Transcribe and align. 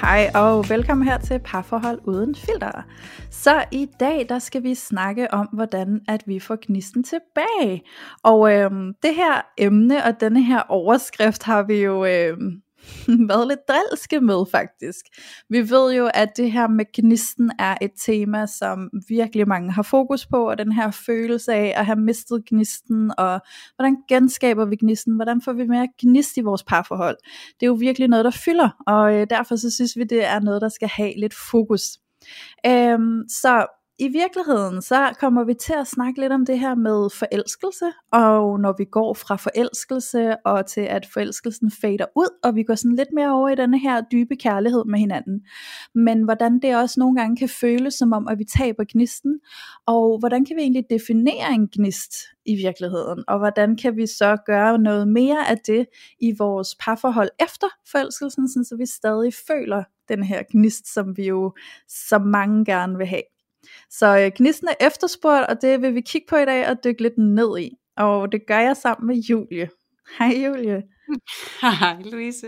Hej 0.00 0.30
og 0.34 0.68
velkommen 0.68 1.06
her 1.06 1.18
til 1.18 1.38
Parforhold 1.38 2.00
Uden 2.04 2.34
Filter. 2.34 2.82
Så 3.30 3.64
i 3.72 3.88
dag 4.00 4.26
der 4.28 4.38
skal 4.38 4.62
vi 4.62 4.74
snakke 4.74 5.34
om, 5.34 5.48
hvordan 5.52 6.00
at 6.08 6.22
vi 6.26 6.40
får 6.40 6.58
gnisten 6.66 7.04
tilbage. 7.04 7.82
Og 8.22 8.52
øhm, 8.52 8.94
det 9.02 9.14
her 9.14 9.46
emne 9.58 10.04
og 10.04 10.20
denne 10.20 10.42
her 10.42 10.62
overskrift 10.68 11.42
har 11.42 11.62
vi 11.62 11.74
jo 11.74 12.04
øhm, 12.04 12.62
været 13.28 13.48
lidt 13.48 13.60
drilske 13.68 14.20
med 14.20 14.44
faktisk. 14.50 15.04
Vi 15.48 15.70
ved 15.70 15.94
jo, 15.94 16.10
at 16.14 16.36
det 16.36 16.52
her 16.52 16.68
med 16.68 16.84
gnisten 16.92 17.52
er 17.58 17.76
et 17.80 17.90
tema, 18.04 18.46
som 18.46 18.90
virkelig 19.08 19.48
mange 19.48 19.72
har 19.72 19.82
fokus 19.82 20.26
på, 20.26 20.50
og 20.50 20.58
den 20.58 20.72
her 20.72 20.90
følelse 20.90 21.54
af 21.54 21.74
at 21.76 21.86
have 21.86 22.00
mistet 22.00 22.44
gnisten, 22.48 23.12
og 23.18 23.40
hvordan 23.76 23.96
genskaber 24.08 24.64
vi 24.64 24.76
gnisten, 24.76 25.14
hvordan 25.14 25.42
får 25.42 25.52
vi 25.52 25.66
mere 25.66 25.88
gnist 26.02 26.36
i 26.36 26.40
vores 26.40 26.64
parforhold. 26.64 27.16
Det 27.60 27.66
er 27.66 27.70
jo 27.70 27.74
virkelig 27.74 28.08
noget, 28.08 28.24
der 28.24 28.30
fylder, 28.30 28.68
og 28.86 29.14
øh, 29.14 29.26
derfor 29.30 29.56
så 29.56 29.70
synes 29.70 29.96
vi, 29.96 30.04
det 30.04 30.24
er 30.24 30.40
noget, 30.40 30.62
der 30.62 30.68
skal 30.68 30.88
have 30.88 31.12
lidt 31.16 31.34
fokus. 31.50 31.82
Øhm, 32.66 33.28
så 33.28 33.66
i 33.98 34.08
virkeligheden, 34.08 34.82
så 34.82 35.14
kommer 35.20 35.44
vi 35.44 35.54
til 35.54 35.72
at 35.72 35.86
snakke 35.86 36.20
lidt 36.20 36.32
om 36.32 36.46
det 36.46 36.58
her 36.58 36.74
med 36.74 37.10
forelskelse, 37.10 37.84
og 38.12 38.60
når 38.60 38.74
vi 38.78 38.84
går 38.84 39.14
fra 39.14 39.36
forelskelse 39.36 40.36
og 40.44 40.66
til 40.66 40.80
at 40.80 41.06
forelskelsen 41.12 41.70
fader 41.70 42.06
ud, 42.16 42.38
og 42.44 42.54
vi 42.54 42.62
går 42.62 42.74
sådan 42.74 42.96
lidt 42.96 43.08
mere 43.12 43.32
over 43.32 43.48
i 43.48 43.54
denne 43.54 43.78
her 43.78 44.02
dybe 44.12 44.36
kærlighed 44.36 44.84
med 44.84 44.98
hinanden. 44.98 45.40
Men 45.94 46.22
hvordan 46.22 46.58
det 46.58 46.76
også 46.76 47.00
nogle 47.00 47.16
gange 47.16 47.36
kan 47.36 47.48
føles 47.48 47.94
som 47.94 48.12
om, 48.12 48.28
at 48.28 48.38
vi 48.38 48.44
taber 48.44 48.84
gnisten, 48.92 49.40
og 49.86 50.18
hvordan 50.18 50.44
kan 50.44 50.56
vi 50.56 50.62
egentlig 50.62 50.84
definere 50.90 51.52
en 51.52 51.68
gnist 51.68 52.12
i 52.46 52.56
virkeligheden, 52.56 53.24
og 53.28 53.38
hvordan 53.38 53.76
kan 53.76 53.96
vi 53.96 54.06
så 54.06 54.36
gøre 54.46 54.78
noget 54.78 55.08
mere 55.08 55.48
af 55.50 55.58
det 55.58 55.86
i 56.20 56.34
vores 56.38 56.74
parforhold 56.80 57.28
efter 57.40 57.66
forelskelsen, 57.92 58.64
så 58.64 58.76
vi 58.76 58.86
stadig 58.86 59.34
føler 59.48 59.84
den 60.08 60.22
her 60.22 60.42
gnist, 60.52 60.94
som 60.94 61.16
vi 61.16 61.26
jo 61.26 61.54
så 61.88 62.18
mange 62.18 62.64
gerne 62.64 62.96
vil 62.96 63.06
have. 63.06 63.22
Så 63.90 64.18
øh, 64.18 64.30
gnisten 64.36 64.68
er 64.68 64.86
efterspurgt, 64.86 65.46
og 65.48 65.62
det 65.62 65.82
vil 65.82 65.94
vi 65.94 66.00
kigge 66.00 66.26
på 66.30 66.36
i 66.36 66.44
dag 66.44 66.68
og 66.68 66.76
dykke 66.84 67.02
lidt 67.02 67.18
ned 67.18 67.58
i. 67.58 67.70
Og 67.96 68.32
det 68.32 68.40
gør 68.46 68.58
jeg 68.58 68.76
sammen 68.76 69.06
med 69.06 69.16
Julie. 69.16 69.68
Hej 70.18 70.34
Julie. 70.46 70.82
Hej 71.80 71.96
Louise. 72.04 72.46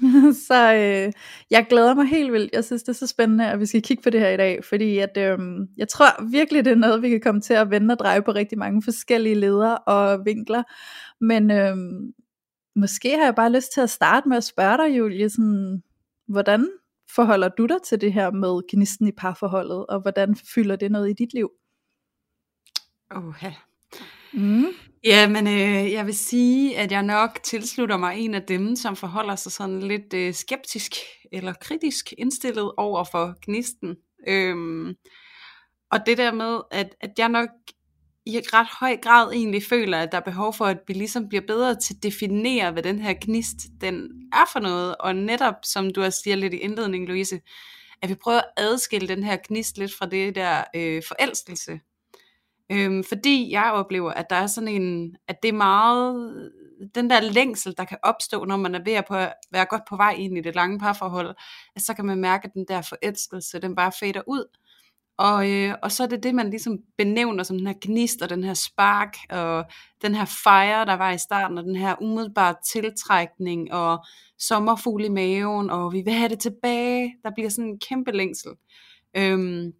så 0.48 0.74
øh, 0.74 1.12
jeg 1.50 1.66
glæder 1.70 1.94
mig 1.94 2.06
helt 2.06 2.32
vildt. 2.32 2.52
Jeg 2.52 2.64
synes 2.64 2.82
det 2.82 2.88
er 2.88 2.92
så 2.92 3.06
spændende, 3.06 3.50
at 3.50 3.60
vi 3.60 3.66
skal 3.66 3.82
kigge 3.82 4.02
på 4.02 4.10
det 4.10 4.20
her 4.20 4.28
i 4.28 4.36
dag, 4.36 4.64
fordi 4.64 4.98
at, 4.98 5.16
øh, 5.16 5.38
jeg 5.76 5.88
tror 5.88 6.30
virkelig, 6.30 6.64
det 6.64 6.70
er 6.70 6.76
noget, 6.76 7.02
vi 7.02 7.08
kan 7.08 7.20
komme 7.20 7.40
til 7.40 7.54
at 7.54 7.70
vende 7.70 7.92
og 7.92 7.98
dreje 7.98 8.22
på 8.22 8.32
rigtig 8.32 8.58
mange 8.58 8.82
forskellige 8.82 9.34
ledere 9.34 9.78
og 9.78 10.24
vinkler. 10.24 10.62
Men 11.20 11.50
øh, 11.50 11.76
måske 12.76 13.16
har 13.16 13.24
jeg 13.24 13.34
bare 13.34 13.52
lyst 13.52 13.72
til 13.74 13.80
at 13.80 13.90
starte 13.90 14.28
med 14.28 14.36
at 14.36 14.44
spørge 14.44 14.78
dig, 14.78 14.98
Julie, 14.98 15.30
sådan, 15.30 15.82
hvordan 16.28 16.68
forholder 17.14 17.48
du 17.48 17.66
dig 17.66 17.82
til 17.84 18.00
det 18.00 18.12
her 18.12 18.30
med 18.30 18.60
gnisten 18.72 19.06
i 19.06 19.12
parforholdet, 19.12 19.86
og 19.86 20.00
hvordan 20.00 20.36
fylder 20.54 20.76
det 20.76 20.92
noget 20.92 21.10
i 21.10 21.12
dit 21.12 21.34
liv? 21.34 21.50
Oha. 23.10 23.50
Mm. 24.32 24.66
Ja, 25.04 25.28
men 25.28 25.46
øh, 25.46 25.92
jeg 25.92 26.06
vil 26.06 26.18
sige, 26.18 26.78
at 26.78 26.92
jeg 26.92 27.02
nok 27.02 27.42
tilslutter 27.42 27.96
mig 27.96 28.18
en 28.18 28.34
af 28.34 28.42
dem, 28.42 28.76
som 28.76 28.96
forholder 28.96 29.36
sig 29.36 29.52
sådan 29.52 29.80
lidt 29.80 30.14
øh, 30.14 30.34
skeptisk 30.34 30.92
eller 31.32 31.52
kritisk 31.60 32.12
indstillet 32.18 32.72
over 32.76 33.04
for 33.04 33.34
gnisten. 33.44 33.96
Øhm, 34.28 34.94
og 35.90 36.06
det 36.06 36.18
der 36.18 36.32
med, 36.32 36.60
at, 36.70 36.94
at 37.00 37.10
jeg 37.18 37.28
nok 37.28 37.48
i 38.30 38.40
ret 38.52 38.68
høj 38.80 38.96
grad 38.96 39.32
egentlig 39.32 39.62
føler, 39.62 39.98
at 39.98 40.12
der 40.12 40.18
er 40.18 40.22
behov 40.22 40.54
for, 40.54 40.66
at 40.66 40.78
vi 40.88 40.92
ligesom 40.92 41.28
bliver 41.28 41.42
bedre 41.46 41.74
til 41.74 41.94
at 41.94 42.02
definere, 42.02 42.72
hvad 42.72 42.82
den 42.82 42.98
her 42.98 43.14
gnist, 43.20 43.56
den 43.80 44.10
er 44.32 44.44
for 44.52 44.60
noget, 44.60 44.96
og 44.96 45.16
netop, 45.16 45.54
som 45.62 45.90
du 45.90 46.02
også 46.02 46.20
siger 46.22 46.36
lidt 46.36 46.54
i 46.54 46.56
indledningen, 46.56 47.08
Louise, 47.08 47.40
at 48.02 48.08
vi 48.08 48.14
prøver 48.14 48.38
at 48.38 48.52
adskille 48.56 49.08
den 49.08 49.22
her 49.22 49.36
gnist 49.48 49.78
lidt 49.78 49.94
fra 49.94 50.06
det 50.06 50.34
der 50.34 50.64
øh, 50.76 51.02
forelskelse. 51.08 51.80
Øhm, 52.72 53.04
fordi 53.04 53.52
jeg 53.52 53.72
oplever, 53.72 54.10
at 54.12 54.30
der 54.30 54.36
er 54.36 54.46
sådan 54.46 54.68
en, 54.68 55.16
at 55.28 55.42
det 55.42 55.48
er 55.48 55.52
meget, 55.52 56.50
den 56.94 57.10
der 57.10 57.20
længsel, 57.20 57.74
der 57.76 57.84
kan 57.84 57.98
opstå, 58.02 58.44
når 58.44 58.56
man 58.56 58.74
er 58.74 58.80
ved 58.84 58.92
at 58.92 59.04
på, 59.08 59.14
være 59.52 59.66
godt 59.70 59.82
på 59.88 59.96
vej 59.96 60.12
ind 60.18 60.38
i 60.38 60.40
det 60.40 60.54
lange 60.54 60.78
parforhold, 60.78 61.34
at 61.76 61.82
så 61.82 61.94
kan 61.94 62.04
man 62.04 62.18
mærke, 62.18 62.46
at 62.46 62.54
den 62.54 62.64
der 62.68 62.82
forelskelse, 62.82 63.60
den 63.60 63.74
bare 63.74 63.92
fader 64.00 64.22
ud. 64.26 64.44
Og, 65.20 65.50
øh, 65.50 65.74
og 65.82 65.92
så 65.92 66.02
er 66.02 66.06
det 66.06 66.22
det, 66.22 66.34
man 66.34 66.50
ligesom 66.50 66.78
benævner 66.98 67.44
som 67.44 67.58
den 67.58 67.66
her 67.66 67.74
gnist, 67.80 68.22
og 68.22 68.30
den 68.30 68.44
her 68.44 68.54
spark, 68.54 69.16
og 69.30 69.64
den 70.02 70.14
her 70.14 70.24
fire, 70.24 70.86
der 70.86 70.94
var 70.94 71.12
i 71.12 71.18
starten, 71.18 71.58
og 71.58 71.64
den 71.64 71.76
her 71.76 72.02
umiddelbare 72.02 72.54
tiltrækning, 72.72 73.72
og 73.72 74.04
sommerfugl 74.38 75.04
i 75.04 75.08
maven, 75.08 75.70
og 75.70 75.92
vi 75.92 76.00
vil 76.00 76.12
have 76.12 76.28
det 76.28 76.38
tilbage. 76.38 77.14
Der 77.22 77.30
bliver 77.34 77.48
sådan 77.48 77.70
en 77.70 77.78
kæmpe 77.78 78.12
længsel. 78.12 78.50
Øhm, 79.16 79.72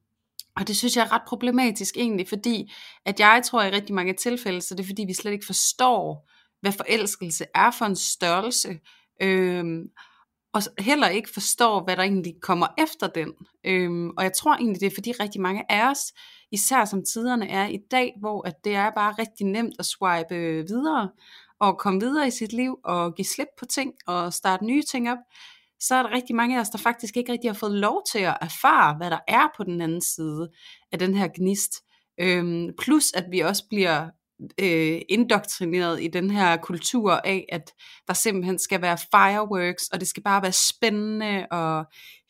og 0.56 0.68
det 0.68 0.76
synes 0.76 0.96
jeg 0.96 1.02
er 1.04 1.12
ret 1.12 1.22
problematisk 1.26 1.96
egentlig, 1.96 2.28
fordi 2.28 2.72
at 3.04 3.20
jeg 3.20 3.42
tror 3.44 3.62
i 3.62 3.70
rigtig 3.70 3.94
mange 3.94 4.14
tilfælde, 4.14 4.60
så 4.60 4.74
det 4.74 4.82
er 4.82 4.86
fordi, 4.86 5.04
vi 5.06 5.14
slet 5.14 5.32
ikke 5.32 5.46
forstår, 5.46 6.30
hvad 6.60 6.72
forelskelse 6.72 7.44
er 7.54 7.70
for 7.70 7.84
en 7.84 7.96
størrelse. 7.96 8.78
Øhm, 9.22 9.82
og 10.52 10.62
heller 10.78 11.08
ikke 11.08 11.30
forstår, 11.32 11.84
hvad 11.84 11.96
der 11.96 12.02
egentlig 12.02 12.34
kommer 12.42 12.66
efter 12.78 13.06
den. 13.06 13.32
Øhm, 13.64 14.10
og 14.10 14.24
jeg 14.24 14.32
tror 14.32 14.54
egentlig, 14.54 14.80
det 14.80 14.86
er 14.86 14.94
fordi 14.94 15.12
rigtig 15.12 15.40
mange 15.40 15.72
af 15.72 15.90
os, 15.90 16.12
især 16.52 16.84
som 16.84 17.04
tiderne 17.04 17.48
er 17.48 17.66
i 17.66 17.78
dag, 17.90 18.14
hvor 18.20 18.46
at 18.46 18.64
det 18.64 18.74
er 18.74 18.90
bare 18.90 19.14
rigtig 19.18 19.46
nemt 19.46 19.74
at 19.78 19.86
swipe 19.86 20.34
øh, 20.34 20.68
videre, 20.68 21.10
og 21.60 21.78
komme 21.78 22.00
videre 22.00 22.26
i 22.26 22.30
sit 22.30 22.52
liv, 22.52 22.78
og 22.84 23.14
give 23.14 23.26
slip 23.26 23.48
på 23.58 23.64
ting, 23.64 23.92
og 24.06 24.32
starte 24.32 24.64
nye 24.64 24.82
ting 24.82 25.10
op, 25.10 25.18
så 25.80 25.94
er 25.94 26.02
der 26.02 26.10
rigtig 26.10 26.36
mange 26.36 26.56
af 26.56 26.60
os, 26.60 26.70
der 26.70 26.78
faktisk 26.78 27.16
ikke 27.16 27.32
rigtig 27.32 27.50
har 27.50 27.54
fået 27.54 27.72
lov 27.72 28.02
til 28.12 28.18
at 28.18 28.36
erfare, 28.40 28.96
hvad 28.96 29.10
der 29.10 29.18
er 29.28 29.48
på 29.56 29.64
den 29.64 29.80
anden 29.80 30.00
side 30.02 30.48
af 30.92 30.98
den 30.98 31.14
her 31.14 31.28
gnist. 31.34 31.72
Øhm, 32.20 32.68
plus 32.78 33.12
at 33.12 33.24
vi 33.30 33.40
også 33.40 33.64
bliver 33.68 34.08
øh, 34.62 35.00
indoktrineret 35.08 36.02
i 36.02 36.08
den 36.08 36.30
her 36.30 36.56
kultur 36.56 37.12
af, 37.12 37.46
at 37.48 37.72
der 38.08 38.14
simpelthen 38.14 38.58
skal 38.58 38.82
være 38.82 38.98
fireworks, 39.10 39.88
og 39.88 40.00
det 40.00 40.08
skal 40.08 40.22
bare 40.22 40.42
være 40.42 40.52
spændende 40.52 41.46
og 41.50 41.84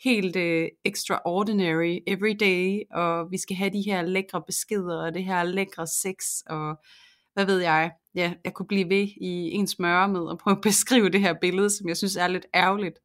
helt 0.04 0.36
øh, 0.36 0.68
extraordinary 0.84 1.98
every 2.06 2.36
day, 2.40 2.80
og 2.90 3.30
vi 3.30 3.38
skal 3.38 3.56
have 3.56 3.70
de 3.70 3.82
her 3.82 4.02
lækre 4.02 4.42
beskeder, 4.46 5.06
og 5.06 5.14
det 5.14 5.24
her 5.24 5.42
lækre 5.42 5.86
sex, 5.86 6.16
og 6.46 6.76
hvad 7.34 7.44
ved 7.44 7.60
jeg. 7.60 7.90
Ja, 8.14 8.32
jeg 8.44 8.54
kunne 8.54 8.66
blive 8.66 8.88
ved 8.88 9.08
i 9.20 9.50
en 9.50 9.66
smøre 9.66 10.08
med 10.08 10.30
at 10.30 10.38
prøve 10.38 10.56
at 10.56 10.62
beskrive 10.62 11.08
det 11.08 11.20
her 11.20 11.34
billede, 11.40 11.70
som 11.70 11.88
jeg 11.88 11.96
synes 11.96 12.16
er 12.16 12.28
lidt 12.28 12.46
ærgerligt. 12.54 12.98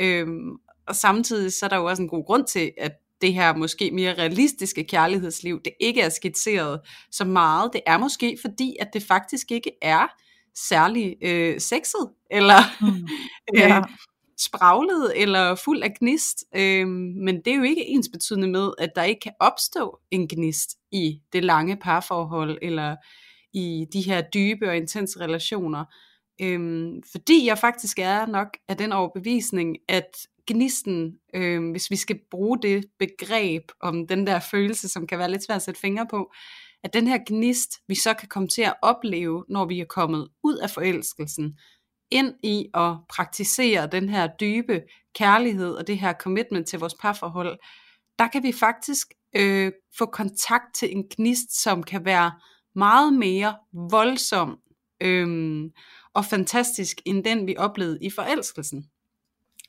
Øhm, 0.00 0.56
og 0.86 0.96
samtidig 0.96 1.52
så 1.52 1.66
er 1.66 1.68
der 1.68 1.76
jo 1.76 1.84
også 1.84 2.02
en 2.02 2.08
god 2.08 2.26
grund 2.26 2.46
til, 2.46 2.72
at 2.78 2.92
det 3.20 3.34
her 3.34 3.56
måske 3.56 3.90
mere 3.90 4.14
realistiske 4.14 4.84
kærlighedsliv, 4.84 5.60
det 5.64 5.72
ikke 5.80 6.00
er 6.00 6.08
skitseret 6.08 6.80
så 7.10 7.24
meget. 7.24 7.70
Det 7.72 7.80
er 7.86 7.98
måske 7.98 8.38
fordi, 8.40 8.76
at 8.80 8.88
det 8.92 9.02
faktisk 9.02 9.50
ikke 9.50 9.70
er 9.82 10.06
særlig 10.54 11.16
øh, 11.22 11.60
sexet, 11.60 12.10
eller 12.30 12.58
mm. 12.80 13.08
ja. 13.58 13.78
øh, 13.78 13.84
spraglet, 14.38 15.12
eller 15.22 15.54
fuld 15.54 15.82
af 15.82 15.94
gnist. 15.98 16.44
Øh, 16.56 16.88
men 16.88 17.36
det 17.44 17.52
er 17.52 17.56
jo 17.56 17.62
ikke 17.62 17.86
ens 17.86 18.08
betydende 18.12 18.48
med, 18.48 18.70
at 18.78 18.90
der 18.96 19.02
ikke 19.02 19.20
kan 19.20 19.32
opstå 19.40 19.98
en 20.10 20.28
gnist 20.28 20.70
i 20.92 21.20
det 21.32 21.44
lange 21.44 21.76
parforhold, 21.76 22.58
eller 22.62 22.96
i 23.52 23.86
de 23.92 24.02
her 24.02 24.22
dybe 24.34 24.68
og 24.68 24.76
intense 24.76 25.20
relationer. 25.20 25.84
Øhm, 26.40 27.02
fordi 27.12 27.46
jeg 27.46 27.58
faktisk 27.58 27.98
er 27.98 28.26
nok 28.26 28.48
af 28.68 28.76
den 28.76 28.92
overbevisning, 28.92 29.76
at 29.88 30.16
gnisten, 30.46 31.18
øh, 31.34 31.70
hvis 31.70 31.90
vi 31.90 31.96
skal 31.96 32.18
bruge 32.30 32.58
det 32.62 32.84
begreb 32.98 33.62
om 33.80 34.06
den 34.06 34.26
der 34.26 34.40
følelse, 34.40 34.88
som 34.88 35.06
kan 35.06 35.18
være 35.18 35.30
lidt 35.30 35.44
svært 35.44 35.56
at 35.56 35.62
sætte 35.62 35.80
fingre 35.80 36.06
på, 36.10 36.32
at 36.84 36.94
den 36.94 37.06
her 37.06 37.18
gnist, 37.26 37.70
vi 37.88 37.94
så 37.94 38.14
kan 38.14 38.28
komme 38.28 38.48
til 38.48 38.62
at 38.62 38.74
opleve, 38.82 39.44
når 39.48 39.64
vi 39.64 39.80
er 39.80 39.84
kommet 39.84 40.28
ud 40.42 40.56
af 40.56 40.70
forelskelsen, 40.70 41.58
ind 42.10 42.34
i 42.42 42.66
at 42.74 42.92
praktisere 43.08 43.88
den 43.92 44.08
her 44.08 44.28
dybe 44.40 44.82
kærlighed 45.14 45.74
og 45.74 45.86
det 45.86 45.98
her 45.98 46.12
commitment 46.12 46.68
til 46.68 46.78
vores 46.78 46.94
parforhold, 46.94 47.58
der 48.18 48.28
kan 48.28 48.42
vi 48.42 48.52
faktisk 48.52 49.06
øh, 49.36 49.72
få 49.98 50.06
kontakt 50.06 50.74
til 50.74 50.96
en 50.96 51.04
gnist, 51.16 51.62
som 51.62 51.82
kan 51.82 52.04
være 52.04 52.32
meget 52.74 53.12
mere 53.12 53.56
voldsom 53.90 54.58
øh, 55.00 55.64
og 56.14 56.24
fantastisk, 56.24 57.00
end 57.04 57.24
den 57.24 57.46
vi 57.46 57.56
oplevede 57.58 57.98
i 58.02 58.10
forelskelsen. 58.10 58.90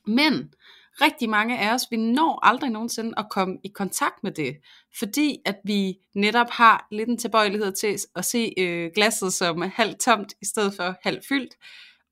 Men 0.08 0.52
rigtig 1.00 1.30
mange 1.30 1.58
af 1.58 1.74
os, 1.74 1.82
vi 1.90 1.96
når 1.96 2.46
aldrig 2.46 2.70
nogensinde 2.70 3.14
at 3.16 3.26
komme 3.30 3.58
i 3.64 3.68
kontakt 3.68 4.22
med 4.22 4.32
det, 4.32 4.56
fordi 4.98 5.36
at 5.46 5.56
vi 5.64 5.94
netop 6.14 6.50
har 6.50 6.86
lidt 6.90 7.08
en 7.08 7.18
tilbøjelighed 7.18 7.72
til 7.72 7.98
at 8.16 8.24
se 8.24 8.54
øh, 8.58 8.90
glasset 8.94 9.32
som 9.32 9.62
halvt 9.62 10.00
tomt, 10.00 10.32
i 10.42 10.46
stedet 10.46 10.74
for 10.76 10.94
halvt 11.02 11.26
fyldt, 11.28 11.54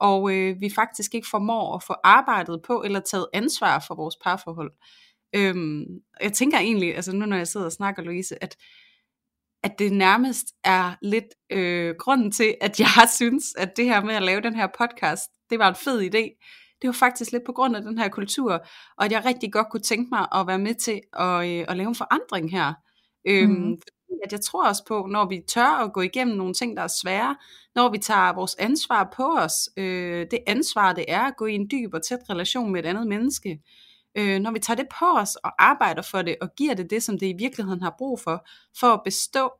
og 0.00 0.34
øh, 0.34 0.60
vi 0.60 0.70
faktisk 0.74 1.14
ikke 1.14 1.28
formår 1.30 1.76
at 1.76 1.82
få 1.82 1.94
arbejdet 2.04 2.60
på, 2.66 2.82
eller 2.82 3.00
taget 3.00 3.26
ansvar 3.32 3.84
for 3.86 3.94
vores 3.94 4.16
parforhold. 4.24 4.72
Øhm, 5.34 5.84
jeg 6.22 6.32
tænker 6.32 6.58
egentlig, 6.58 6.96
altså 6.96 7.12
nu 7.12 7.26
når 7.26 7.36
jeg 7.36 7.48
sidder 7.48 7.66
og 7.66 7.72
snakker, 7.72 8.02
Louise, 8.02 8.42
at 8.42 8.56
at 9.62 9.78
det 9.78 9.92
nærmest 9.92 10.46
er 10.64 10.94
lidt 11.02 11.24
øh, 11.50 11.94
grunden 11.98 12.32
til, 12.32 12.54
at 12.60 12.80
jeg 12.80 13.08
synes, 13.18 13.44
at 13.58 13.76
det 13.76 13.84
her 13.84 14.04
med 14.04 14.14
at 14.14 14.22
lave 14.22 14.40
den 14.40 14.54
her 14.54 14.68
podcast, 14.78 15.30
det 15.50 15.58
var 15.58 15.68
en 15.68 15.74
fed 15.74 16.14
idé. 16.14 16.42
Det 16.82 16.88
var 16.88 16.92
faktisk 16.92 17.32
lidt 17.32 17.44
på 17.46 17.52
grund 17.52 17.76
af 17.76 17.82
den 17.82 17.98
her 17.98 18.08
kultur, 18.08 18.52
og 18.96 19.04
at 19.04 19.12
jeg 19.12 19.24
rigtig 19.24 19.52
godt 19.52 19.66
kunne 19.70 19.80
tænke 19.80 20.08
mig 20.12 20.26
at 20.34 20.46
være 20.46 20.58
med 20.58 20.74
til 20.74 21.00
at, 21.12 21.48
øh, 21.48 21.64
at 21.68 21.76
lave 21.76 21.88
en 21.88 21.94
forandring 21.94 22.50
her. 22.50 22.74
Øhm, 23.28 23.50
mm. 23.50 23.78
at 24.24 24.32
jeg 24.32 24.40
tror 24.40 24.68
også 24.68 24.84
på, 24.88 25.06
når 25.10 25.28
vi 25.28 25.42
tør 25.48 25.84
at 25.84 25.92
gå 25.92 26.00
igennem 26.00 26.36
nogle 26.36 26.54
ting, 26.54 26.76
der 26.76 26.82
er 26.82 26.88
svære, 27.02 27.36
når 27.74 27.88
vi 27.88 27.98
tager 27.98 28.32
vores 28.32 28.54
ansvar 28.54 29.12
på 29.16 29.36
os, 29.38 29.68
øh, 29.76 30.26
det 30.30 30.38
ansvar 30.46 30.92
det 30.92 31.04
er 31.08 31.22
at 31.22 31.36
gå 31.36 31.46
i 31.46 31.54
en 31.54 31.68
dyb 31.70 31.94
og 31.94 32.02
tæt 32.02 32.18
relation 32.30 32.72
med 32.72 32.84
et 32.84 32.88
andet 32.88 33.06
menneske, 33.06 33.60
øh, 34.18 34.38
når 34.38 34.50
vi 34.50 34.58
tager 34.58 34.76
det 34.76 34.86
på 34.98 35.06
os 35.06 35.36
og 35.36 35.64
arbejder 35.64 36.02
for 36.02 36.22
det, 36.22 36.36
og 36.40 36.48
giver 36.56 36.74
det 36.74 36.90
det, 36.90 37.02
som 37.02 37.18
det 37.18 37.26
i 37.26 37.34
virkeligheden 37.38 37.82
har 37.82 37.94
brug 37.98 38.20
for, 38.20 38.46
for 38.80 38.86
at 38.86 39.00
bestå, 39.04 39.50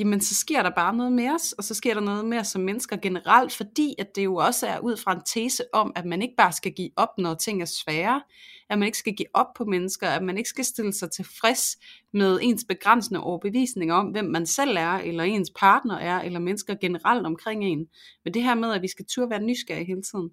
jamen 0.00 0.20
så 0.20 0.34
sker 0.34 0.62
der 0.62 0.70
bare 0.76 0.96
noget 0.96 1.12
med 1.12 1.30
os, 1.30 1.52
og 1.52 1.64
så 1.64 1.74
sker 1.74 1.94
der 1.94 2.00
noget 2.00 2.24
med 2.24 2.38
os 2.38 2.46
som 2.46 2.62
mennesker 2.62 2.96
generelt, 2.96 3.52
fordi 3.52 3.94
at 3.98 4.16
det 4.16 4.24
jo 4.24 4.36
også 4.36 4.66
er 4.66 4.78
ud 4.78 4.96
fra 4.96 5.12
en 5.12 5.20
tese 5.26 5.64
om, 5.72 5.92
at 5.96 6.04
man 6.04 6.22
ikke 6.22 6.34
bare 6.36 6.52
skal 6.52 6.72
give 6.72 6.90
op, 6.96 7.08
når 7.18 7.34
ting 7.34 7.62
er 7.62 7.66
svære, 7.66 8.22
at 8.70 8.78
man 8.78 8.86
ikke 8.86 8.98
skal 8.98 9.14
give 9.14 9.28
op 9.34 9.46
på 9.56 9.64
mennesker, 9.64 10.08
at 10.08 10.22
man 10.22 10.38
ikke 10.38 10.48
skal 10.48 10.64
stille 10.64 10.92
sig 10.92 11.10
tilfreds 11.10 11.76
med 12.12 12.38
ens 12.42 12.64
begrænsende 12.68 13.20
overbevisninger 13.20 13.94
om, 13.94 14.06
hvem 14.06 14.24
man 14.24 14.46
selv 14.46 14.76
er, 14.76 14.92
eller 14.92 15.24
ens 15.24 15.50
partner 15.58 15.98
er, 15.98 16.20
eller 16.20 16.40
mennesker 16.40 16.74
generelt 16.80 17.26
omkring 17.26 17.64
en. 17.64 17.86
Men 18.24 18.34
det 18.34 18.42
her 18.42 18.54
med, 18.54 18.72
at 18.72 18.82
vi 18.82 18.88
skal 18.88 19.04
turde 19.08 19.30
være 19.30 19.42
nysgerrige 19.42 19.86
hele 19.86 20.02
tiden. 20.02 20.30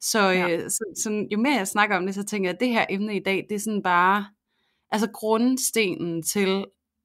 Så, 0.00 0.20
ja. 0.20 0.48
øh, 0.48 0.70
så, 0.70 0.84
så 0.96 1.26
jo 1.32 1.38
mere 1.38 1.56
jeg 1.56 1.68
snakker 1.68 1.96
om 1.96 2.06
det, 2.06 2.14
så 2.14 2.24
tænker 2.24 2.48
jeg, 2.48 2.54
at 2.54 2.60
det 2.60 2.68
her 2.68 2.86
emne 2.90 3.16
i 3.16 3.22
dag, 3.22 3.46
det 3.48 3.54
er 3.54 3.60
sådan 3.60 3.82
bare, 3.82 4.26
altså 4.90 5.10
grundstenen 5.10 6.22
til 6.22 6.64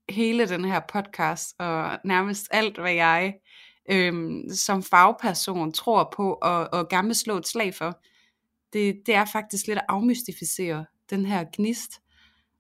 hele 0.09 0.49
den 0.49 0.65
her 0.65 0.79
podcast, 0.93 1.55
og 1.59 1.97
nærmest 2.05 2.47
alt, 2.51 2.77
hvad 2.77 2.93
jeg 2.93 3.33
øhm, 3.91 4.49
som 4.49 4.83
fagperson 4.83 5.71
tror 5.71 6.13
på, 6.15 6.33
og, 6.41 6.69
og 6.73 6.89
gerne 6.89 7.07
vil 7.07 7.15
slå 7.15 7.37
et 7.37 7.47
slag 7.47 7.75
for, 7.75 8.01
det, 8.73 9.01
det 9.05 9.15
er 9.15 9.25
faktisk 9.25 9.67
lidt 9.67 9.77
at 9.77 9.85
afmystificere 9.89 10.85
den 11.09 11.25
her 11.25 11.45
gnist. 11.53 11.91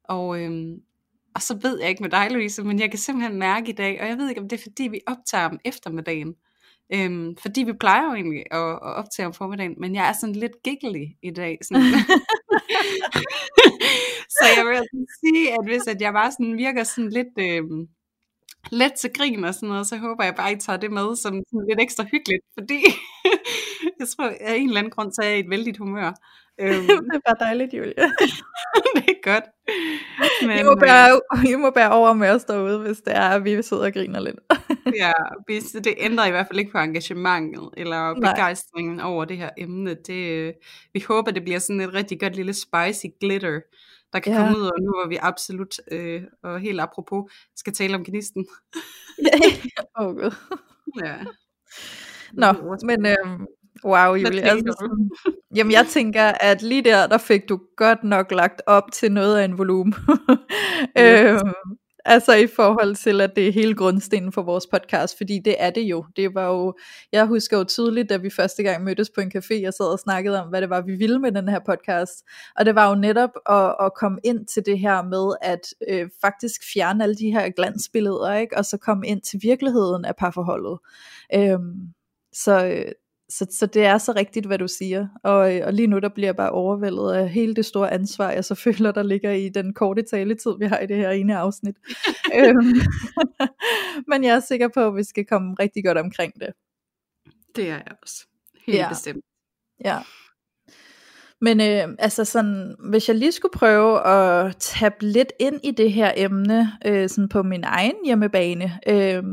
Og, 0.03 0.41
øhm, 0.41 0.81
og 1.35 1.41
så 1.41 1.59
ved 1.61 1.79
jeg 1.79 1.89
ikke 1.89 2.03
med 2.03 2.09
dig, 2.09 2.31
Louise, 2.31 2.63
men 2.63 2.79
jeg 2.79 2.89
kan 2.89 2.99
simpelthen 2.99 3.39
mærke 3.39 3.69
i 3.69 3.75
dag, 3.75 4.01
og 4.01 4.07
jeg 4.07 4.17
ved 4.17 4.29
ikke, 4.29 4.41
om 4.41 4.49
det 4.49 4.59
er 4.59 4.63
fordi, 4.63 4.83
vi 4.83 5.01
optager 5.07 5.45
om 5.45 5.59
eftermiddagen, 5.65 6.35
Øhm, 6.93 7.35
fordi 7.41 7.63
vi 7.63 7.73
plejer 7.73 8.05
jo 8.05 8.13
egentlig 8.13 8.43
at, 8.51 8.71
at 8.71 8.95
optage 8.99 9.25
om 9.25 9.33
formiddagen, 9.33 9.75
men 9.77 9.95
jeg 9.95 10.09
er 10.09 10.13
sådan 10.13 10.35
lidt 10.35 10.63
giggly 10.63 11.05
i 11.23 11.31
dag. 11.31 11.57
Sådan. 11.61 11.81
så 14.35 14.43
jeg 14.57 14.65
vil 14.65 14.75
altså 14.75 15.05
sige, 15.19 15.51
at 15.51 15.65
hvis 15.65 15.87
at 15.87 16.01
jeg 16.01 16.13
bare 16.13 16.31
sådan 16.31 16.57
virker 16.57 16.83
sådan 16.83 17.09
lidt, 17.09 17.33
øhm, 17.39 17.87
let 18.71 18.93
til 18.93 19.13
grin 19.13 19.43
og 19.43 19.53
sådan 19.53 19.69
noget, 19.69 19.87
så 19.87 19.97
håber 19.97 20.23
jeg 20.23 20.35
bare, 20.35 20.51
at 20.51 20.57
I 20.57 20.59
tager 20.59 20.77
det 20.77 20.91
med 20.91 21.15
som 21.15 21.33
lidt 21.69 21.79
ekstra 21.79 22.03
hyggeligt, 22.03 22.43
fordi 22.53 22.79
jeg 23.99 24.07
tror, 24.07 24.33
af 24.41 24.55
en 24.55 24.67
eller 24.67 24.79
anden 24.79 24.91
grund, 24.91 25.11
så 25.11 25.21
er 25.21 25.27
jeg 25.27 25.37
i 25.37 25.39
et 25.39 25.49
vældigt 25.49 25.77
humør. 25.77 26.13
Øhm. 26.59 26.87
det 27.11 27.15
er 27.15 27.19
bare 27.25 27.35
dejligt, 27.39 27.73
Julia. 27.73 27.93
det 28.95 29.05
er 29.07 29.23
godt. 29.23 29.43
Men, 30.47 30.59
I, 30.59 30.63
må 30.63 30.75
bære, 30.75 31.21
I 31.53 31.55
må 31.55 31.69
bære 31.69 31.91
over 31.91 32.13
med 32.13 32.29
os 32.29 32.43
derude, 32.43 32.79
hvis 32.79 32.97
det 32.97 33.15
er, 33.15 33.29
at 33.29 33.43
vi 33.43 33.61
sidder 33.61 33.85
og 33.85 33.93
griner 33.93 34.19
lidt. 34.19 34.35
ja, 34.95 35.11
det 35.83 35.93
ændrer 35.97 36.25
i 36.25 36.31
hvert 36.31 36.47
fald 36.47 36.59
ikke 36.59 36.71
på 36.71 36.77
engagementet 36.77 37.69
eller 37.77 38.13
begejstringen 38.15 38.95
Nej. 38.95 39.05
over 39.05 39.25
det 39.25 39.37
her 39.37 39.49
emne. 39.57 39.93
Det, 40.07 40.53
vi 40.93 41.05
håber, 41.07 41.31
det 41.31 41.43
bliver 41.43 41.59
sådan 41.59 41.81
et 41.81 41.93
rigtig 41.93 42.19
godt 42.19 42.35
lille 42.35 42.53
spicy 42.53 43.05
glitter, 43.19 43.59
der 44.13 44.19
kan 44.19 44.33
ja. 44.33 44.39
komme 44.39 44.57
ud, 44.57 44.63
og 44.63 44.81
nu 44.81 44.91
hvor 44.91 45.07
vi 45.09 45.17
absolut, 45.21 45.75
øh, 45.91 46.23
og 46.43 46.59
helt 46.59 46.81
apropos, 46.81 47.31
skal 47.55 47.73
tale 47.73 47.95
om 47.95 48.03
gnisten. 48.03 48.47
Åh 49.99 50.07
oh, 50.07 50.15
gud. 50.15 50.35
Ja. 51.03 51.15
Nå, 52.33 52.77
men 52.83 53.05
øhm, 53.05 53.47
wow 53.85 54.13
Julie, 54.13 54.41
altså, 54.41 54.89
jamen 55.55 55.71
jeg 55.71 55.85
tænker, 55.89 56.23
at 56.23 56.61
lige 56.61 56.83
der, 56.83 57.07
der 57.07 57.17
fik 57.17 57.49
du 57.49 57.59
godt 57.77 58.03
nok 58.03 58.31
lagt 58.31 58.61
op 58.67 58.83
til 58.93 59.11
noget 59.11 59.37
af 59.37 59.45
en 59.45 59.57
volumen. 59.57 59.95
øhm, 60.99 61.53
Altså 62.05 62.33
i 62.33 62.47
forhold 62.47 62.95
til, 62.95 63.21
at 63.21 63.35
det 63.35 63.47
er 63.47 63.51
hele 63.51 63.75
grundstenen 63.75 64.31
for 64.31 64.41
vores 64.41 64.67
podcast, 64.67 65.17
fordi 65.17 65.39
det 65.45 65.55
er 65.59 65.69
det 65.69 65.81
jo. 65.81 66.05
Det 66.15 66.35
var 66.35 66.47
jo, 66.47 66.73
jeg 67.11 67.25
husker 67.25 67.57
jo 67.57 67.63
tydeligt, 67.63 68.09
da 68.09 68.17
vi 68.17 68.29
første 68.29 68.63
gang 68.63 68.83
mødtes 68.83 69.09
på 69.15 69.21
en 69.21 69.31
café, 69.37 69.67
og 69.67 69.73
sad 69.73 69.91
og 69.91 69.99
snakkede 69.99 70.41
om, 70.41 70.49
hvad 70.49 70.61
det 70.61 70.69
var, 70.69 70.81
vi 70.81 70.95
ville 70.95 71.19
med 71.19 71.31
den 71.31 71.49
her 71.49 71.59
podcast. 71.65 72.25
Og 72.55 72.65
det 72.65 72.75
var 72.75 72.89
jo 72.89 72.95
netop 72.95 73.29
at, 73.49 73.75
at 73.85 73.93
komme 73.93 74.19
ind 74.23 74.45
til 74.45 74.65
det 74.65 74.79
her 74.79 75.01
med, 75.03 75.35
at 75.41 75.61
øh, 75.89 76.09
faktisk 76.21 76.61
fjerne 76.73 77.03
alle 77.03 77.15
de 77.15 77.31
her 77.31 77.49
glansbilleder, 77.49 78.33
ikke? 78.33 78.57
og 78.57 78.65
så 78.65 78.77
komme 78.77 79.07
ind 79.07 79.21
til 79.21 79.39
virkeligheden 79.43 80.05
af 80.05 80.15
parforholdet. 80.15 80.79
Øhm, 81.35 81.93
så, 82.33 82.65
øh, 82.65 82.91
så, 83.29 83.47
så 83.51 83.65
det 83.65 83.85
er 83.85 83.97
så 83.97 84.11
rigtigt, 84.11 84.45
hvad 84.45 84.57
du 84.57 84.67
siger. 84.67 85.07
Og, 85.23 85.55
øh, 85.55 85.65
og 85.65 85.73
lige 85.73 85.87
nu 85.87 85.99
der 85.99 86.09
bliver 86.09 86.27
jeg 86.27 86.35
bare 86.35 86.51
overvældet 86.51 87.11
af 87.13 87.29
hele 87.29 87.55
det 87.55 87.65
store 87.65 87.91
ansvar, 87.93 88.31
jeg 88.31 88.45
så 88.45 88.55
føler, 88.65 88.91
der 88.91 89.03
ligger 89.03 89.31
i 89.31 89.49
den 89.49 89.73
korte 89.73 90.01
taletid, 90.01 90.51
vi 90.59 90.65
har 90.65 90.79
i 90.79 90.87
det 90.87 90.97
her 90.97 91.09
ene 91.09 91.37
afsnit. 91.37 91.75
Øhm, 92.35 92.73
men 94.09 94.23
jeg 94.23 94.35
er 94.35 94.39
sikker 94.39 94.67
på, 94.67 94.87
at 94.87 94.95
vi 94.95 95.03
skal 95.03 95.25
komme 95.25 95.55
rigtig 95.59 95.85
godt 95.85 95.97
omkring 95.97 96.33
det. 96.39 96.53
Det 97.55 97.69
er 97.69 97.73
jeg 97.73 97.95
også. 98.01 98.27
Helt 98.65 98.77
ja. 98.77 98.89
bestemt. 98.89 99.25
Ja. 99.85 99.97
Men 101.41 101.61
øh, 101.61 101.95
altså 101.99 102.25
sådan, 102.25 102.75
hvis 102.89 103.07
jeg 103.07 103.15
lige 103.15 103.31
skulle 103.31 103.51
prøve 103.51 104.07
at 104.07 104.55
tabe 104.59 104.95
lidt 105.05 105.33
ind 105.39 105.59
i 105.63 105.71
det 105.71 105.93
her 105.93 106.11
emne, 106.15 106.71
øh, 106.85 107.09
sådan 107.09 107.29
på 107.29 107.43
min 107.43 107.63
egen 107.63 107.95
hjemmebane, 108.05 108.79
øh, 108.87 109.23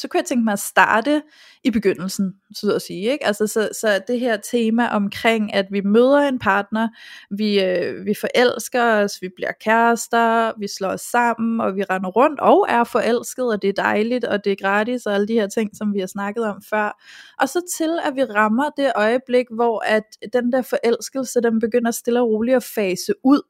så 0.00 0.08
kunne 0.08 0.18
jeg 0.18 0.24
tænke 0.24 0.44
mig 0.44 0.52
at 0.52 0.58
starte 0.58 1.22
i 1.64 1.70
begyndelsen, 1.70 2.34
så 2.54 2.74
at 2.74 2.82
sige. 2.82 3.12
Ikke? 3.12 3.26
Altså, 3.26 3.46
så, 3.46 3.68
så 3.80 4.00
det 4.08 4.20
her 4.20 4.36
tema 4.36 4.88
omkring, 4.88 5.54
at 5.54 5.66
vi 5.70 5.80
møder 5.80 6.18
en 6.18 6.38
partner, 6.38 6.88
vi, 7.30 7.64
øh, 7.64 8.06
vi 8.06 8.14
forelsker 8.20 8.84
os, 8.84 9.22
vi 9.22 9.28
bliver 9.36 9.52
kærester, 9.64 10.52
vi 10.60 10.68
slår 10.68 10.88
os 10.88 11.00
sammen, 11.00 11.60
og 11.60 11.76
vi 11.76 11.82
render 11.82 12.10
rundt 12.10 12.40
og 12.40 12.66
er 12.68 12.84
forelsket, 12.84 13.44
og 13.44 13.62
det 13.62 13.68
er 13.68 13.82
dejligt, 13.82 14.24
og 14.24 14.44
det 14.44 14.52
er 14.52 14.56
gratis, 14.56 15.06
og 15.06 15.14
alle 15.14 15.28
de 15.28 15.34
her 15.34 15.46
ting, 15.46 15.76
som 15.76 15.94
vi 15.94 16.00
har 16.00 16.06
snakket 16.06 16.44
om 16.44 16.62
før. 16.70 17.02
Og 17.40 17.48
så 17.48 17.60
til, 17.76 17.98
at 18.04 18.16
vi 18.16 18.24
rammer 18.24 18.70
det 18.76 18.92
øjeblik, 18.96 19.46
hvor 19.50 19.82
at 19.86 20.04
den 20.32 20.52
der 20.52 20.62
forelskelse, 20.62 21.40
den 21.40 21.60
begynder 21.60 21.90
stille 21.90 22.20
og 22.20 22.28
roligt 22.28 22.56
at 22.56 22.64
fase 22.64 23.14
ud. 23.24 23.40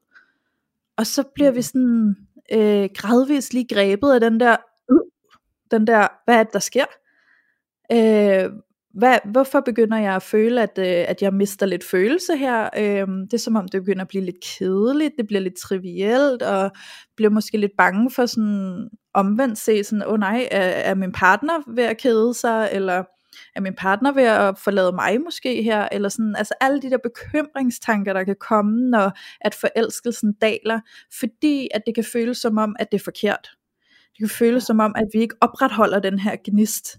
Og 0.96 1.06
så 1.06 1.24
bliver 1.34 1.50
vi 1.50 1.62
sådan 1.62 2.16
øh, 2.52 2.88
gradvist 2.96 3.52
lige 3.52 3.74
grebet 3.74 4.12
af 4.12 4.20
den 4.20 4.40
der, 4.40 4.56
den 5.70 5.86
der, 5.86 6.08
hvad 6.24 6.34
er 6.34 6.42
det, 6.42 6.52
der 6.52 6.58
sker? 6.58 6.84
Øh, 7.92 8.50
hvad, 8.94 9.18
hvorfor 9.24 9.60
begynder 9.60 9.98
jeg 9.98 10.14
at 10.14 10.22
føle, 10.22 10.62
at, 10.62 10.78
øh, 10.78 11.04
at 11.08 11.22
jeg 11.22 11.34
mister 11.34 11.66
lidt 11.66 11.84
følelse 11.84 12.36
her? 12.36 12.68
Øh, 12.76 13.06
det 13.06 13.34
er 13.34 13.38
som 13.38 13.56
om, 13.56 13.68
det 13.68 13.82
begynder 13.82 14.02
at 14.02 14.08
blive 14.08 14.24
lidt 14.24 14.44
kedeligt, 14.58 15.14
det 15.18 15.26
bliver 15.26 15.40
lidt 15.40 15.56
trivielt, 15.56 16.42
og 16.42 16.70
bliver 17.16 17.30
måske 17.30 17.58
lidt 17.58 17.72
bange 17.78 18.10
for 18.10 18.26
sådan 18.26 18.88
omvendt 19.14 19.58
se 19.58 19.84
sådan, 19.84 20.06
åh 20.06 20.12
oh 20.12 20.18
nej, 20.18 20.48
er, 20.50 20.60
er 20.60 20.94
min 20.94 21.12
partner 21.12 21.74
ved 21.74 21.84
at 21.84 21.98
kede 21.98 22.34
sig, 22.34 22.68
eller 22.72 23.04
er 23.54 23.60
min 23.60 23.74
partner 23.74 24.12
ved 24.12 24.22
at 24.22 24.58
forlade 24.58 24.92
mig 24.92 25.20
måske 25.20 25.62
her, 25.62 25.88
eller 25.92 26.08
sådan, 26.08 26.34
altså 26.38 26.54
alle 26.60 26.82
de 26.82 26.90
der 26.90 26.98
bekymringstanker, 26.98 28.12
der 28.12 28.24
kan 28.24 28.36
komme, 28.40 28.90
når 28.90 29.12
at 29.40 29.54
forelskelsen 29.54 30.32
daler, 30.32 30.80
fordi 31.20 31.68
at 31.74 31.82
det 31.86 31.94
kan 31.94 32.04
føles 32.12 32.38
som 32.38 32.58
om, 32.58 32.76
at 32.78 32.92
det 32.92 33.00
er 33.00 33.04
forkert. 33.04 33.57
Det 34.18 34.28
kan 34.28 34.36
føles 34.36 34.64
som 34.64 34.80
om, 34.80 34.94
at 34.96 35.08
vi 35.12 35.20
ikke 35.20 35.34
opretholder 35.40 35.98
den 36.00 36.18
her 36.18 36.36
gnist. 36.44 36.98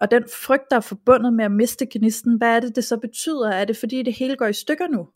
Og 0.00 0.10
den 0.10 0.24
frygt, 0.42 0.70
der 0.70 0.76
er 0.76 0.80
forbundet 0.80 1.32
med 1.32 1.44
at 1.44 1.52
miste 1.52 1.86
gnisten, 1.90 2.38
hvad 2.38 2.56
er 2.56 2.60
det, 2.60 2.76
det 2.76 2.84
så 2.84 2.96
betyder? 2.96 3.50
Er 3.50 3.64
det 3.64 3.76
fordi, 3.76 4.02
det 4.02 4.14
hele 4.14 4.36
går 4.36 4.46
i 4.46 4.52
stykker 4.52 4.88
nu? 4.88 5.08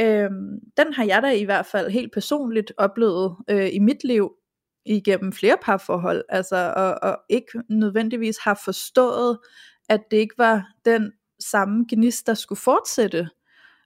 Øhm, 0.00 0.60
den 0.76 0.92
har 0.92 1.04
jeg 1.04 1.22
da 1.22 1.30
i 1.30 1.44
hvert 1.44 1.66
fald 1.66 1.90
helt 1.90 2.12
personligt 2.12 2.72
oplevet 2.76 3.36
øh, 3.50 3.68
i 3.72 3.78
mit 3.78 4.04
liv, 4.04 4.32
igennem 4.84 5.32
flere 5.32 5.56
parforhold, 5.62 6.24
altså, 6.28 6.72
og, 6.76 7.10
og 7.10 7.18
ikke 7.28 7.62
nødvendigvis 7.68 8.38
har 8.38 8.60
forstået, 8.64 9.38
at 9.88 10.00
det 10.10 10.16
ikke 10.16 10.34
var 10.38 10.68
den 10.84 11.12
samme 11.40 11.86
gnist, 11.88 12.26
der 12.26 12.34
skulle 12.34 12.60
fortsætte, 12.60 13.28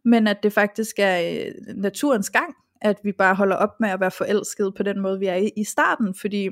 men 0.04 0.26
at 0.26 0.42
det 0.42 0.52
faktisk 0.52 0.96
er 0.98 1.46
øh, 1.46 1.76
naturens 1.76 2.30
gang, 2.30 2.54
at 2.80 2.96
vi 3.02 3.12
bare 3.12 3.34
holder 3.34 3.56
op 3.56 3.80
med 3.80 3.88
at 3.88 4.00
være 4.00 4.10
forelsket 4.10 4.74
på 4.76 4.82
den 4.82 5.00
måde, 5.00 5.18
vi 5.18 5.26
er 5.26 5.34
i, 5.34 5.50
i 5.56 5.64
starten, 5.64 6.14
fordi 6.14 6.48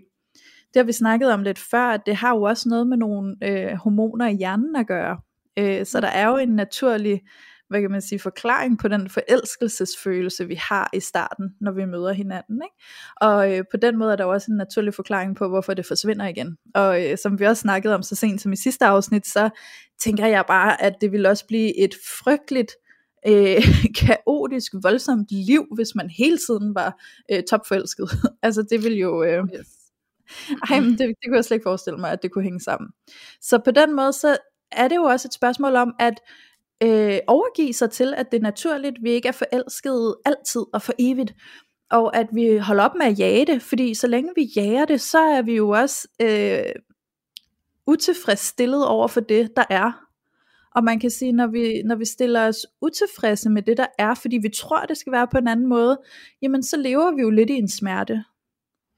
det 0.74 0.80
har 0.80 0.84
vi 0.84 0.92
snakket 0.92 1.32
om 1.32 1.42
lidt 1.42 1.58
før, 1.58 1.86
at 1.86 2.00
det 2.06 2.16
har 2.16 2.34
jo 2.34 2.42
også 2.42 2.68
noget 2.68 2.86
med 2.86 2.96
nogle 2.96 3.36
øh, 3.42 3.72
hormoner 3.72 4.26
i 4.26 4.34
hjernen 4.34 4.76
at 4.76 4.86
gøre. 4.86 5.18
Øh, 5.58 5.86
så 5.86 6.00
der 6.00 6.08
er 6.08 6.28
jo 6.28 6.36
en 6.36 6.56
naturlig 6.56 7.20
hvad 7.68 7.80
kan 7.80 7.90
man 7.90 8.02
sige, 8.02 8.18
forklaring 8.18 8.78
på 8.78 8.88
den 8.88 9.10
forelskelsesfølelse, 9.10 10.48
vi 10.48 10.54
har 10.54 10.90
i 10.92 11.00
starten, 11.00 11.50
når 11.60 11.72
vi 11.72 11.84
møder 11.84 12.12
hinanden. 12.12 12.62
Ikke? 12.64 12.84
Og 13.20 13.52
øh, 13.52 13.64
på 13.70 13.76
den 13.76 13.98
måde 13.98 14.12
er 14.12 14.16
der 14.16 14.24
også 14.24 14.50
en 14.50 14.56
naturlig 14.56 14.94
forklaring 14.94 15.36
på, 15.36 15.48
hvorfor 15.48 15.74
det 15.74 15.86
forsvinder 15.86 16.26
igen. 16.26 16.56
Og 16.74 17.04
øh, 17.04 17.18
som 17.18 17.40
vi 17.40 17.44
også 17.44 17.60
snakkede 17.60 17.94
om 17.94 18.02
så 18.02 18.14
sent 18.14 18.40
som 18.40 18.52
i 18.52 18.56
sidste 18.56 18.84
afsnit, 18.84 19.26
så 19.26 19.50
tænker 20.00 20.26
jeg 20.26 20.44
bare, 20.48 20.82
at 20.82 20.94
det 21.00 21.12
vil 21.12 21.26
også 21.26 21.46
blive 21.46 21.78
et 21.78 21.94
frygteligt 22.22 22.72
øh, 23.26 23.62
kaotisk, 24.06 24.72
voldsomt 24.82 25.26
liv, 25.30 25.66
hvis 25.74 25.94
man 25.94 26.10
hele 26.10 26.38
tiden 26.48 26.74
var 26.74 27.02
øh, 27.32 27.42
topforelsket. 27.50 28.10
altså 28.42 28.62
det 28.70 28.84
vil 28.84 28.94
jo... 28.94 29.22
Øh, 29.22 29.44
yes. 29.56 29.66
Ej, 30.70 30.80
men 30.80 30.90
det, 30.90 30.98
det 30.98 31.16
kunne 31.26 31.36
jeg 31.36 31.44
slet 31.44 31.54
ikke 31.56 31.64
forestille 31.64 31.98
mig, 31.98 32.10
at 32.10 32.22
det 32.22 32.32
kunne 32.32 32.44
hænge 32.44 32.60
sammen. 32.60 32.90
Så 33.40 33.58
på 33.58 33.70
den 33.70 33.96
måde, 33.96 34.12
så 34.12 34.36
er 34.72 34.88
det 34.88 34.96
jo 34.96 35.02
også 35.02 35.28
et 35.28 35.34
spørgsmål 35.34 35.76
om, 35.76 35.94
at 35.98 36.20
øh, 36.82 37.18
overgive 37.26 37.72
sig 37.72 37.90
til, 37.90 38.14
at 38.16 38.32
det 38.32 38.38
er 38.38 38.42
naturligt, 38.42 38.96
vi 39.02 39.10
ikke 39.10 39.28
er 39.28 39.32
forelskede 39.32 40.18
altid 40.24 40.62
og 40.72 40.82
for 40.82 40.92
evigt, 40.98 41.34
og 41.90 42.16
at 42.16 42.26
vi 42.32 42.56
holder 42.56 42.84
op 42.84 42.94
med 42.94 43.06
at 43.06 43.18
jage 43.18 43.46
det, 43.46 43.62
fordi 43.62 43.94
så 43.94 44.06
længe 44.06 44.32
vi 44.36 44.52
jager 44.56 44.84
det, 44.84 45.00
så 45.00 45.18
er 45.18 45.42
vi 45.42 45.56
jo 45.56 45.68
også 45.68 46.08
øh, 46.22 46.72
utilfredsstillet 47.86 48.86
over 48.86 49.08
for 49.08 49.20
det, 49.20 49.56
der 49.56 49.64
er. 49.70 49.92
Og 50.74 50.84
man 50.84 51.00
kan 51.00 51.10
sige, 51.10 51.32
når 51.32 51.46
vi, 51.46 51.82
når 51.82 51.96
vi 51.96 52.04
stiller 52.04 52.48
os 52.48 52.66
utilfredse 52.80 53.50
med 53.50 53.62
det, 53.62 53.76
der 53.76 53.86
er, 53.98 54.14
fordi 54.14 54.38
vi 54.38 54.48
tror, 54.48 54.80
det 54.80 54.96
skal 54.96 55.12
være 55.12 55.26
på 55.26 55.38
en 55.38 55.48
anden 55.48 55.66
måde, 55.66 56.00
jamen 56.42 56.62
så 56.62 56.76
lever 56.76 57.14
vi 57.14 57.22
jo 57.22 57.30
lidt 57.30 57.50
i 57.50 57.54
en 57.54 57.68
smerte. 57.68 58.24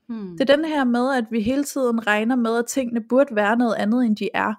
Hmm. 0.09 0.39
Det 0.39 0.51
er 0.51 0.57
den 0.57 0.65
her 0.65 0.85
med, 0.85 1.15
at 1.15 1.25
vi 1.31 1.41
hele 1.41 1.65
tiden 1.65 2.07
regner 2.07 2.37
med, 2.37 2.59
at 2.59 2.67
tingene 2.67 3.01
burde 3.09 3.37
være 3.37 3.57
noget 3.57 3.75
andet, 3.75 4.07
end 4.07 4.17
de 4.17 4.29
er. 4.35 4.55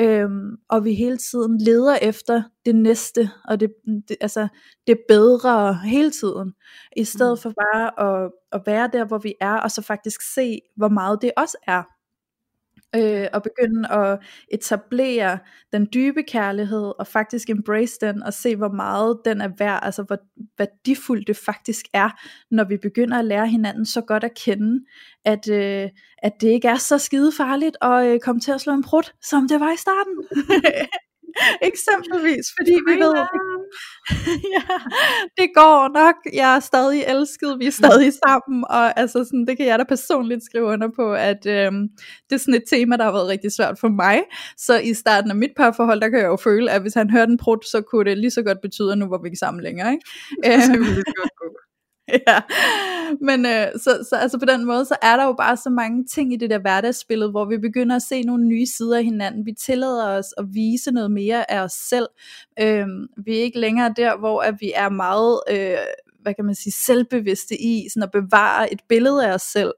Øhm, 0.00 0.56
og 0.68 0.84
vi 0.84 0.94
hele 0.94 1.16
tiden 1.16 1.58
leder 1.58 1.96
efter 2.02 2.42
det 2.66 2.74
næste, 2.74 3.30
og 3.44 3.60
det, 3.60 3.70
det, 4.08 4.16
altså, 4.20 4.48
det 4.86 4.98
bedre 5.08 5.74
hele 5.74 6.10
tiden, 6.10 6.52
i 6.96 7.04
stedet 7.04 7.38
hmm. 7.38 7.42
for 7.42 7.52
bare 7.62 8.24
at, 8.24 8.30
at 8.52 8.62
være 8.66 8.90
der, 8.92 9.04
hvor 9.04 9.18
vi 9.18 9.34
er, 9.40 9.54
og 9.54 9.70
så 9.70 9.82
faktisk 9.82 10.34
se, 10.34 10.60
hvor 10.76 10.88
meget 10.88 11.22
det 11.22 11.32
også 11.36 11.56
er 11.66 11.82
øh, 12.94 13.26
og 13.32 13.42
begynde 13.42 13.92
at 13.92 14.18
etablere 14.52 15.38
den 15.72 15.88
dybe 15.94 16.22
kærlighed, 16.22 16.92
og 16.98 17.06
faktisk 17.06 17.50
embrace 17.50 17.98
den, 18.00 18.22
og 18.22 18.32
se 18.32 18.56
hvor 18.56 18.68
meget 18.68 19.20
den 19.24 19.40
er 19.40 19.50
værd, 19.58 19.80
altså 19.82 20.02
hvor 20.02 20.18
værdifuldt 20.58 21.26
det 21.26 21.36
faktisk 21.36 21.86
er, 21.94 22.10
når 22.50 22.64
vi 22.64 22.76
begynder 22.76 23.18
at 23.18 23.24
lære 23.24 23.48
hinanden 23.48 23.86
så 23.86 24.00
godt 24.00 24.24
at 24.24 24.34
kende, 24.34 24.84
at, 25.24 25.48
øh, 25.50 25.88
at 26.22 26.32
det 26.40 26.48
ikke 26.48 26.68
er 26.68 26.76
så 26.76 26.98
skide 26.98 27.32
farligt 27.36 27.76
at 27.82 28.06
øh, 28.06 28.20
komme 28.20 28.40
til 28.40 28.52
at 28.52 28.60
slå 28.60 28.72
en 28.72 28.82
prut, 28.82 29.14
som 29.22 29.48
det 29.48 29.60
var 29.60 29.72
i 29.72 29.76
starten. 29.76 30.14
Eksempelvis, 31.62 32.46
fordi 32.58 32.74
vi 32.88 32.94
ved, 33.04 33.14
ja, 34.56 34.74
det 35.38 35.48
går 35.54 35.88
nok, 36.00 36.14
jeg 36.32 36.56
er 36.56 36.60
stadig 36.60 37.04
elsket, 37.06 37.56
vi 37.58 37.66
er 37.66 37.70
stadig 37.70 38.12
sammen, 38.26 38.64
og 38.70 38.98
altså 39.00 39.24
sådan, 39.24 39.46
det 39.46 39.56
kan 39.56 39.66
jeg 39.66 39.78
da 39.78 39.84
personligt 39.84 40.44
skrive 40.44 40.64
under 40.64 40.88
på, 40.96 41.14
at 41.14 41.46
øhm, 41.46 41.88
det 42.28 42.34
er 42.34 42.38
sådan 42.38 42.54
et 42.54 42.64
tema, 42.70 42.96
der 42.96 43.04
har 43.04 43.12
været 43.12 43.28
rigtig 43.28 43.52
svært 43.52 43.78
for 43.78 43.88
mig, 43.88 44.22
så 44.56 44.78
i 44.78 44.94
starten 44.94 45.30
af 45.30 45.36
mit 45.36 45.52
parforhold, 45.56 46.00
der 46.00 46.08
kan 46.08 46.18
jeg 46.18 46.26
jo 46.26 46.36
føle, 46.36 46.70
at 46.70 46.80
hvis 46.80 46.94
han 46.94 47.10
hørte 47.10 47.32
en 47.32 47.38
prut, 47.38 47.66
så 47.66 47.80
kunne 47.80 48.10
det 48.10 48.18
lige 48.18 48.30
så 48.30 48.42
godt 48.42 48.58
betyde, 48.62 48.92
at 48.92 48.98
nu 48.98 49.08
var 49.08 49.18
vi 49.22 49.26
ikke 49.26 49.38
sammen 49.38 49.62
længere, 49.62 49.92
ikke? 49.92 50.04
Det 50.44 51.65
ja, 52.28 52.42
men 53.20 53.46
øh, 53.46 53.66
så, 53.74 54.06
så 54.10 54.16
altså 54.16 54.38
på 54.38 54.44
den 54.44 54.64
måde, 54.64 54.84
så 54.84 54.96
er 55.02 55.16
der 55.16 55.24
jo 55.24 55.32
bare 55.32 55.56
så 55.56 55.70
mange 55.70 56.04
ting 56.04 56.32
i 56.32 56.36
det 56.36 56.50
der 56.50 56.58
hverdagsspillet, 56.58 57.30
hvor 57.30 57.44
vi 57.44 57.58
begynder 57.58 57.96
at 57.96 58.02
se 58.02 58.22
nogle 58.22 58.46
nye 58.46 58.66
sider 58.66 58.96
af 58.96 59.04
hinanden. 59.04 59.46
Vi 59.46 59.52
tillader 59.52 60.18
os 60.18 60.34
at 60.38 60.44
vise 60.52 60.90
noget 60.90 61.10
mere 61.10 61.50
af 61.50 61.60
os 61.60 61.72
selv. 61.72 62.06
Øh, 62.60 62.86
vi 63.24 63.38
er 63.38 63.42
ikke 63.42 63.58
længere 63.58 63.94
der, 63.96 64.18
hvor 64.18 64.40
at 64.40 64.54
vi 64.60 64.72
er 64.74 64.88
meget... 64.88 65.40
Øh, 65.50 65.78
hvad 66.22 66.34
kan 66.34 66.44
man 66.44 66.54
sige, 66.54 66.72
selvbevidste 66.86 67.62
i, 67.62 67.88
sådan 67.88 68.02
at 68.02 68.10
bevare 68.10 68.72
et 68.72 68.80
billede 68.88 69.26
af 69.26 69.34
os 69.34 69.42
selv, 69.42 69.72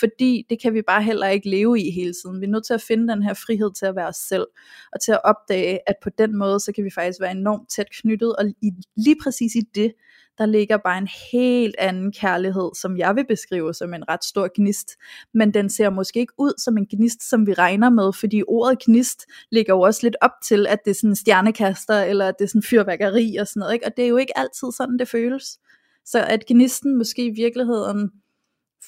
fordi 0.00 0.46
det 0.50 0.62
kan 0.62 0.74
vi 0.74 0.82
bare 0.82 1.02
heller 1.02 1.26
ikke 1.28 1.50
leve 1.50 1.80
i 1.80 1.90
hele 1.90 2.14
tiden. 2.22 2.40
Vi 2.40 2.46
er 2.46 2.50
nødt 2.50 2.66
til 2.66 2.74
at 2.74 2.82
finde 2.82 3.12
den 3.12 3.22
her 3.22 3.34
frihed 3.34 3.74
til 3.74 3.86
at 3.86 3.96
være 3.96 4.08
os 4.08 4.16
selv, 4.16 4.46
og 4.92 5.00
til 5.00 5.12
at 5.12 5.20
opdage, 5.24 5.78
at 5.86 5.94
på 6.02 6.10
den 6.18 6.36
måde, 6.36 6.60
så 6.60 6.72
kan 6.72 6.84
vi 6.84 6.90
faktisk 6.94 7.20
være 7.20 7.30
enormt 7.30 7.68
tæt 7.68 7.86
knyttet, 8.00 8.36
og 8.36 8.44
i, 8.62 8.70
lige 8.96 9.16
præcis 9.22 9.54
i 9.54 9.60
det, 9.74 9.92
der 10.38 10.46
ligger 10.46 10.76
bare 10.76 10.98
en 10.98 11.08
helt 11.32 11.74
anden 11.78 12.12
kærlighed, 12.12 12.70
som 12.80 12.96
jeg 12.96 13.16
vil 13.16 13.26
beskrive 13.26 13.74
som 13.74 13.94
en 13.94 14.08
ret 14.08 14.24
stor 14.24 14.48
gnist, 14.54 14.90
men 15.34 15.54
den 15.54 15.70
ser 15.70 15.90
måske 15.90 16.20
ikke 16.20 16.32
ud 16.38 16.52
som 16.58 16.78
en 16.78 16.86
gnist, 16.86 17.30
som 17.30 17.46
vi 17.46 17.52
regner 17.52 17.90
med, 17.90 18.12
fordi 18.12 18.42
ordet 18.48 18.78
gnist 18.78 19.26
ligger 19.50 19.74
jo 19.74 19.80
også 19.80 20.00
lidt 20.02 20.16
op 20.20 20.30
til, 20.44 20.66
at 20.66 20.78
det 20.84 20.90
er 20.90 20.94
sådan 20.94 21.16
stjernekaster, 21.16 22.02
eller 22.02 22.28
at 22.28 22.34
det 22.38 22.44
er 22.44 22.48
sådan 22.48 22.62
fyrværkeri 22.62 23.36
og 23.36 23.46
sådan 23.46 23.60
noget, 23.60 23.74
ikke? 23.74 23.86
og 23.86 23.92
det 23.96 24.04
er 24.04 24.08
jo 24.08 24.16
ikke 24.16 24.38
altid 24.38 24.72
sådan, 24.76 24.98
det 24.98 25.08
føles. 25.08 25.58
Så 26.04 26.24
at 26.24 26.44
gnisten 26.46 26.98
måske 26.98 27.24
i 27.24 27.30
virkeligheden 27.30 28.10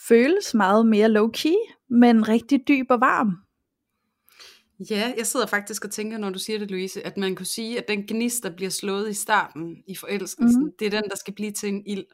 føles 0.09 0.55
meget 0.55 0.87
mere 0.87 1.09
low-key, 1.09 1.87
men 1.91 2.29
rigtig 2.29 2.61
dyb 2.69 2.87
og 2.91 3.01
varm. 3.01 3.50
Ja, 4.91 5.13
jeg 5.17 5.27
sidder 5.27 5.47
faktisk 5.47 5.85
og 5.85 5.91
tænker, 5.91 6.19
når 6.19 6.31
du 6.31 6.39
siger 6.39 6.59
det, 6.59 6.71
Louise, 6.71 7.07
at 7.07 7.17
man 7.17 7.37
kunne 7.37 7.47
sige, 7.47 7.79
at 7.79 7.89
den 7.89 8.07
gnist, 8.07 8.43
der 8.43 8.51
bliver 8.57 8.71
slået 8.71 9.11
i 9.11 9.15
starten 9.15 9.77
i 9.87 9.97
forelskelsen, 9.97 10.61
mm-hmm. 10.61 10.73
det 10.79 10.87
er 10.87 10.91
den, 10.91 11.11
der 11.11 11.17
skal 11.17 11.35
blive 11.35 11.51
til 11.53 11.69
en 11.69 11.83
ild. 11.87 12.05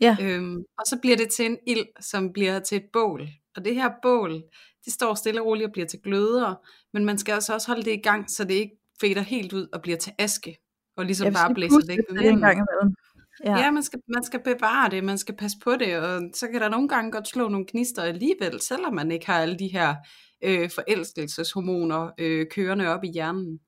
Ja. 0.00 0.16
Øhm, 0.20 0.56
og 0.56 0.84
så 0.86 0.98
bliver 1.02 1.16
det 1.16 1.28
til 1.28 1.46
en 1.46 1.58
ild, 1.66 1.86
som 2.00 2.32
bliver 2.32 2.58
til 2.58 2.76
et 2.76 2.84
bål. 2.92 3.28
Og 3.56 3.64
det 3.64 3.74
her 3.74 3.90
bål, 4.02 4.42
det 4.84 4.92
står 4.92 5.14
stille 5.14 5.40
og 5.40 5.46
roligt 5.46 5.66
og 5.66 5.72
bliver 5.72 5.86
til 5.86 6.00
gløder, 6.02 6.54
men 6.92 7.04
man 7.04 7.18
skal 7.18 7.32
altså 7.32 7.54
også 7.54 7.66
holde 7.66 7.82
det 7.82 7.92
i 7.92 8.02
gang, 8.02 8.30
så 8.30 8.44
det 8.44 8.54
ikke 8.54 8.76
fader 9.00 9.20
helt 9.20 9.52
ud 9.52 9.68
og 9.72 9.82
bliver 9.82 9.98
til 9.98 10.12
aske, 10.18 10.56
og 10.96 11.04
ligesom 11.04 11.26
ja, 11.26 11.32
bare 11.32 11.54
blæser 11.54 11.86
væk 11.86 11.98
med 12.10 12.22
vinden. 12.22 12.96
Ja. 13.44 13.58
ja, 13.58 13.70
man 13.70 13.82
skal, 13.82 14.00
man 14.08 14.24
skal 14.24 14.40
bevare 14.44 14.90
det, 14.90 15.04
man 15.04 15.18
skal 15.18 15.36
passe 15.36 15.56
på 15.64 15.76
det, 15.76 15.96
og 15.96 16.22
så 16.34 16.48
kan 16.48 16.60
der 16.60 16.68
nogle 16.68 16.88
gange 16.88 17.12
godt 17.12 17.28
slå 17.28 17.48
nogle 17.48 17.66
gnister 17.68 18.02
alligevel, 18.02 18.60
selvom 18.60 18.94
man 18.94 19.10
ikke 19.10 19.26
har 19.26 19.40
alle 19.40 19.58
de 19.58 19.68
her 19.68 19.94
øh, 20.42 20.70
forelskelseshormoner 20.70 22.10
øh, 22.18 22.46
kørende 22.50 22.86
op 22.86 23.04
i 23.04 23.08
hjernen. 23.08 23.60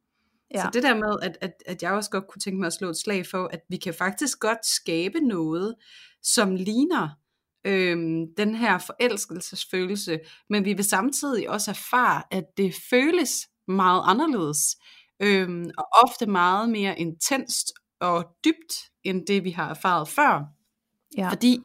Ja. 0.54 0.62
Så 0.62 0.70
det 0.72 0.82
der 0.82 0.94
med, 0.94 1.16
at, 1.22 1.38
at, 1.40 1.52
at 1.66 1.82
jeg 1.82 1.92
også 1.92 2.10
godt 2.10 2.28
kunne 2.28 2.40
tænke 2.40 2.60
mig 2.60 2.66
at 2.66 2.72
slå 2.72 2.88
et 2.88 2.96
slag 2.96 3.26
for, 3.26 3.50
at 3.52 3.60
vi 3.68 3.76
kan 3.76 3.94
faktisk 3.94 4.40
godt 4.40 4.66
skabe 4.66 5.20
noget, 5.20 5.74
som 6.22 6.54
ligner 6.54 7.08
øhm, 7.64 8.34
den 8.36 8.54
her 8.54 8.78
forelskelsesfølelse, 8.78 10.20
men 10.50 10.64
vi 10.64 10.72
vil 10.72 10.84
samtidig 10.84 11.50
også 11.50 11.70
erfare, 11.70 12.22
at 12.30 12.44
det 12.56 12.74
føles 12.90 13.48
meget 13.68 14.02
anderledes, 14.04 14.76
øhm, 15.22 15.70
og 15.78 15.86
ofte 16.02 16.26
meget 16.26 16.70
mere 16.70 16.98
intenst 16.98 17.72
og 18.00 18.24
dybt, 18.44 18.74
end 19.04 19.26
det 19.26 19.44
vi 19.44 19.50
har 19.50 19.70
erfaret 19.70 20.08
før. 20.08 20.44
Ja. 21.16 21.28
Fordi 21.28 21.58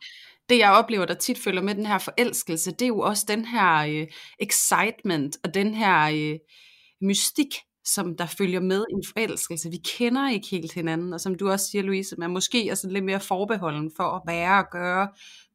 det 0.50 0.58
jeg 0.58 0.72
oplever, 0.72 1.06
der 1.06 1.14
tit 1.14 1.38
følger 1.38 1.62
med 1.62 1.75
den 1.75 1.86
her 1.86 1.98
forelskelse, 1.98 2.72
det 2.72 2.82
er 2.82 2.88
jo 2.88 3.00
også 3.00 3.25
den 3.28 3.46
her 3.46 4.02
øh, 4.02 4.08
excitement 4.40 5.38
og 5.44 5.54
den 5.54 5.74
her 5.74 6.10
øh, 6.14 6.40
mystik, 7.02 7.56
som 7.86 8.18
der 8.18 8.25
følger 8.25 8.60
med 8.60 8.86
en 8.90 9.04
forelskelse. 9.14 9.70
Vi 9.70 9.78
kender 9.78 10.30
ikke 10.30 10.48
helt 10.48 10.74
hinanden, 10.74 11.14
og 11.14 11.22
som 11.22 11.36
du 11.36 11.50
også 11.50 11.70
siger, 11.70 11.82
Louise, 11.82 12.16
man 12.18 12.30
måske 12.30 12.70
er 12.70 12.75
sådan 12.75 12.94
lidt 12.94 13.06
mere 13.06 13.20
forbeholden 13.20 13.92
for 13.98 14.04
at 14.04 14.22
være 14.28 14.58
og 14.58 14.70
gøre 14.72 15.08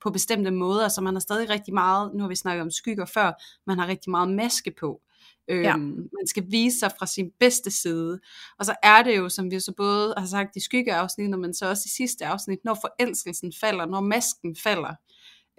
på 0.02 0.10
bestemte 0.10 0.50
måder, 0.50 0.88
så 0.88 1.00
man 1.00 1.14
har 1.14 1.20
stadig 1.20 1.50
rigtig 1.50 1.74
meget, 1.74 2.10
nu 2.14 2.20
har 2.22 2.28
vi 2.28 2.36
snakket 2.36 2.62
om 2.62 2.70
skygger 2.70 3.06
før, 3.06 3.32
man 3.66 3.78
har 3.78 3.86
rigtig 3.86 4.10
meget 4.10 4.30
maske 4.30 4.72
på. 4.80 5.00
Øhm, 5.48 5.62
ja. 5.62 5.76
Man 5.76 6.26
skal 6.26 6.44
vise 6.50 6.78
sig 6.78 6.90
fra 6.98 7.06
sin 7.06 7.30
bedste 7.40 7.70
side. 7.70 8.20
Og 8.58 8.66
så 8.66 8.74
er 8.82 9.02
det 9.02 9.16
jo, 9.16 9.28
som 9.28 9.50
vi 9.50 9.60
så 9.60 9.72
både 9.76 10.14
har 10.18 10.26
sagt 10.26 10.56
i 10.56 10.60
skyggeafsnittet, 10.60 11.40
men 11.40 11.54
så 11.54 11.68
også 11.68 11.82
i 11.86 11.88
sidste 11.96 12.26
afsnit, 12.26 12.58
når 12.64 12.74
forelskelsen 12.74 13.52
falder, 13.60 13.86
når 13.86 14.00
masken 14.00 14.56
falder, 14.56 14.94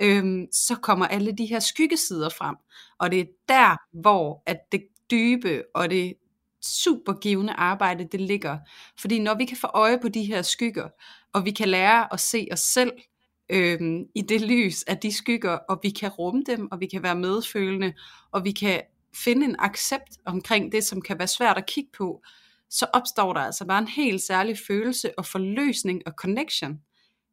øhm, 0.01 0.47
så 0.51 0.75
kommer 0.75 1.07
alle 1.07 1.31
de 1.31 1.45
her 1.45 1.59
skyggesider 1.59 2.29
frem. 2.29 2.55
Og 2.99 3.11
det 3.11 3.19
er 3.19 3.25
der, 3.47 3.77
hvor 4.01 4.43
at 4.45 4.57
det 4.71 4.83
dybe 5.11 5.63
og 5.75 5.89
det 5.89 6.13
supergivende 6.61 7.53
arbejde, 7.53 8.07
det 8.11 8.21
ligger. 8.21 8.57
Fordi 8.99 9.19
når 9.19 9.35
vi 9.35 9.45
kan 9.45 9.57
få 9.57 9.67
øje 9.73 9.99
på 9.99 10.09
de 10.09 10.23
her 10.23 10.41
skygger, 10.41 10.89
og 11.33 11.45
vi 11.45 11.51
kan 11.51 11.69
lære 11.69 12.13
at 12.13 12.19
se 12.19 12.47
os 12.51 12.59
selv 12.59 12.91
øhm, 13.49 14.05
i 14.15 14.21
det 14.21 14.41
lys 14.41 14.83
af 14.83 14.97
de 14.97 15.11
skygger, 15.11 15.51
og 15.51 15.79
vi 15.83 15.89
kan 15.89 16.09
rumme 16.09 16.43
dem, 16.47 16.71
og 16.71 16.79
vi 16.79 16.85
kan 16.87 17.03
være 17.03 17.15
medfølende, 17.15 17.93
og 18.31 18.43
vi 18.43 18.51
kan 18.51 18.81
finde 19.15 19.45
en 19.45 19.55
accept 19.59 20.17
omkring 20.25 20.71
det, 20.71 20.83
som 20.83 21.01
kan 21.01 21.19
være 21.19 21.27
svært 21.27 21.57
at 21.57 21.65
kigge 21.65 21.89
på, 21.97 22.21
så 22.69 22.85
opstår 22.93 23.33
der 23.33 23.41
altså 23.41 23.65
bare 23.65 23.79
en 23.79 23.87
helt 23.87 24.21
særlig 24.21 24.57
følelse 24.67 25.11
og 25.17 25.25
forløsning 25.25 26.01
og 26.05 26.13
connection 26.17 26.79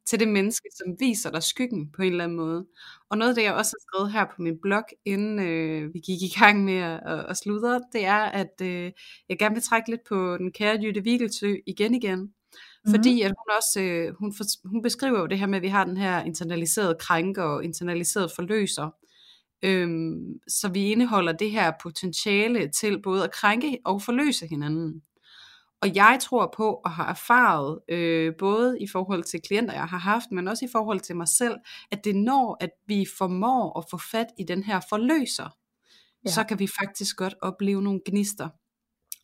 til 0.07 0.21
det 0.21 0.29
menneske, 0.29 0.69
som 0.77 0.97
viser 1.01 1.31
dig 1.31 1.43
skyggen 1.43 1.93
på 1.97 2.03
en 2.03 2.13
eller 2.13 2.25
anden 2.25 2.37
måde. 2.37 2.67
Og 3.11 3.19
noget 3.19 3.31
af 3.31 3.35
det, 3.35 3.43
jeg 3.43 3.55
også 3.55 3.77
har 3.77 3.85
skrevet 3.89 4.13
her 4.13 4.25
på 4.25 4.43
min 4.43 4.59
blog, 4.63 4.85
inden 5.05 5.39
øh, 5.39 5.95
vi 5.95 5.99
gik 5.99 6.23
i 6.23 6.39
gang 6.39 6.65
med 6.65 6.79
at, 6.79 7.01
at, 7.07 7.27
at 7.29 7.37
sludre, 7.37 7.81
det 7.93 8.05
er, 8.05 8.19
at 8.19 8.61
øh, 8.63 8.93
jeg 9.29 9.39
gerne 9.39 9.55
vil 9.55 9.63
trække 9.63 9.91
lidt 9.91 10.01
på 10.09 10.37
den 10.37 10.53
kære 10.53 10.79
Jytte 10.83 11.05
Vigelsø 11.05 11.55
igen 11.67 11.95
igen. 11.95 12.21
Mm. 12.21 12.91
Fordi 12.91 13.23
at 13.23 13.29
hun 13.31 13.57
også, 13.57 13.81
øh, 13.81 14.15
hun, 14.15 14.35
for, 14.35 14.69
hun 14.69 14.83
beskriver 14.83 15.21
jo 15.21 15.27
det 15.27 15.39
her 15.39 15.47
med, 15.47 15.57
at 15.57 15.63
vi 15.63 15.69
har 15.69 15.85
den 15.85 15.97
her 15.97 16.23
internaliserede 16.23 16.97
krænker 17.01 17.43
og 17.43 17.65
internaliserede 17.65 18.31
forløser. 18.37 18.91
Øhm, 19.63 20.41
så 20.49 20.69
vi 20.69 20.93
indeholder 20.93 21.33
det 21.33 21.51
her 21.51 21.73
potentiale 21.83 22.69
til 22.69 23.03
både 23.03 23.25
at 23.25 23.33
krænke 23.33 23.79
og 23.85 24.03
forløse 24.03 24.47
hinanden. 24.47 25.03
Og 25.81 25.95
jeg 25.95 26.19
tror 26.23 26.55
på 26.57 26.81
og 26.85 26.91
har 26.91 27.11
erfaret, 27.11 27.79
øh, 27.89 28.33
både 28.39 28.81
i 28.81 28.87
forhold 28.87 29.23
til 29.23 29.41
klienter, 29.41 29.75
jeg 29.75 29.87
har 29.87 29.99
haft, 29.99 30.31
men 30.31 30.49
også 30.49 30.65
i 30.65 30.69
forhold 30.73 31.01
til 31.01 31.17
mig 31.17 31.29
selv, 31.29 31.57
at 31.91 32.05
det 32.05 32.17
når, 32.17 32.57
at 32.61 32.71
vi 32.87 33.07
formår 33.19 33.79
at 33.79 33.85
få 33.91 33.99
fat 34.11 34.27
i 34.39 34.45
den 34.45 34.63
her 34.63 34.81
forløser, 34.89 35.57
ja. 36.25 36.31
så 36.31 36.45
kan 36.45 36.59
vi 36.59 36.69
faktisk 36.81 37.17
godt 37.17 37.35
opleve 37.43 37.83
nogle 37.83 38.01
gnister. 38.07 38.49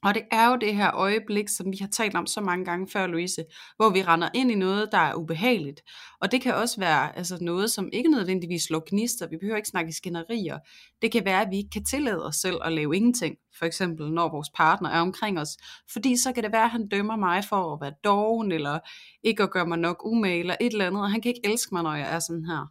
Og 0.04 0.14
det 0.14 0.22
er 0.30 0.48
jo 0.50 0.56
det 0.56 0.76
her 0.76 0.90
øjeblik, 0.94 1.48
som 1.48 1.72
vi 1.72 1.76
har 1.80 1.88
talt 1.88 2.16
om 2.16 2.26
så 2.26 2.40
mange 2.40 2.64
gange 2.64 2.88
før, 2.88 3.06
Louise, 3.06 3.44
hvor 3.76 3.90
vi 3.90 4.02
render 4.02 4.28
ind 4.34 4.50
i 4.50 4.54
noget, 4.54 4.92
der 4.92 4.98
er 4.98 5.14
ubehageligt. 5.14 5.80
Og 6.20 6.32
det 6.32 6.40
kan 6.40 6.54
også 6.54 6.80
være 6.80 7.16
altså 7.16 7.38
noget, 7.40 7.70
som 7.70 7.88
ikke 7.92 8.10
nødvendigvis 8.10 8.62
slår 8.62 8.82
gnister. 8.90 9.28
Vi 9.28 9.36
behøver 9.36 9.56
ikke 9.56 9.68
snakke 9.68 9.92
skænderier. 9.92 10.58
Det 11.02 11.12
kan 11.12 11.24
være, 11.24 11.40
at 11.40 11.48
vi 11.50 11.56
ikke 11.56 11.70
kan 11.70 11.84
tillade 11.84 12.26
os 12.26 12.36
selv 12.36 12.56
at 12.64 12.72
lave 12.72 12.96
ingenting. 12.96 13.36
For 13.58 13.66
eksempel, 13.66 14.12
når 14.12 14.30
vores 14.30 14.50
partner 14.56 14.90
er 14.90 15.00
omkring 15.00 15.40
os. 15.40 15.56
Fordi 15.92 16.16
så 16.16 16.32
kan 16.32 16.44
det 16.44 16.52
være, 16.52 16.64
at 16.64 16.70
han 16.70 16.88
dømmer 16.88 17.16
mig 17.16 17.44
for 17.44 17.74
at 17.74 17.80
være 17.80 17.92
doven, 18.04 18.52
eller 18.52 18.78
ikke 19.22 19.42
at 19.42 19.50
gøre 19.50 19.66
mig 19.66 19.78
nok 19.78 20.04
umage, 20.04 20.40
eller 20.40 20.56
et 20.60 20.72
eller 20.72 20.86
andet. 20.86 21.02
Og 21.02 21.10
han 21.10 21.20
kan 21.20 21.28
ikke 21.28 21.52
elske 21.52 21.74
mig, 21.74 21.82
når 21.82 21.94
jeg 21.94 22.14
er 22.14 22.18
sådan 22.18 22.44
her. 22.44 22.66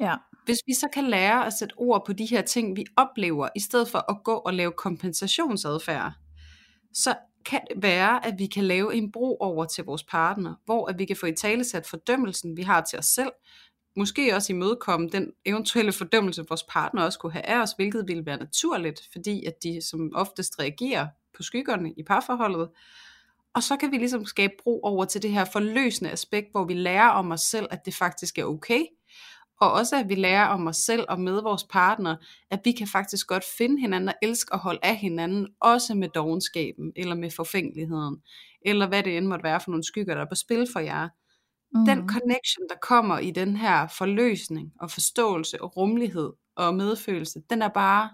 Ja. 0.00 0.14
Hvis 0.44 0.58
vi 0.66 0.74
så 0.74 0.88
kan 0.92 1.04
lære 1.04 1.46
at 1.46 1.52
sætte 1.52 1.74
ord 1.76 2.06
på 2.06 2.12
de 2.12 2.26
her 2.26 2.42
ting, 2.42 2.76
vi 2.76 2.84
oplever, 2.96 3.48
i 3.56 3.60
stedet 3.60 3.88
for 3.88 4.10
at 4.10 4.16
gå 4.24 4.32
og 4.32 4.54
lave 4.54 4.72
kompensationsadfærd, 4.72 6.12
så 6.96 7.14
kan 7.44 7.60
det 7.70 7.82
være, 7.82 8.26
at 8.26 8.34
vi 8.38 8.46
kan 8.46 8.64
lave 8.64 8.94
en 8.94 9.12
bro 9.12 9.36
over 9.40 9.64
til 9.64 9.84
vores 9.84 10.02
partner, 10.02 10.54
hvor 10.64 10.86
at 10.86 10.98
vi 10.98 11.04
kan 11.04 11.16
få 11.16 11.26
i 11.26 11.34
talesat 11.34 11.86
fordømmelsen, 11.86 12.56
vi 12.56 12.62
har 12.62 12.80
til 12.80 12.98
os 12.98 13.06
selv, 13.06 13.30
måske 13.96 14.34
også 14.34 14.52
imødekomme 14.52 15.08
den 15.08 15.32
eventuelle 15.44 15.92
fordømmelse, 15.92 16.44
vores 16.48 16.62
partner 16.62 17.02
også 17.02 17.18
kunne 17.18 17.32
have 17.32 17.46
af 17.46 17.62
os, 17.62 17.72
hvilket 17.72 18.04
ville 18.08 18.26
være 18.26 18.36
naturligt, 18.36 19.00
fordi 19.12 19.44
at 19.44 19.62
de 19.62 19.80
som 19.82 20.12
oftest 20.14 20.58
reagerer 20.58 21.08
på 21.36 21.42
skyggerne 21.42 21.92
i 21.92 22.02
parforholdet. 22.02 22.68
Og 23.54 23.62
så 23.62 23.76
kan 23.76 23.92
vi 23.92 23.96
ligesom 23.96 24.26
skabe 24.26 24.52
bro 24.62 24.80
over 24.82 25.04
til 25.04 25.22
det 25.22 25.30
her 25.30 25.44
forløsende 25.44 26.10
aspekt, 26.10 26.50
hvor 26.50 26.64
vi 26.64 26.74
lærer 26.74 27.08
om 27.08 27.30
os 27.30 27.40
selv, 27.40 27.66
at 27.70 27.86
det 27.86 27.94
faktisk 27.94 28.38
er 28.38 28.44
okay, 28.44 28.84
og 29.60 29.72
også 29.72 29.96
at 29.96 30.08
vi 30.08 30.14
lærer 30.14 30.46
om 30.46 30.66
os 30.66 30.76
selv 30.76 31.04
og 31.08 31.20
med 31.20 31.42
vores 31.42 31.64
partner, 31.64 32.16
at 32.50 32.60
vi 32.64 32.72
kan 32.72 32.86
faktisk 32.86 33.26
godt 33.26 33.44
finde 33.58 33.80
hinanden 33.80 34.08
og 34.08 34.14
elske 34.22 34.52
og 34.52 34.58
holde 34.58 34.80
af 34.82 34.96
hinanden, 34.96 35.48
også 35.60 35.94
med 35.94 36.08
dogenskaben, 36.08 36.92
eller 36.96 37.14
med 37.14 37.30
forfængeligheden, 37.30 38.22
eller 38.62 38.88
hvad 38.88 39.02
det 39.02 39.16
end 39.16 39.26
måtte 39.26 39.44
være 39.44 39.60
for 39.60 39.70
nogle 39.70 39.84
skygger, 39.84 40.14
der 40.14 40.22
er 40.22 40.28
på 40.28 40.34
spil 40.34 40.66
for 40.72 40.80
jer. 40.80 41.08
Mm. 41.74 41.84
Den 41.84 42.08
connection, 42.08 42.68
der 42.68 42.76
kommer 42.82 43.18
i 43.18 43.30
den 43.30 43.56
her 43.56 43.86
forløsning 43.88 44.72
og 44.80 44.90
forståelse 44.90 45.62
og 45.62 45.76
rummelighed 45.76 46.32
og 46.56 46.74
medfølelse, 46.74 47.42
den 47.50 47.62
er 47.62 47.68
bare, 47.68 48.10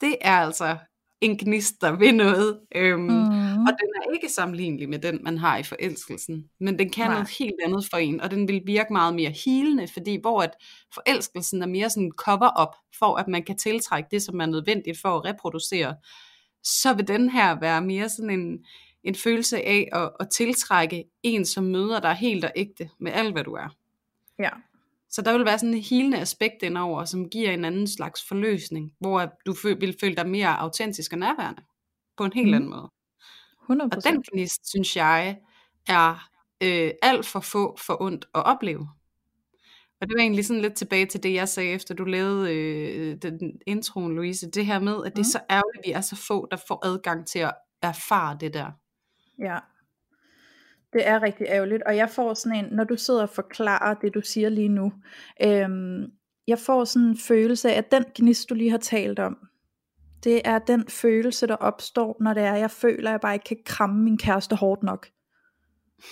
det 0.00 0.16
er 0.20 0.36
altså 0.36 0.78
en 1.20 1.38
gnist, 1.38 1.80
der 1.80 1.96
ved 1.96 2.12
noget. 2.12 2.60
Øhm, 2.74 3.00
mm. 3.00 3.49
Og 3.66 3.72
den 3.80 3.88
er 3.96 4.12
ikke 4.14 4.28
sammenlignelig 4.28 4.88
med 4.88 4.98
den, 4.98 5.18
man 5.22 5.38
har 5.38 5.58
i 5.58 5.62
forelskelsen. 5.62 6.50
Men 6.60 6.78
den 6.78 6.90
kan 6.90 7.06
Nej. 7.06 7.14
noget 7.14 7.28
helt 7.38 7.54
andet 7.64 7.86
for 7.90 7.96
en, 7.96 8.20
og 8.20 8.30
den 8.30 8.48
vil 8.48 8.62
virke 8.66 8.92
meget 8.92 9.14
mere 9.14 9.30
hilende, 9.30 9.88
fordi 9.88 10.18
hvor 10.20 10.42
at 10.42 10.50
forelskelsen 10.94 11.62
er 11.62 11.66
mere 11.66 11.90
sådan 11.90 12.12
cover-up, 12.16 12.74
for 12.98 13.16
at 13.16 13.28
man 13.28 13.42
kan 13.42 13.56
tiltrække 13.56 14.08
det, 14.10 14.22
som 14.22 14.40
er 14.40 14.46
nødvendigt 14.46 15.00
for 15.00 15.16
at 15.16 15.24
reproducere, 15.24 15.94
så 16.62 16.94
vil 16.94 17.08
den 17.08 17.30
her 17.30 17.60
være 17.60 17.82
mere 17.82 18.08
sådan 18.08 18.30
en, 18.30 18.64
en 19.04 19.14
følelse 19.14 19.58
af 19.58 19.88
at, 19.92 20.10
at 20.20 20.30
tiltrække 20.30 21.04
en, 21.22 21.44
som 21.44 21.64
møder 21.64 22.00
dig 22.00 22.14
helt 22.14 22.44
og 22.44 22.52
ægte 22.56 22.90
med 22.98 23.12
alt, 23.12 23.32
hvad 23.32 23.44
du 23.44 23.52
er. 23.52 23.76
Ja. 24.38 24.50
Så 25.10 25.22
der 25.22 25.36
vil 25.36 25.44
være 25.44 25.58
sådan 25.58 25.74
en 25.74 25.82
helende 25.82 26.18
aspekt 26.18 26.62
indover, 26.62 27.04
som 27.04 27.28
giver 27.28 27.50
en 27.50 27.64
anden 27.64 27.86
slags 27.86 28.28
forløsning, 28.28 28.92
hvor 28.98 29.32
du 29.46 29.54
vil 29.64 29.96
føle 30.00 30.16
dig 30.16 30.28
mere 30.28 30.58
autentisk 30.58 31.12
og 31.12 31.18
nærværende 31.18 31.62
på 32.16 32.24
en 32.24 32.32
helt 32.32 32.48
mm. 32.48 32.54
anden 32.54 32.70
måde. 32.70 32.90
100%. 33.70 33.72
Og 33.72 34.04
den 34.04 34.22
gnist, 34.22 34.68
synes 34.68 34.96
jeg, 34.96 35.38
er 35.88 36.28
øh, 36.62 36.90
alt 37.02 37.26
for 37.26 37.40
få 37.40 37.76
for 37.86 38.02
ondt 38.02 38.28
at 38.34 38.44
opleve. 38.44 38.88
Og 40.00 40.08
det 40.08 40.14
var 40.14 40.20
egentlig 40.20 40.46
sådan 40.46 40.62
lidt 40.62 40.74
tilbage 40.74 41.06
til 41.06 41.22
det, 41.22 41.34
jeg 41.34 41.48
sagde, 41.48 41.70
efter 41.70 41.94
du 41.94 42.04
lavede 42.04 42.54
øh, 42.54 43.16
den 43.22 43.60
introen, 43.66 44.14
Louise. 44.14 44.50
Det 44.50 44.66
her 44.66 44.78
med, 44.78 45.04
at 45.06 45.12
det 45.12 45.18
er 45.18 45.20
mm. 45.20 45.24
så 45.24 45.40
ærgerligt, 45.50 45.84
at 45.84 45.88
vi 45.88 45.92
er 45.92 46.00
så 46.00 46.16
få, 46.16 46.48
der 46.50 46.56
får 46.68 46.86
adgang 46.86 47.26
til 47.26 47.38
at 47.38 47.54
erfare 47.82 48.36
det 48.40 48.54
der. 48.54 48.70
Ja, 49.38 49.58
det 50.92 51.06
er 51.06 51.22
rigtig 51.22 51.46
ærgerligt, 51.46 51.82
og 51.82 51.96
jeg 51.96 52.10
får 52.10 52.34
sådan 52.34 52.64
en, 52.64 52.72
når 52.72 52.84
du 52.84 52.96
sidder 52.96 53.22
og 53.22 53.28
forklarer 53.28 53.94
det, 53.94 54.14
du 54.14 54.20
siger 54.20 54.48
lige 54.48 54.68
nu, 54.68 54.92
øhm, 55.44 56.06
jeg 56.46 56.58
får 56.58 56.84
sådan 56.84 57.08
en 57.08 57.18
følelse 57.18 57.72
af, 57.72 57.78
at 57.78 57.90
den 57.90 58.04
gnist, 58.14 58.48
du 58.50 58.54
lige 58.54 58.70
har 58.70 58.78
talt 58.78 59.18
om, 59.18 59.38
det 60.24 60.40
er 60.44 60.58
den 60.58 60.84
følelse, 60.88 61.46
der 61.46 61.56
opstår, 61.56 62.16
når 62.20 62.34
det 62.34 62.42
er, 62.42 62.54
jeg 62.54 62.70
føler, 62.70 63.10
at 63.10 63.12
jeg 63.12 63.20
bare 63.20 63.34
ikke 63.34 63.44
kan 63.44 63.56
kramme 63.64 64.02
min 64.02 64.18
kæreste 64.18 64.56
hårdt 64.56 64.82
nok. 64.82 65.08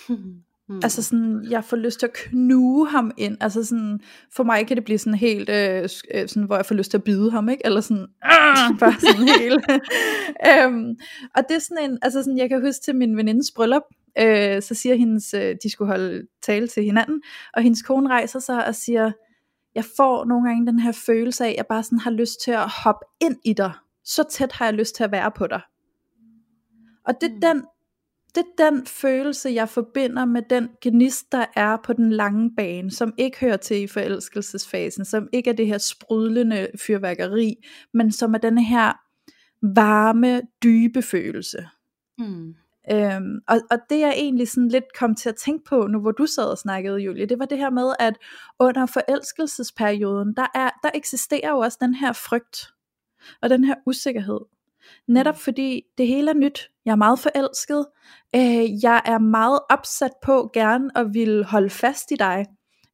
Mm. 0.09 0.16
Altså 0.83 1.03
sådan, 1.03 1.47
jeg 1.51 1.64
får 1.64 1.77
lyst 1.77 1.99
til 1.99 2.07
at 2.07 2.12
knuge 2.12 2.88
ham 2.88 3.11
ind. 3.16 3.37
Altså 3.40 3.64
sådan, 3.64 4.01
for 4.37 4.44
mig 4.44 4.66
kan 4.66 4.77
det 4.77 4.85
blive 4.85 4.99
sådan 4.99 5.14
helt, 5.14 5.49
øh, 5.49 5.88
øh 6.14 6.29
sådan, 6.29 6.42
hvor 6.42 6.57
jeg 6.57 6.66
får 6.66 6.75
lyst 6.75 6.90
til 6.90 6.99
at 6.99 7.05
bide 7.05 7.31
ham, 7.31 7.49
ikke? 7.49 7.66
Eller 7.66 7.81
sådan, 7.81 8.03
øh, 8.03 8.79
bare 8.79 9.01
sådan 9.01 9.29
helt. 9.40 9.64
øhm, 10.51 10.97
og 11.37 11.42
det 11.49 11.57
er 11.57 11.61
sådan 11.61 11.90
en, 11.90 11.99
altså 12.03 12.23
sådan, 12.23 12.38
jeg 12.38 12.49
kan 12.49 12.61
huske 12.61 12.85
til 12.85 12.97
min 12.97 13.16
venindes 13.16 13.51
bryllup, 13.57 13.83
øh, 14.18 14.62
så 14.62 14.75
siger 14.75 14.94
hendes, 14.94 15.35
øh, 15.35 15.57
de 15.62 15.71
skulle 15.71 15.88
holde 15.88 16.27
tale 16.42 16.68
til 16.68 16.85
hinanden, 16.85 17.23
og 17.55 17.62
hendes 17.62 17.83
kone 17.83 18.09
rejser 18.09 18.38
sig 18.38 18.66
og 18.66 18.75
siger, 18.75 19.12
jeg 19.75 19.85
får 19.97 20.25
nogle 20.25 20.49
gange 20.49 20.66
den 20.66 20.79
her 20.79 20.92
følelse 20.92 21.44
af, 21.44 21.51
at 21.51 21.57
jeg 21.57 21.66
bare 21.66 21.83
sådan 21.83 21.99
har 21.99 22.11
lyst 22.11 22.44
til 22.44 22.51
at 22.51 22.68
hoppe 22.85 23.07
ind 23.21 23.37
i 23.44 23.53
dig. 23.53 23.73
Så 24.09 24.25
tæt 24.31 24.53
har 24.53 24.64
jeg 24.64 24.75
lyst 24.75 24.94
til 24.94 25.05
at 25.05 25.12
være 25.12 25.31
på 25.31 25.47
dig. 25.47 25.61
Og 27.05 27.14
det 27.21 27.31
er 27.31 27.35
mm. 27.35 27.40
den 27.40 27.64
det 28.35 28.44
er 28.59 28.71
den 28.71 28.87
følelse, 28.87 29.51
jeg 29.51 29.68
forbinder 29.68 30.25
med 30.25 30.42
den 30.51 30.68
gnist, 30.81 31.33
der 31.33 31.44
er 31.57 31.77
på 31.85 31.92
den 31.92 32.12
lange 32.12 32.51
bane, 32.57 32.90
som 32.90 33.14
ikke 33.18 33.40
hører 33.40 33.57
til 33.57 33.83
i 33.83 33.87
forelskelsesfasen, 33.87 35.05
som 35.05 35.29
ikke 35.33 35.51
er 35.51 35.55
det 35.55 35.66
her 35.66 35.79
sprudlende 35.79 36.68
fyrværkeri, 36.87 37.55
men 37.94 38.12
som 38.12 38.35
er 38.35 38.38
den 38.38 38.59
her 38.59 38.92
varme, 39.62 40.42
dybe 40.62 41.03
følelse. 41.03 41.68
Mm. 42.18 42.55
Øhm, 42.92 43.38
og, 43.49 43.61
og 43.71 43.79
det 43.90 44.01
jeg 44.01 44.12
egentlig 44.16 44.49
sådan 44.49 44.68
lidt 44.68 44.99
kom 44.99 45.14
til 45.14 45.29
at 45.29 45.37
tænke 45.37 45.64
på, 45.64 45.87
nu 45.87 46.01
hvor 46.01 46.12
du 46.12 46.27
sad 46.27 46.44
og 46.44 46.59
snakkede, 46.59 46.99
Julie, 46.99 47.27
det 47.27 47.38
var 47.38 47.44
det 47.44 47.59
her 47.59 47.71
med, 47.71 47.92
at 47.99 48.14
under 48.59 48.87
forelskelsesperioden, 48.87 50.35
der, 50.37 50.47
er, 50.55 50.71
der 50.83 50.90
eksisterer 50.94 51.51
jo 51.51 51.59
også 51.59 51.79
den 51.81 51.94
her 51.94 52.12
frygt, 52.12 52.73
og 53.43 53.51
den 53.51 53.64
her 53.64 53.75
usikkerhed. 53.87 54.41
Netop 55.09 55.35
mm. 55.35 55.38
fordi 55.38 55.83
det 55.99 56.07
hele 56.07 56.31
er 56.31 56.35
nyt. 56.35 56.71
Jeg 56.85 56.93
er 56.93 56.97
meget 56.97 57.19
forelsket. 57.19 57.87
Øh, 58.35 58.85
jeg 58.85 59.03
er 59.05 59.19
meget 59.19 59.61
opsat 59.71 60.12
på 60.23 60.51
gerne 60.53 60.99
at 60.99 61.14
ville 61.14 61.45
holde 61.45 61.71
fast 61.71 62.11
i 62.11 62.14
dig. 62.14 62.47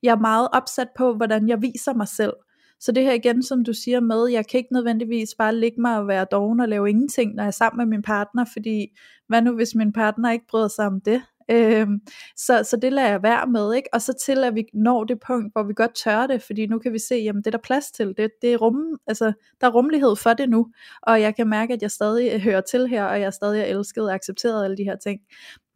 Jeg 0.02 0.12
er 0.12 0.20
meget 0.20 0.48
opsat 0.52 0.88
på, 0.98 1.14
hvordan 1.14 1.48
jeg 1.48 1.62
viser 1.62 1.94
mig 1.94 2.08
selv. 2.08 2.32
Så 2.80 2.92
det 2.92 3.02
her 3.02 3.12
igen, 3.12 3.42
som 3.42 3.64
du 3.64 3.72
siger 3.72 4.00
med, 4.00 4.26
jeg 4.26 4.46
kan 4.46 4.58
ikke 4.58 4.72
nødvendigvis 4.72 5.34
bare 5.38 5.56
ligge 5.56 5.80
mig 5.80 5.98
og 5.98 6.08
være 6.08 6.26
doven 6.30 6.60
og 6.60 6.68
lave 6.68 6.90
ingenting, 6.90 7.34
når 7.34 7.42
jeg 7.42 7.48
er 7.48 7.50
sammen 7.50 7.78
med 7.78 7.96
min 7.96 8.02
partner, 8.02 8.44
fordi 8.52 8.86
hvad 9.28 9.42
nu 9.42 9.54
hvis 9.54 9.74
min 9.74 9.92
partner 9.92 10.30
ikke 10.30 10.46
bryder 10.48 10.68
sig 10.68 10.86
om 10.86 11.00
det? 11.00 11.22
Øhm, 11.50 12.00
så, 12.36 12.62
så 12.70 12.76
det 12.82 12.92
lader 12.92 13.08
jeg 13.08 13.22
være 13.22 13.46
med, 13.46 13.74
ikke? 13.74 13.88
Og 13.92 14.02
så 14.02 14.12
til 14.24 14.44
at 14.44 14.54
vi 14.54 14.64
når 14.72 15.04
det 15.04 15.20
punkt, 15.26 15.52
hvor 15.52 15.62
vi 15.62 15.72
godt 15.74 15.94
tør 15.94 16.26
det, 16.26 16.42
fordi 16.42 16.66
nu 16.66 16.78
kan 16.78 16.92
vi 16.92 16.98
se, 16.98 17.14
jamen 17.14 17.42
det 17.42 17.46
er 17.46 17.50
der 17.50 17.58
plads 17.58 17.90
til, 17.90 18.14
det, 18.16 18.30
det 18.42 18.52
er 18.52 18.56
rum, 18.56 18.98
altså, 19.06 19.32
der 19.60 19.66
er 19.66 19.70
rummelighed 19.70 20.16
for 20.16 20.32
det 20.32 20.50
nu, 20.50 20.72
og 21.02 21.20
jeg 21.20 21.36
kan 21.36 21.48
mærke, 21.48 21.72
at 21.74 21.82
jeg 21.82 21.90
stadig 21.90 22.42
hører 22.42 22.60
til 22.60 22.88
her, 22.88 23.04
og 23.04 23.20
jeg 23.20 23.26
er 23.26 23.30
stadig 23.30 23.60
er 23.60 23.64
elsket 23.64 24.04
og 24.04 24.14
accepteret 24.14 24.64
alle 24.64 24.76
de 24.76 24.84
her 24.84 24.96
ting. 24.96 25.20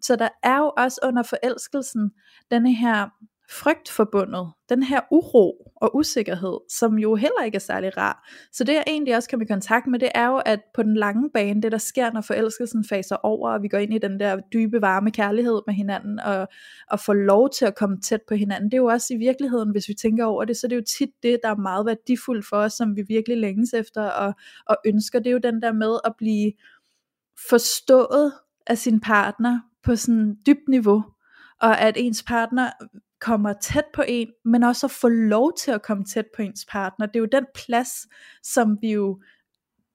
Så 0.01 0.17
der 0.17 0.29
er 0.43 0.59
jo 0.59 0.73
også 0.77 1.01
under 1.03 1.23
forelskelsen 1.23 2.11
denne 2.51 2.75
her 2.75 3.09
frygt 3.51 3.91
forbundet, 3.91 4.53
den 4.69 4.83
her 4.83 5.01
uro 5.11 5.73
og 5.77 5.97
usikkerhed, 5.97 6.59
som 6.71 6.99
jo 6.99 7.15
heller 7.15 7.43
ikke 7.45 7.57
er 7.57 7.61
særlig 7.61 7.97
rar. 7.97 8.29
Så 8.53 8.65
det 8.65 8.73
jeg 8.73 8.85
egentlig 8.87 9.17
også 9.17 9.29
kan 9.29 9.43
i 9.43 9.45
kontakt 9.45 9.87
med, 9.87 9.99
det 9.99 10.09
er 10.15 10.27
jo, 10.27 10.37
at 10.37 10.61
på 10.75 10.83
den 10.83 10.97
lange 10.97 11.31
bane, 11.35 11.63
det 11.63 11.73
der 11.73 11.79
sker, 11.79 12.13
når 12.13 12.21
forelskelsen 12.21 12.85
faser 12.85 13.17
over, 13.17 13.51
og 13.51 13.63
vi 13.63 13.69
går 13.69 13.79
ind 13.79 13.95
i 13.95 13.99
den 13.99 14.21
der 14.21 14.41
dybe, 14.53 14.81
varme 14.81 15.11
kærlighed 15.11 15.63
med 15.67 15.75
hinanden, 15.75 16.21
og, 16.21 16.49
og 16.91 17.01
får 17.01 17.15
lov 17.15 17.51
til 17.51 17.65
at 17.65 17.75
komme 17.75 18.01
tæt 18.01 18.23
på 18.29 18.35
hinanden, 18.35 18.71
det 18.71 18.75
er 18.75 18.83
jo 18.83 18.87
også 18.87 19.15
i 19.15 19.17
virkeligheden, 19.17 19.71
hvis 19.71 19.89
vi 19.89 19.95
tænker 19.95 20.25
over 20.25 20.45
det, 20.45 20.57
så 20.57 20.67
det 20.67 20.73
er 20.73 20.81
jo 20.81 20.85
tit 20.99 21.11
det, 21.23 21.39
der 21.43 21.49
er 21.49 21.57
meget 21.57 21.87
værdifuldt 21.87 22.47
for 22.47 22.57
os, 22.57 22.73
som 22.73 22.97
vi 22.97 23.03
virkelig 23.09 23.39
længes 23.39 23.73
efter 23.73 24.03
og, 24.03 24.35
og 24.67 24.77
ønsker. 24.87 25.19
Det 25.19 25.27
er 25.27 25.33
jo 25.33 25.39
den 25.39 25.63
der 25.63 25.73
med 25.73 25.99
at 26.05 26.13
blive 26.19 26.53
forstået 27.49 28.33
af 28.67 28.79
sin 28.79 29.01
partner 29.01 29.61
på 29.85 29.97
sådan 29.97 30.37
dybt 30.47 30.69
niveau, 30.69 31.05
og 31.61 31.81
at 31.81 31.95
ens 31.97 32.23
partner 32.23 32.71
kommer 33.21 33.53
tæt 33.53 33.85
på 33.95 34.05
en, 34.09 34.29
men 34.45 34.63
også 34.63 34.87
at 34.87 34.91
få 34.91 35.09
lov 35.09 35.53
til 35.59 35.71
at 35.71 35.83
komme 35.83 36.05
tæt 36.05 36.27
på 36.37 36.43
ens 36.43 36.67
partner. 36.71 37.07
Det 37.07 37.17
er 37.17 37.21
jo 37.21 37.29
den 37.33 37.47
plads, 37.55 37.91
som 38.43 38.79
vi 38.81 38.93
jo 38.93 39.23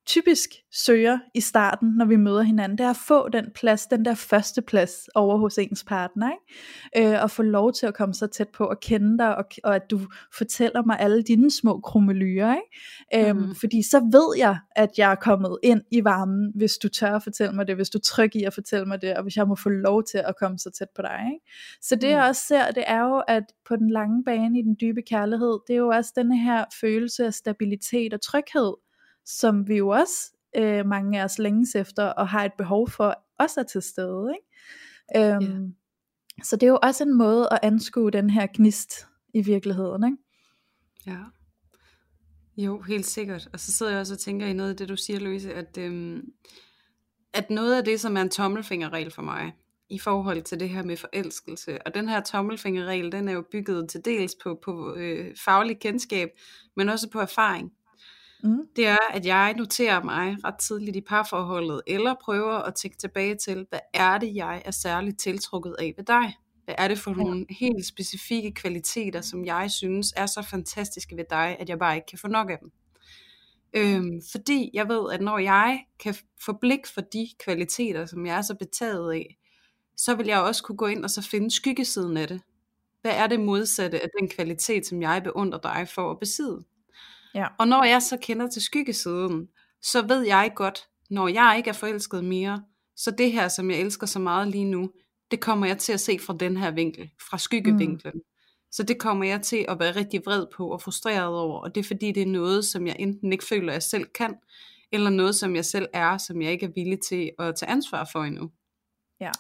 typisk 0.06 0.50
søger 0.72 1.20
i 1.34 1.42
starten, 1.42 1.90
når 1.98 2.06
vi 2.06 2.16
møder 2.16 2.42
hinanden, 2.42 2.78
det 2.78 2.84
er 2.84 2.90
at 2.90 2.98
få 3.08 3.30
den 3.30 3.46
plads, 3.56 3.86
den 3.88 4.06
der 4.06 4.16
første 4.16 4.62
plads 4.62 5.08
over 5.16 5.38
hos 5.38 5.58
ens 5.58 5.84
partner, 5.84 6.32
ikke? 6.32 7.14
Øh, 7.14 7.24
og 7.24 7.32
få 7.32 7.44
lov 7.44 7.74
til 7.74 7.86
at 7.86 7.94
komme 7.94 8.14
så 8.14 8.28
tæt 8.28 8.50
på 8.50 8.66
og 8.66 8.80
kende 8.80 9.18
dig, 9.18 9.38
og, 9.38 9.46
og 9.64 9.76
at 9.76 9.92
du 9.92 10.00
fortæller 10.38 10.84
mig 10.86 11.00
alle 11.00 11.24
dine 11.24 11.52
små 11.52 11.80
krummelyer, 11.80 12.56
ikke? 12.56 13.30
Øhm, 13.30 13.38
mm. 13.38 13.56
Fordi 13.56 13.82
så 13.90 14.00
ved 14.00 14.38
jeg, 14.38 14.58
at 14.76 14.90
jeg 14.98 15.12
er 15.12 15.16
kommet 15.16 15.58
ind 15.64 15.82
i 15.92 16.04
varmen, 16.04 16.52
hvis 16.56 16.74
du 16.78 16.90
tør 16.90 17.16
at 17.16 17.24
fortælle 17.24 17.56
mig 17.56 17.68
det, 17.68 17.76
hvis 17.76 17.90
du 17.90 18.00
trykker 18.00 18.40
i 18.40 18.44
at 18.44 18.54
fortælle 18.54 18.86
mig 18.86 19.02
det, 19.02 19.14
og 19.18 19.24
hvis 19.24 19.36
jeg 19.36 19.48
må 19.48 19.56
få 19.56 19.70
lov 19.70 20.04
til 20.04 20.18
at 20.18 20.36
komme 20.40 20.60
så 20.60 20.70
tæt 20.80 20.88
på 20.96 21.02
dig, 21.02 21.20
ikke? 21.34 21.46
Så 21.82 21.96
det 21.96 22.10
mm. 22.10 22.16
jeg 22.16 22.24
også 22.24 22.42
ser, 22.48 22.72
det 22.72 22.84
er 22.88 23.02
jo, 23.02 23.24
at 23.28 23.44
på 23.68 23.76
den 23.76 23.90
lange 23.92 24.24
bane 24.24 24.60
i 24.60 24.62
den 24.62 24.76
dybe 24.82 25.02
kærlighed, 25.02 25.60
det 25.68 25.74
er 25.74 25.78
jo 25.78 25.88
også 25.88 26.14
denne 26.16 26.40
her 26.40 26.66
følelse 26.82 27.26
af 27.26 27.34
stabilitet 27.34 28.14
og 28.14 28.22
tryghed, 28.22 28.74
som 29.26 29.68
vi 29.68 29.78
jo 29.78 29.90
også, 29.90 30.32
øh, 30.56 30.86
mange 30.86 31.20
af 31.20 31.24
os 31.24 31.40
længes 31.40 31.76
efter, 31.76 32.06
og 32.06 32.30
har 32.30 32.46
et 32.46 32.54
behov 32.58 32.90
for, 32.90 33.16
også 33.40 33.60
er 33.60 33.64
til 33.64 33.82
stede. 33.82 34.34
Ikke? 34.36 35.36
Øhm, 35.36 35.44
yeah. 35.44 35.70
Så 36.44 36.56
det 36.56 36.64
er 36.64 36.72
jo 36.72 36.80
også 36.84 37.04
en 37.04 37.18
måde 37.18 37.48
at 37.52 37.60
anskue 37.64 38.12
den 38.12 38.30
her 38.30 38.48
gnist 38.54 39.08
i 39.34 39.42
virkeligheden. 39.42 40.04
Ikke? 40.04 40.18
Ja. 41.06 41.24
Jo, 42.58 42.82
helt 42.82 43.06
sikkert. 43.06 43.50
Og 43.54 43.60
så 43.60 43.72
sidder 43.72 43.92
jeg 43.92 44.02
også 44.02 44.14
og 44.14 44.20
tænker 44.20 44.48
i 44.48 44.54
noget 44.54 44.70
af 44.70 44.78
det, 44.78 44.90
du 44.90 44.96
siger, 44.96 45.20
Louise, 45.20 45.54
at, 45.54 45.78
øhm, 45.78 46.22
at 47.34 47.50
noget 47.50 47.78
af 47.78 47.86
det, 47.86 48.00
som 48.00 48.18
er 48.18 48.22
en 48.22 48.30
tommelfingerregel 48.30 49.12
for 49.12 49.22
mig, 49.22 49.54
i 49.90 50.00
forhold 50.00 50.42
til 50.42 50.60
det 50.60 50.70
her 50.70 50.84
med 50.84 50.98
forelskelse. 50.98 51.88
Og 51.88 51.94
den 51.94 52.10
her 52.10 52.22
tommelfingerregel, 52.22 53.12
den 53.12 53.28
er 53.28 53.34
jo 53.34 53.44
bygget 53.52 53.90
til 53.90 54.06
dels 54.06 54.36
på, 54.44 54.60
på 54.64 54.96
øh, 54.96 55.36
faglig 55.46 55.80
kendskab, 55.80 56.30
men 56.76 56.90
også 56.90 57.10
på 57.10 57.20
erfaring. 57.20 57.72
Mm. 58.44 58.68
Det 58.76 58.88
er, 58.88 58.98
at 59.14 59.26
jeg 59.26 59.54
noterer 59.58 60.04
mig 60.04 60.38
ret 60.44 60.60
tidligt 60.60 60.96
i 60.96 61.02
parforholdet, 61.02 61.82
eller 61.88 62.16
prøver 62.24 62.54
at 62.54 62.76
tænke 62.76 62.98
tilbage 62.98 63.36
til, 63.36 63.66
hvad 63.70 63.80
er 63.94 64.18
det, 64.18 64.36
jeg 64.36 64.62
er 64.66 64.72
særligt 64.72 65.20
tiltrukket 65.20 65.76
af 65.80 65.94
ved 65.98 66.06
dig? 66.06 66.38
Hvad 66.66 66.76
er 66.78 66.88
det 66.88 67.00
for 67.00 67.12
nogle 67.12 67.46
helt 67.50 67.86
specifikke 67.86 68.52
kvaliteter, 68.52 69.22
som 69.22 69.46
jeg 69.46 69.72
synes 69.72 70.14
er 70.16 70.26
så 70.26 70.42
fantastiske 70.42 71.18
ved 71.18 71.26
dig, 71.30 71.58
at 71.60 71.70
jeg 71.70 71.80
bare 71.80 71.96
ikke 71.96 72.06
kan 72.06 72.20
få 72.20 72.28
nok 72.28 72.50
af 72.52 72.58
dem? 72.62 72.72
Øhm, 73.74 74.22
fordi 74.32 74.70
jeg 74.74 74.88
ved, 74.90 75.12
at 75.14 75.22
når 75.22 75.38
jeg 75.38 75.84
kan 76.00 76.16
få 76.46 76.54
blik 76.62 76.88
for 76.94 77.02
de 77.02 77.28
kvaliteter, 77.44 78.06
som 78.06 78.26
jeg 78.26 78.38
er 78.38 78.42
så 78.42 78.56
betaget 78.56 79.14
af, 79.14 79.38
så 79.98 80.16
vil 80.16 80.28
jeg 80.28 80.42
også 80.42 80.64
kunne 80.64 80.78
gå 80.78 80.88
ind 80.88 81.04
og 81.04 81.10
så 81.10 81.22
finde 81.22 81.52
skyggesiden 81.52 82.18
af 82.18 82.28
det. 82.28 82.42
Hvad 83.02 83.12
er 83.12 83.28
det 83.28 83.40
modsatte 83.40 84.02
af 84.04 84.10
den 84.20 84.30
kvalitet, 84.30 84.86
som 84.86 85.02
jeg 85.02 85.22
beundrer 85.24 85.60
dig 85.60 85.88
for 85.96 86.12
at 86.12 86.20
besidde? 86.20 86.64
Ja. 87.36 87.48
Og 87.60 87.68
når 87.68 87.84
jeg 87.84 88.02
så 88.02 88.18
kender 88.22 88.48
til 88.50 88.62
skyggesiden, 88.62 89.48
så 89.82 90.08
ved 90.08 90.22
jeg 90.22 90.52
godt, 90.56 90.88
når 91.10 91.28
jeg 91.28 91.54
ikke 91.58 91.70
er 91.70 91.74
forelsket 91.74 92.24
mere, 92.24 92.64
så 92.96 93.12
det 93.12 93.32
her, 93.32 93.48
som 93.48 93.72
jeg 93.72 93.80
elsker 93.80 94.08
så 94.08 94.20
meget 94.20 94.48
lige 94.48 94.66
nu, 94.66 94.90
det 95.32 95.40
kommer 95.40 95.68
jeg 95.68 95.78
til 95.78 95.94
at 95.94 96.00
se 96.00 96.20
fra 96.20 96.36
den 96.40 96.58
her 96.58 96.72
vinkel, 96.72 97.10
fra 97.30 97.38
skyggevinklen. 97.38 98.14
Mm. 98.14 98.22
Så 98.72 98.84
det 98.84 99.00
kommer 99.00 99.26
jeg 99.26 99.42
til 99.42 99.66
at 99.70 99.80
være 99.80 99.96
rigtig 99.96 100.22
vred 100.26 100.46
på 100.56 100.68
og 100.68 100.82
frustreret 100.82 101.36
over, 101.36 101.60
og 101.60 101.76
det 101.76 101.82
er 101.82 101.88
fordi, 101.88 102.12
det 102.12 102.24
er 102.24 102.28
noget, 102.28 102.66
som 102.66 102.88
jeg 102.88 102.96
enten 103.00 103.32
ikke 103.32 103.46
føler, 103.46 103.74
jeg 103.74 103.84
selv 103.84 104.06
kan, 104.06 104.36
eller 104.92 105.10
noget, 105.10 105.36
som 105.36 105.56
jeg 105.56 105.66
selv 105.66 105.88
er, 105.94 106.18
som 106.18 106.42
jeg 106.42 106.52
ikke 106.52 106.66
er 106.66 106.72
villig 106.76 107.00
til 107.00 107.32
at 107.40 107.56
tage 107.56 107.70
ansvar 107.70 108.10
for 108.12 108.24
endnu. 108.24 108.52
Ja. 109.24 109.32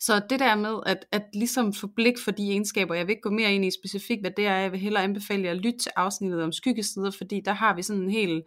Så 0.00 0.22
det 0.30 0.40
der 0.40 0.56
med 0.56 0.80
at, 0.86 1.04
at 1.12 1.22
ligesom 1.34 1.74
få 1.74 1.86
blik 1.86 2.14
for 2.24 2.30
de 2.30 2.50
egenskaber, 2.50 2.94
jeg 2.94 3.06
vil 3.06 3.10
ikke 3.12 3.22
gå 3.22 3.30
mere 3.30 3.54
ind 3.54 3.64
i 3.64 3.70
specifikt, 3.70 4.20
hvad 4.20 4.30
det 4.30 4.46
er, 4.46 4.56
jeg 4.56 4.72
vil 4.72 4.80
hellere 4.80 5.02
anbefale 5.02 5.44
jer 5.44 5.50
at 5.50 5.56
lytte 5.56 5.78
til 5.78 5.92
afsnittet 5.96 6.42
om 6.42 6.52
skyggesider, 6.52 7.10
fordi 7.10 7.40
der 7.44 7.52
har 7.52 7.74
vi 7.74 7.82
sådan 7.82 8.02
en 8.02 8.10
hel 8.10 8.42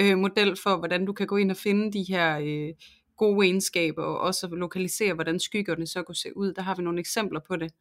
øh, 0.00 0.18
model 0.18 0.56
for, 0.62 0.76
hvordan 0.76 1.06
du 1.06 1.12
kan 1.12 1.26
gå 1.26 1.36
ind 1.36 1.50
og 1.50 1.56
finde 1.56 1.92
de 1.92 2.04
her 2.08 2.38
øh, 2.38 2.74
gode 3.16 3.46
egenskaber, 3.46 4.02
og 4.02 4.20
også 4.20 4.46
lokalisere, 4.46 5.14
hvordan 5.14 5.40
skyggerne 5.40 5.86
så 5.86 6.02
kunne 6.02 6.16
se 6.16 6.36
ud. 6.36 6.52
Der 6.52 6.62
har 6.62 6.74
vi 6.74 6.82
nogle 6.82 7.00
eksempler 7.00 7.40
på 7.48 7.56
det. 7.56 7.72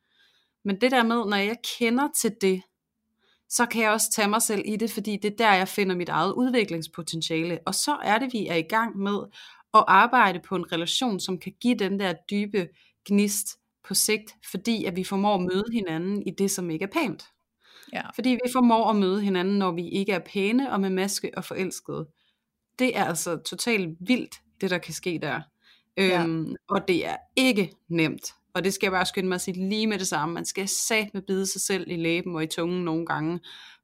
Men 0.65 0.81
det 0.81 0.91
der 0.91 1.03
med, 1.03 1.15
når 1.15 1.37
jeg 1.37 1.57
kender 1.79 2.07
til 2.21 2.31
det, 2.41 2.61
så 3.49 3.65
kan 3.65 3.81
jeg 3.81 3.91
også 3.91 4.11
tage 4.11 4.27
mig 4.27 4.41
selv 4.41 4.61
i 4.65 4.75
det, 4.75 4.91
fordi 4.91 5.17
det 5.17 5.31
er 5.31 5.35
der, 5.37 5.53
jeg 5.53 5.67
finder 5.67 5.95
mit 5.95 6.09
eget 6.09 6.33
udviklingspotentiale. 6.33 7.59
Og 7.65 7.75
så 7.75 7.97
er 8.03 8.19
det, 8.19 8.33
vi 8.33 8.47
er 8.47 8.55
i 8.55 8.61
gang 8.69 8.97
med 8.97 9.19
at 9.73 9.83
arbejde 9.87 10.39
på 10.39 10.55
en 10.55 10.71
relation, 10.71 11.19
som 11.19 11.37
kan 11.37 11.53
give 11.61 11.75
den 11.75 11.99
der 11.99 12.13
dybe 12.31 12.67
gnist 13.05 13.47
på 13.83 13.93
sigt, 13.93 14.35
fordi 14.51 14.85
at 14.85 14.95
vi 14.95 15.03
formår 15.03 15.35
at 15.35 15.41
møde 15.41 15.65
hinanden 15.73 16.23
i 16.27 16.31
det, 16.31 16.51
som 16.51 16.69
ikke 16.69 16.83
er 16.83 16.89
pænt. 16.93 17.23
Ja. 17.93 18.01
Fordi 18.15 18.29
vi 18.29 18.51
formår 18.51 18.89
at 18.89 18.95
møde 18.95 19.21
hinanden, 19.21 19.57
når 19.57 19.71
vi 19.71 19.89
ikke 19.89 20.11
er 20.11 20.19
pæne 20.19 20.71
og 20.71 20.81
med 20.81 20.89
maske 20.89 21.31
og 21.37 21.45
forelskede. 21.45 22.07
Det 22.79 22.97
er 22.97 23.03
altså 23.03 23.37
totalt 23.37 23.97
vildt, 23.99 24.35
det 24.61 24.69
der 24.69 24.77
kan 24.77 24.93
ske 24.93 25.19
der. 25.21 25.41
Ja. 25.97 26.23
Øhm, 26.23 26.55
og 26.69 26.87
det 26.87 27.07
er 27.07 27.15
ikke 27.35 27.73
nemt. 27.89 28.33
Og 28.53 28.63
det 28.63 28.73
skal 28.73 28.87
jeg 28.87 28.91
bare 28.91 29.05
skynde 29.05 29.27
mig 29.27 29.35
at 29.35 29.41
sige 29.41 29.69
lige 29.69 29.87
med 29.87 29.99
det 29.99 30.07
samme. 30.07 30.33
Man 30.33 30.45
skal 30.45 30.67
sat 30.67 31.13
med 31.13 31.21
bide 31.21 31.45
sig 31.45 31.61
selv 31.61 31.91
i 31.91 31.95
læben 31.95 32.35
og 32.35 32.43
i 32.43 32.47
tungen 32.47 32.85
nogle 32.85 33.05
gange, 33.05 33.39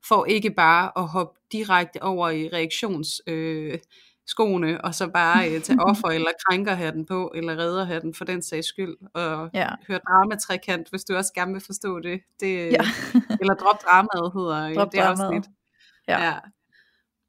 for 0.08 0.26
ikke 0.26 0.52
bare 0.52 0.92
at 0.98 1.08
hoppe 1.08 1.40
direkte 1.52 2.04
over 2.04 2.30
i 2.30 2.50
reaktions... 2.50 3.22
Øh, 3.28 3.80
skoene, 4.28 4.86
og 4.86 4.96
så 4.96 5.08
bare 5.08 5.52
øh, 5.52 5.62
tage 5.62 5.84
offer 5.90 6.08
eller 6.08 6.32
krænker 6.48 6.92
den 6.92 7.06
på, 7.06 7.32
eller 7.36 7.58
redder 7.58 8.00
den 8.00 8.14
for 8.14 8.26
den 8.26 8.42
sags 8.42 8.68
skyld, 8.68 8.96
og 9.14 9.50
ja. 9.54 9.70
høre 9.88 10.00
dramatrekant, 10.08 10.90
hvis 10.90 11.04
du 11.04 11.16
også 11.16 11.34
gerne 11.34 11.54
vil 11.54 11.62
forstå 11.66 12.00
det. 12.00 12.22
det 12.40 12.72
ja. 12.72 12.82
eller 13.42 13.54
drop 13.54 13.84
dramaet 13.84 14.32
hedder 14.36 14.74
drop 14.74 14.92
det 14.92 15.00
dramaet. 15.00 15.36
afsnit. 15.36 15.46
Ja. 16.08 16.24
ja. 16.24 16.34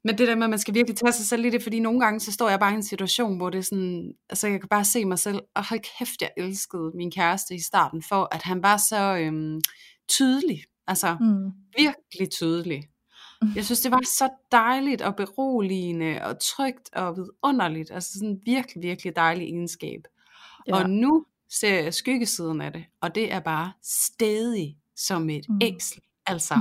Men 0.03 0.17
det 0.17 0.27
der 0.27 0.35
med, 0.35 0.43
at 0.43 0.49
man 0.49 0.59
skal 0.59 0.73
virkelig 0.73 0.97
tage 0.97 1.11
sig 1.11 1.25
selv 1.25 1.45
i 1.45 1.49
det, 1.49 1.63
fordi 1.63 1.79
nogle 1.79 1.99
gange, 1.99 2.19
så 2.19 2.31
står 2.31 2.49
jeg 2.49 2.59
bare 2.59 2.71
i 2.71 2.75
en 2.75 2.83
situation, 2.83 3.37
hvor 3.37 3.49
det 3.49 3.57
er 3.57 3.63
sådan, 3.63 4.13
altså 4.29 4.47
jeg 4.47 4.59
kan 4.59 4.69
bare 4.69 4.85
se 4.85 5.05
mig 5.05 5.19
selv, 5.19 5.39
og 5.55 5.69
hold 5.69 5.79
kæft, 5.99 6.21
jeg 6.21 6.31
elskede 6.37 6.91
min 6.95 7.11
kæreste 7.11 7.55
i 7.55 7.59
starten, 7.59 8.03
for 8.09 8.27
at 8.35 8.43
han 8.43 8.63
var 8.63 8.77
så 8.77 9.17
øhm, 9.17 9.61
tydelig, 10.09 10.63
altså 10.87 11.17
mm. 11.19 11.51
virkelig 11.77 12.31
tydelig. 12.31 12.83
Jeg 13.55 13.65
synes, 13.65 13.81
det 13.81 13.91
var 13.91 14.01
så 14.05 14.29
dejligt 14.51 15.01
og 15.01 15.15
beroligende 15.15 16.19
og 16.23 16.39
trygt 16.39 16.89
og 16.93 17.15
vidunderligt. 17.17 17.91
Altså 17.91 18.13
sådan 18.13 18.29
en 18.29 18.41
virkelig, 18.45 18.83
virkelig 18.83 19.15
dejlig 19.15 19.45
egenskab. 19.45 20.01
Ja. 20.67 20.75
Og 20.75 20.89
nu 20.89 21.25
ser 21.49 21.83
jeg 21.83 21.93
skyggesiden 21.93 22.61
af 22.61 22.73
det, 22.73 22.85
og 23.01 23.15
det 23.15 23.33
er 23.33 23.39
bare 23.39 23.71
stedig 23.83 24.77
som 24.95 25.29
et 25.29 25.49
mm. 25.49 25.59
æsel. 25.61 26.01
Altså 26.25 26.55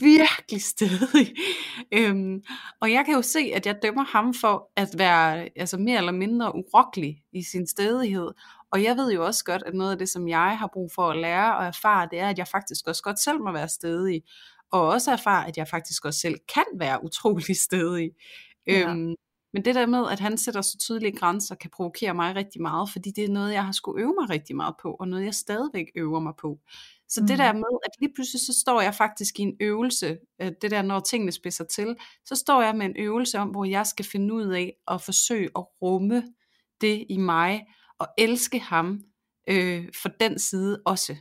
virkelig 0.00 0.62
stedig. 0.62 1.34
øhm, 1.98 2.42
og 2.80 2.92
jeg 2.92 3.04
kan 3.04 3.14
jo 3.14 3.22
se, 3.22 3.50
at 3.54 3.66
jeg 3.66 3.82
dømmer 3.82 4.04
ham 4.04 4.34
for 4.34 4.70
at 4.76 4.88
være 4.98 5.48
altså 5.56 5.78
mere 5.78 5.98
eller 5.98 6.12
mindre 6.12 6.54
urokkelig 6.54 7.22
i 7.32 7.42
sin 7.42 7.66
stedighed. 7.66 8.30
Og 8.70 8.82
jeg 8.82 8.96
ved 8.96 9.12
jo 9.12 9.26
også 9.26 9.44
godt, 9.44 9.62
at 9.66 9.74
noget 9.74 9.92
af 9.92 9.98
det, 9.98 10.08
som 10.08 10.28
jeg 10.28 10.58
har 10.58 10.70
brug 10.72 10.90
for 10.94 11.10
at 11.10 11.18
lære 11.18 11.56
og 11.56 11.64
erfare, 11.64 12.08
det 12.10 12.20
er, 12.20 12.28
at 12.28 12.38
jeg 12.38 12.48
faktisk 12.48 12.88
også 12.88 13.02
godt 13.02 13.18
selv 13.18 13.40
må 13.40 13.52
være 13.52 13.68
stedig 13.68 14.22
og 14.72 14.88
også 14.88 15.12
erfare, 15.12 15.48
at 15.48 15.56
jeg 15.56 15.68
faktisk 15.68 16.04
også 16.04 16.20
selv 16.20 16.38
kan 16.54 16.64
være 16.78 17.04
utrolig 17.04 17.56
stedig. 17.56 18.10
Ja. 18.66 18.90
Øhm, 18.90 19.14
men 19.54 19.64
det 19.64 19.74
der 19.74 19.86
med, 19.86 20.10
at 20.10 20.20
han 20.20 20.38
sætter 20.38 20.62
så 20.62 20.78
tydelige 20.78 21.16
grænser, 21.16 21.54
kan 21.54 21.70
provokere 21.70 22.14
mig 22.14 22.34
rigtig 22.34 22.62
meget, 22.62 22.90
fordi 22.90 23.10
det 23.10 23.24
er 23.24 23.28
noget, 23.28 23.52
jeg 23.52 23.64
har 23.64 23.72
skulle 23.72 24.02
øve 24.02 24.14
mig 24.20 24.30
rigtig 24.30 24.56
meget 24.56 24.74
på, 24.82 24.96
og 25.00 25.08
noget, 25.08 25.24
jeg 25.24 25.34
stadigvæk 25.34 25.86
øver 25.96 26.20
mig 26.20 26.32
på. 26.40 26.58
Så 27.08 27.20
mm. 27.20 27.26
det 27.26 27.38
der 27.38 27.52
med, 27.52 27.78
at 27.84 27.90
lige 28.00 28.12
pludselig 28.14 28.40
så 28.40 28.60
står 28.60 28.80
jeg 28.80 28.94
faktisk 28.94 29.38
i 29.38 29.42
en 29.42 29.56
øvelse, 29.60 30.18
øh, 30.42 30.52
det 30.62 30.70
der 30.70 30.82
når 30.82 31.00
tingene 31.00 31.32
spidser 31.32 31.64
til, 31.64 31.96
så 32.24 32.34
står 32.34 32.62
jeg 32.62 32.76
med 32.76 32.86
en 32.86 32.96
øvelse 32.98 33.38
om, 33.38 33.48
hvor 33.48 33.64
jeg 33.64 33.86
skal 33.86 34.04
finde 34.04 34.34
ud 34.34 34.46
af 34.46 34.72
at 34.88 35.02
forsøge 35.02 35.50
at 35.56 35.64
rumme 35.82 36.22
det 36.80 37.06
i 37.08 37.16
mig, 37.16 37.66
og 37.98 38.06
elske 38.18 38.58
ham 38.58 39.00
øh, 39.48 39.88
for 40.02 40.08
den 40.08 40.38
side 40.38 40.82
også. 40.86 41.16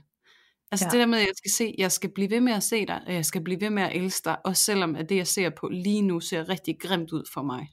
Altså 0.73 0.85
ja. 0.85 0.91
det 0.91 0.99
der 0.99 1.05
med, 1.05 1.17
at 1.17 1.25
jeg 1.27 1.33
skal 1.35 1.51
se, 1.51 1.75
jeg 1.77 1.91
skal 1.91 2.09
blive 2.09 2.29
ved 2.29 2.41
med 2.41 2.53
at 2.53 2.63
se 2.63 2.85
dig, 2.85 3.01
og 3.07 3.13
jeg 3.13 3.25
skal 3.25 3.41
blive 3.43 3.61
ved 3.61 3.69
med 3.69 3.83
at 3.83 3.95
elske 3.95 4.25
dig, 4.25 4.37
også 4.45 4.63
selvom 4.63 4.95
at 4.95 5.09
det, 5.09 5.15
jeg 5.15 5.27
ser 5.27 5.49
på 5.49 5.67
lige 5.67 6.01
nu, 6.01 6.19
ser 6.19 6.49
rigtig 6.49 6.79
grimt 6.79 7.11
ud 7.11 7.23
for 7.33 7.41
mig. 7.41 7.69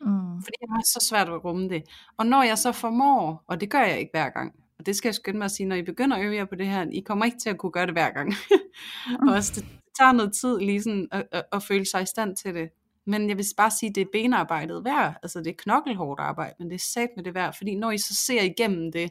Mm. 0.00 0.42
Fordi 0.42 0.56
jeg 0.60 0.68
har 0.70 0.82
så 0.84 1.06
svært 1.08 1.28
at 1.28 1.44
rumme 1.44 1.68
det. 1.68 1.82
Og 2.18 2.26
når 2.26 2.42
jeg 2.42 2.58
så 2.58 2.72
formår, 2.72 3.44
og 3.46 3.60
det 3.60 3.70
gør 3.70 3.80
jeg 3.80 3.98
ikke 3.98 4.10
hver 4.12 4.30
gang, 4.30 4.52
og 4.78 4.86
det 4.86 4.96
skal 4.96 5.08
jeg 5.08 5.14
skynde 5.14 5.38
mig 5.38 5.44
at 5.44 5.50
sige, 5.50 5.66
når 5.66 5.76
I 5.76 5.82
begynder 5.82 6.16
at 6.16 6.24
øve 6.24 6.34
jer 6.34 6.44
på 6.44 6.54
det 6.54 6.66
her, 6.66 6.86
I 6.92 7.00
kommer 7.00 7.24
ikke 7.24 7.38
til 7.38 7.50
at 7.50 7.58
kunne 7.58 7.72
gøre 7.72 7.86
det 7.86 7.94
hver 7.94 8.10
gang. 8.10 8.34
mm. 9.20 9.28
og 9.28 9.34
også 9.34 9.52
det, 9.54 9.66
tager 9.98 10.12
noget 10.12 10.32
tid 10.32 10.58
lige 10.58 10.82
sådan 10.82 11.08
at, 11.12 11.26
at, 11.32 11.44
at 11.52 11.62
føle 11.62 11.86
sig 11.86 12.02
i 12.02 12.06
stand 12.06 12.36
til 12.36 12.54
det. 12.54 12.68
Men 13.06 13.28
jeg 13.28 13.36
vil 13.36 13.46
bare 13.56 13.70
sige, 13.70 13.90
at 13.90 13.94
det 13.94 14.00
er 14.00 14.06
benarbejdet 14.12 14.84
værd. 14.84 15.14
Altså 15.22 15.38
det 15.38 15.46
er 15.46 15.54
knokkelhårdt 15.58 16.20
arbejde, 16.20 16.54
men 16.58 16.70
det 16.70 16.74
er 16.74 16.84
sat 16.92 17.08
med 17.16 17.24
det 17.24 17.34
værd. 17.34 17.56
Fordi 17.56 17.74
når 17.74 17.90
I 17.90 17.98
så 17.98 18.14
ser 18.14 18.42
igennem 18.42 18.92
det, 18.92 19.10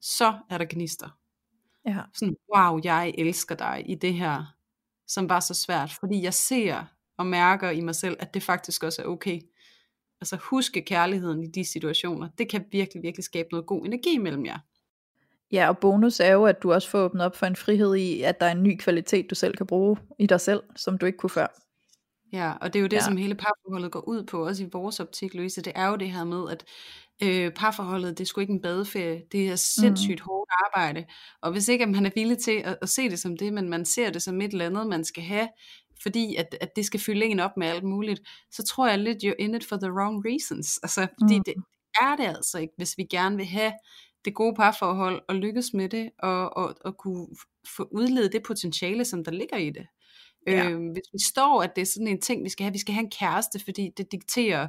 så 0.00 0.34
er 0.50 0.58
der 0.58 0.66
gnister. 0.70 1.08
Ja. 1.88 2.00
Sådan, 2.14 2.36
wow, 2.56 2.80
jeg 2.84 3.14
elsker 3.18 3.54
dig 3.54 3.82
i 3.86 3.94
det 3.94 4.14
her, 4.14 4.54
som 5.06 5.28
var 5.28 5.40
så 5.40 5.54
svært, 5.54 5.90
fordi 6.00 6.22
jeg 6.22 6.34
ser 6.34 6.84
og 7.16 7.26
mærker 7.26 7.70
i 7.70 7.80
mig 7.80 7.94
selv, 7.94 8.16
at 8.20 8.34
det 8.34 8.42
faktisk 8.42 8.84
også 8.84 9.02
er 9.02 9.06
okay. 9.06 9.40
Altså 10.20 10.36
huske 10.36 10.82
kærligheden 10.82 11.42
i 11.42 11.46
de 11.46 11.64
situationer, 11.64 12.28
det 12.38 12.48
kan 12.48 12.64
virkelig, 12.72 13.02
virkelig 13.02 13.24
skabe 13.24 13.48
noget 13.52 13.66
god 13.66 13.86
energi 13.86 14.18
mellem 14.18 14.46
jer. 14.46 14.58
Ja, 15.52 15.68
og 15.68 15.78
bonus 15.78 16.20
er 16.20 16.32
jo, 16.32 16.44
at 16.44 16.62
du 16.62 16.72
også 16.72 16.90
får 16.90 16.98
åbnet 16.98 17.24
op 17.24 17.36
for 17.36 17.46
en 17.46 17.56
frihed 17.56 17.94
i, 17.94 18.22
at 18.22 18.40
der 18.40 18.46
er 18.46 18.52
en 18.52 18.62
ny 18.62 18.76
kvalitet, 18.78 19.30
du 19.30 19.34
selv 19.34 19.56
kan 19.56 19.66
bruge 19.66 19.96
i 20.18 20.26
dig 20.26 20.40
selv, 20.40 20.62
som 20.76 20.98
du 20.98 21.06
ikke 21.06 21.18
kunne 21.18 21.30
før. 21.30 21.67
Ja, 22.32 22.52
og 22.60 22.72
det 22.72 22.78
er 22.78 22.80
jo 22.80 22.86
det, 22.86 22.96
ja. 22.96 23.04
som 23.04 23.16
hele 23.16 23.34
parforholdet 23.34 23.92
går 23.92 24.08
ud 24.08 24.22
på, 24.24 24.46
også 24.46 24.64
i 24.64 24.68
vores 24.72 25.00
optik, 25.00 25.34
Louise, 25.34 25.62
det 25.62 25.72
er 25.76 25.86
jo 25.86 25.96
det 25.96 26.10
her 26.10 26.24
med, 26.24 26.50
at 26.50 26.64
øh, 27.22 27.52
parforholdet, 27.52 28.18
det 28.18 28.24
er 28.24 28.26
sgu 28.26 28.40
ikke 28.40 28.52
en 28.52 28.62
badeferie, 28.62 29.22
det 29.32 29.48
er 29.48 29.56
sindssygt 29.56 30.20
mm. 30.20 30.24
hårdt 30.26 30.50
arbejde, 30.66 31.04
og 31.42 31.52
hvis 31.52 31.68
ikke 31.68 31.84
at 31.84 31.90
man 31.90 32.06
er 32.06 32.10
villig 32.14 32.38
til 32.38 32.62
at, 32.64 32.78
at 32.82 32.88
se 32.88 33.10
det 33.10 33.18
som 33.18 33.36
det, 33.36 33.52
men 33.52 33.68
man 33.68 33.84
ser 33.84 34.10
det 34.10 34.22
som 34.22 34.40
et 34.40 34.52
eller 34.52 34.66
andet, 34.66 34.86
man 34.86 35.04
skal 35.04 35.22
have, 35.22 35.48
fordi 36.02 36.36
at, 36.36 36.56
at 36.60 36.76
det 36.76 36.86
skal 36.86 37.00
fylde 37.00 37.26
en 37.26 37.40
op 37.40 37.56
med 37.56 37.66
alt 37.66 37.84
muligt, 37.84 38.20
så 38.50 38.62
tror 38.62 38.88
jeg 38.88 38.98
lidt, 38.98 39.24
you're 39.24 39.36
in 39.38 39.54
it 39.54 39.64
for 39.64 39.76
the 39.76 39.92
wrong 39.92 40.24
reasons, 40.26 40.78
altså 40.82 41.06
fordi 41.20 41.38
mm. 41.38 41.44
det 41.44 41.54
er 42.00 42.16
det 42.16 42.24
altså 42.24 42.58
ikke, 42.58 42.74
hvis 42.76 42.98
vi 42.98 43.04
gerne 43.04 43.36
vil 43.36 43.46
have 43.46 43.72
det 44.24 44.34
gode 44.34 44.54
parforhold, 44.54 45.22
og 45.28 45.34
lykkes 45.34 45.74
med 45.74 45.88
det, 45.88 46.10
og, 46.18 46.56
og, 46.56 46.74
og 46.84 46.96
kunne 46.96 47.26
få 47.76 47.88
udledet 47.92 48.32
det 48.32 48.42
potentiale, 48.42 49.04
som 49.04 49.24
der 49.24 49.32
ligger 49.32 49.56
i 49.56 49.70
det. 49.70 49.86
Ja. 50.46 50.70
Øh, 50.70 50.92
hvis 50.92 51.08
vi 51.12 51.18
står, 51.18 51.62
at 51.62 51.76
det 51.76 51.82
er 51.82 51.86
sådan 51.86 52.08
en 52.08 52.20
ting, 52.20 52.44
vi 52.44 52.48
skal 52.48 52.64
have, 52.64 52.72
vi 52.72 52.78
skal 52.78 52.94
have 52.94 53.04
en 53.04 53.10
kæreste, 53.10 53.58
fordi 53.64 53.90
det 53.96 54.12
dikterer 54.12 54.68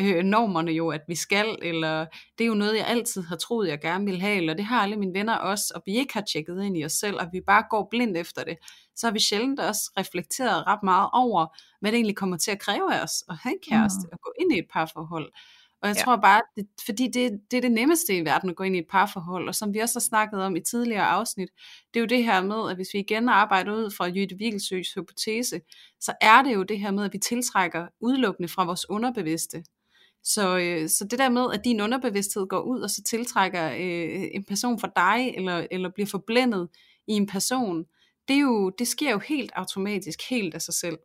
øh, 0.00 0.24
normerne 0.24 0.72
jo, 0.72 0.88
at 0.88 1.00
vi 1.08 1.14
skal, 1.14 1.58
eller 1.62 2.06
det 2.38 2.44
er 2.44 2.48
jo 2.48 2.54
noget, 2.54 2.76
jeg 2.76 2.86
altid 2.86 3.22
har 3.22 3.36
troet, 3.36 3.68
jeg 3.68 3.80
gerne 3.80 4.04
vil 4.04 4.20
have, 4.20 4.36
eller 4.36 4.54
det 4.54 4.64
har 4.64 4.82
alle 4.82 4.96
mine 4.96 5.14
venner 5.14 5.34
også, 5.34 5.72
og 5.74 5.82
vi 5.86 5.96
ikke 5.96 6.14
har 6.14 6.20
tjekket 6.32 6.64
ind 6.64 6.78
i 6.78 6.84
os 6.84 6.92
selv, 6.92 7.16
og 7.16 7.28
vi 7.32 7.40
bare 7.46 7.64
går 7.70 7.88
blindt 7.90 8.16
efter 8.16 8.44
det, 8.44 8.56
så 8.96 9.06
har 9.06 9.12
vi 9.12 9.20
sjældent 9.20 9.60
også 9.60 9.90
reflekteret 9.98 10.66
ret 10.66 10.82
meget 10.82 11.10
over, 11.12 11.46
hvad 11.80 11.92
det 11.92 11.96
egentlig 11.96 12.16
kommer 12.16 12.36
til 12.36 12.50
at 12.50 12.60
kræve 12.60 12.94
af 12.94 13.02
os 13.02 13.24
at 13.28 13.36
have 13.36 13.52
en 13.52 13.60
kæreste, 13.70 14.00
mm. 14.02 14.12
og 14.12 14.18
gå 14.20 14.32
ind 14.40 14.52
i 14.52 14.58
et 14.58 14.66
parforhold. 14.72 15.32
Og 15.82 15.88
jeg 15.88 15.96
ja. 15.96 16.02
tror 16.02 16.16
bare, 16.16 16.42
det, 16.56 16.66
fordi 16.86 17.06
det, 17.06 17.40
det 17.50 17.56
er 17.56 17.60
det 17.60 17.72
nemmeste 17.72 18.16
i 18.16 18.24
verden 18.24 18.50
at 18.50 18.56
gå 18.56 18.64
ind 18.64 18.76
i 18.76 18.78
et 18.78 18.86
parforhold, 18.90 19.48
og 19.48 19.54
som 19.54 19.74
vi 19.74 19.78
også 19.78 19.98
har 19.98 20.00
snakket 20.00 20.42
om 20.42 20.56
i 20.56 20.60
tidligere 20.60 21.06
afsnit, 21.06 21.48
det 21.94 22.00
er 22.00 22.00
jo 22.00 22.06
det 22.06 22.24
her 22.24 22.42
med, 22.42 22.70
at 22.70 22.76
hvis 22.76 22.88
vi 22.94 22.98
igen 22.98 23.28
arbejder 23.28 23.74
ud 23.74 23.90
fra 23.90 24.04
Jytte 24.04 24.38
Vigelsøs 24.38 24.94
hypotese, 24.94 25.60
så 26.00 26.12
er 26.20 26.42
det 26.42 26.54
jo 26.54 26.62
det 26.62 26.80
her 26.80 26.90
med, 26.90 27.04
at 27.04 27.12
vi 27.12 27.18
tiltrækker 27.18 27.86
udelukkende 28.00 28.48
fra 28.48 28.64
vores 28.64 28.90
underbevidste. 28.90 29.64
Så, 30.24 30.58
øh, 30.58 30.88
så 30.88 31.04
det 31.10 31.18
der 31.18 31.28
med, 31.28 31.46
at 31.52 31.64
din 31.64 31.80
underbevidsthed 31.80 32.46
går 32.46 32.60
ud, 32.60 32.80
og 32.80 32.90
så 32.90 33.02
tiltrækker 33.02 33.70
øh, 33.70 34.28
en 34.34 34.44
person 34.44 34.80
for 34.80 34.92
dig, 34.96 35.34
eller, 35.36 35.66
eller 35.70 35.90
bliver 35.94 36.06
forblændet 36.06 36.68
i 37.06 37.12
en 37.12 37.26
person, 37.26 37.84
det, 38.28 38.36
er 38.36 38.40
jo, 38.40 38.70
det 38.70 38.88
sker 38.88 39.10
jo 39.10 39.18
helt 39.18 39.52
automatisk, 39.54 40.30
helt 40.30 40.54
af 40.54 40.62
sig 40.62 40.74
selv. 40.74 40.98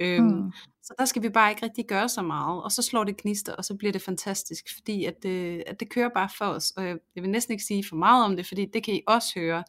Øhm, 0.00 0.24
mm. 0.24 0.52
Så 0.82 0.94
der 0.98 1.04
skal 1.04 1.22
vi 1.22 1.28
bare 1.28 1.50
ikke 1.50 1.62
rigtig 1.62 1.86
gøre 1.86 2.08
så 2.08 2.22
meget, 2.22 2.62
og 2.62 2.72
så 2.72 2.82
slår 2.82 3.04
det 3.04 3.16
gnister, 3.16 3.54
og 3.54 3.64
så 3.64 3.74
bliver 3.74 3.92
det 3.92 4.02
fantastisk, 4.02 4.64
fordi 4.74 5.04
at 5.04 5.22
det, 5.22 5.64
at 5.66 5.80
det 5.80 5.90
kører 5.90 6.08
bare 6.14 6.28
for 6.38 6.44
os, 6.44 6.70
og 6.70 6.86
jeg, 6.86 6.96
jeg 7.14 7.22
vil 7.22 7.30
næsten 7.30 7.52
ikke 7.52 7.64
sige 7.64 7.84
for 7.88 7.96
meget 7.96 8.24
om 8.24 8.36
det, 8.36 8.46
fordi 8.46 8.64
det 8.64 8.84
kan 8.84 8.94
I 8.94 9.02
også 9.06 9.32
høre 9.36 9.64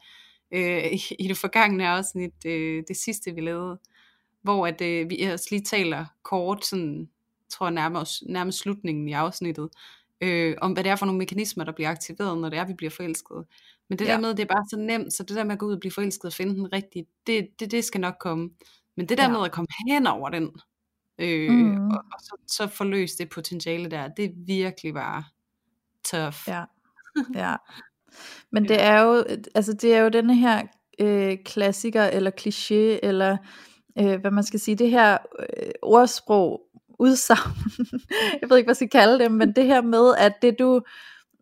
øh, 0.52 0.86
i, 0.94 1.02
i 1.20 1.28
det 1.28 1.38
forgangne 1.38 1.88
afsnit, 1.88 2.46
øh, 2.46 2.84
det 2.88 2.98
sidste 2.98 3.36
vi 3.36 3.42
lavede, 3.42 3.80
hvor 4.42 4.68
at, 4.68 4.82
øh, 4.82 5.10
vi 5.10 5.24
også 5.34 5.48
lige 5.52 5.64
taler 5.64 6.06
kort, 6.24 6.66
sådan, 6.66 7.10
tror 7.50 7.66
jeg 7.66 7.74
nærmest, 7.74 8.24
nærmest 8.26 8.60
slutningen 8.60 9.10
i 9.10 9.14
afsnittet, 9.14 9.70
øh, 10.22 10.56
om 10.62 10.72
hvad 10.72 10.84
det 10.84 10.90
er 10.90 10.96
for 10.96 11.06
nogle 11.06 11.20
mekanismer, 11.20 11.64
der 11.64 11.72
bliver 11.72 11.90
aktiveret, 11.90 12.38
når 12.38 12.50
det 12.50 12.60
er, 12.60 12.66
vi 12.66 12.74
bliver 12.74 12.92
forelsket. 12.92 13.46
Men 13.90 14.00
det 14.00 14.06
ja. 14.06 14.12
der 14.12 14.20
med, 14.20 14.30
det 14.30 14.40
er 14.40 14.54
bare 14.56 14.66
så 14.70 14.78
nemt, 14.78 15.14
så 15.14 15.24
det 15.24 15.36
der 15.36 15.44
med 15.44 15.54
at 15.54 15.60
gå 15.60 15.66
ud 15.66 15.74
og 15.74 15.80
blive 15.80 15.92
forelsket 15.92 16.26
og 16.26 16.34
finde 16.34 16.56
den 16.56 16.74
rigtige, 16.74 17.06
det, 17.28 17.48
det, 17.60 17.72
det 17.72 17.84
skal 17.84 18.02
nok 18.02 18.16
komme. 18.20 18.50
Men 19.02 19.10
det 19.10 19.18
der 19.18 19.24
ja. 19.24 19.32
med 19.32 19.46
at 19.46 19.52
komme 19.52 19.68
hen 19.90 20.08
over 20.08 20.30
den, 20.30 20.52
øh, 21.20 21.52
mm. 21.52 21.90
og, 21.90 21.98
og 21.98 22.20
så, 22.20 22.36
så 22.48 22.68
forløse 22.68 23.18
det 23.18 23.30
potentiale 23.30 23.92
der, 23.92 24.08
det 24.08 24.26
er 24.26 24.30
virkelig 24.48 24.94
bare 24.94 25.24
tough. 26.06 26.36
Ja, 26.48 26.64
ja. 27.44 27.56
Men 28.52 28.64
det 28.64 28.84
er 28.84 29.02
jo, 29.02 29.24
altså 29.56 29.74
det 29.74 29.96
er 29.96 30.00
jo 30.00 30.10
denne 30.10 30.36
her 30.36 30.64
øh, 31.00 31.38
klassiker, 31.46 32.04
eller 32.04 32.32
kliché, 32.32 33.00
eller 33.08 33.38
øh, 34.00 34.22
hvad 34.22 34.32
man 34.32 34.44
skal 34.44 34.60
sige, 34.60 34.76
det 34.76 34.90
her 34.90 35.18
øh, 35.40 35.72
ordsprog, 35.82 36.62
udsagn, 37.00 37.52
jeg 38.42 38.50
ved 38.50 38.58
ikke, 38.58 38.68
hvad 38.68 38.72
jeg 38.72 38.76
skal 38.76 38.90
kalde 38.90 39.20
det, 39.20 39.32
men 39.32 39.56
det 39.56 39.66
her 39.66 39.82
med, 39.82 40.16
at 40.18 40.34
det 40.42 40.60
du, 40.60 40.82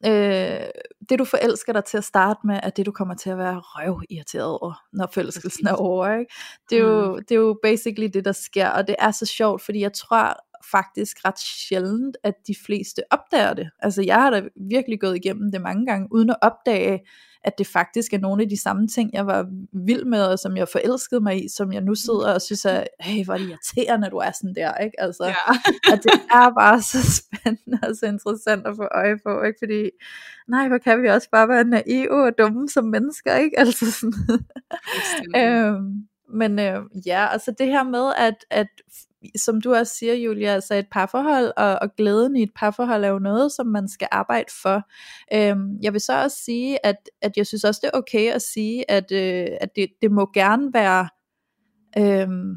øh, 0.06 0.68
det 1.10 1.20
du 1.20 1.26
forelsker 1.26 1.74
dig 1.74 1.86
til 1.86 1.98
at 1.98 2.04
starte 2.04 2.40
med, 2.44 2.60
er 2.64 2.70
det 2.70 2.86
du 2.86 2.92
kommer 2.92 3.16
til 3.16 3.30
at 3.30 3.38
være 3.38 3.60
røv 3.60 4.02
irriteret 4.10 4.46
over, 4.46 4.74
når 4.94 5.10
forelskelsen 5.14 5.68
er 5.68 5.74
over. 5.74 6.20
Ikke? 6.20 6.34
Det, 6.70 6.78
er 6.78 6.82
jo, 6.82 7.16
mm. 7.16 7.24
det 7.30 7.36
er 7.36 7.40
jo 7.40 7.60
basically 7.64 8.10
det, 8.14 8.26
der 8.26 8.32
sker, 8.32 8.70
og 8.70 8.88
det 8.88 8.96
er 9.00 9.12
så 9.12 9.26
sjovt, 9.26 9.62
fordi 9.62 9.80
jeg 9.80 9.94
tror 9.94 10.36
faktisk 10.72 11.18
ret 11.26 11.40
sjældent, 11.40 12.18
at 12.24 12.34
de 12.48 12.56
fleste 12.66 13.04
opdager 13.12 13.54
det. 13.54 13.70
Altså 13.80 14.02
jeg 14.02 14.16
har 14.16 14.30
da 14.30 14.42
virkelig 14.70 15.02
gået 15.02 15.16
igennem 15.16 15.52
det 15.52 15.62
mange 15.62 15.86
gange, 15.86 16.08
uden 16.12 16.30
at 16.30 16.38
opdage, 16.42 17.00
at 17.44 17.58
det 17.58 17.68
faktisk 17.68 18.14
er 18.14 18.20
nogle 18.20 18.44
af 18.44 18.50
de 18.50 18.62
samme 18.62 18.88
ting, 18.88 19.10
jeg 19.14 19.28
var 19.28 19.48
vild 19.74 20.06
med, 20.06 20.26
og 20.26 20.40
som 20.40 20.58
jeg 20.58 20.68
forelskede 20.68 21.22
mig 21.22 21.46
i, 21.46 21.50
som 21.50 21.74
jeg 21.74 21.82
nu 21.82 21.96
sidder 21.96 22.34
og 22.34 22.42
synes, 22.42 22.66
at 22.66 22.88
hey, 23.00 23.26
hvor 23.26 23.34
er 23.34 23.38
det 23.38 23.50
irriterende, 23.50 24.10
du 24.10 24.18
er 24.18 24.32
sådan 24.32 24.56
der, 24.56 24.76
ikke? 24.76 25.02
Altså, 25.02 25.26
ja. 25.26 25.34
at 25.94 26.04
det 26.04 26.12
er 26.32 26.54
bare 26.54 26.82
så 26.82 26.98
spændende 27.20 27.80
og 27.90 27.96
så 27.96 28.06
interessant 28.06 28.68
at 28.68 28.76
få 28.76 28.88
øje 28.92 29.18
på, 29.26 29.44
ikke? 29.44 29.60
Fordi, 29.62 29.90
nej, 30.48 30.68
hvor 30.68 30.78
kan 30.78 31.02
vi 31.02 31.08
også 31.08 31.30
bare 31.32 31.48
være 31.48 31.64
naive 31.64 32.26
og 32.26 32.38
dumme 32.38 32.70
som 32.70 32.86
mennesker, 32.86 33.36
ikke? 33.36 33.60
Altså 33.70 33.92
sådan. 33.92 34.14
øhm, 35.36 36.08
men 36.34 36.60
øh, 36.60 36.82
ja, 37.06 37.28
altså 37.32 37.54
det 37.58 37.68
her 37.68 37.84
med, 37.84 38.14
at, 38.18 38.46
at 38.50 38.68
som 39.38 39.62
du 39.62 39.74
også 39.74 39.94
siger, 39.96 40.14
Julia, 40.14 40.48
altså 40.48 40.76
et 40.76 40.88
parforhold 40.92 41.52
og, 41.58 41.80
og 41.82 41.96
glæden 41.96 42.36
i 42.36 42.44
et 42.44 42.52
parforhold 42.56 43.04
er 43.04 43.10
jo 43.10 43.20
noget, 43.20 43.52
som 43.52 43.68
man 43.68 43.88
skal 43.88 44.08
arbejde 44.12 44.52
for. 44.62 44.82
Øhm, 45.34 45.78
jeg 45.82 45.94
vil 45.94 46.02
så 46.02 46.24
også 46.24 46.38
sige, 46.46 46.86
at, 46.86 46.96
at 47.22 47.38
jeg 47.38 47.48
synes 47.48 47.64
også, 47.64 47.80
det 47.84 47.90
er 47.94 47.98
okay 47.98 48.32
at 48.32 48.42
sige, 48.42 48.92
at, 48.92 49.12
øh, 49.12 49.48
at 49.62 49.70
det, 49.76 49.90
det 50.02 50.12
må 50.12 50.32
gerne 50.34 50.74
være... 50.74 51.10
Øhm, 51.98 52.56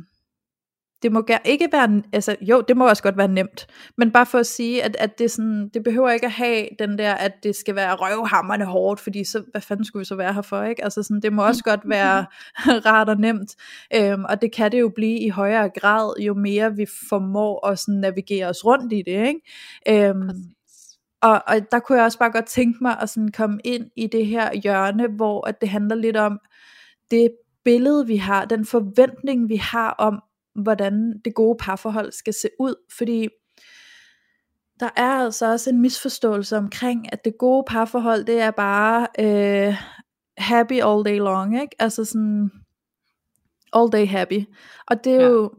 det 1.03 1.13
må 1.13 1.27
ikke 1.45 1.69
være, 1.73 2.03
altså 2.13 2.37
jo, 2.41 2.61
det 2.69 2.77
må 2.77 2.89
også 2.89 3.03
godt 3.03 3.17
være 3.17 3.29
nemt, 3.29 3.67
men 3.97 4.11
bare 4.11 4.27
for 4.27 4.39
at 4.39 4.47
sige, 4.47 4.83
at, 4.83 4.97
at 4.97 5.19
det, 5.19 5.31
sådan, 5.31 5.69
det 5.75 5.85
behøver 5.85 6.11
ikke 6.11 6.27
at 6.27 6.33
have 6.33 6.69
den 6.79 6.99
der, 6.99 7.15
at 7.15 7.33
det 7.43 7.57
skal 7.57 7.75
være 7.75 7.95
røvhammerne 7.95 8.65
hårdt, 8.65 9.01
fordi 9.01 9.25
så, 9.25 9.43
hvad 9.51 9.61
fanden 9.61 9.85
skulle 9.85 10.01
vi 10.01 10.05
så 10.05 10.15
være 10.15 10.35
her 10.35 10.43
for, 10.43 10.63
ikke? 10.63 10.85
Altså 10.85 11.03
sådan, 11.03 11.21
det 11.21 11.33
må 11.33 11.47
også 11.47 11.65
godt 11.65 11.81
være 11.85 12.27
rart 12.87 13.09
og 13.09 13.17
nemt, 13.17 13.57
øhm, 13.95 14.25
og 14.25 14.43
det 14.43 14.53
kan 14.53 14.73
det 14.73 14.81
jo 14.81 14.89
blive 14.89 15.19
i 15.19 15.29
højere 15.29 15.71
grad, 15.81 16.21
jo 16.21 16.35
mere 16.35 16.77
vi 16.77 16.87
formår 17.09 17.67
at 17.67 17.79
sådan 17.79 18.01
navigere 18.01 18.49
os 18.49 18.65
rundt 18.65 18.93
i 18.93 19.03
det, 19.07 19.27
ikke? 19.29 19.41
Øhm, 19.89 20.31
og, 21.23 21.43
og 21.47 21.55
der 21.73 21.79
kunne 21.79 21.99
jeg 21.99 22.05
også 22.05 22.19
bare 22.19 22.33
godt 22.33 22.47
tænke 22.47 22.79
mig 22.83 22.99
at 23.01 23.11
sådan 23.11 23.33
komme 23.33 23.61
ind 23.65 23.87
i 23.97 24.07
det 24.07 24.27
her 24.27 24.55
hjørne, 24.55 25.09
hvor 25.09 25.49
at 25.49 25.61
det 25.61 25.69
handler 25.69 25.97
lidt 25.97 26.17
om 26.17 26.39
det 27.11 27.31
billede, 27.65 28.07
vi 28.07 28.17
har, 28.17 28.45
den 28.45 28.67
forventning, 28.67 29.49
vi 29.49 29.57
har 29.57 29.91
om, 29.91 30.23
hvordan 30.55 31.21
det 31.25 31.35
gode 31.35 31.57
parforhold 31.61 32.13
skal 32.13 32.35
se 32.35 32.49
ud, 32.61 32.75
fordi 32.97 33.29
der 34.81 34.89
er 34.97 35.11
altså 35.11 35.53
også 35.53 35.71
en 35.71 35.81
misforståelse 35.81 36.57
omkring, 36.57 37.13
at 37.13 37.25
det 37.25 37.39
gode 37.39 37.65
parforhold, 37.67 38.25
det 38.25 38.41
er 38.41 38.51
bare 38.51 39.07
øh, 39.19 39.75
happy 40.39 40.81
all 40.83 41.05
day 41.05 41.19
long, 41.19 41.61
ikke? 41.63 41.77
Altså 41.79 42.05
sådan 42.05 42.51
all 43.73 43.93
day 43.93 44.07
happy. 44.07 44.45
Og 44.87 45.05
det 45.05 45.13
er 45.13 45.21
ja. 45.21 45.29
jo 45.29 45.51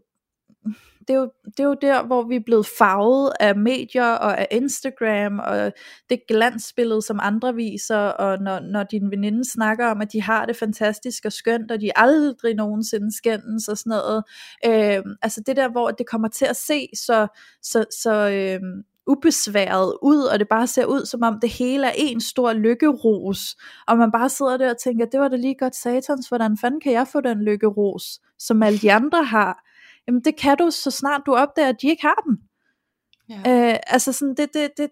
det 1.08 1.14
er, 1.14 1.20
jo, 1.20 1.32
det 1.46 1.60
er 1.60 1.64
jo 1.64 1.76
der, 1.82 2.04
hvor 2.04 2.24
vi 2.24 2.36
er 2.36 2.44
blevet 2.46 2.66
farvet 2.78 3.32
af 3.40 3.56
medier 3.56 4.12
og 4.12 4.40
af 4.40 4.48
Instagram 4.52 5.40
og 5.40 5.72
det 6.10 6.20
glansbillede, 6.28 7.02
som 7.02 7.20
andre 7.22 7.56
viser, 7.56 7.98
og 7.98 8.42
når, 8.42 8.60
når 8.60 8.84
din 8.84 9.12
veninde 9.12 9.52
snakker 9.52 9.88
om, 9.88 10.02
at 10.02 10.14
de 10.14 10.22
har 10.22 10.46
det 10.46 10.56
fantastisk 10.56 11.26
og 11.26 11.32
skønt, 11.32 11.72
og 11.72 11.82
de 11.82 11.92
aldrig 11.96 12.56
nogensinde 12.56 13.18
skændes 13.18 13.68
og 13.68 13.78
sådan 13.78 13.90
noget. 13.90 14.24
Øh, 14.66 15.16
altså 15.22 15.42
det 15.46 15.56
der, 15.56 15.70
hvor 15.70 15.92
det 15.92 16.08
kommer 16.08 16.28
til 16.28 16.46
at 16.46 16.56
se 16.56 16.88
så, 16.96 17.28
så, 17.62 17.86
så 17.92 18.30
øh, 18.30 18.84
ubesværet 19.08 19.98
ud, 20.02 20.24
og 20.24 20.40
det 20.40 20.48
bare 20.48 20.68
ser 20.68 20.86
ud, 20.86 21.06
som 21.06 21.24
om 21.24 21.40
det 21.40 21.50
hele 21.50 21.88
er 21.88 21.94
en 21.98 22.22
stor 22.22 22.54
lykkeros, 22.54 23.56
og 23.88 23.98
man 23.98 24.12
bare 24.12 24.30
sidder 24.30 24.58
der 24.58 24.70
og 24.70 24.78
tænker, 24.78 25.06
det 25.06 25.20
var 25.20 25.28
da 25.28 25.36
lige 25.36 25.56
godt 25.60 25.76
satans, 25.76 26.28
hvordan 26.28 26.58
fanden 26.58 26.82
kan 26.82 26.92
jeg 26.92 27.08
få 27.08 27.22
den 27.22 27.44
lykkeros, 27.44 28.20
som 28.40 28.64
alle 28.64 28.80
de 28.80 28.94
andre 28.94 29.24
har? 29.24 29.73
Jamen 30.08 30.22
det 30.24 30.36
kan 30.38 30.58
du, 30.58 30.72
så 30.72 30.92
snart 30.92 31.22
du 31.26 31.36
opdager, 31.36 31.70
at 31.70 31.82
de 31.82 31.88
ikke 31.88 32.02
har 32.02 32.24
den. 32.28 32.38
Ja. 33.30 33.72
Øh, 33.72 33.80
altså 33.88 34.14
sådan, 34.14 34.36
det, 34.36 34.54
det, 34.54 34.72
det, 34.78 34.90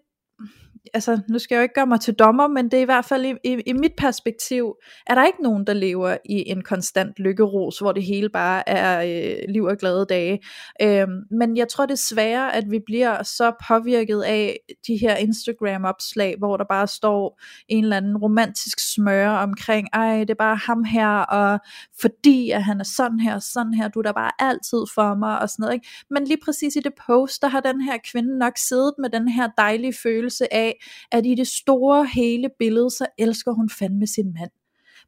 altså 0.94 1.20
nu 1.28 1.38
skal 1.38 1.54
jeg 1.54 1.60
jo 1.60 1.62
ikke 1.62 1.74
gøre 1.74 1.86
mig 1.86 2.00
til 2.00 2.14
dommer, 2.14 2.48
men 2.48 2.64
det 2.64 2.74
er 2.74 2.82
i 2.82 2.84
hvert 2.84 3.04
fald 3.04 3.24
i, 3.24 3.34
i, 3.44 3.62
i 3.66 3.72
mit 3.72 3.92
perspektiv, 3.98 4.74
er 5.06 5.14
der 5.14 5.26
ikke 5.26 5.42
nogen, 5.42 5.66
der 5.66 5.72
lever 5.72 6.16
i 6.24 6.50
en 6.50 6.62
konstant 6.62 7.18
lykkeros, 7.18 7.78
hvor 7.78 7.92
det 7.92 8.02
hele 8.02 8.28
bare 8.28 8.68
er 8.68 9.02
øh, 9.02 9.52
liv 9.52 9.64
og 9.64 9.76
glade 9.76 10.06
dage. 10.08 10.40
Øh, 10.82 11.08
men 11.30 11.56
jeg 11.56 11.68
tror 11.68 11.86
desværre, 11.86 12.54
at 12.54 12.64
vi 12.70 12.78
bliver 12.86 13.22
så 13.22 13.52
påvirket 13.68 14.22
af 14.22 14.58
de 14.86 14.96
her 14.96 15.16
Instagram-opslag, 15.16 16.34
hvor 16.38 16.56
der 16.56 16.64
bare 16.68 16.86
står 16.86 17.40
en 17.68 17.84
eller 17.84 17.96
anden 17.96 18.16
romantisk 18.16 18.94
smør 18.94 19.28
omkring, 19.28 19.88
ej, 19.92 20.18
det 20.18 20.30
er 20.30 20.34
bare 20.34 20.56
ham 20.56 20.84
her, 20.84 21.08
og 21.08 21.58
fordi 22.00 22.50
at 22.50 22.64
han 22.64 22.80
er 22.80 22.84
sådan 22.84 23.20
her, 23.20 23.38
sådan 23.38 23.74
her, 23.74 23.88
du 23.88 23.98
er 23.98 24.02
der 24.02 24.12
bare 24.12 24.30
altid 24.38 24.84
for 24.94 25.14
mig, 25.14 25.38
og 25.38 25.48
sådan 25.48 25.62
noget. 25.62 25.74
Ikke? 25.74 25.88
Men 26.10 26.24
lige 26.24 26.38
præcis 26.44 26.76
i 26.76 26.80
det 26.80 26.92
post, 27.06 27.42
der 27.42 27.48
har 27.48 27.60
den 27.60 27.80
her 27.80 27.98
kvinde 28.12 28.38
nok 28.38 28.52
siddet 28.56 28.94
med 28.98 29.10
den 29.10 29.28
her 29.28 29.48
dejlige 29.58 29.94
følelse 30.02 30.54
af, 30.54 30.71
at 31.12 31.26
i 31.26 31.34
det 31.34 31.46
store 31.46 32.06
hele 32.14 32.50
billede, 32.58 32.90
så 32.90 33.06
elsker 33.18 33.52
hun 33.52 33.70
fandme 33.70 34.06
sin 34.06 34.32
mand. 34.32 34.50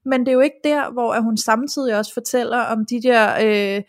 Men 0.04 0.20
det 0.20 0.28
er 0.28 0.32
jo 0.32 0.40
ikke 0.40 0.60
der, 0.64 0.92
hvor 0.92 1.20
hun 1.20 1.36
samtidig 1.36 1.98
også 1.98 2.14
fortæller 2.14 2.58
om 2.58 2.86
de 2.86 3.02
der 3.02 3.34
øh, 3.44 3.82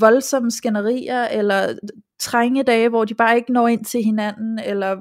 voldsomme 0.00 0.50
skænderier, 0.50 1.24
eller 1.24 1.78
trænge 2.18 2.62
dage, 2.62 2.88
hvor 2.88 3.04
de 3.04 3.14
bare 3.14 3.36
ikke 3.36 3.52
når 3.52 3.68
ind 3.68 3.84
til 3.84 4.02
hinanden, 4.04 4.58
eller 4.58 4.96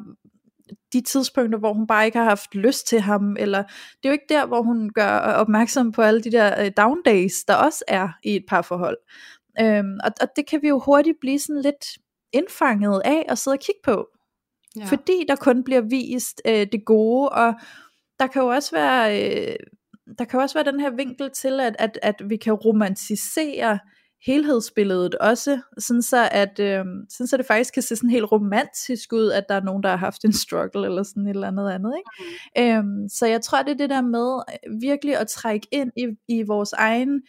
de 0.93 1.02
tidspunkter, 1.02 1.60
hvor 1.60 1.74
hun 1.74 1.88
bare 1.88 2.06
ikke 2.06 2.17
har 2.17 2.26
haft 2.26 2.56
lyst 2.56 2.88
til 2.88 3.02
ham, 3.02 3.36
eller 3.39 3.63
det 3.63 4.04
er 4.04 4.10
jo 4.10 4.12
ikke 4.12 4.26
der, 4.30 4.46
hvor 4.46 4.62
hun 4.62 4.89
gør 4.89 5.17
opmærksom 5.17 5.91
på 5.91 6.02
alle 6.02 6.22
de 6.22 6.32
der 6.32 6.65
øh, 6.65 6.72
down 6.78 6.98
days, 7.06 7.43
der 7.48 7.56
også 7.56 7.84
er 7.88 8.10
i 8.24 8.36
et 8.36 8.46
par 8.48 8.62
forhold. 8.62 8.98
Øhm, 9.62 10.00
og, 10.04 10.12
og 10.22 10.28
det 10.36 10.48
kan 10.48 10.62
vi 10.62 10.67
jo 10.67 10.80
hurtigt 10.80 11.17
blive 11.22 11.39
sådan 11.39 11.62
lidt 11.62 11.86
indfanget 12.34 13.02
af 13.06 13.26
at 13.30 13.38
sidde 13.38 13.56
og 13.56 13.60
kigge 13.60 13.82
på. 13.84 14.08
Ja. 14.79 14.86
Fordi 14.86 15.25
der 15.27 15.36
kun 15.36 15.63
bliver 15.63 15.81
vist 15.81 16.41
øh, 16.47 16.67
det 16.71 16.86
gode, 16.86 17.29
og 17.29 17.53
der 18.19 18.27
kan 18.27 18.41
jo 18.41 18.47
også 18.47 18.71
være, 18.71 19.21
øh, 19.21 19.55
der 20.17 20.25
kan 20.25 20.39
også 20.39 20.55
være 20.55 20.71
den 20.71 20.79
her 20.79 20.89
vinkel 20.89 21.29
til, 21.31 21.59
at, 21.59 21.75
at, 21.79 21.99
at 22.01 22.15
vi 22.29 22.38
kan 22.38 22.53
romantisere 22.53 23.79
helhedsbilledet 24.25 25.15
også, 25.15 25.62
sådan 25.77 26.01
så, 26.01 26.29
at, 26.31 26.59
øh, 26.59 26.86
sådan 27.09 27.27
så 27.27 27.38
det 27.38 27.45
faktisk 27.45 27.73
kan 27.73 27.83
se 27.83 27.95
sådan 27.95 28.09
helt 28.09 28.31
romantisk 28.31 29.13
ud, 29.13 29.31
at 29.31 29.45
der 29.49 29.55
er 29.55 29.63
nogen, 29.63 29.83
der 29.83 29.89
har 29.89 29.97
haft 29.97 30.25
en 30.25 30.33
struggle, 30.33 30.86
eller 30.86 31.03
sådan 31.03 31.27
et 31.27 31.29
eller 31.29 31.47
andet 31.47 31.71
andet. 31.71 31.93
Ikke? 31.97 32.12
Mm. 32.57 32.99
Øhm, 33.01 33.09
så 33.09 33.25
jeg 33.25 33.41
tror, 33.41 33.62
det 33.63 33.71
er 33.71 33.77
det 33.77 33.89
der 33.89 34.01
med 34.01 34.41
virkelig 34.81 35.17
at 35.17 35.27
trække 35.27 35.67
ind 35.71 35.91
i, 35.97 36.05
i 36.27 36.43
vores 36.43 36.73
egen 36.73 37.21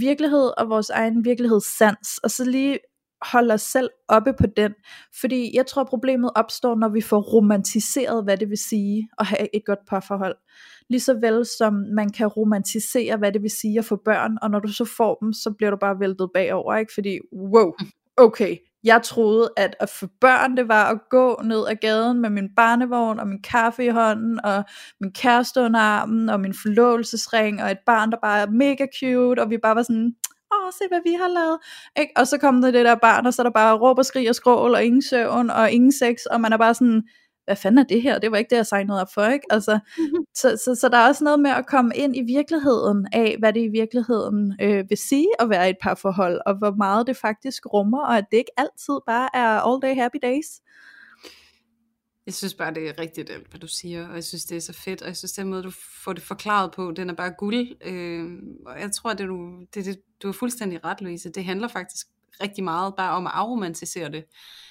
virkelighed, 0.00 0.50
og 0.58 0.68
vores 0.68 0.90
egen 0.90 1.24
virkelighedssans, 1.24 2.18
og 2.22 2.30
så 2.30 2.44
lige 2.44 2.78
holde 3.22 3.54
os 3.54 3.62
selv 3.62 3.90
oppe 4.08 4.32
på 4.32 4.46
den. 4.56 4.74
Fordi 5.20 5.56
jeg 5.56 5.66
tror, 5.66 5.84
problemet 5.84 6.30
opstår, 6.34 6.74
når 6.74 6.88
vi 6.88 7.00
får 7.00 7.20
romantiseret, 7.20 8.24
hvad 8.24 8.36
det 8.36 8.50
vil 8.50 8.58
sige 8.58 9.08
at 9.18 9.26
have 9.26 9.54
et 9.54 9.62
godt 9.66 9.78
parforhold. 9.88 10.36
Lige 10.88 11.00
så 11.00 11.14
vel 11.14 11.46
som 11.58 11.74
man 11.94 12.12
kan 12.12 12.26
romantisere, 12.26 13.16
hvad 13.16 13.32
det 13.32 13.42
vil 13.42 13.50
sige 13.50 13.78
at 13.78 13.84
få 13.84 13.96
børn, 14.04 14.38
og 14.42 14.50
når 14.50 14.58
du 14.58 14.68
så 14.72 14.84
får 14.84 15.14
dem, 15.14 15.32
så 15.32 15.50
bliver 15.58 15.70
du 15.70 15.76
bare 15.76 16.00
væltet 16.00 16.30
bagover, 16.34 16.76
ikke? 16.76 16.92
Fordi, 16.94 17.18
wow, 17.32 17.72
okay, 18.16 18.56
jeg 18.84 19.02
troede, 19.02 19.50
at 19.56 19.76
at 19.80 19.88
få 19.88 20.06
børn, 20.20 20.56
det 20.56 20.68
var 20.68 20.84
at 20.90 20.98
gå 21.10 21.40
ned 21.44 21.66
ad 21.68 21.76
gaden 21.76 22.20
med 22.20 22.30
min 22.30 22.48
barnevogn 22.56 23.20
og 23.20 23.28
min 23.28 23.42
kaffe 23.42 23.84
i 23.84 23.88
hånden, 23.88 24.44
og 24.44 24.64
min 25.00 25.12
kæreste 25.12 25.60
under 25.60 25.80
armen, 25.80 26.28
og 26.28 26.40
min 26.40 26.54
forlovelsesring, 26.62 27.62
og 27.62 27.70
et 27.70 27.78
barn, 27.86 28.10
der 28.10 28.18
bare 28.22 28.40
er 28.40 28.50
mega 28.50 28.86
cute, 29.00 29.40
og 29.40 29.50
vi 29.50 29.58
bare 29.58 29.76
var 29.76 29.82
sådan, 29.82 30.14
se 30.72 30.84
hvad 30.88 31.00
vi 31.04 31.12
har 31.20 31.28
lavet. 31.28 31.58
Ikke? 31.96 32.12
Og 32.16 32.26
så 32.26 32.38
kom 32.38 32.62
der 32.62 32.70
det 32.70 32.84
der 32.84 32.94
barn, 32.94 33.26
og 33.26 33.34
så 33.34 33.42
er 33.42 33.44
der 33.44 33.50
bare 33.50 33.78
råb 33.78 33.98
og 33.98 34.04
skrig 34.04 34.28
og 34.28 34.34
skrål, 34.34 34.74
og 34.74 34.84
ingen 34.84 35.02
søvn, 35.02 35.50
og 35.50 35.70
ingen 35.70 35.92
sex, 35.92 36.24
og 36.30 36.40
man 36.40 36.52
er 36.52 36.56
bare 36.56 36.74
sådan, 36.74 37.02
hvad 37.44 37.56
fanden 37.56 37.78
er 37.78 37.82
det 37.82 38.02
her? 38.02 38.18
Det 38.18 38.30
var 38.30 38.36
ikke 38.36 38.50
det, 38.50 38.56
jeg 38.56 38.66
signede 38.66 39.00
op 39.00 39.08
for, 39.14 39.26
ikke? 39.26 39.46
Altså, 39.50 39.78
så, 40.34 40.56
så, 40.64 40.74
så 40.74 40.88
der 40.88 40.98
er 40.98 41.08
også 41.08 41.24
noget 41.24 41.40
med 41.40 41.50
at 41.50 41.66
komme 41.66 41.92
ind 41.94 42.16
i 42.16 42.22
virkeligheden 42.22 43.06
af, 43.12 43.36
hvad 43.38 43.52
det 43.52 43.60
i 43.60 43.68
virkeligheden 43.68 44.54
øh, 44.62 44.84
vil 44.88 44.98
sige 44.98 45.28
at 45.40 45.50
være 45.50 45.66
i 45.66 45.70
et 45.70 45.76
parforhold, 45.82 46.40
og 46.46 46.58
hvor 46.58 46.70
meget 46.70 47.06
det 47.06 47.16
faktisk 47.16 47.66
rummer, 47.72 48.00
og 48.00 48.18
at 48.18 48.24
det 48.30 48.36
ikke 48.36 48.52
altid 48.56 48.94
bare 49.06 49.28
er 49.34 49.48
all 49.48 49.82
day 49.82 50.02
happy 50.02 50.18
days. 50.22 50.46
Jeg 52.26 52.34
synes 52.34 52.54
bare, 52.54 52.74
det 52.74 52.88
er 52.88 52.98
rigtigt 52.98 53.30
alt, 53.30 53.48
hvad 53.50 53.60
du 53.60 53.66
siger, 53.66 54.08
og 54.08 54.14
jeg 54.14 54.24
synes, 54.24 54.44
det 54.44 54.56
er 54.56 54.60
så 54.60 54.72
fedt, 54.72 55.02
og 55.02 55.08
jeg 55.08 55.16
synes, 55.16 55.32
den 55.32 55.48
måde, 55.48 55.62
du 55.62 55.72
får 56.04 56.12
det 56.12 56.22
forklaret 56.22 56.72
på, 56.72 56.92
den 56.92 57.10
er 57.10 57.14
bare 57.14 57.30
guld. 57.38 57.76
Øh, 57.84 58.38
og 58.66 58.80
jeg 58.80 58.92
tror, 58.92 59.12
det 59.12 59.28
du, 59.28 59.66
det, 59.74 59.84
det, 59.84 60.00
du 60.22 60.28
er 60.28 60.32
fuldstændig 60.32 60.84
ret, 60.84 61.00
Louise. 61.00 61.30
Det 61.30 61.44
handler 61.44 61.68
faktisk 61.68 62.06
rigtig 62.42 62.64
meget 62.64 62.94
bare 62.96 63.16
om 63.16 63.26
at 63.26 63.32
afromantisere 63.34 64.12
det. 64.12 64.24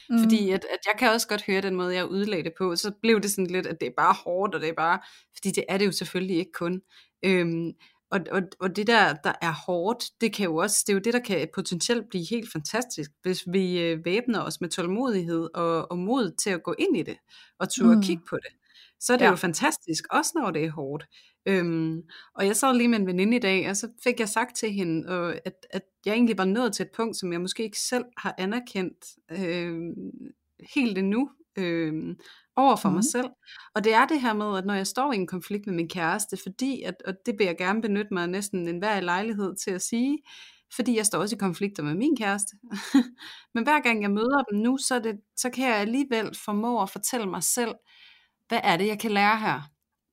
Mm. 0.10 0.20
Fordi 0.20 0.50
at, 0.50 0.66
at 0.66 0.80
jeg 0.86 1.00
kan 1.00 1.10
også 1.10 1.28
godt 1.28 1.46
høre 1.46 1.62
den 1.62 1.76
måde, 1.76 1.96
jeg 1.96 2.06
udlagde 2.06 2.44
det 2.44 2.54
på, 2.58 2.76
så 2.76 2.92
blev 3.02 3.22
det 3.22 3.32
sådan 3.32 3.48
lidt, 3.48 3.68
at 3.68 3.80
det 3.82 3.88
er 3.88 3.94
bare 3.98 4.16
hårdt, 4.26 4.56
og 4.56 4.62
det 4.62 4.70
er 4.70 4.74
bare, 4.74 5.00
fordi 5.36 5.52
det 5.52 5.64
er 5.70 5.78
det 5.78 5.86
jo 5.86 5.92
selvfølgelig 5.92 6.38
ikke 6.38 6.52
kun. 6.52 6.82
Øhm, 7.24 7.72
og, 8.12 8.20
og, 8.32 8.42
og 8.60 8.76
det 8.76 8.88
der, 8.88 9.14
der 9.14 9.34
er 9.42 9.54
hårdt, 9.66 10.06
det 10.22 10.34
kan 10.34 10.46
jo 10.46 10.56
også, 10.56 10.84
det 10.88 10.94
er 10.94 10.96
jo 10.96 11.00
det, 11.00 11.14
der 11.14 11.20
kan 11.20 11.48
potentielt 11.56 12.10
blive 12.10 12.26
helt 12.30 12.52
fantastisk, 12.52 13.12
hvis 13.22 13.44
vi 13.52 13.80
øh, 13.80 14.06
væbner 14.06 14.42
os 14.42 14.62
med 14.62 14.70
tålmodighed 14.70 15.50
og, 15.54 15.92
og 15.92 15.98
mod 15.98 16.36
til 16.44 16.50
at 16.50 16.64
gå 16.64 16.76
ind 16.80 16.98
i 16.98 17.04
det, 17.04 17.18
og 17.60 17.70
turde 17.70 17.96
mm. 17.96 18.02
kigge 18.02 18.24
på 18.30 18.36
det. 18.36 18.52
Så 19.00 19.14
er 19.14 19.18
det 19.18 19.26
ja. 19.26 19.30
jo 19.30 19.36
fantastisk, 19.36 20.04
også 20.12 20.32
når 20.36 20.52
det 20.52 20.66
er 20.66 20.72
hårdt. 20.72 21.06
Øhm, 21.46 22.02
og 22.36 22.46
jeg 22.46 22.56
sad 22.56 22.76
lige 22.76 22.88
med 22.88 23.00
en 23.00 23.08
veninde 23.08 23.38
i 23.38 23.40
dag, 23.40 23.70
og 23.70 23.78
så 23.78 23.88
fik 24.04 24.20
jeg 24.20 24.30
sagt 24.30 24.56
til 24.56 24.72
hende, 24.72 25.14
øh, 25.14 25.36
at, 25.46 25.66
at 25.70 25.82
jeg 26.06 26.14
egentlig 26.14 26.38
var 26.38 26.46
nået 26.46 26.74
til 26.74 26.84
et 26.84 26.92
punkt, 26.96 27.18
som 27.18 27.32
jeg 27.32 27.42
måske 27.42 27.64
ikke 27.64 27.80
selv 27.80 28.06
har 28.18 28.36
anerkendt 28.38 29.06
øh, 29.32 29.74
helt 30.76 30.98
endnu. 30.98 31.30
Øh, 31.58 32.16
over 32.60 32.76
for 32.76 32.90
mm. 32.90 32.96
mig 32.96 33.04
selv. 33.04 33.30
Og 33.76 33.84
det 33.84 33.94
er 33.94 34.06
det 34.06 34.22
her 34.22 34.34
med, 34.34 34.58
at 34.58 34.66
når 34.66 34.74
jeg 34.74 34.88
står 34.88 35.14
i 35.14 35.16
en 35.16 35.28
konflikt 35.28 35.66
med 35.68 35.76
min 35.76 35.90
kæreste, 35.90 36.38
fordi, 36.44 36.82
at, 36.82 36.96
og 37.08 37.14
det 37.26 37.36
vil 37.38 37.46
jeg 37.46 37.58
gerne 37.58 37.82
benytte 37.82 38.14
mig 38.14 38.24
af 38.24 38.30
næsten 38.30 38.68
enhver 38.68 39.00
lejlighed 39.00 39.56
til 39.56 39.72
at 39.72 39.82
sige, 39.82 40.18
fordi 40.76 40.98
jeg 40.98 41.06
står 41.06 41.20
også 41.20 41.36
i 41.36 41.40
konflikter 41.40 41.84
med 41.84 41.96
min 41.96 42.18
kæreste. 42.18 42.56
Men 43.54 43.64
hver 43.64 43.80
gang 43.80 44.02
jeg 44.02 44.12
møder 44.12 44.44
dem 44.52 44.60
nu, 44.60 44.78
så, 44.78 45.00
det, 45.00 45.20
så 45.36 45.50
kan 45.50 45.68
jeg 45.68 45.76
alligevel 45.76 46.36
formå 46.46 46.82
at 46.82 46.90
fortælle 46.90 47.26
mig 47.26 47.44
selv, 47.44 47.76
hvad 48.48 48.60
er 48.64 48.78
det, 48.78 48.88
jeg 48.88 49.00
kan 49.00 49.12
lære 49.12 49.40
her? 49.40 49.62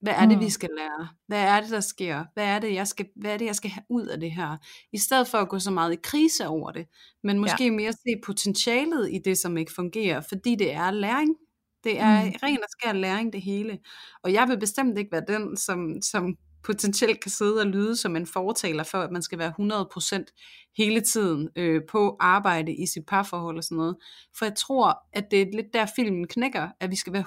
Hvad 0.01 0.15
er 0.15 0.27
det, 0.27 0.39
vi 0.41 0.45
mm. 0.45 0.51
skal 0.51 0.69
lære? 0.77 1.09
Hvad 1.27 1.43
er 1.43 1.61
det, 1.61 1.71
der 1.71 1.81
sker? 1.81 2.25
Hvad 2.35 2.45
er 2.45 2.59
det, 2.59 2.75
jeg 2.75 2.89
skal, 2.89 3.07
hvad 3.17 3.33
er 3.33 3.37
det, 3.37 3.45
jeg 3.45 3.57
skal 3.57 3.71
have 3.71 3.85
ud 3.91 4.07
af 4.07 4.21
det 4.21 4.31
her? 4.31 4.57
I 4.93 4.99
stedet 4.99 5.29
for 5.29 5.39
at 5.39 5.49
gå 5.49 5.59
så 5.59 5.71
meget 5.71 5.93
i 5.93 5.99
krise 6.03 6.49
over 6.49 6.71
det, 6.71 6.87
men 7.23 7.39
måske 7.39 7.65
ja. 7.65 7.71
mere 7.71 7.93
se 7.93 8.21
potentialet 8.25 9.13
i 9.13 9.19
det, 9.25 9.39
som 9.39 9.57
ikke 9.57 9.73
fungerer, 9.73 10.21
fordi 10.21 10.55
det 10.55 10.73
er 10.73 10.91
læring. 10.91 11.37
Det 11.85 12.01
er 12.01 12.25
mm. 12.25 12.33
ren 12.43 12.63
og 12.63 12.69
skær 12.71 12.93
læring 12.93 13.33
det 13.33 13.43
hele. 13.43 13.79
Og 14.25 14.33
jeg 14.33 14.49
vil 14.49 14.61
bestemt 14.61 14.99
ikke 14.99 15.13
være 15.13 15.25
den, 15.29 15.57
som, 15.57 16.03
som 16.03 16.37
potentielt 16.63 17.21
kan 17.21 17.31
sidde 17.31 17.61
og 17.61 17.67
lyde 17.67 17.97
som 17.97 18.17
en 18.17 18.27
fortaler 18.27 18.85
for, 18.85 18.99
at 18.99 19.11
man 19.11 19.23
skal 19.23 19.39
være 19.39 19.55
100% 19.61 20.66
hele 20.77 21.01
tiden 21.01 21.49
øh, 21.57 21.81
på 21.89 22.17
arbejde 22.21 22.75
i 22.75 22.87
sit 22.87 23.07
parforhold 23.07 23.57
og 23.57 23.65
sådan 23.65 23.77
noget. 23.77 23.97
For 24.39 24.45
jeg 24.45 24.55
tror, 24.55 24.99
at 25.13 25.31
det 25.31 25.43
er 25.43 25.47
lidt 25.53 25.73
der 25.73 25.87
filmen 25.97 26.27
knækker, 26.29 26.69
at 26.81 26.91
vi 26.91 26.97
skal 26.97 27.13
være 27.13 27.25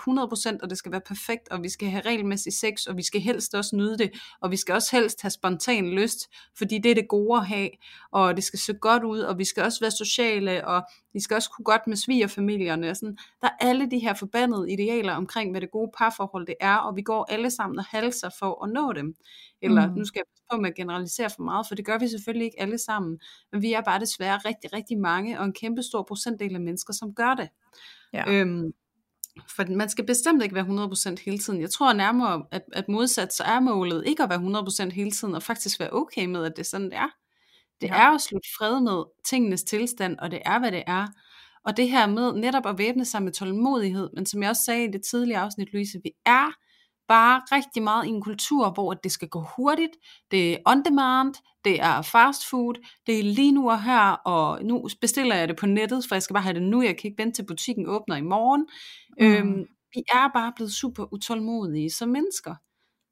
100%, 0.55 0.57
og 0.63 0.69
det 0.69 0.77
skal 0.77 0.91
være 0.91 1.01
perfekt, 1.07 1.49
og 1.51 1.63
vi 1.63 1.69
skal 1.69 1.89
have 1.89 2.01
regelmæssig 2.05 2.53
sex, 2.53 2.85
og 2.85 2.97
vi 2.97 3.03
skal 3.03 3.21
helst 3.21 3.55
også 3.55 3.75
nyde 3.75 3.97
det, 3.97 4.11
og 4.41 4.51
vi 4.51 4.57
skal 4.57 4.75
også 4.75 4.95
helst 4.95 5.21
have 5.21 5.31
spontan 5.31 5.89
lyst, 5.89 6.19
fordi 6.57 6.77
det 6.77 6.91
er 6.91 6.95
det 6.95 7.07
gode 7.07 7.39
at 7.39 7.47
have, 7.47 7.69
og 8.11 8.35
det 8.35 8.43
skal 8.43 8.59
se 8.59 8.73
godt 8.73 9.03
ud, 9.03 9.19
og 9.19 9.37
vi 9.37 9.45
skal 9.45 9.63
også 9.63 9.79
være 9.79 9.91
sociale, 9.91 10.67
og 10.67 10.83
vi 11.13 11.19
skal 11.19 11.35
også 11.35 11.49
kunne 11.49 11.65
godt 11.65 11.87
med 11.87 11.97
svigerfamilierne. 11.97 12.89
Og 12.89 12.95
sådan. 12.95 13.17
Der 13.41 13.47
er 13.47 13.67
alle 13.67 13.91
de 13.91 13.99
her 13.99 14.13
forbandede 14.13 14.71
idealer 14.71 15.13
omkring, 15.13 15.51
hvad 15.51 15.61
det 15.61 15.71
gode 15.71 15.91
parforhold 15.97 16.47
det 16.47 16.55
er, 16.59 16.75
og 16.75 16.95
vi 16.95 17.01
går 17.01 17.25
alle 17.29 17.51
sammen 17.51 17.79
og 17.79 17.85
halser 17.85 18.29
for 18.39 18.63
at 18.63 18.69
nå 18.69 18.93
dem. 18.93 19.15
Eller 19.61 19.87
mm. 19.87 19.93
nu 19.93 20.05
skal 20.05 20.19
jeg 20.19 20.25
passe 20.31 20.43
på 20.51 20.57
med 20.57 20.69
at 20.69 20.75
generalisere 20.75 21.29
for 21.29 21.43
meget, 21.43 21.67
for 21.67 21.75
det 21.75 21.85
gør 21.85 21.97
vi 21.97 22.07
selvfølgelig 22.07 22.45
ikke 22.45 22.61
alle 22.61 22.77
sammen. 22.77 23.19
Men 23.51 23.61
vi 23.61 23.73
er 23.73 23.81
bare 23.81 23.99
desværre 23.99 24.37
rigtig, 24.37 24.73
rigtig 24.73 24.99
mange, 24.99 25.39
og 25.39 25.45
en 25.45 25.53
kæmpe 25.53 25.83
stor 25.83 26.03
procentdel 26.03 26.55
af 26.55 26.61
mennesker, 26.61 26.93
som 26.93 27.13
gør 27.13 27.33
det. 27.33 27.49
Ja. 28.13 28.23
Øhm, 28.27 28.73
for 29.55 29.75
man 29.75 29.89
skal 29.89 30.05
bestemt 30.05 30.43
ikke 30.43 30.55
være 30.55 31.13
100% 31.15 31.23
hele 31.25 31.39
tiden. 31.39 31.61
Jeg 31.61 31.69
tror 31.69 31.93
nærmere, 31.93 32.43
at, 32.51 32.61
at 32.73 32.89
modsat 32.89 33.33
så 33.33 33.43
er 33.43 33.59
målet 33.59 34.03
ikke 34.07 34.23
at 34.23 34.29
være 34.29 34.89
100% 34.89 34.89
hele 34.89 35.11
tiden, 35.11 35.35
og 35.35 35.43
faktisk 35.43 35.79
være 35.79 35.93
okay 35.93 36.25
med, 36.25 36.45
at 36.45 36.51
det 36.55 36.59
er 36.59 36.67
sådan, 36.67 36.89
det 36.89 36.97
er. 36.97 37.09
Det 37.81 37.87
ja. 37.87 37.95
er 37.95 38.15
at 38.15 38.21
slutte 38.21 38.49
fred 38.57 38.81
med 38.81 39.03
tingenes 39.25 39.63
tilstand, 39.63 40.17
og 40.19 40.31
det 40.31 40.41
er, 40.45 40.59
hvad 40.59 40.71
det 40.71 40.83
er. 40.87 41.07
Og 41.65 41.77
det 41.77 41.89
her 41.89 42.07
med 42.07 42.33
netop 42.33 42.65
at 42.65 42.77
væbne 42.77 43.05
sig 43.05 43.23
med 43.23 43.31
tålmodighed, 43.31 44.09
men 44.15 44.25
som 44.25 44.41
jeg 44.41 44.49
også 44.49 44.63
sagde 44.63 44.83
i 44.83 44.91
det 44.91 45.01
tidlige 45.01 45.37
afsnit, 45.37 45.73
Louise, 45.73 45.99
vi 46.03 46.11
er 46.25 46.51
bare 47.09 47.41
rigtig 47.51 47.83
meget 47.83 48.05
i 48.05 48.09
en 48.09 48.21
kultur, 48.21 48.69
hvor 48.69 48.93
det 48.93 49.11
skal 49.11 49.27
gå 49.27 49.45
hurtigt, 49.55 49.91
det 50.31 50.53
er 50.53 50.57
on 50.65 50.83
demand, 50.85 51.33
det 51.65 51.81
er 51.81 52.01
fast 52.01 52.49
food, 52.49 52.73
det 53.07 53.19
er 53.19 53.23
lige 53.23 53.51
nu 53.51 53.69
og 53.69 53.83
her, 53.83 54.11
og 54.11 54.63
nu 54.63 54.89
bestiller 55.01 55.35
jeg 55.35 55.47
det 55.47 55.57
på 55.57 55.65
nettet, 55.65 56.05
for 56.07 56.15
jeg 56.15 56.23
skal 56.23 56.33
bare 56.33 56.43
have 56.43 56.53
det 56.53 56.63
nu, 56.63 56.81
jeg 56.81 56.97
kan 56.97 57.09
ikke 57.09 57.23
vente 57.23 57.35
til 57.37 57.45
butikken 57.45 57.87
åbner 57.87 58.15
i 58.15 58.21
morgen. 58.21 58.67
Mm. 59.19 59.25
Øhm, 59.25 59.65
vi 59.93 60.03
er 60.13 60.29
bare 60.33 60.53
blevet 60.55 60.73
super 60.73 61.13
utålmodige 61.13 61.89
som 61.89 62.09
mennesker 62.09 62.55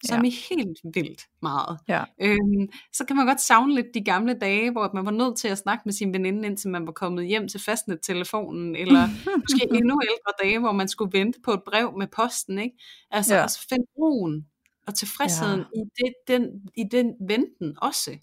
som 0.05 0.25
ja. 0.25 0.29
i 0.29 0.35
helt 0.49 0.79
vildt 0.83 1.21
meget. 1.41 1.79
Ja. 1.87 2.03
Øhm, 2.21 2.69
så 2.93 3.05
kan 3.05 3.15
man 3.15 3.25
godt 3.25 3.41
savne 3.41 3.75
lidt 3.75 3.87
de 3.93 4.03
gamle 4.03 4.33
dage, 4.33 4.71
hvor 4.71 4.91
man 4.93 5.05
var 5.05 5.11
nødt 5.11 5.37
til 5.37 5.47
at 5.47 5.57
snakke 5.57 5.81
med 5.85 5.93
sin 5.93 6.13
veninde, 6.13 6.47
indtil 6.47 6.69
man 6.69 6.85
var 6.85 6.91
kommet 6.91 7.27
hjem 7.27 7.47
til 7.47 7.59
fastnet-telefonen, 7.59 8.75
eller 8.75 9.07
måske 9.43 9.67
endnu 9.71 10.01
ældre 10.03 10.31
dage, 10.43 10.59
hvor 10.59 10.71
man 10.71 10.87
skulle 10.87 11.19
vente 11.19 11.39
på 11.43 11.51
et 11.51 11.63
brev 11.63 11.93
med 11.97 12.07
posten. 12.07 12.59
Ikke? 12.59 12.77
Altså, 13.11 13.35
ja. 13.35 13.41
altså 13.41 13.67
finde 13.69 13.85
roen 13.97 14.47
og 14.87 14.95
tilfredsheden 14.95 15.59
ja. 15.59 15.81
i, 15.81 15.83
det, 15.97 16.13
den, 16.27 16.49
i 16.77 16.83
den 16.91 17.13
venten 17.27 17.77
også. 17.81 18.17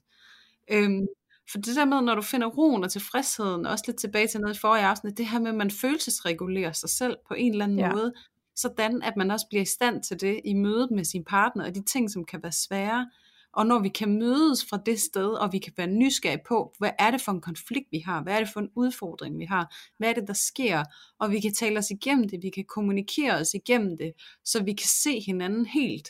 Øhm, 0.70 1.06
for 1.52 1.58
det 1.58 1.76
der 1.76 1.84
med, 1.84 2.02
når 2.02 2.14
du 2.14 2.22
finder 2.22 2.46
roen 2.46 2.84
og 2.84 2.90
tilfredsheden, 2.90 3.66
også 3.66 3.84
lidt 3.87 3.98
tilbage 3.98 4.26
til 4.26 4.40
noget 4.40 4.56
i 4.56 4.60
forrige 4.60 4.84
afsnit, 4.84 5.18
det 5.18 5.26
her 5.26 5.38
med, 5.40 5.50
at 5.50 5.56
man 5.56 5.70
følelsesregulerer 5.70 6.72
sig 6.72 6.88
selv 6.90 7.16
på 7.28 7.34
en 7.34 7.52
eller 7.52 7.64
anden 7.64 7.78
ja. 7.78 7.92
måde, 7.92 8.12
sådan 8.57 9.03
at 9.03 9.17
man 9.17 9.31
også 9.31 9.47
bliver 9.49 9.62
i 9.62 9.67
stand 9.67 10.03
til 10.03 10.21
det 10.21 10.40
i 10.45 10.55
mødet 10.55 10.90
med 10.90 11.05
sin 11.05 11.25
partner, 11.25 11.65
og 11.67 11.75
de 11.75 11.83
ting, 11.83 12.11
som 12.11 12.25
kan 12.25 12.42
være 12.42 12.52
svære. 12.52 13.11
Og 13.52 13.67
når 13.67 13.79
vi 13.79 13.88
kan 13.88 14.19
mødes 14.19 14.67
fra 14.71 14.83
det 14.87 15.00
sted, 15.00 15.29
og 15.29 15.52
vi 15.52 15.59
kan 15.59 15.73
være 15.77 15.87
nysgerrige 15.87 16.42
på, 16.48 16.75
hvad 16.79 16.90
er 16.98 17.11
det 17.11 17.21
for 17.21 17.33
en 17.33 17.40
konflikt, 17.40 17.87
vi 17.90 17.98
har? 17.98 18.23
Hvad 18.23 18.35
er 18.35 18.38
det 18.38 18.48
for 18.48 18.61
en 18.61 18.71
udfordring, 18.75 19.38
vi 19.38 19.44
har? 19.44 19.75
Hvad 19.98 20.09
er 20.09 20.13
det, 20.13 20.29
der 20.29 20.35
sker? 20.35 20.85
Og 21.19 21.31
vi 21.31 21.40
kan 21.40 21.55
tale 21.55 21.79
os 21.79 21.90
igennem 21.90 22.29
det, 22.29 22.42
vi 22.42 22.50
kan 22.50 22.65
kommunikere 22.65 23.35
os 23.35 23.55
igennem 23.55 23.98
det, 23.98 24.13
så 24.44 24.63
vi 24.63 24.73
kan 24.73 24.88
se 24.88 25.21
hinanden 25.21 25.67
helt. 25.67 26.09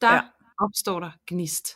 Der 0.00 0.14
ja. 0.14 0.20
opstår 0.58 1.00
der 1.00 1.10
gnist. 1.26 1.68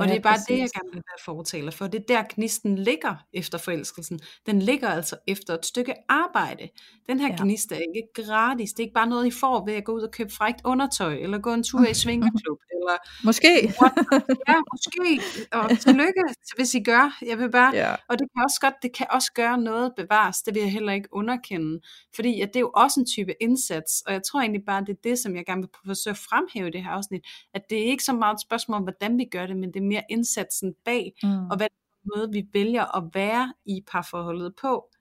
Og 0.00 0.08
det 0.08 0.16
er 0.16 0.20
bare 0.20 0.34
præcis. 0.34 0.46
det, 0.46 0.58
jeg 0.58 0.68
gerne 0.74 0.92
vil 0.92 1.02
være 1.10 1.24
fortaler 1.24 1.70
for. 1.70 1.86
Det 1.86 2.00
er 2.00 2.04
der, 2.08 2.22
gnisten 2.34 2.78
ligger 2.78 3.14
efter 3.32 3.58
forelskelsen. 3.58 4.20
Den 4.46 4.62
ligger 4.62 4.88
altså 4.88 5.16
efter 5.26 5.54
et 5.54 5.66
stykke 5.66 5.94
arbejde. 6.08 6.68
Den 7.08 7.20
her 7.20 7.28
ja. 7.28 7.42
gnist 7.42 7.72
er 7.72 7.76
ikke 7.76 8.08
gratis. 8.14 8.72
Det 8.72 8.78
er 8.78 8.84
ikke 8.84 8.94
bare 8.94 9.08
noget, 9.08 9.26
I 9.26 9.30
får 9.30 9.66
ved 9.66 9.74
at 9.74 9.84
gå 9.84 9.92
ud 9.92 10.02
og 10.02 10.10
købe 10.10 10.32
frækt 10.32 10.60
undertøj, 10.64 11.14
eller 11.14 11.38
gå 11.38 11.52
en 11.52 11.62
tur 11.62 11.86
i 11.86 11.94
svingerklub. 12.04 12.58
Eller 12.84 12.98
måske. 13.24 13.52
ja, 14.48 14.56
måske. 14.72 15.22
Og 15.52 15.78
tillykke, 15.78 16.22
hvis 16.56 16.74
I 16.74 16.82
gør. 16.82 17.18
Jeg 17.26 17.38
vil 17.38 17.50
bare, 17.50 17.74
ja. 17.74 17.94
Og 18.08 18.18
det 18.18 18.28
kan 18.34 18.42
også 18.44 18.60
godt, 18.60 18.74
det 18.82 18.96
kan 18.96 19.06
også 19.10 19.32
gøre 19.32 19.58
noget 19.58 19.92
bevares. 19.96 20.42
Det 20.42 20.54
vil 20.54 20.62
jeg 20.62 20.72
heller 20.72 20.92
ikke 20.92 21.08
underkende. 21.12 21.80
Fordi 22.14 22.40
at 22.40 22.48
det 22.48 22.56
er 22.56 22.60
jo 22.60 22.70
også 22.74 23.00
en 23.00 23.06
type 23.06 23.34
indsats. 23.40 24.02
Og 24.06 24.12
jeg 24.12 24.22
tror 24.22 24.40
egentlig 24.40 24.64
bare, 24.66 24.80
det 24.80 24.88
er 24.88 25.00
det, 25.04 25.18
som 25.18 25.36
jeg 25.36 25.46
gerne 25.46 25.62
vil 25.62 25.70
forsøge 25.86 26.12
at 26.12 26.18
fremhæve 26.18 26.68
i 26.68 26.70
det 26.70 26.84
her 26.84 26.90
afsnit. 26.90 27.26
At 27.54 27.62
det 27.70 27.78
er 27.78 27.84
ikke 27.84 28.04
så 28.04 28.12
meget 28.12 28.34
et 28.34 28.40
spørgsmål 28.40 28.76
om, 28.76 28.82
hvordan 28.82 29.18
vi 29.18 29.24
gør 29.24 29.46
det, 29.46 29.56
men 29.56 29.72
det 29.74 29.80
er 29.80 29.86
mere 29.86 30.02
indsatsen 30.10 30.74
bag, 30.84 31.12
mm. 31.22 31.46
og 31.50 31.56
hvad 31.56 31.66
måde 32.14 32.32
vi 32.32 32.46
vælger 32.52 32.96
at 32.96 33.04
være 33.14 33.54
i 33.66 33.82
parforholdet 33.86 34.54
på. 34.60 34.93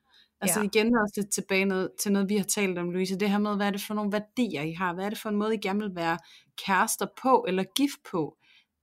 Altså 0.44 0.60
ja. 0.60 0.66
igen 0.66 0.98
også 0.98 1.14
lidt 1.18 1.32
tilbage 1.32 1.66
noget, 1.66 1.89
til 2.00 2.12
noget, 2.12 2.30
vi 2.30 2.38
har 2.38 2.44
talt 2.44 2.78
om, 2.78 2.91
Louise, 2.91 3.20
det 3.20 3.30
her 3.30 3.38
med, 3.38 3.56
hvad 3.56 3.68
er 3.68 3.72
det 3.72 3.82
for 3.82 3.94
nogle 3.94 4.12
værdier, 4.12 4.62
I 4.62 4.72
har? 4.72 4.94
Hvad 4.94 5.06
er 5.06 5.10
det 5.10 5.18
for 5.18 5.30
en 5.30 5.36
måde, 5.36 5.56
I 5.56 5.58
gerne 5.58 5.80
vil 5.80 5.96
være 5.96 6.18
kærester 6.66 7.06
på, 7.22 7.46
eller 7.48 7.64
gift 7.76 8.00
på? 8.12 8.38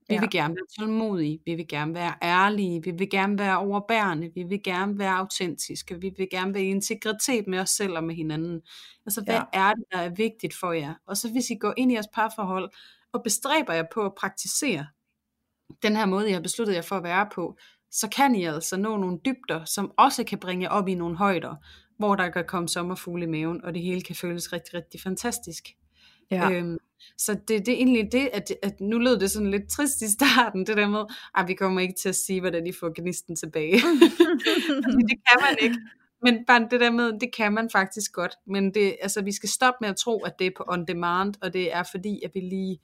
Vi 0.08 0.14
ja. 0.14 0.20
vil 0.20 0.30
gerne 0.30 0.54
være 0.54 0.66
tålmodige, 0.78 1.40
vi 1.44 1.54
vil 1.54 1.68
gerne 1.68 1.94
være 1.94 2.14
ærlige, 2.22 2.82
vi 2.82 2.90
vil 2.90 3.11
gerne 3.11 3.38
være 3.38 3.58
overbærende, 3.58 4.30
vi 4.34 4.42
vil 4.42 4.62
gerne 4.62 4.98
være 4.98 5.12
autentiske, 5.12 6.00
vi 6.00 6.12
vil 6.16 6.28
gerne 6.30 6.54
være 6.54 6.62
i 6.62 6.70
integritet 6.70 7.46
med 7.46 7.58
os 7.58 7.70
selv 7.70 7.92
og 7.92 8.04
med 8.04 8.14
hinanden. 8.14 8.62
Altså, 9.06 9.22
hvad 9.24 9.34
ja. 9.34 9.42
er 9.52 9.72
det, 9.72 9.84
der 9.92 9.98
er 9.98 10.08
vigtigt 10.08 10.54
for 10.61 10.72
jer? 10.72 10.94
Og 11.06 11.16
så 11.16 11.30
hvis 11.32 11.50
I 11.50 11.54
går 11.54 11.74
ind 11.76 11.92
i 11.92 11.94
jeres 11.94 12.08
parforhold, 12.14 12.70
og 13.12 13.22
bestræber 13.22 13.72
jer 13.72 13.84
på 13.94 14.04
at 14.04 14.12
praktisere 14.14 14.86
den 15.82 15.96
her 15.96 16.06
måde, 16.06 16.26
jeg 16.26 16.34
har 16.34 16.42
besluttet 16.42 16.74
jer 16.74 16.82
for 16.82 16.96
at 16.96 17.02
være 17.02 17.28
på, 17.34 17.58
så 17.91 18.09
kan 18.09 18.34
I 18.34 18.45
altså 18.45 18.76
nå 18.76 18.97
nogle 18.97 19.18
dybder, 19.24 19.64
som 19.64 19.93
også 19.99 20.24
kan 20.24 20.38
bringe 20.38 20.70
op 20.70 20.88
i 20.88 20.95
nogle 20.95 21.16
højder, 21.16 21.55
hvor 21.99 22.14
der 22.14 22.30
kan 22.30 22.45
komme 22.49 22.68
sommerfugle 22.68 23.24
i 23.24 23.28
maven, 23.28 23.64
og 23.64 23.74
det 23.74 23.82
hele 23.82 24.03
kan 24.03 24.16
føles 24.16 24.53
rigtig, 24.53 24.74
rigtig 24.74 25.01
fantastisk. 25.01 25.68
Ja. 26.30 26.51
Øhm, 26.51 26.78
så 27.18 27.34
det, 27.34 27.66
det 27.66 27.68
er 27.68 27.76
egentlig 27.76 28.12
det, 28.12 28.30
at, 28.32 28.53
at 28.62 28.80
nu 28.80 28.99
lød 28.99 29.18
det 29.18 29.30
sådan 29.30 29.51
lidt 29.51 29.70
trist 29.70 30.03
i 30.03 30.11
starten, 30.11 30.66
det 30.66 30.76
der 30.76 30.88
med, 30.88 31.05
at 31.34 31.49
vi 31.49 31.55
kommer 31.55 31.80
ikke 31.80 31.95
til 31.95 32.09
at 32.09 32.16
sige, 32.16 32.41
hvordan 32.41 32.66
de 32.66 32.72
får 32.80 33.01
gnisten 33.01 33.36
tilbage. 33.36 33.72
det 35.09 35.18
kan 35.28 35.41
man 35.41 35.57
ikke. 35.61 35.76
Men 36.22 36.45
bare 36.47 36.68
det 36.70 36.80
der 36.80 36.91
med, 36.91 37.20
det 37.20 37.34
kan 37.36 37.53
man 37.53 37.70
faktisk 37.70 38.12
godt. 38.12 38.34
Men 38.47 38.74
det, 38.74 38.97
altså, 39.03 39.22
vi 39.22 39.32
skal 39.32 39.49
stoppe 39.49 39.78
med 39.80 39.88
at 39.88 39.97
tro, 39.97 40.18
at 40.18 40.32
det 40.38 40.47
er 40.47 40.51
på 40.57 40.64
on 40.68 40.86
demand, 40.86 41.34
og 41.43 41.53
det 41.53 41.74
er 41.74 41.82
fordi, 41.91 42.20
at 42.24 42.30
vi 42.34 42.41
lige 42.41 42.78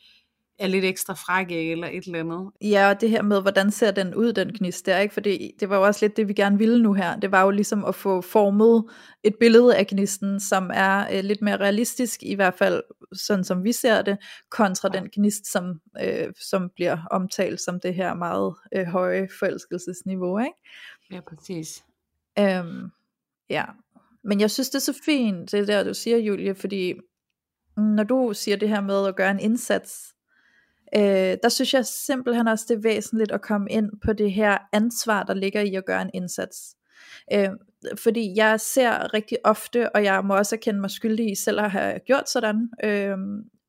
er 0.58 0.66
lidt 0.66 0.84
ekstra 0.84 1.14
frække 1.14 1.70
eller 1.70 1.88
et 1.88 2.04
eller 2.04 2.20
andet. 2.20 2.50
Ja, 2.60 2.88
og 2.88 3.00
det 3.00 3.10
her 3.10 3.22
med, 3.22 3.42
hvordan 3.42 3.70
ser 3.70 3.90
den 3.90 4.14
ud, 4.14 4.32
den 4.32 4.52
gnist 4.58 4.86
der, 4.86 4.98
ikke? 4.98 5.14
Fordi 5.14 5.54
det 5.60 5.68
var 5.68 5.76
jo 5.76 5.82
også 5.82 6.04
lidt 6.04 6.16
det, 6.16 6.28
vi 6.28 6.32
gerne 6.32 6.58
ville 6.58 6.82
nu 6.82 6.92
her. 6.92 7.16
Det 7.16 7.32
var 7.32 7.42
jo 7.42 7.50
ligesom 7.50 7.84
at 7.84 7.94
få 7.94 8.20
formet 8.20 8.84
et 9.24 9.34
billede 9.40 9.76
af 9.76 9.86
gnisten, 9.86 10.40
som 10.40 10.70
er 10.74 11.06
øh, 11.12 11.24
lidt 11.24 11.42
mere 11.42 11.56
realistisk, 11.56 12.22
i 12.22 12.34
hvert 12.34 12.54
fald 12.54 12.82
sådan 13.12 13.44
som 13.44 13.64
vi 13.64 13.72
ser 13.72 14.02
det, 14.02 14.18
kontra 14.50 14.90
ja. 14.94 15.00
den 15.00 15.08
gnist, 15.12 15.52
som, 15.52 15.80
øh, 16.02 16.32
som 16.40 16.70
bliver 16.74 16.98
omtalt 17.10 17.60
som 17.60 17.80
det 17.80 17.94
her 17.94 18.14
meget 18.14 18.54
øh, 18.74 18.86
høje 18.86 19.28
forelskelsesniveau, 19.38 20.38
ikke? 20.38 20.52
Ja, 21.10 21.20
præcis. 21.20 21.84
Øhm, 22.38 22.90
ja, 23.50 23.64
men 24.24 24.40
jeg 24.40 24.50
synes 24.50 24.70
det 24.70 24.76
er 24.76 24.92
så 24.92 25.00
fint, 25.04 25.52
det 25.52 25.68
der 25.68 25.84
du 25.84 25.94
siger, 25.94 26.16
Julie, 26.16 26.54
fordi 26.54 26.94
når 27.76 28.04
du 28.04 28.32
siger 28.34 28.56
det 28.56 28.68
her 28.68 28.80
med 28.80 29.06
at 29.06 29.16
gøre 29.16 29.30
en 29.30 29.40
indsats, 29.40 30.15
øh, 30.94 31.36
der 31.42 31.48
synes 31.48 31.74
jeg 31.74 31.86
simpelthen 31.86 32.48
også, 32.48 32.64
det 32.68 32.76
er 32.76 32.82
væsentligt 32.82 33.32
at 33.32 33.42
komme 33.42 33.70
ind 33.70 33.90
på 34.04 34.12
det 34.12 34.32
her 34.32 34.58
ansvar, 34.72 35.22
der 35.22 35.34
ligger 35.34 35.60
i 35.60 35.74
at 35.74 35.86
gøre 35.86 36.02
en 36.02 36.10
indsats. 36.14 36.76
Øh, 37.32 37.48
fordi 38.02 38.32
jeg 38.36 38.60
ser 38.60 39.14
rigtig 39.14 39.38
ofte, 39.44 39.96
og 39.96 40.04
jeg 40.04 40.24
må 40.24 40.36
også 40.36 40.54
erkende 40.56 40.80
mig 40.80 40.90
skyldig 40.90 41.32
i 41.32 41.34
selv 41.34 41.60
at 41.60 41.70
have 41.70 41.98
gjort 42.06 42.28
sådan, 42.28 42.68
øh, 42.84 43.16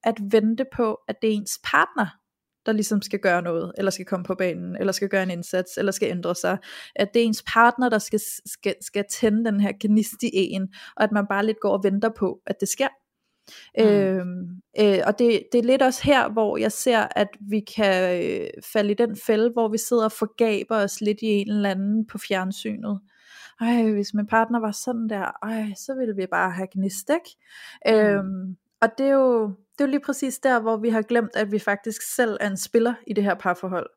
at 0.03 0.15
vente 0.31 0.65
på, 0.75 0.97
at 1.07 1.15
det 1.21 1.29
er 1.29 1.33
ens 1.33 1.59
partner, 1.71 2.07
der 2.65 2.71
ligesom 2.73 3.01
skal 3.01 3.19
gøre 3.19 3.41
noget, 3.41 3.71
eller 3.77 3.91
skal 3.91 4.05
komme 4.05 4.25
på 4.25 4.35
banen, 4.35 4.75
eller 4.75 4.93
skal 4.93 5.09
gøre 5.09 5.23
en 5.23 5.31
indsats, 5.31 5.77
eller 5.77 5.91
skal 5.91 6.09
ændre 6.09 6.35
sig. 6.35 6.57
At 6.95 7.13
det 7.13 7.21
er 7.21 7.25
ens 7.25 7.43
partner, 7.53 7.89
der 7.89 7.97
skal, 7.97 8.19
skal, 8.45 8.75
skal 8.81 9.05
tænde 9.11 9.45
den 9.51 9.61
her 9.61 9.71
gnist 9.79 10.23
i 10.23 10.29
en, 10.33 10.67
og 10.95 11.03
at 11.03 11.11
man 11.11 11.25
bare 11.29 11.45
lidt 11.45 11.59
går 11.59 11.77
og 11.77 11.83
venter 11.83 12.09
på, 12.17 12.39
at 12.45 12.55
det 12.59 12.69
sker. 12.69 12.87
Mm. 13.77 13.85
Øhm, 13.85 14.61
øh, 14.79 14.99
og 15.07 15.19
det, 15.19 15.43
det 15.51 15.59
er 15.59 15.63
lidt 15.63 15.81
også 15.81 16.03
her, 16.03 16.29
hvor 16.29 16.57
jeg 16.57 16.71
ser, 16.71 17.07
at 17.15 17.27
vi 17.39 17.59
kan 17.59 18.23
øh, 18.23 18.47
falde 18.73 18.91
i 18.91 18.93
den 18.93 19.15
fælde, 19.15 19.49
hvor 19.49 19.67
vi 19.67 19.77
sidder 19.77 20.05
og 20.05 20.11
forgaber 20.11 20.75
os 20.75 21.01
lidt 21.01 21.21
i 21.21 21.27
en 21.27 21.49
eller 21.49 21.69
anden 21.69 22.07
på 22.07 22.17
fjernsynet. 22.17 22.99
Ej, 23.61 23.91
hvis 23.91 24.13
min 24.13 24.27
partner 24.27 24.59
var 24.59 24.71
sådan 24.71 25.09
der, 25.09 25.31
ej, 25.43 25.73
så 25.75 25.95
ville 25.99 26.15
vi 26.15 26.25
bare 26.31 26.51
have 26.51 26.67
gnist, 26.73 27.09
ikke? 27.09 27.37
Mm. 27.85 27.93
Øhm, 27.93 28.57
og 28.81 28.89
det 28.97 29.05
er, 29.05 29.13
jo, 29.13 29.47
det 29.47 29.83
er 29.83 29.85
jo 29.85 29.89
lige 29.91 30.05
præcis 30.05 30.39
der, 30.39 30.61
hvor 30.61 30.77
vi 30.77 30.89
har 30.89 31.01
glemt, 31.01 31.35
at 31.35 31.51
vi 31.51 31.59
faktisk 31.59 32.01
selv 32.15 32.37
er 32.39 32.49
en 32.49 32.57
spiller 32.57 32.93
i 33.07 33.13
det 33.13 33.23
her 33.23 33.35
parforhold 33.35 33.89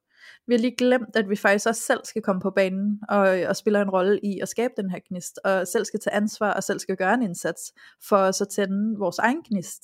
vi 0.50 0.54
har 0.54 0.60
lige 0.60 0.76
glemt, 0.76 1.16
at 1.16 1.30
vi 1.30 1.36
faktisk 1.36 1.66
også 1.66 1.82
selv 1.82 2.00
skal 2.04 2.22
komme 2.22 2.42
på 2.42 2.50
banen 2.50 3.00
og, 3.08 3.20
og 3.48 3.56
spille 3.56 3.82
en 3.82 3.90
rolle 3.90 4.20
i 4.22 4.40
at 4.40 4.48
skabe 4.48 4.72
den 4.76 4.90
her 4.90 4.98
gnist, 5.08 5.38
og 5.44 5.68
selv 5.68 5.84
skal 5.84 6.00
tage 6.00 6.14
ansvar 6.14 6.52
og 6.52 6.62
selv 6.62 6.78
skal 6.78 6.96
gøre 6.96 7.14
en 7.14 7.22
indsats 7.22 7.72
for 8.08 8.16
at 8.16 8.34
så 8.34 8.44
tænde 8.44 8.98
vores 8.98 9.18
egen 9.18 9.42
gnist. 9.42 9.82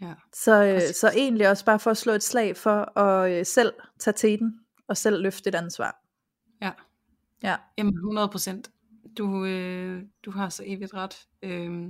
Ja, 0.00 0.14
så, 0.34 0.64
øh, 0.64 0.80
så 0.94 1.10
egentlig 1.16 1.48
også 1.50 1.64
bare 1.64 1.78
for 1.78 1.90
at 1.90 1.96
slå 1.96 2.12
et 2.12 2.22
slag 2.22 2.56
for 2.56 2.98
at 2.98 3.32
øh, 3.32 3.46
selv 3.46 3.72
tage 3.98 4.14
teten 4.14 4.60
og 4.88 4.96
selv 4.96 5.22
løfte 5.22 5.48
et 5.48 5.54
ansvar. 5.54 6.02
Ja, 6.62 6.72
ja. 7.42 7.56
Jamen 7.78 7.94
100 7.94 8.28
procent. 8.28 8.70
Du, 9.18 9.44
øh, 9.44 10.02
du 10.24 10.30
har 10.30 10.48
så 10.48 10.62
evigt 10.66 10.94
ret. 10.94 11.26
Øh, 11.42 11.88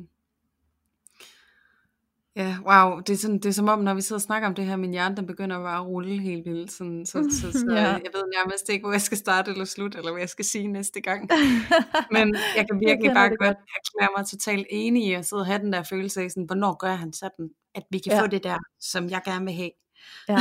Ja, 2.37 2.57
wow, 2.67 3.01
det 3.01 3.13
er, 3.13 3.17
sådan, 3.17 3.37
det 3.39 3.47
er 3.47 3.53
som 3.53 3.69
om, 3.69 3.79
når 3.79 3.95
vi 3.95 4.01
sidder 4.01 4.19
og 4.19 4.23
snakker 4.23 4.49
om 4.49 4.55
det 4.55 4.65
her, 4.65 4.77
min 4.77 4.91
hjerne 4.91 5.17
den 5.17 5.27
begynder 5.27 5.59
bare 5.63 5.81
at 5.81 5.87
rulle 5.87 6.19
helt 6.21 6.45
vildt. 6.45 6.73
Sådan, 6.73 7.07
så, 7.07 7.29
så, 7.31 7.53
så 7.53 7.67
ja. 7.75 7.81
jeg 7.81 8.11
ved 8.15 8.25
nærmest 8.37 8.69
ikke, 8.69 8.83
hvor 8.83 8.93
jeg 8.93 9.01
skal 9.01 9.19
starte 9.19 9.51
eller 9.51 9.65
slutte, 9.65 9.99
eller 9.99 10.13
hvad 10.13 10.23
jeg 10.23 10.29
skal 10.29 10.45
sige 10.45 10.67
næste 10.67 11.01
gang. 11.01 11.31
Men 12.15 12.37
jeg 12.57 12.67
kan 12.71 12.81
virkelig 12.81 13.15
bare 13.15 13.29
godt 13.29 13.57
erklære 13.77 14.09
mig 14.17 14.27
totalt 14.27 14.67
enig 14.71 15.07
i 15.07 15.13
at 15.13 15.27
sidde 15.27 15.43
og 15.43 15.47
have 15.47 15.59
den 15.59 15.73
der 15.73 15.83
følelse 15.83 16.23
af, 16.23 16.31
sådan, 16.31 16.45
hvornår 16.45 16.77
gør 16.77 16.95
han 16.95 17.13
sådan, 17.13 17.51
at 17.75 17.83
vi 17.91 17.99
kan 17.99 18.13
ja. 18.13 18.23
få 18.23 18.27
det 18.27 18.45
der, 18.45 18.59
som 18.81 19.09
jeg 19.11 19.23
gerne 19.25 19.45
vil 19.45 19.55
have. 19.55 19.71
Ja. 20.29 20.39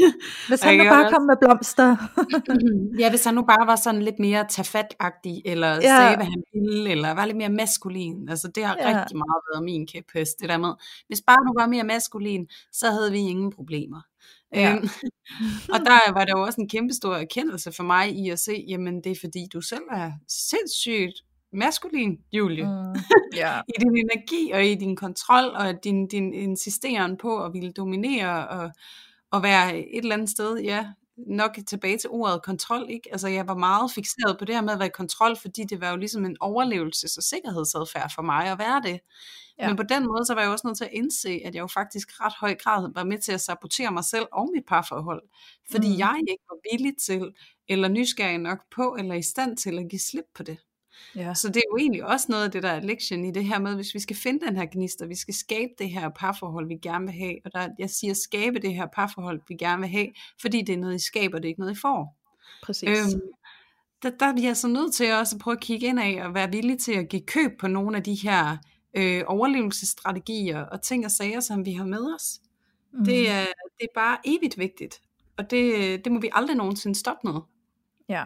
Hvis 0.48 0.62
han 0.62 0.76
nu 0.78 0.84
bare 0.84 1.04
også... 1.04 1.14
kom 1.16 1.26
med 1.26 1.36
blomster. 1.40 1.96
ja, 3.02 3.10
hvis 3.10 3.24
han 3.24 3.34
nu 3.34 3.42
bare 3.42 3.66
var 3.66 3.76
sådan 3.76 4.02
lidt 4.02 4.18
mere 4.18 4.44
tafatagtig, 4.48 5.42
eller 5.44 5.68
ja. 5.74 5.80
sagde, 5.80 6.16
hvad 6.16 6.26
han 6.26 6.42
ville, 6.54 6.90
eller 6.90 7.14
var 7.14 7.24
lidt 7.24 7.36
mere 7.36 7.48
maskulin. 7.48 8.28
Altså 8.28 8.48
det 8.48 8.64
har 8.64 8.76
ja. 8.80 8.86
rigtig 8.86 9.16
meget 9.16 9.42
været 9.52 9.64
min 9.64 9.86
kæphest, 9.86 10.40
det 10.40 10.48
der 10.48 10.58
med, 10.58 10.72
hvis 11.06 11.22
bare 11.26 11.36
du 11.36 11.52
var 11.60 11.66
mere 11.66 11.84
maskulin, 11.84 12.48
så 12.72 12.90
havde 12.90 13.12
vi 13.12 13.18
ingen 13.18 13.52
problemer. 13.52 14.00
Ja. 14.54 14.74
Øhm, 14.74 14.88
og 15.74 15.78
der 15.80 16.12
var 16.12 16.24
der 16.24 16.38
jo 16.38 16.42
også 16.42 16.60
en 16.60 16.68
kæmpe 16.68 16.94
stor 16.94 17.14
erkendelse 17.14 17.72
for 17.72 17.82
mig 17.82 18.16
i 18.16 18.30
at 18.30 18.38
se, 18.38 18.64
jamen 18.68 19.04
det 19.04 19.12
er 19.12 19.16
fordi 19.20 19.46
du 19.52 19.60
selv 19.60 19.84
er 19.92 20.12
sindssygt 20.28 21.24
maskulin, 21.52 22.18
Julie. 22.32 22.64
Mm, 22.64 22.94
yeah. 23.36 23.62
I 23.68 23.72
din 23.78 23.96
energi 23.96 24.50
og 24.54 24.64
i 24.64 24.74
din 24.74 24.96
kontrol 24.96 25.44
og 25.44 25.84
din, 25.84 26.06
din 26.06 26.34
insisteren 26.34 27.16
på 27.16 27.44
at 27.44 27.52
ville 27.52 27.72
dominere 27.72 28.48
og, 28.48 28.70
og 29.30 29.42
være 29.42 29.78
et 29.78 29.98
eller 29.98 30.14
andet 30.14 30.30
sted, 30.30 30.58
ja, 30.58 30.86
nok 31.26 31.58
tilbage 31.66 31.98
til 31.98 32.10
ordet 32.10 32.42
kontrol, 32.42 32.86
ikke? 32.90 33.08
Altså 33.12 33.28
jeg 33.28 33.48
var 33.48 33.54
meget 33.54 33.90
fixeret 33.90 34.38
på 34.38 34.44
det 34.44 34.54
her 34.54 34.62
med 34.62 34.72
at 34.72 34.78
være 34.78 34.88
i 34.88 34.92
kontrol, 34.94 35.36
fordi 35.36 35.64
det 35.64 35.80
var 35.80 35.90
jo 35.90 35.96
ligesom 35.96 36.24
en 36.24 36.36
overlevelses- 36.44 37.16
og 37.18 37.22
sikkerhedsadfærd 37.22 38.12
for 38.14 38.22
mig 38.22 38.46
at 38.46 38.58
være 38.58 38.82
det. 38.84 39.00
Ja. 39.58 39.68
Men 39.68 39.76
på 39.76 39.82
den 39.82 40.06
måde, 40.06 40.24
så 40.24 40.34
var 40.34 40.40
jeg 40.40 40.50
også 40.50 40.66
nødt 40.66 40.78
til 40.78 40.84
at 40.84 40.90
indse, 40.92 41.40
at 41.44 41.54
jeg 41.54 41.60
jo 41.60 41.66
faktisk 41.66 42.20
ret 42.20 42.32
høj 42.40 42.54
grad 42.54 42.92
var 42.94 43.04
med 43.04 43.18
til 43.18 43.32
at 43.32 43.40
sabotere 43.40 43.92
mig 43.92 44.04
selv 44.04 44.26
og 44.32 44.50
mit 44.54 44.64
parforhold. 44.68 45.22
Fordi 45.70 45.88
mm. 45.88 45.98
jeg 45.98 46.20
ikke 46.28 46.44
var 46.50 46.58
villig 46.72 46.94
til, 46.98 47.34
eller 47.68 47.88
nysgerrig 47.88 48.38
nok 48.38 48.58
på, 48.74 48.96
eller 48.98 49.14
i 49.14 49.22
stand 49.22 49.56
til 49.56 49.78
at 49.78 49.88
give 49.90 50.00
slip 50.00 50.24
på 50.34 50.42
det. 50.42 50.58
Ja. 51.16 51.34
Så 51.34 51.48
det 51.48 51.56
er 51.56 51.70
jo 51.72 51.76
egentlig 51.76 52.04
også 52.04 52.26
noget 52.28 52.44
af 52.44 52.50
det, 52.50 52.62
der 52.62 52.70
er 52.70 52.80
lektion 52.80 53.24
i 53.24 53.30
det 53.30 53.44
her 53.44 53.58
med, 53.58 53.74
hvis 53.74 53.94
vi 53.94 54.00
skal 54.00 54.16
finde 54.16 54.46
den 54.46 54.56
her 54.56 54.66
gnist, 54.72 55.02
og 55.02 55.08
vi 55.08 55.14
skal 55.14 55.34
skabe 55.34 55.72
det 55.78 55.90
her 55.90 56.08
parforhold, 56.08 56.68
vi 56.68 56.76
gerne 56.82 57.04
vil 57.04 57.14
have. 57.14 57.34
Og 57.44 57.52
der, 57.52 57.68
jeg 57.78 57.90
siger 57.90 58.14
skabe 58.14 58.58
det 58.58 58.74
her 58.74 58.86
parforhold, 58.94 59.40
vi 59.48 59.54
gerne 59.54 59.80
vil 59.80 59.88
have, 59.88 60.08
fordi 60.40 60.62
det 60.62 60.72
er 60.72 60.78
noget, 60.78 60.94
I 60.94 61.04
skaber, 61.04 61.38
det 61.38 61.44
er 61.44 61.48
ikke 61.48 61.60
noget, 61.60 61.76
I 61.76 61.80
får. 61.80 62.16
Præcis. 62.62 62.88
Øhm, 62.88 63.20
der, 64.02 64.10
der 64.10 64.26
er 64.26 64.32
vi 64.32 64.46
altså 64.46 64.68
nødt 64.68 64.94
til 64.94 65.12
også 65.12 65.36
at 65.36 65.40
prøve 65.40 65.56
at 65.56 65.60
kigge 65.60 65.86
ind 65.86 66.00
af 66.00 66.26
og 66.26 66.34
være 66.34 66.50
villige 66.50 66.78
til 66.78 66.92
at 66.92 67.08
give 67.08 67.22
køb 67.22 67.50
på 67.60 67.68
nogle 67.68 67.96
af 67.96 68.02
de 68.02 68.14
her 68.14 68.56
øh, 68.94 69.22
overlevelsesstrategier 69.26 70.60
og 70.60 70.82
ting 70.82 71.04
og 71.04 71.10
sager, 71.10 71.40
som 71.40 71.66
vi 71.66 71.72
har 71.72 71.84
med 71.84 72.14
os. 72.14 72.40
Mm. 72.92 73.04
Det, 73.04 73.30
er, 73.30 73.46
det 73.78 73.84
er 73.84 73.94
bare 73.94 74.18
evigt 74.24 74.58
vigtigt, 74.58 75.00
og 75.36 75.50
det, 75.50 76.04
det 76.04 76.12
må 76.12 76.20
vi 76.20 76.30
aldrig 76.32 76.56
nogensinde 76.56 76.98
stoppe 76.98 77.32
med. 77.32 77.40
Ja. 78.08 78.24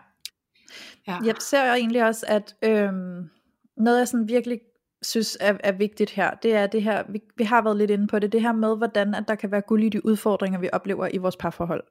Ja. 1.06 1.18
Jeg 1.24 1.34
ser 1.40 1.72
egentlig 1.72 2.04
også, 2.04 2.26
at 2.28 2.54
øhm, 2.62 3.30
noget 3.76 3.98
jeg 3.98 4.08
sådan 4.08 4.28
virkelig 4.28 4.60
synes 5.04 5.38
er, 5.40 5.56
er 5.60 5.72
vigtigt 5.72 6.10
her, 6.10 6.30
det 6.42 6.54
er 6.54 6.66
det 6.66 6.82
her, 6.82 7.02
vi, 7.08 7.20
vi 7.36 7.44
har 7.44 7.62
været 7.62 7.76
lidt 7.76 7.90
inde 7.90 8.06
på 8.06 8.18
det, 8.18 8.32
det 8.32 8.40
her 8.42 8.52
med, 8.52 8.76
hvordan 8.76 9.14
at 9.14 9.24
der 9.28 9.34
kan 9.34 9.50
være 9.50 9.60
guld 9.60 9.84
i 9.84 9.88
de 9.88 10.06
udfordringer, 10.06 10.58
vi 10.58 10.68
oplever 10.72 11.08
i 11.12 11.18
vores 11.18 11.36
parforhold. 11.36 11.84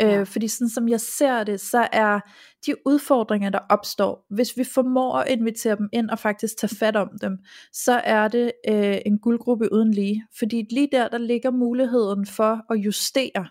Ja. 0.00 0.20
Øh, 0.20 0.26
fordi 0.26 0.48
sådan 0.48 0.68
som 0.68 0.88
jeg 0.88 1.00
ser 1.00 1.44
det, 1.44 1.60
så 1.60 1.88
er 1.92 2.20
de 2.66 2.74
udfordringer, 2.86 3.50
der 3.50 3.58
opstår, 3.68 4.26
hvis 4.30 4.56
vi 4.56 4.64
formår 4.64 5.16
at 5.16 5.28
invitere 5.28 5.76
dem 5.76 5.88
ind 5.92 6.10
og 6.10 6.18
faktisk 6.18 6.56
tage 6.56 6.76
fat 6.76 6.96
om 6.96 7.08
dem, 7.20 7.38
så 7.72 7.92
er 8.04 8.28
det 8.28 8.52
øh, 8.68 8.98
en 9.06 9.18
guldgruppe 9.18 9.72
uden 9.72 9.94
lige. 9.94 10.24
Fordi 10.38 10.66
lige 10.70 10.88
der, 10.92 11.08
der 11.08 11.18
ligger 11.18 11.50
muligheden 11.50 12.26
for 12.26 12.72
at 12.72 12.76
justere 12.76 13.46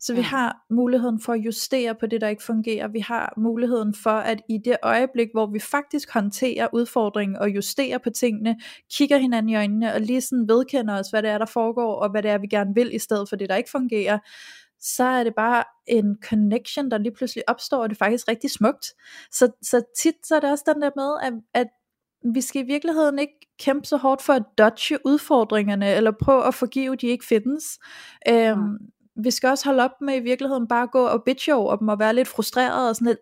så 0.00 0.14
vi 0.14 0.20
har 0.20 0.56
muligheden 0.70 1.20
for 1.20 1.32
at 1.32 1.38
justere 1.38 1.94
på 1.94 2.06
det, 2.06 2.20
der 2.20 2.28
ikke 2.28 2.42
fungerer. 2.42 2.88
Vi 2.88 3.00
har 3.00 3.34
muligheden 3.36 3.94
for, 3.94 4.10
at 4.10 4.40
i 4.48 4.58
det 4.64 4.76
øjeblik, 4.82 5.28
hvor 5.32 5.46
vi 5.46 5.58
faktisk 5.58 6.10
håndterer 6.10 6.68
udfordringen 6.72 7.36
og 7.36 7.50
justerer 7.50 7.98
på 7.98 8.10
tingene, 8.10 8.56
kigger 8.92 9.18
hinanden 9.18 9.48
i 9.48 9.56
øjnene 9.56 9.94
og 9.94 10.00
lige 10.00 10.20
sådan 10.20 10.48
vedkender 10.48 10.98
os, 10.98 11.10
hvad 11.10 11.22
det 11.22 11.30
er, 11.30 11.38
der 11.38 11.46
foregår, 11.46 11.94
og 11.94 12.10
hvad 12.10 12.22
det 12.22 12.30
er, 12.30 12.38
vi 12.38 12.46
gerne 12.46 12.74
vil, 12.74 12.94
i 12.94 12.98
stedet 12.98 13.28
for 13.28 13.36
det, 13.36 13.48
der 13.48 13.56
ikke 13.56 13.70
fungerer, 13.70 14.18
så 14.80 15.04
er 15.04 15.24
det 15.24 15.34
bare 15.34 15.64
en 15.86 16.16
connection, 16.24 16.90
der 16.90 16.98
lige 16.98 17.14
pludselig 17.14 17.48
opstår, 17.48 17.82
og 17.82 17.88
det 17.88 17.96
er 17.96 18.04
faktisk 18.04 18.28
rigtig 18.28 18.50
smukt. 18.50 18.86
Så, 19.30 19.50
så 19.62 19.82
tit 19.98 20.14
så 20.24 20.36
er 20.36 20.40
det 20.40 20.50
også 20.50 20.64
den 20.74 20.82
der 20.82 20.90
med, 20.96 21.16
at, 21.22 21.32
at 21.54 21.66
vi 22.34 22.40
skal 22.40 22.62
i 22.62 22.66
virkeligheden 22.66 23.18
ikke 23.18 23.48
kæmpe 23.58 23.86
så 23.86 23.96
hårdt 23.96 24.22
for 24.22 24.32
at 24.32 24.42
dodge 24.58 24.98
udfordringerne, 25.04 25.94
eller 25.94 26.12
prøve 26.22 26.46
at 26.46 26.54
forgive, 26.54 26.92
at 26.92 27.00
de 27.00 27.06
ikke 27.06 27.24
findes. 27.24 27.78
Øhm, 28.28 28.78
vi 29.24 29.30
skal 29.30 29.48
også 29.48 29.64
holde 29.64 29.82
op 29.84 30.00
med 30.00 30.16
i 30.16 30.20
virkeligheden 30.20 30.68
bare 30.68 30.82
at 30.82 30.90
gå 30.90 31.06
og 31.06 31.22
bitch 31.26 31.48
over 31.52 31.76
dem 31.76 31.88
og 31.88 31.98
være 31.98 32.14
lidt 32.14 32.28
frustreret 32.28 32.88
og 32.88 32.96
sådan 32.96 33.06
lidt, 33.06 33.18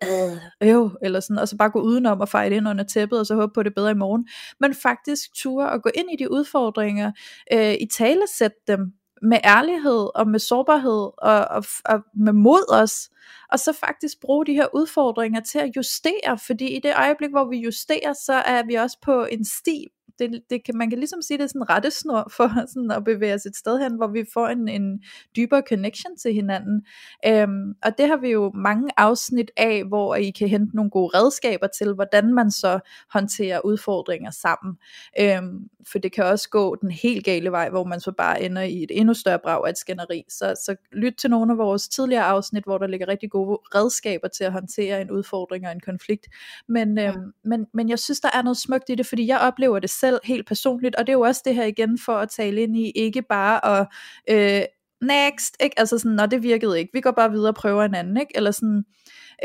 øh, 0.61 0.81
øh, 0.83 0.89
eller 1.01 1.19
sådan, 1.19 1.39
og 1.39 1.47
så 1.47 1.57
bare 1.57 1.69
gå 1.69 1.81
udenom 1.81 2.21
og 2.21 2.29
fejle 2.29 2.55
ind 2.55 2.67
under 2.67 2.83
tæppet 2.83 3.19
og 3.19 3.25
så 3.25 3.35
håbe 3.35 3.53
på 3.53 3.63
det 3.63 3.75
bedre 3.75 3.91
i 3.91 3.93
morgen. 3.93 4.27
Men 4.59 4.73
faktisk 4.73 5.33
ture 5.35 5.69
og 5.69 5.81
gå 5.81 5.89
ind 5.95 6.11
i 6.11 6.23
de 6.23 6.31
udfordringer, 6.31 7.11
øh, 7.53 7.73
i 7.73 7.87
tale 7.93 8.21
sætte 8.37 8.57
dem 8.67 8.79
med 9.21 9.37
ærlighed 9.43 10.09
og 10.15 10.27
med 10.27 10.39
sårbarhed 10.39 11.09
og, 11.17 11.45
og, 11.49 11.63
og 11.85 11.99
med 12.15 12.33
mod 12.33 12.73
os, 12.73 13.09
og 13.51 13.59
så 13.59 13.73
faktisk 13.73 14.19
bruge 14.21 14.45
de 14.45 14.53
her 14.53 14.67
udfordringer 14.73 15.41
til 15.41 15.59
at 15.59 15.71
justere, 15.75 16.37
fordi 16.47 16.67
i 16.75 16.79
det 16.79 16.93
øjeblik, 16.97 17.29
hvor 17.29 17.49
vi 17.49 17.57
justerer, 17.57 18.13
så 18.13 18.33
er 18.33 18.63
vi 18.67 18.73
også 18.73 18.97
på 19.01 19.25
en 19.31 19.45
sti, 19.45 19.87
det, 20.19 20.41
det 20.49 20.63
kan, 20.65 20.77
man 20.77 20.89
kan 20.89 20.99
ligesom 20.99 21.21
sige, 21.21 21.37
det 21.37 21.43
er 21.43 21.47
sådan 21.47 21.61
en 21.61 21.69
rettesnor 21.69 22.27
for 22.37 22.47
sådan 22.67 22.91
at 22.91 23.03
bevæge 23.03 23.33
os 23.33 23.45
et 23.45 23.55
sted 23.55 23.79
hen, 23.79 23.95
hvor 23.95 24.07
vi 24.07 24.25
får 24.33 24.47
en, 24.47 24.67
en 24.67 25.03
dybere 25.35 25.63
connection 25.69 26.17
til 26.17 26.33
hinanden. 26.33 26.85
Øhm, 27.27 27.73
og 27.83 27.97
det 27.97 28.07
har 28.07 28.17
vi 28.17 28.29
jo 28.29 28.51
mange 28.55 28.89
afsnit 28.97 29.51
af, 29.57 29.83
hvor 29.87 30.15
I 30.15 30.29
kan 30.29 30.47
hente 30.47 30.75
nogle 30.75 30.91
gode 30.91 31.17
redskaber 31.17 31.67
til, 31.67 31.93
hvordan 31.93 32.33
man 32.33 32.51
så 32.51 32.79
håndterer 33.13 33.65
udfordringer 33.65 34.31
sammen. 34.31 34.77
Øhm, 35.19 35.69
for 35.91 35.99
det 35.99 36.11
kan 36.11 36.25
også 36.25 36.49
gå 36.49 36.75
den 36.75 36.91
helt 36.91 37.25
gale 37.25 37.51
vej, 37.51 37.69
hvor 37.69 37.83
man 37.83 37.99
så 37.99 38.11
bare 38.11 38.41
ender 38.41 38.61
i 38.61 38.83
et 38.83 38.91
endnu 38.91 39.13
større 39.13 39.39
brag 39.39 39.65
af 39.65 39.69
et 39.69 39.77
skænderi. 39.77 40.23
Så, 40.29 40.55
så 40.65 40.75
lyt 40.91 41.13
til 41.17 41.29
nogle 41.29 41.51
af 41.51 41.57
vores 41.57 41.87
tidligere 41.87 42.23
afsnit, 42.23 42.63
hvor 42.63 42.77
der 42.77 42.87
ligger 42.87 43.07
rigtig 43.07 43.31
gode 43.31 43.59
redskaber 43.75 44.27
til 44.27 44.43
at 44.43 44.51
håndtere 44.51 45.01
en 45.01 45.11
udfordring 45.11 45.65
og 45.65 45.71
en 45.71 45.79
konflikt. 45.79 46.27
Men, 46.67 46.89
øhm, 46.89 46.97
ja. 46.99 47.13
men, 47.43 47.65
men 47.73 47.89
jeg 47.89 47.99
synes, 47.99 48.19
der 48.19 48.29
er 48.33 48.41
noget 48.41 48.57
smukt 48.57 48.89
i 48.89 48.95
det, 48.95 49.05
fordi 49.05 49.27
jeg 49.27 49.39
oplever 49.39 49.79
det 49.79 49.89
selv 49.89 50.04
helt 50.23 50.47
personligt, 50.47 50.95
og 50.95 51.07
det 51.07 51.13
er 51.13 51.17
jo 51.17 51.21
også 51.21 51.41
det 51.45 51.55
her 51.55 51.65
igen 51.65 51.99
for 52.05 52.13
at 52.13 52.29
tale 52.29 52.61
ind 52.61 52.77
i, 52.77 52.91
ikke 52.95 53.21
bare 53.21 53.65
at, 53.65 53.87
øh, 54.29 54.65
next, 55.01 55.57
ikke? 55.59 55.79
altså 55.79 55.97
sådan, 55.97 56.15
når 56.15 56.25
det 56.25 56.43
virkede 56.43 56.79
ikke, 56.79 56.91
vi 56.93 57.01
går 57.01 57.11
bare 57.11 57.31
videre 57.31 57.49
og 57.49 57.55
prøver 57.55 57.83
en 57.83 57.95
anden, 57.95 58.17
ikke? 58.17 58.31
eller 58.35 58.51
sådan, 58.51 58.83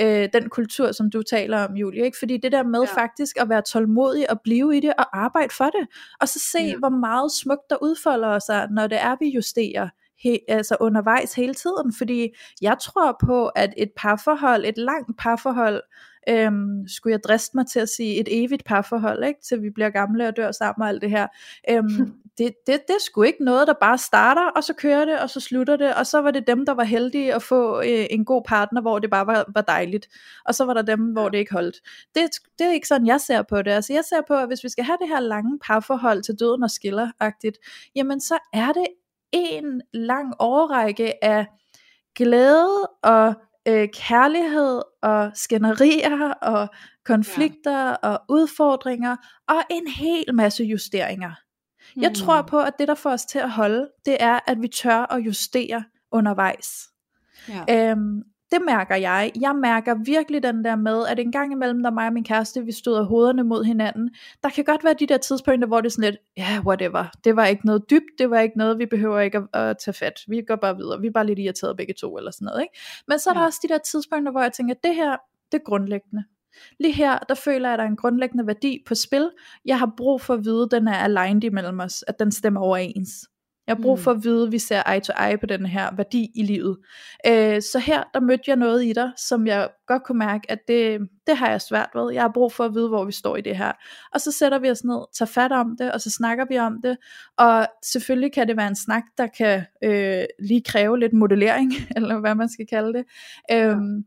øh, 0.00 0.28
den 0.32 0.48
kultur, 0.48 0.92
som 0.92 1.10
du 1.10 1.22
taler 1.22 1.64
om, 1.64 1.74
Julie, 1.74 2.04
ikke? 2.04 2.18
fordi 2.18 2.36
det 2.36 2.52
der 2.52 2.62
med 2.62 2.80
ja. 2.80 3.02
faktisk 3.02 3.36
at 3.40 3.48
være 3.48 3.62
tålmodig 3.62 4.30
og 4.30 4.40
blive 4.44 4.76
i 4.76 4.80
det 4.80 4.92
og 4.98 5.18
arbejde 5.18 5.54
for 5.54 5.64
det, 5.64 5.86
og 6.20 6.28
så 6.28 6.38
se, 6.52 6.58
ja. 6.58 6.76
hvor 6.78 6.88
meget 6.88 7.32
smukt 7.32 7.70
der 7.70 7.76
udfolder 7.82 8.38
sig, 8.38 8.68
når 8.70 8.86
det 8.86 9.00
er, 9.00 9.16
vi 9.20 9.28
justerer, 9.28 9.88
he, 10.22 10.38
altså 10.48 10.76
undervejs 10.80 11.34
hele 11.34 11.54
tiden, 11.54 11.94
fordi 11.98 12.28
jeg 12.62 12.76
tror 12.80 13.16
på, 13.26 13.46
at 13.46 13.74
et 13.76 13.90
parforhold, 13.96 14.64
et 14.64 14.78
langt 14.78 15.18
parforhold, 15.18 15.82
øhm, 16.28 16.88
skulle 16.88 17.12
jeg 17.12 17.24
driste 17.24 17.56
mig 17.56 17.66
til 17.66 17.80
at 17.80 17.88
sige 17.88 18.20
et 18.20 18.28
evigt 18.30 18.64
parforhold, 18.64 19.24
ikke? 19.24 19.40
til 19.42 19.62
vi 19.62 19.70
bliver 19.70 19.90
gamle 19.90 20.28
og 20.28 20.36
dør 20.36 20.52
sammen 20.52 20.82
og 20.82 20.88
alt 20.88 21.02
det 21.02 21.10
her. 21.10 21.26
Øhm, 21.70 21.88
det, 22.38 22.54
det, 22.66 22.80
det 22.88 22.94
er 22.94 23.00
sgu 23.00 23.22
ikke 23.22 23.44
noget, 23.44 23.66
der 23.66 23.74
bare 23.80 23.98
starter, 23.98 24.50
og 24.56 24.64
så 24.64 24.74
kører 24.74 25.04
det, 25.04 25.18
og 25.18 25.30
så 25.30 25.40
slutter 25.40 25.76
det, 25.76 25.94
og 25.94 26.06
så 26.06 26.20
var 26.20 26.30
det 26.30 26.46
dem, 26.46 26.66
der 26.66 26.74
var 26.74 26.84
heldige 26.84 27.34
at 27.34 27.42
få 27.42 27.80
øh, 27.80 28.06
en 28.10 28.24
god 28.24 28.42
partner, 28.48 28.80
hvor 28.80 28.98
det 28.98 29.10
bare 29.10 29.26
var, 29.26 29.44
var 29.54 29.60
dejligt, 29.60 30.08
og 30.44 30.54
så 30.54 30.64
var 30.64 30.74
der 30.74 30.82
dem, 30.82 31.00
hvor 31.00 31.28
det 31.28 31.38
ikke 31.38 31.52
holdt. 31.52 31.76
Det, 32.14 32.22
det 32.58 32.66
er 32.66 32.72
ikke 32.72 32.88
sådan, 32.88 33.06
jeg 33.06 33.20
ser 33.20 33.42
på 33.42 33.62
det. 33.62 33.70
Altså 33.70 33.92
jeg 33.92 34.04
ser 34.04 34.20
på, 34.28 34.34
at 34.34 34.46
hvis 34.46 34.64
vi 34.64 34.68
skal 34.68 34.84
have 34.84 34.98
det 35.00 35.08
her 35.08 35.20
lange 35.20 35.58
parforhold 35.58 36.22
til 36.22 36.34
døden 36.40 36.62
og 36.62 36.70
skiller-agtigt, 36.70 37.58
jamen 37.94 38.20
så 38.20 38.38
er 38.52 38.72
det 38.72 38.86
en 39.32 39.82
lang 39.92 40.34
overrække 40.38 41.24
af 41.24 41.46
glæde 42.16 42.86
og 43.02 43.34
øh, 43.68 43.88
kærlighed 43.94 44.82
og 45.02 45.30
skænderier 45.34 46.32
og 46.32 46.68
konflikter 47.04 47.88
ja. 47.88 47.94
og 47.94 48.20
udfordringer 48.28 49.16
og 49.48 49.62
en 49.70 49.86
hel 49.86 50.34
masse 50.34 50.64
justeringer. 50.64 51.32
Hmm. 51.94 52.02
Jeg 52.02 52.14
tror 52.14 52.42
på, 52.42 52.60
at 52.60 52.72
det 52.78 52.88
der 52.88 52.94
får 52.94 53.10
os 53.10 53.24
til 53.24 53.38
at 53.38 53.50
holde, 53.50 53.88
det 54.06 54.16
er, 54.20 54.40
at 54.46 54.62
vi 54.62 54.68
tør 54.68 55.12
at 55.12 55.18
justere 55.18 55.84
undervejs. 56.12 56.88
Ja. 57.48 57.90
Øhm, 57.90 58.22
det 58.52 58.60
mærker 58.66 58.94
jeg. 58.94 59.32
Jeg 59.40 59.54
mærker 59.56 59.94
virkelig 60.04 60.42
den 60.42 60.64
der 60.64 60.76
med, 60.76 61.06
at 61.06 61.18
en 61.18 61.32
gang 61.32 61.52
imellem, 61.52 61.78
når 61.78 61.90
mig 61.90 62.06
og 62.06 62.12
min 62.12 62.24
kæreste, 62.24 62.64
vi 62.64 62.72
stod 62.72 63.04
hovederne 63.04 63.44
mod 63.44 63.64
hinanden, 63.64 64.10
der 64.42 64.48
kan 64.48 64.64
godt 64.64 64.84
være 64.84 64.94
de 64.94 65.06
der 65.06 65.16
tidspunkter, 65.16 65.68
hvor 65.68 65.80
det 65.80 65.86
er 65.86 65.90
sådan 65.90 66.10
lidt, 66.10 66.20
ja, 66.36 66.42
yeah, 66.52 66.66
whatever, 66.66 67.04
det 67.24 67.36
var 67.36 67.46
ikke 67.46 67.66
noget 67.66 67.90
dybt, 67.90 68.18
det 68.18 68.30
var 68.30 68.40
ikke 68.40 68.58
noget, 68.58 68.78
vi 68.78 68.86
behøver 68.86 69.20
ikke 69.20 69.38
at, 69.38 69.60
at 69.60 69.78
tage 69.78 69.94
fat, 69.94 70.20
vi 70.28 70.42
går 70.42 70.56
bare 70.56 70.76
videre, 70.76 71.00
vi 71.00 71.06
er 71.06 71.12
bare 71.12 71.26
lidt 71.26 71.38
irriteret 71.38 71.76
begge 71.76 71.94
to, 71.94 72.18
eller 72.18 72.30
sådan 72.30 72.46
noget, 72.46 72.62
ikke? 72.62 72.78
Men 73.08 73.18
så 73.18 73.30
er 73.30 73.34
der 73.34 73.40
ja. 73.40 73.46
også 73.46 73.60
de 73.62 73.68
der 73.68 73.78
tidspunkter, 73.78 74.32
hvor 74.32 74.42
jeg 74.42 74.52
tænker, 74.52 74.74
det 74.84 74.94
her, 74.94 75.16
det 75.52 75.58
er 75.58 75.64
grundlæggende. 75.64 76.24
Lige 76.80 76.92
her, 76.92 77.18
der 77.18 77.34
føler 77.34 77.68
jeg, 77.68 77.72
at 77.72 77.78
der 77.78 77.84
er 77.84 77.88
en 77.88 77.96
grundlæggende 77.96 78.46
værdi 78.46 78.82
på 78.86 78.94
spil. 78.94 79.30
Jeg 79.64 79.78
har 79.78 79.92
brug 79.96 80.20
for 80.20 80.34
at 80.34 80.44
vide, 80.44 80.62
at 80.62 80.70
den 80.70 80.88
er 80.88 80.94
aligned 80.94 81.44
imellem 81.44 81.80
os, 81.80 82.04
at 82.08 82.18
den 82.18 82.32
stemmer 82.32 82.60
overens. 82.60 83.29
Jeg 83.70 83.76
har 83.76 83.82
brug 83.82 83.96
mm. 83.96 84.02
for 84.02 84.10
at 84.10 84.24
vide, 84.24 84.46
at 84.46 84.52
vi 84.52 84.58
ser 84.58 84.82
eye 84.92 85.00
to 85.00 85.12
eye 85.12 85.38
på 85.38 85.46
den 85.46 85.66
her 85.66 85.94
værdi 85.96 86.30
i 86.34 86.42
livet. 86.42 86.78
Øh, 87.26 87.62
så 87.62 87.78
her, 87.78 88.02
der 88.14 88.20
mødte 88.20 88.44
jeg 88.46 88.56
noget 88.56 88.84
i 88.84 88.92
dig, 88.92 89.12
som 89.16 89.46
jeg 89.46 89.68
godt 89.86 90.04
kunne 90.04 90.18
mærke, 90.18 90.50
at 90.50 90.58
det, 90.68 91.00
det 91.26 91.36
har 91.36 91.50
jeg 91.50 91.60
svært 91.60 91.88
ved. 91.94 92.12
Jeg 92.12 92.22
har 92.22 92.30
brug 92.34 92.52
for 92.52 92.64
at 92.64 92.74
vide, 92.74 92.88
hvor 92.88 93.04
vi 93.04 93.12
står 93.12 93.36
i 93.36 93.40
det 93.40 93.56
her. 93.56 93.72
Og 94.14 94.20
så 94.20 94.32
sætter 94.32 94.58
vi 94.58 94.70
os 94.70 94.84
ned, 94.84 94.98
tager 95.14 95.26
fat 95.26 95.52
om 95.52 95.76
det, 95.76 95.92
og 95.92 96.00
så 96.00 96.10
snakker 96.10 96.44
vi 96.48 96.58
om 96.58 96.82
det. 96.82 96.96
Og 97.38 97.66
selvfølgelig 97.84 98.32
kan 98.32 98.48
det 98.48 98.56
være 98.56 98.68
en 98.68 98.76
snak, 98.76 99.02
der 99.18 99.26
kan 99.26 99.64
øh, 99.84 100.24
lige 100.38 100.62
kræve 100.62 100.98
lidt 100.98 101.12
modellering, 101.12 101.72
eller 101.96 102.18
hvad 102.18 102.34
man 102.34 102.48
skal 102.48 102.66
kalde 102.66 102.92
det. 102.92 103.04
Øhm, 103.52 104.04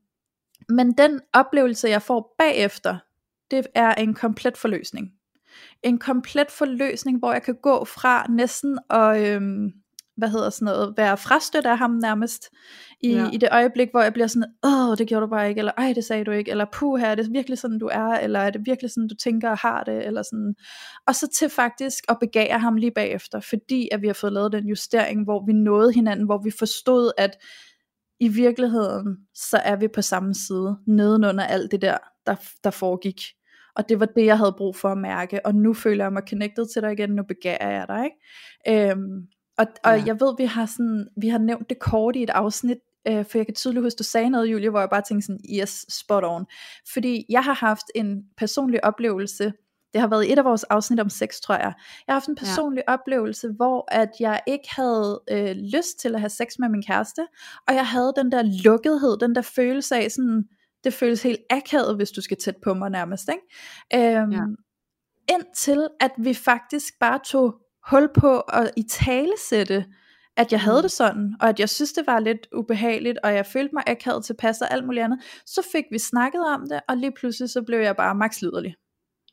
men 0.69 0.91
den 0.91 1.21
oplevelse, 1.33 1.89
jeg 1.89 2.01
får 2.01 2.35
bagefter, 2.37 2.97
det 3.51 3.67
er 3.75 3.93
en 3.93 4.13
komplet 4.13 4.57
forløsning 4.57 5.11
en 5.83 5.99
komplet 5.99 6.51
forløsning, 6.51 7.19
hvor 7.19 7.33
jeg 7.33 7.43
kan 7.43 7.55
gå 7.61 7.85
fra 7.85 8.25
næsten 8.29 8.79
og, 8.89 9.27
øhm, 9.27 9.71
hvad 10.17 10.29
hedder 10.29 10.49
sådan 10.49 10.65
noget, 10.65 10.93
være 10.97 11.17
frastødt 11.17 11.65
af 11.65 11.77
ham 11.77 11.91
nærmest, 11.91 12.49
i, 13.01 13.13
ja. 13.13 13.29
i 13.33 13.37
det 13.37 13.49
øjeblik, 13.51 13.87
hvor 13.91 14.01
jeg 14.01 14.13
bliver 14.13 14.27
sådan, 14.27 14.53
åh, 14.65 14.97
det 14.97 15.07
gjorde 15.07 15.25
du 15.25 15.29
bare 15.29 15.49
ikke, 15.49 15.59
eller 15.59 15.71
ej, 15.77 15.93
det 15.93 16.05
sagde 16.05 16.23
du 16.23 16.31
ikke, 16.31 16.51
eller 16.51 16.65
puh, 16.73 16.99
her 16.99 17.07
er 17.07 17.15
det 17.15 17.33
virkelig 17.33 17.57
sådan, 17.57 17.79
du 17.79 17.89
er, 17.91 18.13
eller 18.13 18.39
er 18.39 18.49
det 18.49 18.61
virkelig 18.65 18.91
sådan, 18.91 19.07
du 19.07 19.15
tænker 19.15 19.49
og 19.49 19.57
har 19.57 19.83
det, 19.83 20.05
eller 20.05 20.21
sådan. 20.21 20.55
Og 21.07 21.15
så 21.15 21.27
til 21.27 21.49
faktisk 21.49 22.03
at 22.09 22.17
begære 22.19 22.59
ham 22.59 22.75
lige 22.75 22.91
bagefter, 22.91 23.39
fordi 23.39 23.89
at 23.91 24.01
vi 24.01 24.07
har 24.07 24.13
fået 24.13 24.33
lavet 24.33 24.51
den 24.51 24.67
justering, 24.67 25.23
hvor 25.23 25.45
vi 25.45 25.53
nåede 25.53 25.93
hinanden, 25.93 26.25
hvor 26.25 26.41
vi 26.43 26.51
forstod, 26.59 27.11
at 27.17 27.37
i 28.19 28.27
virkeligheden, 28.27 29.17
så 29.33 29.57
er 29.57 29.75
vi 29.75 29.87
på 29.87 30.01
samme 30.01 30.33
side, 30.33 30.77
nedenunder 30.87 31.43
alt 31.43 31.71
det 31.71 31.81
der, 31.81 31.97
der, 32.25 32.35
der 32.63 32.69
foregik. 32.69 33.21
Og 33.75 33.89
det 33.89 33.99
var 33.99 34.05
det, 34.05 34.25
jeg 34.25 34.37
havde 34.37 34.55
brug 34.57 34.75
for 34.75 34.89
at 34.89 34.97
mærke. 34.97 35.45
Og 35.45 35.55
nu 35.55 35.73
føler 35.73 36.05
jeg 36.05 36.13
mig 36.13 36.23
connected 36.29 36.73
til 36.73 36.81
dig 36.81 36.91
igen. 36.91 37.09
Nu 37.09 37.23
begærer 37.23 37.71
jeg 37.71 37.85
dig. 37.87 38.05
Ikke? 38.05 38.91
Øhm, 38.91 39.27
og, 39.57 39.65
og 39.83 39.97
ja. 39.97 40.03
jeg 40.05 40.19
ved, 40.19 40.35
vi 40.37 40.45
har, 40.45 40.65
sådan, 40.65 41.07
vi 41.17 41.27
har 41.29 41.39
nævnt 41.39 41.69
det 41.69 41.79
kort 41.79 42.15
i 42.15 42.23
et 42.23 42.29
afsnit, 42.29 42.77
øh, 43.07 43.25
for 43.25 43.37
jeg 43.37 43.45
kan 43.45 43.55
tydeligt 43.55 43.83
huske, 43.83 43.97
du 43.97 44.03
sagde 44.03 44.29
noget, 44.29 44.47
Julie, 44.47 44.69
hvor 44.69 44.79
jeg 44.79 44.89
bare 44.89 45.01
tænkte 45.07 45.25
sådan, 45.25 45.41
yes, 45.61 45.85
spot 45.89 46.23
on. 46.23 46.45
Fordi 46.93 47.25
jeg 47.29 47.43
har 47.43 47.53
haft 47.53 47.85
en 47.95 48.23
personlig 48.37 48.83
oplevelse, 48.85 49.53
det 49.93 50.01
har 50.01 50.07
været 50.07 50.31
et 50.31 50.37
af 50.37 50.45
vores 50.45 50.63
afsnit 50.63 50.99
om 50.99 51.09
sex, 51.09 51.39
tror 51.39 51.55
jeg. 51.55 51.73
Jeg 52.07 52.13
har 52.13 52.13
haft 52.13 52.27
en 52.27 52.35
personlig 52.35 52.83
ja. 52.87 52.93
oplevelse, 52.93 53.49
hvor 53.49 53.87
at 53.91 54.09
jeg 54.19 54.41
ikke 54.47 54.69
havde 54.75 55.21
øh, 55.31 55.55
lyst 55.55 55.99
til 55.99 56.15
at 56.15 56.19
have 56.19 56.29
sex 56.29 56.59
med 56.59 56.69
min 56.69 56.83
kæreste, 56.83 57.27
og 57.67 57.73
jeg 57.73 57.87
havde 57.87 58.13
den 58.15 58.31
der 58.31 58.43
lukkethed, 58.63 59.17
den 59.17 59.35
der 59.35 59.41
følelse 59.41 59.95
af 59.95 60.11
sådan, 60.11 60.43
det 60.83 60.93
føles 60.93 61.23
helt 61.23 61.39
akavet, 61.49 61.95
hvis 61.95 62.11
du 62.11 62.21
skal 62.21 62.37
tæt 62.37 62.55
på 62.63 62.73
mig 62.73 62.89
nærmest. 62.89 63.29
Ikke? 63.29 64.19
Øhm, 64.19 64.31
ja. 64.31 64.41
Indtil 65.29 65.87
at 65.99 66.11
vi 66.17 66.33
faktisk 66.33 66.99
bare 66.99 67.19
tog 67.25 67.55
hul 67.89 68.09
på 68.19 68.39
at 68.39 68.71
i 68.77 68.83
tale 68.83 69.33
sætte, 69.49 69.85
at 70.37 70.51
jeg 70.51 70.61
havde 70.61 70.79
mm. 70.79 70.81
det 70.81 70.91
sådan, 70.91 71.35
og 71.41 71.49
at 71.49 71.59
jeg 71.59 71.69
synes, 71.69 71.93
det 71.93 72.07
var 72.07 72.19
lidt 72.19 72.47
ubehageligt, 72.55 73.17
og 73.23 73.33
jeg 73.33 73.45
følte 73.45 73.75
mig 73.75 73.83
akavet 73.87 74.25
tilpas 74.25 74.61
og 74.61 74.73
alt 74.73 74.85
muligt 74.85 75.03
andet, 75.03 75.19
så 75.45 75.61
fik 75.71 75.83
vi 75.91 75.99
snakket 75.99 76.41
om 76.45 76.69
det, 76.69 76.81
og 76.87 76.97
lige 76.97 77.11
pludselig 77.11 77.49
så 77.49 77.61
blev 77.61 77.79
jeg 77.79 77.95
bare 77.95 78.15
max 78.15 78.41
liderlig. 78.41 78.75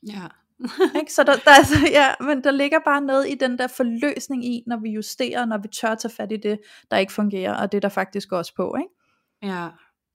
Ja, 0.08 0.26
ikke? 1.00 1.12
Så 1.12 1.22
der, 1.22 1.36
der, 1.36 1.50
altså, 1.50 1.74
ja, 1.92 2.14
men 2.20 2.44
der 2.44 2.50
ligger 2.50 2.78
bare 2.84 3.00
noget 3.00 3.28
i 3.28 3.34
den 3.34 3.58
der 3.58 3.66
forløsning 3.66 4.44
i, 4.44 4.62
når 4.66 4.76
vi 4.76 4.90
justerer, 4.90 5.44
når 5.44 5.58
vi 5.58 5.68
tør 5.68 5.94
tage 5.94 6.12
fat 6.12 6.32
i 6.32 6.36
det, 6.36 6.60
der 6.90 6.96
ikke 6.96 7.12
fungerer, 7.12 7.54
og 7.54 7.72
det 7.72 7.82
der 7.82 7.88
faktisk 7.88 8.28
går 8.28 8.38
os 8.38 8.52
på, 8.52 8.76
ikke? 8.78 9.54
Ja, 9.54 9.68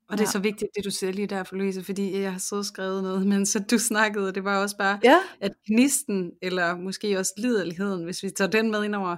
og 0.09 0.17
det 0.17 0.23
er 0.23 0.27
ja. 0.27 0.31
så 0.31 0.39
vigtigt, 0.39 0.71
det 0.75 0.85
du 0.85 0.91
siger 0.91 1.11
lige 1.11 1.27
der 1.27 1.43
for 1.43 1.55
Louise, 1.55 1.83
fordi 1.83 2.19
jeg 2.19 2.31
har 2.31 2.39
så 2.39 2.63
skrevet 2.63 3.03
noget, 3.03 3.27
men 3.27 3.45
så 3.45 3.59
du 3.59 3.79
snakkede, 3.79 4.31
det 4.31 4.43
var 4.43 4.57
også 4.57 4.77
bare, 4.77 4.99
ja. 5.03 5.17
at 5.39 5.51
gnisten, 5.67 6.31
eller 6.41 6.75
måske 6.75 7.19
også 7.19 7.33
liderligheden, 7.37 8.03
hvis 8.03 8.23
vi 8.23 8.29
tager 8.29 8.51
den 8.51 8.71
med 8.71 8.83
ind 8.83 8.95
over, 8.95 9.15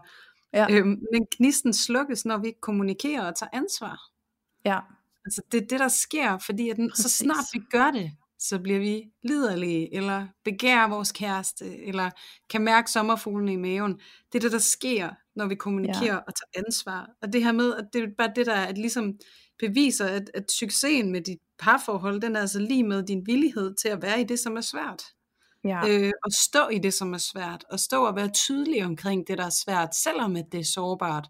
ja. 0.53 0.67
øhm, 0.71 0.99
men 1.13 1.27
gnisten 1.37 1.73
slukkes, 1.73 2.25
når 2.25 2.37
vi 2.37 2.53
kommunikerer 2.61 3.25
og 3.25 3.35
tager 3.35 3.49
ansvar. 3.53 3.99
Ja. 4.65 4.79
Altså 5.25 5.41
det 5.51 5.63
er 5.63 5.67
det, 5.67 5.79
der 5.79 5.87
sker, 5.87 6.37
fordi 6.37 6.69
at 6.69 6.77
så 6.95 7.09
snart 7.09 7.45
vi 7.53 7.59
gør 7.71 7.91
det, 7.91 8.11
så 8.39 8.59
bliver 8.59 8.79
vi 8.79 9.03
liderlige, 9.23 9.95
eller 9.95 10.27
begærer 10.43 10.89
vores 10.89 11.11
kæreste, 11.11 11.83
eller 11.83 12.09
kan 12.49 12.61
mærke 12.61 12.91
sommerfuglene 12.91 13.53
i 13.53 13.55
maven. 13.55 13.93
Det 14.31 14.35
er 14.35 14.39
det, 14.39 14.51
der 14.51 14.57
sker, 14.57 15.09
når 15.35 15.45
vi 15.45 15.55
kommunikerer 15.55 16.13
ja. 16.13 16.17
og 16.17 16.33
tager 16.35 16.65
ansvar. 16.65 17.09
Og 17.21 17.33
det 17.33 17.43
her 17.43 17.51
med, 17.51 17.73
at 17.75 17.85
det 17.93 18.03
er 18.03 18.07
bare 18.17 18.31
det, 18.35 18.45
der 18.45 18.53
er, 18.53 18.65
at 18.65 18.77
ligesom 18.77 19.13
beviser, 19.59 20.05
at, 20.05 20.31
at 20.33 20.51
succesen 20.51 21.11
med 21.11 21.21
dit 21.21 21.39
parforhold, 21.59 22.21
den 22.21 22.35
er 22.35 22.41
altså 22.41 22.59
lige 22.59 22.83
med 22.83 23.03
din 23.03 23.27
villighed 23.27 23.75
til 23.75 23.89
at 23.89 24.01
være 24.01 24.21
i 24.21 24.23
det, 24.23 24.39
som 24.39 24.57
er 24.57 24.61
svært. 24.61 25.03
Ja. 25.63 25.81
Øh, 25.87 26.11
og 26.23 26.31
stå 26.31 26.67
i 26.67 26.77
det, 26.77 26.93
som 26.93 27.13
er 27.13 27.17
svært, 27.17 27.65
og 27.71 27.79
stå 27.79 28.05
og 28.05 28.15
være 28.15 28.29
tydelig 28.29 28.85
omkring 28.85 29.27
det, 29.27 29.37
der 29.37 29.45
er 29.45 29.63
svært, 29.65 29.95
selvom 29.95 30.35
at 30.35 30.45
det 30.51 30.59
er 30.59 30.65
sårbart. 30.65 31.27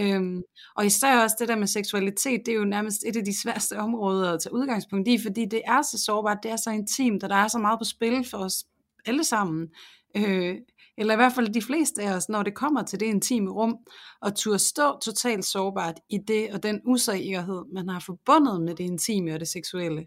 Øhm, 0.00 0.42
og 0.76 0.86
især 0.86 1.22
også 1.22 1.36
det 1.38 1.48
der 1.48 1.56
med 1.56 1.66
seksualitet, 1.66 2.42
det 2.46 2.52
er 2.52 2.58
jo 2.58 2.64
nærmest 2.64 3.04
et 3.06 3.16
af 3.16 3.24
de 3.24 3.40
sværeste 3.40 3.78
områder 3.78 4.32
at 4.32 4.40
tage 4.40 4.52
udgangspunkt 4.52 5.08
i, 5.08 5.18
fordi 5.22 5.44
det 5.44 5.62
er 5.64 5.82
så 5.82 6.04
sårbart, 6.04 6.38
det 6.42 6.50
er 6.50 6.56
så 6.56 6.70
intimt, 6.70 7.24
og 7.24 7.30
der 7.30 7.36
er 7.36 7.48
så 7.48 7.58
meget 7.58 7.78
på 7.78 7.84
spil 7.84 8.26
for 8.30 8.38
os 8.38 8.64
alle 9.06 9.24
sammen. 9.24 9.68
Øh, 10.16 10.56
eller 11.00 11.14
i 11.14 11.16
hvert 11.16 11.32
fald 11.32 11.48
de 11.48 11.62
fleste 11.62 12.02
af 12.02 12.16
os, 12.16 12.28
når 12.28 12.42
det 12.42 12.54
kommer 12.54 12.82
til 12.82 13.00
det 13.00 13.06
intime 13.06 13.50
rum, 13.50 13.76
og 14.20 14.36
turde 14.36 14.58
stå 14.58 14.98
totalt 14.98 15.44
sårbart 15.44 16.00
i 16.10 16.18
det 16.28 16.50
og 16.52 16.62
den 16.62 16.80
usikkerhed, 16.86 17.62
man 17.72 17.88
har 17.88 18.00
forbundet 18.00 18.62
med 18.62 18.74
det 18.74 18.84
intime 18.84 19.34
og 19.34 19.40
det 19.40 19.48
seksuelle. 19.48 20.06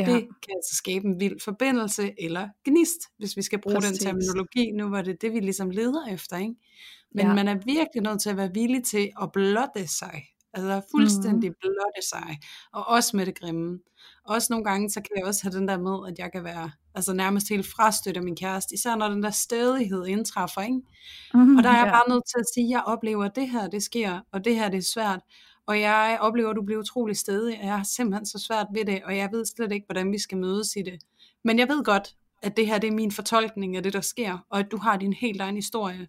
Ja. 0.00 0.04
Det 0.04 0.20
kan 0.20 0.54
altså 0.56 0.76
skabe 0.76 1.04
en 1.04 1.20
vild 1.20 1.40
forbindelse 1.44 2.14
eller 2.18 2.48
gnist, 2.64 3.00
hvis 3.18 3.36
vi 3.36 3.42
skal 3.42 3.60
bruge 3.60 3.76
Præcis. 3.76 3.98
den 3.98 4.06
terminologi. 4.06 4.70
Nu 4.70 4.88
var 4.88 5.02
det 5.02 5.22
det, 5.22 5.32
vi 5.32 5.40
ligesom 5.40 5.70
leder 5.70 6.06
efter. 6.06 6.36
Ikke? 6.36 6.54
Men 7.14 7.26
ja. 7.26 7.34
man 7.34 7.48
er 7.48 7.54
virkelig 7.54 8.02
nødt 8.02 8.20
til 8.22 8.30
at 8.30 8.36
være 8.36 8.50
villig 8.54 8.84
til 8.84 9.10
at 9.22 9.32
blotte 9.32 9.86
sig. 9.86 10.22
Altså 10.54 10.82
fuldstændig 10.90 11.50
mm. 11.50 11.56
blotte 11.60 12.08
sig. 12.08 12.38
Og 12.72 12.88
også 12.88 13.16
med 13.16 13.26
det 13.26 13.38
grimme. 13.40 13.78
Også 14.24 14.46
nogle 14.50 14.64
gange, 14.64 14.90
så 14.90 15.00
kan 15.00 15.10
jeg 15.16 15.24
også 15.24 15.40
have 15.42 15.58
den 15.58 15.68
der 15.68 15.78
med, 15.78 16.12
at 16.12 16.18
jeg 16.18 16.32
kan 16.32 16.44
være 16.44 16.70
altså 16.96 17.12
nærmest 17.12 17.48
helt 17.48 17.66
frastøtte 17.66 18.18
af 18.18 18.24
min 18.24 18.36
kæreste. 18.36 18.74
Især 18.74 18.96
når 18.96 19.08
den 19.08 19.22
der 19.22 19.30
stædighed 19.30 20.06
indtræffer. 20.06 20.60
Ikke? 20.60 20.80
Mm, 21.34 21.56
og 21.56 21.62
der 21.62 21.70
er 21.70 21.76
jeg 21.76 21.86
ja. 21.86 21.92
bare 21.92 22.08
nødt 22.08 22.24
til 22.26 22.38
at 22.38 22.46
sige, 22.54 22.66
at 22.66 22.70
jeg 22.70 22.82
oplever, 22.86 23.24
at 23.24 23.36
det 23.36 23.50
her 23.50 23.68
det 23.68 23.82
sker, 23.82 24.20
og 24.32 24.44
det 24.44 24.56
her 24.56 24.68
det 24.68 24.78
er 24.78 24.82
svært. 24.94 25.20
Og 25.66 25.80
jeg 25.80 26.18
oplever, 26.20 26.50
at 26.50 26.56
du 26.56 26.62
bliver 26.62 26.80
utrolig 26.80 27.16
stedig, 27.16 27.58
og 27.58 27.66
jeg 27.66 27.76
har 27.76 27.84
simpelthen 27.84 28.26
så 28.26 28.38
svært 28.38 28.66
ved 28.74 28.84
det, 28.84 29.02
og 29.04 29.16
jeg 29.16 29.28
ved 29.32 29.44
slet 29.44 29.72
ikke, 29.72 29.86
hvordan 29.86 30.12
vi 30.12 30.18
skal 30.18 30.38
mødes 30.38 30.76
i 30.76 30.82
det. 30.82 30.98
Men 31.44 31.58
jeg 31.58 31.68
ved 31.68 31.84
godt, 31.84 32.16
at 32.42 32.56
det 32.56 32.66
her 32.66 32.78
det 32.78 32.88
er 32.88 32.92
min 32.92 33.12
fortolkning 33.12 33.76
af 33.76 33.82
det, 33.82 33.92
der 33.92 34.00
sker, 34.00 34.38
og 34.50 34.58
at 34.58 34.70
du 34.70 34.76
har 34.76 34.96
din 34.96 35.12
helt 35.12 35.40
egen 35.40 35.56
historie. 35.56 36.06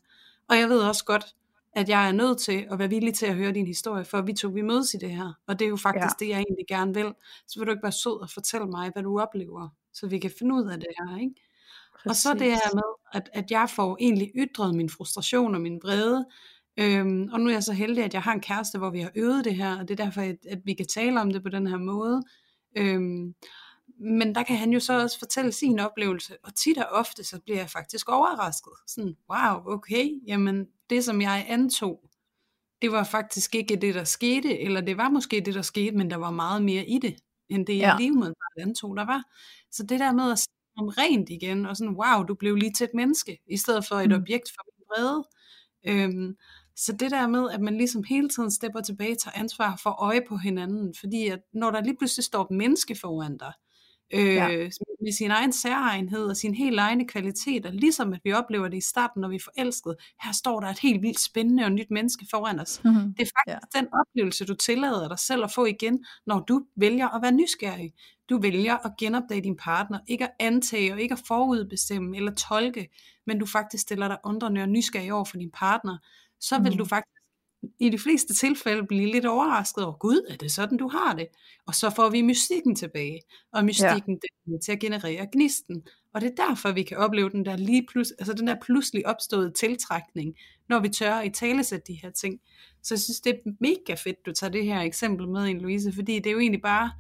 Og 0.49 0.57
jeg 0.57 0.69
ved 0.69 0.79
også 0.79 1.05
godt, 1.05 1.25
at 1.73 1.89
jeg 1.89 2.07
er 2.07 2.11
nødt 2.11 2.37
til 2.37 2.67
at 2.71 2.79
være 2.79 2.89
villig 2.89 3.13
til 3.13 3.25
at 3.25 3.35
høre 3.35 3.51
din 3.51 3.67
historie, 3.67 4.05
for 4.05 4.21
vi 4.21 4.33
to 4.33 4.47
vi 4.47 4.61
mødes 4.61 4.93
i 4.93 4.97
det 4.97 5.11
her. 5.11 5.33
Og 5.47 5.59
det 5.59 5.65
er 5.65 5.69
jo 5.69 5.75
faktisk 5.75 6.21
ja. 6.21 6.25
det, 6.25 6.29
jeg 6.31 6.37
egentlig 6.37 6.65
gerne 6.67 6.93
vil. 6.93 7.13
Så 7.47 7.59
vil 7.59 7.67
du 7.67 7.71
ikke 7.71 7.83
være 7.83 7.91
sød 7.91 8.21
og 8.21 8.29
fortælle 8.29 8.67
mig, 8.67 8.89
hvad 8.93 9.03
du 9.03 9.19
oplever, 9.19 9.69
så 9.99 10.07
vi 10.07 10.19
kan 10.19 10.31
finde 10.39 10.55
ud 10.55 10.69
af 10.69 10.79
det 10.79 10.89
her. 10.99 11.17
Ikke? 11.17 11.35
Og 12.05 12.15
så 12.15 12.33
det 12.33 12.51
her 12.51 12.75
med, 12.75 12.83
at, 13.13 13.29
at 13.33 13.51
jeg 13.51 13.69
får 13.69 13.97
egentlig 13.99 14.31
ytret 14.35 14.75
min 14.75 14.89
frustration 14.89 15.55
og 15.55 15.61
min 15.61 15.79
vrede, 15.83 16.25
Øhm, 16.79 17.29
og 17.33 17.39
nu 17.39 17.49
er 17.49 17.53
jeg 17.53 17.63
så 17.63 17.73
heldig, 17.73 18.03
at 18.03 18.13
jeg 18.13 18.21
har 18.21 18.33
en 18.33 18.41
kæreste, 18.41 18.77
hvor 18.77 18.89
vi 18.89 18.99
har 18.99 19.11
øvet 19.15 19.45
det 19.45 19.55
her, 19.55 19.79
og 19.79 19.87
det 19.87 19.99
er 19.99 20.03
derfor, 20.05 20.21
at, 20.21 20.37
at 20.49 20.59
vi 20.65 20.73
kan 20.73 20.87
tale 20.87 21.21
om 21.21 21.31
det 21.31 21.43
på 21.43 21.49
den 21.49 21.67
her 21.67 21.77
måde. 21.77 22.23
Øhm, 22.77 23.33
men 23.99 24.35
der 24.35 24.43
kan 24.43 24.57
han 24.57 24.73
jo 24.73 24.79
så 24.79 25.01
også 25.01 25.19
fortælle 25.19 25.51
sin 25.51 25.79
oplevelse, 25.79 26.37
og 26.43 26.55
tit 26.55 26.77
og 26.77 26.85
ofte, 26.91 27.23
så 27.23 27.39
bliver 27.39 27.59
jeg 27.59 27.69
faktisk 27.69 28.09
overrasket. 28.09 28.73
Sådan, 28.87 29.15
wow, 29.31 29.73
okay, 29.73 30.09
jamen 30.27 30.67
det 30.89 31.03
som 31.03 31.21
jeg 31.21 31.45
antog, 31.49 31.99
det 32.81 32.91
var 32.91 33.03
faktisk 33.03 33.55
ikke 33.55 33.75
det, 33.75 33.95
der 33.95 34.03
skete, 34.03 34.59
eller 34.59 34.81
det 34.81 34.97
var 34.97 35.09
måske 35.09 35.41
det, 35.45 35.53
der 35.53 35.61
skete, 35.61 35.97
men 35.97 36.09
der 36.09 36.17
var 36.17 36.31
meget 36.31 36.63
mere 36.63 36.85
i 36.85 36.99
det, 36.99 37.15
end 37.49 37.65
det, 37.65 37.77
jeg 37.77 37.93
ja. 37.93 37.97
lige 37.97 38.11
med 38.11 38.33
antog, 38.59 38.97
der 38.97 39.05
var. 39.05 39.23
Så 39.71 39.83
det 39.83 39.99
der 39.99 40.13
med 40.13 40.31
at 40.31 40.47
om 40.77 40.87
rent 40.87 41.29
igen, 41.29 41.65
og 41.65 41.77
sådan, 41.77 41.95
wow, 41.95 42.23
du 42.23 42.35
blev 42.35 42.55
lige 42.55 42.73
til 42.73 42.83
et 42.83 42.93
menneske, 42.93 43.37
i 43.47 43.57
stedet 43.57 43.85
for 43.85 43.95
et 43.95 44.09
mm. 44.09 44.15
objekt 44.15 44.49
for 44.55 44.63
min 44.65 44.85
vrede. 44.89 45.23
Øhm, 45.87 46.35
så 46.75 46.91
det 46.91 47.11
der 47.11 47.27
med, 47.27 47.49
at 47.51 47.61
man 47.61 47.77
ligesom 47.77 48.03
hele 48.03 48.29
tiden 48.29 48.51
stepper 48.51 48.81
tilbage, 48.81 49.15
tager 49.15 49.39
ansvar 49.39 49.79
for 49.83 49.89
øje 49.89 50.21
på 50.29 50.37
hinanden, 50.37 50.93
fordi 50.99 51.27
at 51.27 51.39
når 51.53 51.71
der 51.71 51.81
lige 51.81 51.97
pludselig 51.97 52.23
står 52.23 52.43
et 52.43 52.51
menneske 52.51 52.95
foran 52.95 53.37
dig, 53.37 53.53
øh, 54.13 54.35
ja. 54.35 54.47
med 55.01 55.11
sin 55.11 55.31
egen 55.31 55.53
særegenhed 55.53 56.25
og 56.25 56.37
sin 56.37 56.55
helt 56.55 56.79
egne 56.79 57.07
kvaliteter, 57.07 57.71
ligesom 57.71 58.13
at 58.13 58.19
vi 58.23 58.33
oplever 58.33 58.67
det 58.67 58.77
i 58.77 58.81
starten, 58.81 59.21
når 59.21 59.29
vi 59.29 59.35
er 59.35 59.39
forelsket. 59.43 59.95
Her 60.23 60.31
står 60.31 60.59
der 60.59 60.67
et 60.67 60.79
helt 60.79 61.01
vildt 61.01 61.19
spændende 61.19 61.63
og 61.63 61.71
nyt 61.71 61.91
menneske 61.91 62.25
foran 62.31 62.59
os. 62.59 62.81
Mm-hmm. 62.83 63.13
Det 63.13 63.21
er 63.21 63.31
faktisk 63.37 63.73
ja. 63.73 63.79
den 63.79 63.87
oplevelse, 63.93 64.45
du 64.45 64.55
tillader 64.55 65.07
dig 65.07 65.19
selv 65.19 65.43
at 65.43 65.51
få 65.51 65.65
igen, 65.65 66.05
når 66.25 66.39
du 66.39 66.65
vælger 66.75 67.07
at 67.07 67.21
være 67.21 67.31
nysgerrig. 67.31 67.93
Du 68.29 68.41
vælger 68.41 68.85
at 68.85 68.91
genopdage 68.99 69.41
din 69.41 69.57
partner, 69.57 69.99
ikke 70.07 70.23
at 70.23 70.31
antage 70.39 70.93
og 70.93 71.01
ikke 71.01 71.13
at 71.13 71.21
forudbestemme 71.27 72.17
eller 72.17 72.31
tolke, 72.33 72.89
men 73.27 73.39
du 73.39 73.45
faktisk 73.45 73.81
stiller 73.81 74.07
dig 74.07 74.17
undrende 74.23 74.61
og 74.61 74.69
nysgerrig 74.69 75.13
over 75.13 75.25
for 75.25 75.37
din 75.37 75.51
partner, 75.51 75.97
så 76.39 76.59
vil 76.59 76.71
mm. 76.71 76.77
du 76.77 76.85
faktisk 76.85 77.16
i 77.79 77.89
de 77.89 77.99
fleste 77.99 78.33
tilfælde 78.33 78.87
blive 78.87 79.11
lidt 79.11 79.25
overrasket 79.25 79.83
over, 79.83 79.97
gud, 79.97 80.25
er 80.29 80.35
det 80.35 80.51
sådan, 80.51 80.77
du 80.77 80.87
har 80.87 81.13
det? 81.13 81.27
Og 81.67 81.75
så 81.75 81.89
får 81.89 82.09
vi 82.09 82.21
mystikken 82.21 82.75
tilbage, 82.75 83.21
og 83.53 83.65
mystikken 83.65 84.19
ja. 84.47 84.55
er 84.55 84.59
til 84.59 84.71
at 84.71 84.79
generere 84.79 85.27
gnisten. 85.31 85.83
Og 86.13 86.21
det 86.21 86.31
er 86.31 86.47
derfor, 86.47 86.71
vi 86.71 86.83
kan 86.83 86.97
opleve 86.97 87.29
den 87.29 87.45
der 87.45 87.55
lige 87.55 87.85
plus, 87.91 88.11
altså 88.11 88.33
den 88.33 88.47
der 88.47 88.55
pludselig 88.61 89.07
opståede 89.07 89.51
tiltrækning, 89.51 90.35
når 90.69 90.79
vi 90.79 90.89
tør 90.89 91.21
i 91.21 91.29
talesætte 91.29 91.93
de 91.93 91.99
her 92.03 92.09
ting. 92.09 92.39
Så 92.83 92.93
jeg 92.93 92.99
synes, 92.99 93.21
det 93.21 93.33
er 93.33 93.51
mega 93.59 93.93
fedt, 93.93 94.25
du 94.25 94.31
tager 94.31 94.51
det 94.51 94.65
her 94.65 94.79
eksempel 94.79 95.27
med 95.27 95.47
ind, 95.47 95.61
Louise, 95.61 95.93
fordi 95.93 96.15
det 96.15 96.27
er 96.27 96.31
jo 96.31 96.39
egentlig 96.39 96.61
bare, 96.61 96.91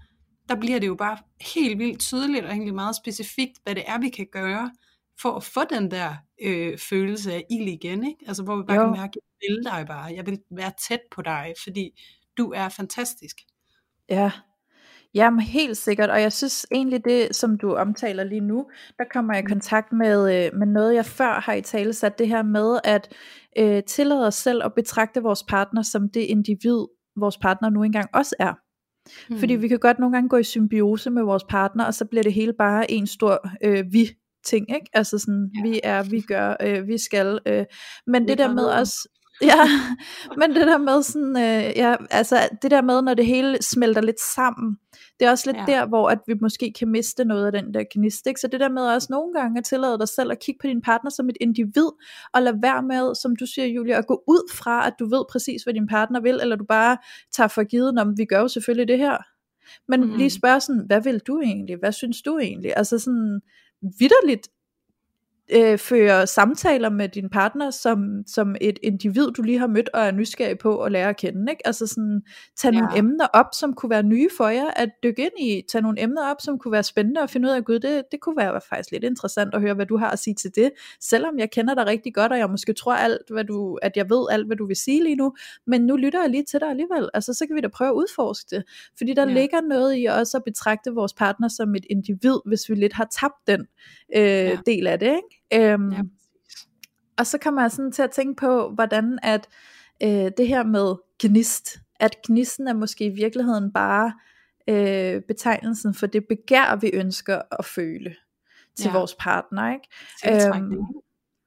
der 0.49 0.55
bliver 0.55 0.79
det 0.79 0.87
jo 0.87 0.95
bare 0.95 1.17
helt 1.55 1.79
vildt 1.79 1.99
tydeligt 1.99 2.45
og 2.45 2.51
egentlig 2.51 2.75
meget 2.75 2.95
specifikt, 2.95 3.57
hvad 3.63 3.75
det 3.75 3.83
er, 3.87 3.99
vi 3.99 4.09
kan 4.09 4.27
gøre, 4.31 4.71
for 5.21 5.31
at 5.35 5.43
få 5.43 5.59
den 5.69 5.91
der 5.91 6.15
øh, 6.41 6.77
følelse 6.77 7.33
af 7.33 7.45
ild 7.51 7.67
igen, 7.67 8.07
ikke? 8.07 8.25
Altså 8.27 8.43
hvor 8.43 8.55
vi 8.55 8.63
bare 8.67 8.77
jo. 8.77 8.83
kan 8.83 8.99
mærke, 8.99 9.13
jeg 9.15 9.49
vil 9.49 9.63
dig 9.63 9.85
bare, 9.87 10.13
jeg 10.15 10.25
vil 10.25 10.39
være 10.51 10.71
tæt 10.87 10.99
på 11.11 11.21
dig, 11.21 11.53
fordi 11.63 12.01
du 12.37 12.51
er 12.51 12.69
fantastisk. 12.69 13.35
Ja, 14.09 14.31
Jamen 15.13 15.39
helt 15.39 15.77
sikkert, 15.77 16.09
og 16.09 16.21
jeg 16.21 16.33
synes 16.33 16.65
egentlig 16.71 17.05
det, 17.05 17.35
som 17.35 17.57
du 17.57 17.73
omtaler 17.73 18.23
lige 18.23 18.41
nu, 18.41 18.65
der 18.97 19.03
kommer 19.11 19.33
jeg 19.33 19.43
i 19.43 19.45
mm. 19.45 19.49
kontakt 19.49 19.93
med, 19.93 20.45
øh, 20.45 20.59
med 20.59 20.67
noget, 20.67 20.95
jeg 20.95 21.05
før 21.05 21.39
har 21.39 21.53
i 21.53 21.61
tale 21.61 21.93
sat, 21.93 22.19
det 22.19 22.27
her 22.27 22.43
med 22.43 22.79
at 22.83 23.13
øh, 23.57 23.83
tillade 23.83 24.27
os 24.27 24.35
selv 24.35 24.63
at 24.65 24.73
betragte 24.73 25.21
vores 25.23 25.43
partner 25.43 25.81
som 25.81 26.09
det 26.09 26.19
individ, 26.19 26.85
vores 27.15 27.37
partner 27.37 27.69
nu 27.69 27.83
engang 27.83 28.09
også 28.13 28.35
er. 28.39 28.53
Hmm. 29.27 29.39
Fordi 29.39 29.55
vi 29.55 29.67
kan 29.67 29.79
godt 29.79 29.99
nogle 29.99 30.15
gange 30.15 30.29
gå 30.29 30.37
i 30.37 30.43
symbiose 30.43 31.09
med 31.09 31.23
vores 31.23 31.43
partner, 31.43 31.85
og 31.85 31.93
så 31.93 32.05
bliver 32.05 32.23
det 32.23 32.33
hele 32.33 32.53
bare 32.53 32.91
en 32.91 33.07
stor 33.07 33.49
øh, 33.63 33.85
vi 33.91 34.09
ting, 34.49 34.75
ikke? 34.75 34.89
Altså 34.93 35.19
sådan, 35.19 35.51
ja. 35.55 35.69
vi 35.69 35.79
er, 35.83 36.03
vi 36.03 36.21
gør, 36.21 36.55
øh, 36.61 36.87
vi 36.87 36.97
skal. 36.97 37.39
Øh, 37.45 37.65
men 38.07 38.23
vi 38.23 38.27
det 38.27 38.37
der 38.37 38.53
med 38.53 38.63
også, 38.63 39.09
ja, 39.41 39.63
men 40.39 40.55
det 40.55 40.67
der 40.67 40.77
med 40.77 41.03
sådan, 41.03 41.37
øh, 41.37 41.77
ja, 41.77 41.95
altså 42.09 42.49
det 42.61 42.71
der 42.71 42.81
med, 42.81 43.01
når 43.01 43.13
det 43.13 43.25
hele 43.25 43.57
smelter 43.61 44.01
lidt 44.01 44.19
sammen, 44.19 44.77
det 45.19 45.25
er 45.25 45.31
også 45.31 45.51
lidt 45.51 45.57
ja. 45.57 45.73
der, 45.73 45.87
hvor 45.87 46.09
at 46.09 46.19
vi 46.27 46.33
måske 46.41 46.73
kan 46.79 46.87
miste 46.87 47.25
noget 47.25 47.45
af 47.45 47.51
den 47.51 47.73
der 47.73 47.83
gnist, 47.93 48.27
ikke? 48.27 48.39
Så 48.39 48.47
det 48.47 48.59
der 48.59 48.69
med 48.69 48.81
også 48.81 49.07
nogle 49.11 49.33
gange 49.33 49.57
at 49.59 49.65
tillade 49.65 49.99
dig 49.99 50.07
selv 50.07 50.31
at 50.31 50.39
kigge 50.39 50.59
på 50.61 50.67
din 50.67 50.81
partner 50.81 51.11
som 51.11 51.29
et 51.29 51.37
individ, 51.41 51.89
og 52.33 52.41
lade 52.41 52.59
være 52.61 52.83
med, 52.83 53.15
som 53.15 53.35
du 53.35 53.45
siger 53.45 53.65
Julia, 53.65 53.97
at 53.97 54.07
gå 54.07 54.23
ud 54.27 54.51
fra, 54.53 54.87
at 54.87 54.93
du 54.99 55.09
ved 55.09 55.23
præcis, 55.31 55.63
hvad 55.63 55.73
din 55.73 55.87
partner 55.87 56.21
vil, 56.21 56.39
eller 56.41 56.55
du 56.55 56.65
bare 56.65 56.97
tager 57.31 57.47
for 57.47 57.63
givet, 57.63 57.99
om 57.99 58.17
vi 58.17 58.25
gør 58.25 58.39
jo 58.39 58.47
selvfølgelig 58.47 58.87
det 58.87 58.97
her. 58.97 59.17
Men 59.87 60.01
mm. 60.01 60.17
lige 60.17 60.29
spørge 60.29 60.59
sådan, 60.59 60.83
hvad 60.85 61.01
vil 61.01 61.19
du 61.19 61.41
egentlig? 61.41 61.75
Hvad 61.77 61.91
synes 61.91 62.21
du 62.21 62.37
egentlig? 62.37 62.73
Altså 62.75 62.99
sådan, 62.99 63.41
vidderligt 63.81 64.47
øh, 65.51 65.77
føre 65.77 66.27
samtaler 66.27 66.89
med 66.89 67.09
din 67.09 67.29
partner 67.29 67.71
som, 67.71 68.23
som 68.27 68.55
et 68.61 68.79
individ, 68.83 69.31
du 69.31 69.41
lige 69.41 69.59
har 69.59 69.67
mødt 69.67 69.89
og 69.93 70.01
er 70.01 70.11
nysgerrig 70.11 70.57
på 70.57 70.83
at 70.83 70.91
lære 70.91 71.09
at 71.09 71.17
kende. 71.17 71.51
Ikke? 71.51 71.67
Altså 71.67 71.87
sådan, 71.87 72.21
tage 72.57 72.75
ja. 72.75 72.81
nogle 72.81 72.97
emner 72.97 73.27
op, 73.33 73.45
som 73.53 73.73
kunne 73.73 73.89
være 73.89 74.03
nye 74.03 74.29
for 74.37 74.47
jer, 74.47 74.67
at 74.75 74.89
dykke 75.03 75.21
ind 75.21 75.39
i, 75.39 75.63
tage 75.71 75.81
nogle 75.81 76.01
emner 76.01 76.23
op, 76.23 76.37
som 76.39 76.59
kunne 76.59 76.71
være 76.71 76.83
spændende 76.83 77.21
at 77.21 77.29
finde 77.29 77.47
ud 77.47 77.53
af, 77.53 77.65
gud, 77.65 77.79
det, 77.79 78.03
det 78.11 78.19
kunne 78.21 78.37
være 78.37 78.61
faktisk 78.69 78.91
lidt 78.91 79.03
interessant 79.03 79.53
at 79.53 79.61
høre, 79.61 79.73
hvad 79.73 79.85
du 79.85 79.97
har 79.97 80.11
at 80.11 80.19
sige 80.19 80.33
til 80.33 80.51
det, 80.55 80.71
selvom 81.01 81.39
jeg 81.39 81.51
kender 81.51 81.73
dig 81.73 81.85
rigtig 81.85 82.13
godt, 82.13 82.31
og 82.31 82.37
jeg 82.37 82.49
måske 82.49 82.73
tror 82.73 82.93
alt, 82.93 83.21
hvad 83.31 83.43
du, 83.43 83.75
at 83.81 83.91
jeg 83.95 84.09
ved 84.09 84.27
alt, 84.31 84.47
hvad 84.47 84.57
du 84.57 84.67
vil 84.67 84.75
sige 84.75 85.03
lige 85.03 85.15
nu, 85.15 85.33
men 85.67 85.81
nu 85.81 85.95
lytter 85.95 86.21
jeg 86.21 86.29
lige 86.29 86.43
til 86.43 86.59
dig 86.59 86.69
alligevel, 86.69 87.09
altså 87.13 87.33
så 87.33 87.47
kan 87.47 87.55
vi 87.55 87.61
da 87.61 87.67
prøve 87.67 87.89
at 87.89 87.93
udforske 87.93 88.55
det, 88.55 88.63
fordi 88.97 89.13
der 89.13 89.27
ja. 89.27 89.33
ligger 89.33 89.61
noget 89.61 89.97
i 89.97 90.05
også 90.05 90.37
at 90.37 90.43
betragte 90.43 90.91
vores 90.91 91.13
partner 91.13 91.47
som 91.47 91.75
et 91.75 91.85
individ, 91.89 92.35
hvis 92.45 92.69
vi 92.69 92.75
lidt 92.75 92.93
har 92.93 93.07
tabt 93.11 93.47
den 93.47 93.67
øh, 94.15 94.23
ja. 94.23 94.57
del 94.65 94.87
af 94.87 94.99
det, 94.99 95.19
ikke? 95.51 95.71
Øhm, 95.73 95.91
ja. 95.91 96.01
Og 97.17 97.27
så 97.27 97.37
kommer 97.37 97.61
jeg 97.61 97.71
sådan 97.71 97.91
til 97.91 98.01
at 98.01 98.11
tænke 98.11 98.35
på, 98.35 98.69
hvordan 98.69 99.19
at 99.23 99.47
øh, 100.03 100.31
det 100.37 100.47
her 100.47 100.63
med 100.63 100.95
gnist, 101.19 101.79
at 101.99 102.17
gnisten 102.27 102.67
er 102.67 102.73
måske 102.73 103.05
i 103.05 103.09
virkeligheden 103.09 103.73
bare 103.73 104.13
øh, 104.67 105.21
betegnelsen 105.21 105.93
for 105.93 106.07
det 106.07 106.27
begær, 106.27 106.75
vi 106.75 106.91
ønsker 106.93 107.41
at 107.59 107.65
føle 107.65 108.15
til 108.75 108.85
ja. 108.85 108.93
vores 108.93 109.15
partner. 109.15 109.73
Ikke? 109.73 110.47
Øhm, 110.47 110.85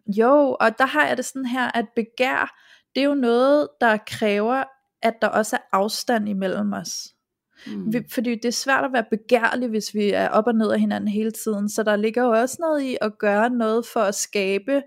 jo, 0.07 0.57
og 0.61 0.79
der 0.79 0.87
har 0.87 1.07
jeg 1.07 1.17
det 1.17 1.25
sådan 1.25 1.47
her, 1.47 1.71
at 1.75 1.87
begær, 1.97 2.61
det 2.95 3.01
er 3.01 3.05
jo 3.05 3.15
noget, 3.15 3.69
der 3.81 3.97
kræver, 4.07 4.65
at 5.03 5.15
der 5.23 5.29
også 5.29 5.57
er 5.57 5.61
afstand 5.73 6.29
imellem 6.29 6.73
os. 6.73 7.15
Mm. 7.67 7.93
Vi, 7.93 8.01
fordi 8.11 8.35
det 8.35 8.45
er 8.45 8.51
svært 8.51 8.85
at 8.85 8.93
være 8.93 9.05
begærlig, 9.11 9.69
hvis 9.69 9.95
vi 9.95 10.11
er 10.11 10.29
op 10.29 10.47
og 10.47 10.55
ned 10.55 10.71
af 10.71 10.81
hinanden 10.81 11.09
hele 11.09 11.31
tiden, 11.31 11.69
så 11.69 11.83
der 11.83 11.97
ligger 11.97 12.25
jo 12.25 12.31
også 12.31 12.57
noget 12.61 12.83
i 12.83 12.97
at 13.01 13.19
gøre 13.19 13.51
noget 13.51 13.87
for 13.87 14.01
at 14.01 14.15
skabe 14.15 14.83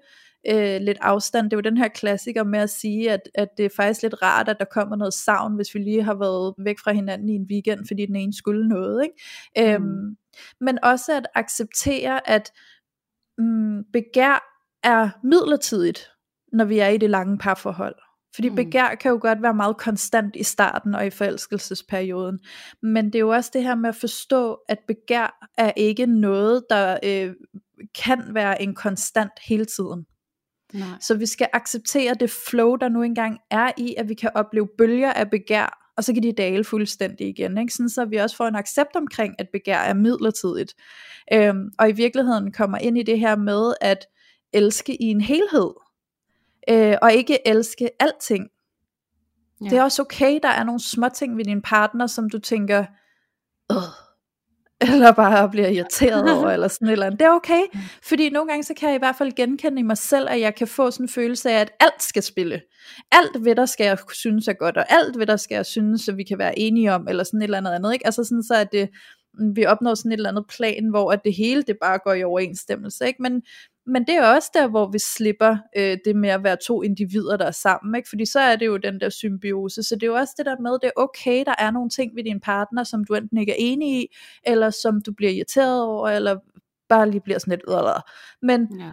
øh, 0.50 0.82
lidt 0.82 0.98
afstand. 1.02 1.46
Det 1.46 1.54
er 1.54 1.58
jo 1.58 1.70
den 1.70 1.78
her 1.78 1.88
klassiker 1.88 2.44
med 2.44 2.60
at 2.60 2.70
sige, 2.70 3.12
at, 3.12 3.30
at 3.36 3.48
det 3.58 3.66
er 3.66 3.70
faktisk 3.76 4.02
lidt 4.02 4.22
rart, 4.22 4.50
at 4.50 4.60
der 4.60 4.66
kommer 4.66 4.96
noget 4.96 5.14
savn, 5.14 5.56
hvis 5.56 5.76
vi 5.76 5.80
lige 5.80 6.04
har 6.04 6.16
været 6.16 6.54
væk 6.58 6.80
fra 6.84 6.92
hinanden 6.92 7.30
i 7.30 7.36
en 7.36 7.48
weekend, 7.52 7.88
fordi 7.88 8.06
den 8.06 8.16
ene 8.16 8.34
skulle 8.34 8.68
noget. 8.68 9.04
Ikke? 9.04 9.78
Mm. 9.78 9.86
Øhm, 9.86 10.18
men 10.62 10.80
også 10.84 11.18
at 11.18 11.28
acceptere, 11.36 12.30
at 12.30 12.52
mm, 13.38 13.84
begær 13.94 14.50
er 14.84 15.10
midlertidigt, 15.24 16.10
når 16.54 16.66
vi 16.66 16.80
er 16.80 16.88
i 16.88 16.98
det 16.98 17.10
lange 17.10 17.38
parforhold. 17.38 17.96
Fordi 18.36 18.50
mm. 18.50 18.56
begær 18.56 18.96
kan 18.96 19.12
jo 19.12 19.20
godt 19.22 19.42
være 19.42 19.54
meget 19.54 19.78
konstant 19.78 20.36
i 20.36 20.44
starten 20.44 20.96
og 20.96 21.06
i 21.06 21.10
forelskelsesperioden. 21.10 22.40
Men 22.82 23.06
det 23.06 23.16
er 23.16 23.20
jo 23.20 23.30
også 23.30 23.52
det 23.54 23.64
her 23.64 23.76
med 23.76 23.90
at 23.90 23.96
forstå, 23.96 24.58
at 24.70 24.78
begær 24.88 25.50
er 25.58 25.72
ikke 25.76 26.06
noget, 26.06 26.64
der 26.70 26.98
øh, 27.04 27.34
kan 28.04 28.24
være 28.34 28.62
en 28.62 28.76
konstant 28.76 29.32
hele 29.48 29.66
tiden. 29.66 30.06
Nej. 30.74 30.88
Så 31.02 31.16
vi 31.16 31.26
skal 31.26 31.48
acceptere 31.54 32.14
det 32.14 32.32
flow, 32.50 32.76
der 32.76 32.90
nu 32.90 33.02
engang 33.02 33.38
er 33.52 33.72
i, 33.78 33.96
at 33.98 34.10
vi 34.10 34.14
kan 34.14 34.32
opleve 34.36 34.68
bølger 34.78 35.14
af 35.14 35.30
begær, 35.30 35.92
og 35.98 36.04
så 36.04 36.14
kan 36.14 36.24
de 36.24 36.32
dale 36.32 36.64
fuldstændig 36.64 37.28
igen. 37.28 37.58
Ikke? 37.58 37.74
Sådan, 37.74 37.90
så 37.90 38.06
vi 38.06 38.16
også 38.16 38.36
får 38.36 38.48
en 38.48 38.56
accept 38.56 38.96
omkring, 38.96 39.36
at 39.40 39.48
begær 39.54 39.80
er 39.80 39.94
midlertidigt. 39.94 40.74
Øhm, 41.34 41.70
og 41.80 41.90
i 41.90 41.92
virkeligheden 41.92 42.52
kommer 42.52 42.78
ind 42.78 42.98
i 42.98 43.04
det 43.04 43.20
her 43.20 43.36
med 43.36 43.74
at 43.82 44.06
elske 44.54 45.02
i 45.02 45.06
en 45.06 45.22
helhed, 45.22 45.74
øh, 46.70 46.96
og 47.02 47.14
ikke 47.14 47.48
elske 47.48 47.90
alting. 48.00 48.48
Ja. 49.64 49.70
Det 49.70 49.78
er 49.78 49.84
også 49.84 50.02
okay, 50.02 50.40
der 50.44 50.50
er 50.50 50.64
nogle 50.64 50.84
små 50.84 51.10
ting 51.10 51.38
ved 51.38 51.46
din 51.46 51.62
partner, 51.62 52.08
som 52.08 52.30
du 52.30 52.40
tænker, 52.40 52.86
Åh, 53.70 53.78
eller 54.82 55.12
bare 55.12 55.50
bliver 55.50 55.68
irriteret 55.68 56.32
over, 56.32 56.50
eller 56.54 56.68
sådan 56.68 56.88
et 56.88 56.92
eller 56.92 57.06
andet. 57.06 57.20
Det 57.20 57.26
er 57.26 57.32
okay, 57.32 57.62
fordi 58.04 58.30
nogle 58.30 58.50
gange, 58.50 58.64
så 58.64 58.74
kan 58.74 58.90
jeg 58.90 58.96
i 58.96 59.00
hvert 59.00 59.16
fald 59.16 59.32
genkende 59.36 59.80
i 59.80 59.84
mig 59.84 59.98
selv, 59.98 60.28
at 60.30 60.40
jeg 60.40 60.56
kan 60.56 60.68
få 60.68 60.92
sådan 60.92 61.04
en 61.04 61.10
følelse 61.10 61.52
af, 61.52 61.60
at 61.60 61.72
alt 61.80 62.04
skal 62.04 62.24
spille. 62.24 62.62
Alt 63.12 63.46
ved 63.46 63.56
der 63.56 63.66
skal 63.66 63.86
jeg 63.86 63.98
synes 64.14 64.48
er 64.48 64.54
godt, 64.54 64.78
og 64.78 64.86
alt 64.90 65.20
ved 65.20 65.26
der 65.26 65.38
skal 65.38 65.56
jeg 65.56 65.66
synes, 65.66 66.10
at 66.10 66.18
vi 66.18 66.24
kan 66.24 66.38
være 66.38 66.60
enige 66.60 66.94
om, 66.94 67.08
eller 67.08 67.24
sådan 67.24 67.40
et 67.40 67.44
eller 67.44 67.58
andet 67.58 67.72
andet. 67.72 67.94
Ikke? 67.94 68.06
Altså 68.06 68.24
sådan 68.24 68.44
så, 68.44 68.56
at 68.56 68.72
det, 68.72 68.90
vi 69.56 69.66
opnår 69.66 69.96
sådan 69.96 70.12
et 70.12 70.18
eller 70.18 70.30
andet 70.30 70.46
plan, 70.48 70.90
hvor 70.90 71.12
at 71.12 71.22
det 71.24 71.34
hele 71.36 71.64
det 71.64 71.78
bare 71.82 72.00
går 72.04 72.14
i 72.14 72.24
overensstemmelse. 72.24 73.08
Ikke? 73.08 73.22
Men, 73.22 73.42
men 73.86 74.08
det 74.08 74.16
er 74.16 74.28
også 74.36 74.50
der, 74.54 74.68
hvor 74.68 74.92
vi 74.92 75.00
slipper 75.00 75.58
øh, 75.78 75.98
det 76.06 76.16
med 76.16 76.30
at 76.30 76.44
være 76.44 76.58
to 76.68 76.82
individer, 76.82 77.38
der 77.38 77.46
er 77.46 77.52
sammen, 77.52 77.96
ikke? 77.96 78.10
fordi 78.10 78.26
så 78.26 78.40
er 78.40 78.56
det 78.56 78.66
jo 78.66 78.78
den 78.78 79.00
der 79.00 79.10
symbiose, 79.10 79.84
så 79.84 79.96
det 79.96 80.04
er 80.04 80.08
jo 80.08 80.16
også 80.16 80.34
det 80.38 80.46
der 80.46 80.60
med, 80.60 80.72
det 80.72 80.84
er 80.84 81.02
okay, 81.02 81.44
der 81.46 81.56
er 81.60 81.72
nogle 81.72 81.90
ting 81.90 82.16
ved 82.16 82.24
din 82.24 82.40
partner, 82.40 82.84
som 82.84 83.04
du 83.04 83.14
enten 83.14 83.38
ikke 83.38 83.52
er 83.52 83.58
enig 83.60 84.04
i, 84.04 84.08
eller 84.46 84.70
som 84.70 85.02
du 85.02 85.14
bliver 85.14 85.32
irriteret 85.32 85.82
over, 85.84 86.10
eller 86.10 86.38
bare 86.90 87.10
lige 87.10 87.22
bliver 87.22 87.40
sådan 87.40 87.52
lidt 87.52 87.64
eller. 87.68 88.02
Men, 88.42 88.80
ja 88.80 88.92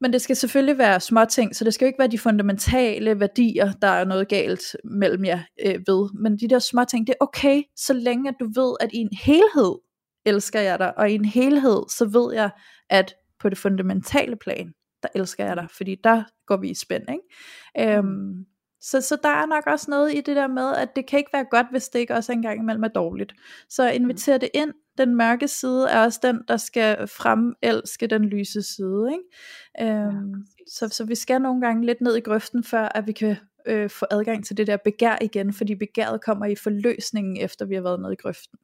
men 0.00 0.12
det 0.12 0.22
skal 0.22 0.36
selvfølgelig 0.36 0.78
være 0.78 1.00
små 1.00 1.24
ting, 1.24 1.56
så 1.56 1.64
det 1.64 1.74
skal 1.74 1.84
jo 1.84 1.86
ikke 1.86 1.98
være 1.98 2.08
de 2.08 2.18
fundamentale 2.18 3.20
værdier, 3.20 3.72
der 3.72 3.88
er 3.88 4.04
noget 4.04 4.28
galt 4.28 4.62
mellem 4.84 5.24
jer 5.24 5.40
øh, 5.66 5.74
ved, 5.86 6.20
men 6.22 6.38
de 6.38 6.48
der 6.48 6.58
små 6.58 6.84
ting, 6.84 7.06
det 7.06 7.12
er 7.12 7.24
okay, 7.24 7.62
så 7.76 7.92
længe 7.92 8.28
at 8.28 8.34
du 8.40 8.44
ved, 8.60 8.76
at 8.80 8.90
i 8.92 8.96
en 8.96 9.10
helhed 9.22 9.78
elsker 10.26 10.60
jeg 10.60 10.78
dig, 10.78 10.98
og 10.98 11.10
i 11.10 11.14
en 11.14 11.24
helhed, 11.24 11.82
så 11.88 12.08
ved 12.12 12.34
jeg, 12.34 12.50
at 12.90 13.14
på 13.40 13.48
det 13.48 13.58
fundamentale 13.58 14.36
plan, 14.36 14.72
der 15.02 15.08
elsker 15.14 15.44
jeg 15.44 15.56
dig, 15.56 15.68
fordi 15.76 15.96
der 16.04 16.22
går 16.46 16.56
vi 16.56 16.70
i 16.70 16.74
spænd, 16.74 17.04
ikke? 17.10 17.96
Øhm 17.98 18.44
så, 18.80 19.00
så 19.00 19.16
der 19.22 19.28
er 19.28 19.46
nok 19.46 19.66
også 19.66 19.90
noget 19.90 20.14
i 20.14 20.20
det 20.20 20.36
der 20.36 20.46
med, 20.46 20.74
at 20.74 20.96
det 20.96 21.06
kan 21.06 21.18
ikke 21.18 21.32
være 21.32 21.46
godt, 21.50 21.66
hvis 21.70 21.88
det 21.88 21.98
ikke 21.98 22.14
også 22.14 22.32
engang 22.32 22.60
imellem 22.60 22.84
er 22.84 22.88
dårligt. 22.88 23.32
Så 23.68 23.88
inviter 23.88 24.38
det 24.38 24.48
ind, 24.54 24.72
den 24.98 25.16
mørke 25.16 25.48
side 25.48 25.88
er 25.88 26.04
også 26.04 26.20
den, 26.22 26.42
der 26.48 26.56
skal 26.56 27.08
fremelske 27.08 28.06
den 28.06 28.24
lyse 28.24 28.62
side, 28.62 29.12
ikke? 29.12 29.92
Øhm, 29.92 30.30
ja, 30.30 30.64
så, 30.68 30.88
så 30.88 31.04
vi 31.04 31.14
skal 31.14 31.40
nogle 31.40 31.60
gange 31.60 31.86
lidt 31.86 32.00
ned 32.00 32.16
i 32.16 32.20
grøften, 32.20 32.64
før 32.64 32.88
at 32.94 33.06
vi 33.06 33.12
kan 33.12 33.36
øh, 33.66 33.90
få 33.90 34.06
adgang 34.10 34.46
til 34.46 34.56
det 34.56 34.66
der 34.66 34.76
begær 34.76 35.18
igen, 35.20 35.52
fordi 35.52 35.74
begæret 35.74 36.24
kommer 36.24 36.46
i 36.46 36.54
forløsningen, 36.54 37.36
efter 37.36 37.64
vi 37.64 37.74
har 37.74 37.82
været 37.82 38.00
nede 38.00 38.12
i 38.12 38.16
grøften. 38.16 38.58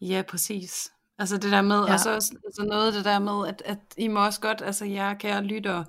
Ja, 0.00 0.22
præcis. 0.28 0.92
Altså 1.18 1.36
det 1.36 1.52
der 1.52 1.62
med, 1.62 1.84
ja. 1.86 1.92
og 1.92 2.00
så 2.00 2.10
altså 2.10 2.64
noget 2.68 2.94
det 2.94 3.04
der 3.04 3.18
med, 3.18 3.48
at, 3.48 3.62
at 3.64 3.78
I 3.96 4.08
må 4.08 4.24
også 4.24 4.40
godt, 4.40 4.62
altså 4.64 4.84
jeg 4.84 5.16
kære 5.18 5.42
lytter, 5.42 5.84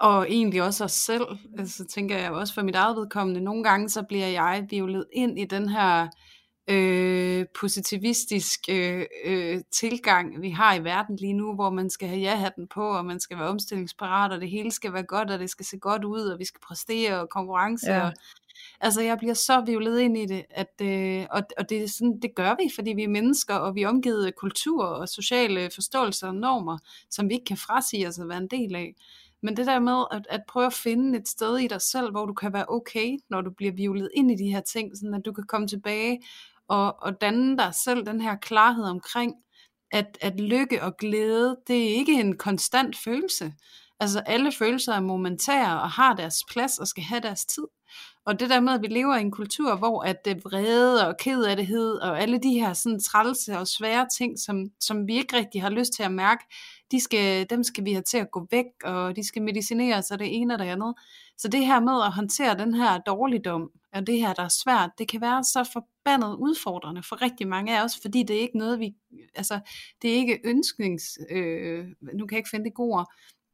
og 0.00 0.30
egentlig 0.30 0.62
også 0.62 0.84
os 0.84 0.92
selv, 0.92 1.24
altså 1.58 1.84
tænker 1.84 2.18
jeg 2.18 2.30
også 2.30 2.54
for 2.54 2.62
mit 2.62 2.74
eget 2.74 2.96
vedkommende, 2.96 3.40
nogle 3.40 3.64
gange 3.64 3.88
så 3.88 4.02
bliver 4.02 4.26
jeg 4.26 4.66
violet 4.70 5.04
ind 5.12 5.38
i 5.38 5.44
den 5.44 5.68
her 5.68 6.08
øh, 6.70 7.46
positivistisk 7.60 8.60
øh, 8.70 9.06
øh, 9.24 9.60
tilgang, 9.72 10.42
vi 10.42 10.50
har 10.50 10.74
i 10.74 10.84
verden 10.84 11.16
lige 11.16 11.32
nu, 11.32 11.54
hvor 11.54 11.70
man 11.70 11.90
skal 11.90 12.08
have 12.08 12.20
ja-hatten 12.20 12.68
på, 12.68 12.88
og 12.88 13.04
man 13.04 13.20
skal 13.20 13.38
være 13.38 13.48
omstillingsparat, 13.48 14.32
og 14.32 14.40
det 14.40 14.50
hele 14.50 14.70
skal 14.70 14.92
være 14.92 15.02
godt, 15.02 15.30
og 15.30 15.38
det 15.38 15.50
skal 15.50 15.66
se 15.66 15.78
godt 15.78 16.04
ud, 16.04 16.20
og 16.20 16.38
vi 16.38 16.44
skal 16.44 16.60
præstere, 16.60 17.20
og 17.20 17.28
konkurrence, 17.28 17.92
ja. 17.92 18.06
og 18.06 18.12
Altså 18.80 19.00
jeg 19.02 19.18
bliver 19.18 19.34
så 19.34 19.62
vivlet 19.66 20.00
ind 20.00 20.18
i 20.18 20.26
det, 20.26 20.44
at, 20.50 20.80
øh, 20.82 21.26
og, 21.30 21.42
og 21.58 21.70
det, 21.70 21.82
er 21.82 21.88
sådan, 21.88 22.18
det 22.22 22.34
gør 22.34 22.56
vi, 22.62 22.70
fordi 22.74 22.92
vi 22.92 23.02
er 23.02 23.08
mennesker, 23.08 23.54
og 23.54 23.74
vi 23.74 23.82
er 23.82 23.88
omgivet 23.88 24.26
af 24.26 24.34
kultur 24.34 24.84
og 24.84 25.08
sociale 25.08 25.70
forståelser 25.74 26.28
og 26.28 26.34
normer, 26.34 26.78
som 27.10 27.28
vi 27.28 27.34
ikke 27.34 27.44
kan 27.44 27.56
frasige 27.56 28.08
os 28.08 28.18
at 28.18 28.28
være 28.28 28.38
en 28.38 28.48
del 28.48 28.76
af. 28.76 28.94
Men 29.42 29.56
det 29.56 29.66
der 29.66 29.78
med 29.78 30.04
at, 30.10 30.26
at 30.30 30.40
prøve 30.48 30.66
at 30.66 30.72
finde 30.72 31.18
et 31.18 31.28
sted 31.28 31.58
i 31.58 31.68
dig 31.68 31.82
selv, 31.82 32.10
hvor 32.10 32.26
du 32.26 32.34
kan 32.34 32.52
være 32.52 32.64
okay, 32.68 33.18
når 33.30 33.40
du 33.40 33.50
bliver 33.50 33.72
violet 33.72 34.10
ind 34.14 34.30
i 34.30 34.36
de 34.36 34.52
her 34.52 34.60
ting, 34.60 34.96
sådan 34.96 35.14
at 35.14 35.24
du 35.24 35.32
kan 35.32 35.44
komme 35.48 35.68
tilbage 35.68 36.20
og, 36.68 37.02
og 37.02 37.20
danne 37.20 37.58
dig 37.58 37.74
selv 37.84 38.06
den 38.06 38.20
her 38.20 38.36
klarhed 38.36 38.84
omkring, 38.84 39.34
at, 39.92 40.18
at 40.20 40.40
lykke 40.40 40.82
og 40.82 40.96
glæde, 40.96 41.56
det 41.66 41.76
er 41.76 41.94
ikke 41.94 42.12
en 42.12 42.38
konstant 42.38 42.96
følelse. 42.96 43.52
Altså 44.00 44.20
alle 44.20 44.52
følelser 44.52 44.92
er 44.94 45.00
momentære 45.00 45.80
og 45.80 45.90
har 45.90 46.14
deres 46.14 46.44
plads 46.50 46.78
og 46.78 46.86
skal 46.86 47.04
have 47.04 47.20
deres 47.20 47.46
tid. 47.46 47.64
Og 48.26 48.40
det 48.40 48.50
der 48.50 48.60
med, 48.60 48.72
at 48.72 48.82
vi 48.82 48.86
lever 48.86 49.16
i 49.16 49.20
en 49.20 49.30
kultur, 49.30 49.76
hvor 49.76 50.02
at 50.02 50.24
det 50.24 50.44
vrede 50.44 51.08
og 51.08 51.16
ked 51.16 51.42
af 51.42 51.56
det 51.56 52.02
og 52.02 52.20
alle 52.20 52.38
de 52.38 52.52
her 52.52 52.72
sådan 52.72 53.00
trælse 53.00 53.58
og 53.58 53.68
svære 53.68 54.06
ting, 54.18 54.38
som, 54.38 54.70
som 54.80 55.06
vi 55.06 55.16
ikke 55.16 55.36
rigtig 55.36 55.62
har 55.62 55.70
lyst 55.70 55.92
til 55.92 56.02
at 56.02 56.12
mærke, 56.12 56.44
de 56.90 57.00
skal, 57.00 57.50
dem 57.50 57.64
skal 57.64 57.84
vi 57.84 57.92
have 57.92 58.02
til 58.02 58.18
at 58.18 58.30
gå 58.30 58.46
væk, 58.50 58.66
og 58.84 59.16
de 59.16 59.26
skal 59.26 59.42
medicineres 59.42 60.10
og 60.10 60.18
det 60.18 60.36
ene 60.36 60.54
og 60.54 60.58
det 60.58 60.64
andet. 60.64 60.94
Så 61.38 61.48
det 61.48 61.66
her 61.66 61.80
med 61.80 62.02
at 62.06 62.12
håndtere 62.12 62.58
den 62.58 62.74
her 62.74 62.98
dårligdom, 62.98 63.70
og 63.92 64.06
det 64.06 64.18
her, 64.18 64.32
der 64.32 64.42
er 64.42 64.48
svært, 64.64 64.90
det 64.98 65.08
kan 65.08 65.20
være 65.20 65.44
så 65.44 65.70
forbandet 65.72 66.36
udfordrende 66.36 67.02
for 67.02 67.22
rigtig 67.22 67.48
mange 67.48 67.78
af 67.78 67.84
os, 67.84 67.98
fordi 68.02 68.22
det 68.22 68.36
er 68.36 68.40
ikke 68.40 68.58
noget, 68.58 68.80
vi, 68.80 68.94
altså, 69.34 69.60
det 70.02 70.10
er 70.10 70.14
ikke 70.14 70.40
ønsknings, 70.44 71.18
øh, 71.30 71.86
nu 72.14 72.26
kan 72.26 72.34
jeg 72.34 72.38
ikke 72.38 72.50
finde 72.50 72.64
det 72.64 72.74
gode 72.74 73.06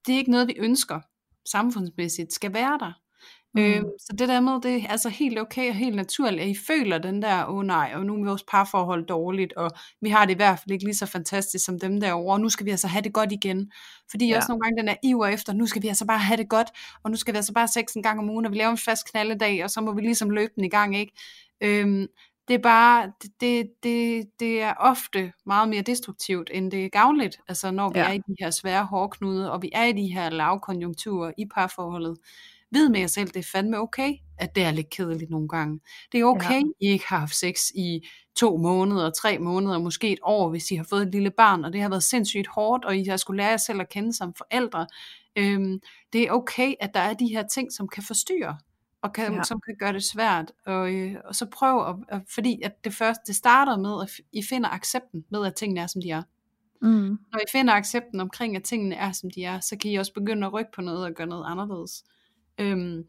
det 0.07 0.15
er 0.15 0.19
ikke 0.19 0.31
noget, 0.31 0.49
vi 0.49 0.55
ønsker 0.59 1.01
samfundsmæssigt 1.49 2.33
skal 2.33 2.55
være 2.55 2.79
der. 2.79 2.93
Mm. 3.57 3.63
Øh, 3.63 3.83
så 4.01 4.17
det 4.19 4.29
der 4.29 4.41
med, 4.41 4.61
det 4.61 4.83
er 4.83 4.89
altså 4.89 5.09
helt 5.09 5.39
okay 5.39 5.69
og 5.69 5.75
helt 5.75 5.97
naturligt, 5.97 6.43
at 6.43 6.49
I 6.49 6.57
føler 6.67 6.99
den 6.99 7.23
der, 7.23 7.47
åh 7.47 7.55
oh, 7.55 7.65
nej, 7.65 7.93
og 7.95 8.07
nu 8.07 8.15
er 8.15 8.25
vores 8.25 8.43
parforhold 8.43 9.07
dårligt, 9.07 9.53
og 9.53 9.71
vi 10.01 10.09
har 10.09 10.25
det 10.25 10.33
i 10.33 10.37
hvert 10.37 10.59
fald 10.59 10.71
ikke 10.71 10.85
lige 10.85 10.95
så 10.95 11.07
fantastisk 11.07 11.65
som 11.65 11.81
dem 11.81 12.01
derovre, 12.01 12.35
og 12.35 12.41
nu 12.41 12.49
skal 12.49 12.67
vi 12.67 12.71
altså 12.71 12.89
have 12.89 13.03
det 13.03 13.13
godt 13.13 13.33
igen. 13.33 13.73
Fordi 14.11 14.29
ja. 14.29 14.37
også 14.37 14.47
nogle 14.49 14.63
gange 14.63 14.81
den 14.81 14.89
er 14.89 14.97
iver 15.03 15.27
efter, 15.27 15.53
nu 15.53 15.67
skal 15.67 15.83
vi 15.83 15.89
altså 15.89 16.07
bare 16.07 16.19
have 16.19 16.37
det 16.37 16.49
godt, 16.49 16.69
og 17.05 17.11
nu 17.11 17.17
skal 17.17 17.35
vi 17.35 17.37
altså 17.37 17.53
bare 17.53 17.69
sex 17.69 17.85
en 17.97 18.03
gang 18.03 18.19
om 18.19 18.31
ugen, 18.31 18.47
og 18.47 18.53
vi 18.53 18.59
laver 18.59 18.71
en 18.71 18.79
fast 18.79 19.11
knaldedag, 19.11 19.65
og 19.65 19.71
så 19.71 19.81
må 19.81 19.93
vi 19.93 20.01
ligesom 20.01 20.31
løbe 20.31 20.53
den 20.57 20.65
i 20.65 20.69
gang, 20.69 20.97
ikke? 20.97 21.13
Øhm, 21.61 22.07
det 22.49 22.55
er 22.55 22.59
bare, 22.59 23.13
det, 23.41 23.71
det, 23.83 24.27
det 24.41 24.63
er 24.63 24.75
ofte 24.79 25.33
meget 25.47 25.69
mere 25.69 25.83
destruktivt, 25.83 26.51
end 26.55 26.71
det 26.71 26.85
er 26.85 26.89
gavnligt, 26.89 27.39
altså 27.49 27.71
når 27.71 27.89
vi 27.89 27.99
ja. 27.99 28.09
er 28.09 28.13
i 28.13 28.19
de 28.19 28.37
her 28.41 28.51
svære 28.51 28.85
hårdknude, 28.85 29.53
og 29.53 29.63
vi 29.63 29.71
er 29.73 29.85
i 29.85 29.93
de 29.93 30.07
her 30.07 30.31
lavkonjunkturer 30.31 31.33
i 31.39 31.47
parforholdet. 31.55 32.17
Vid 32.71 32.89
med 32.89 33.01
jer 33.01 33.07
selv, 33.07 33.29
det 33.29 33.37
er 33.37 33.49
fandme 33.53 33.79
okay, 33.79 34.15
at 34.39 34.55
det 34.55 34.63
er 34.63 34.71
lidt 34.71 34.91
kedeligt 34.91 35.31
nogle 35.31 35.49
gange. 35.49 35.81
Det 36.13 36.21
er 36.21 36.25
okay, 36.25 36.63
ja. 36.63 36.87
I 36.87 36.87
ikke 36.89 37.05
har 37.09 37.19
haft 37.19 37.35
sex 37.35 37.71
i 37.75 38.07
to 38.37 38.57
måneder, 38.57 39.11
tre 39.11 39.39
måneder, 39.39 39.79
måske 39.79 40.13
et 40.13 40.19
år, 40.23 40.51
hvis 40.51 40.71
I 40.71 40.75
har 40.75 40.85
fået 40.85 41.03
et 41.03 41.13
lille 41.13 41.31
barn, 41.31 41.65
og 41.65 41.73
det 41.73 41.83
har 41.83 41.89
været 41.89 42.03
sindssygt 42.03 42.47
hårdt, 42.47 42.85
og 42.85 42.97
I 42.97 43.05
har 43.05 43.17
skulle 43.17 43.37
lære 43.37 43.51
jer 43.51 43.57
selv 43.57 43.81
at 43.81 43.89
kende 43.89 44.13
som 44.13 44.35
forældre. 44.35 44.87
Øhm, 45.37 45.81
det 46.13 46.23
er 46.23 46.31
okay, 46.31 46.75
at 46.81 46.95
der 46.95 47.01
er 47.01 47.15
de 47.15 47.27
her 47.27 47.47
ting, 47.47 47.73
som 47.73 47.89
kan 47.89 48.03
forstyrre 48.03 48.59
og 49.03 49.13
kan, 49.13 49.35
ja. 49.35 49.43
som 49.43 49.61
kan 49.61 49.77
gøre 49.79 49.93
det 49.93 50.05
svært. 50.05 50.53
Og, 50.67 50.95
øh, 50.95 51.15
og 51.25 51.35
så 51.35 51.47
prøv, 51.47 51.89
at, 51.89 51.97
at, 52.09 52.23
fordi 52.35 52.61
at 52.63 52.85
det 52.85 52.95
første, 52.95 53.23
det 53.27 53.37
starter 53.37 53.77
med, 53.77 54.03
at 54.03 54.11
I 54.33 54.43
finder 54.43 54.69
accepten 54.69 55.25
med, 55.31 55.47
at 55.47 55.55
tingene 55.55 55.81
er, 55.81 55.87
som 55.87 56.03
de 56.03 56.11
er. 56.11 56.23
Mm. 56.83 57.19
Når 57.33 57.39
I 57.39 57.51
finder 57.53 57.75
accepten 57.75 58.21
omkring, 58.21 58.57
at 58.57 58.63
tingene 58.63 58.95
er, 58.95 59.13
som 59.13 59.31
de 59.31 59.45
er, 59.45 59.61
så 59.61 59.77
kan 59.77 59.91
I 59.91 59.95
også 59.95 60.13
begynde 60.13 60.47
at 60.47 60.53
rykke 60.53 60.71
på 60.75 60.81
noget 60.81 61.05
og 61.05 61.13
gøre 61.13 61.27
noget 61.27 61.45
anderledes. 61.47 62.05
Øhm, 62.61 63.05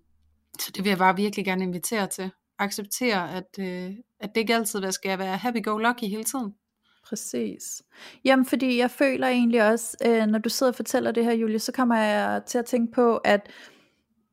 så 0.60 0.72
det 0.76 0.84
vil 0.84 0.90
jeg 0.90 0.98
bare 0.98 1.16
virkelig 1.16 1.46
gerne 1.46 1.64
invitere 1.64 2.08
til. 2.08 2.32
Acceptere, 2.60 3.34
at, 3.36 3.60
øh, 3.60 3.92
at 4.20 4.36
det 4.36 4.42
ikke 4.42 4.56
altid 4.56 4.92
skal 4.92 5.20
være 5.20 5.38
happy-go-lucky 5.38 6.10
hele 6.10 6.24
tiden. 6.24 6.54
Præcis. 7.10 7.82
Jamen, 8.26 8.46
fordi 8.46 8.78
jeg 8.78 8.92
føler 8.92 9.28
egentlig 9.28 9.68
også, 9.72 9.98
øh, 10.06 10.26
når 10.26 10.40
du 10.40 10.50
sidder 10.50 10.72
og 10.72 10.76
fortæller 10.76 11.12
det 11.12 11.26
her, 11.26 11.34
Julie, 11.34 11.60
så 11.60 11.72
kommer 11.72 11.96
jeg 11.96 12.42
til 12.46 12.58
at 12.58 12.66
tænke 12.66 12.92
på, 12.94 13.18
at 13.18 13.50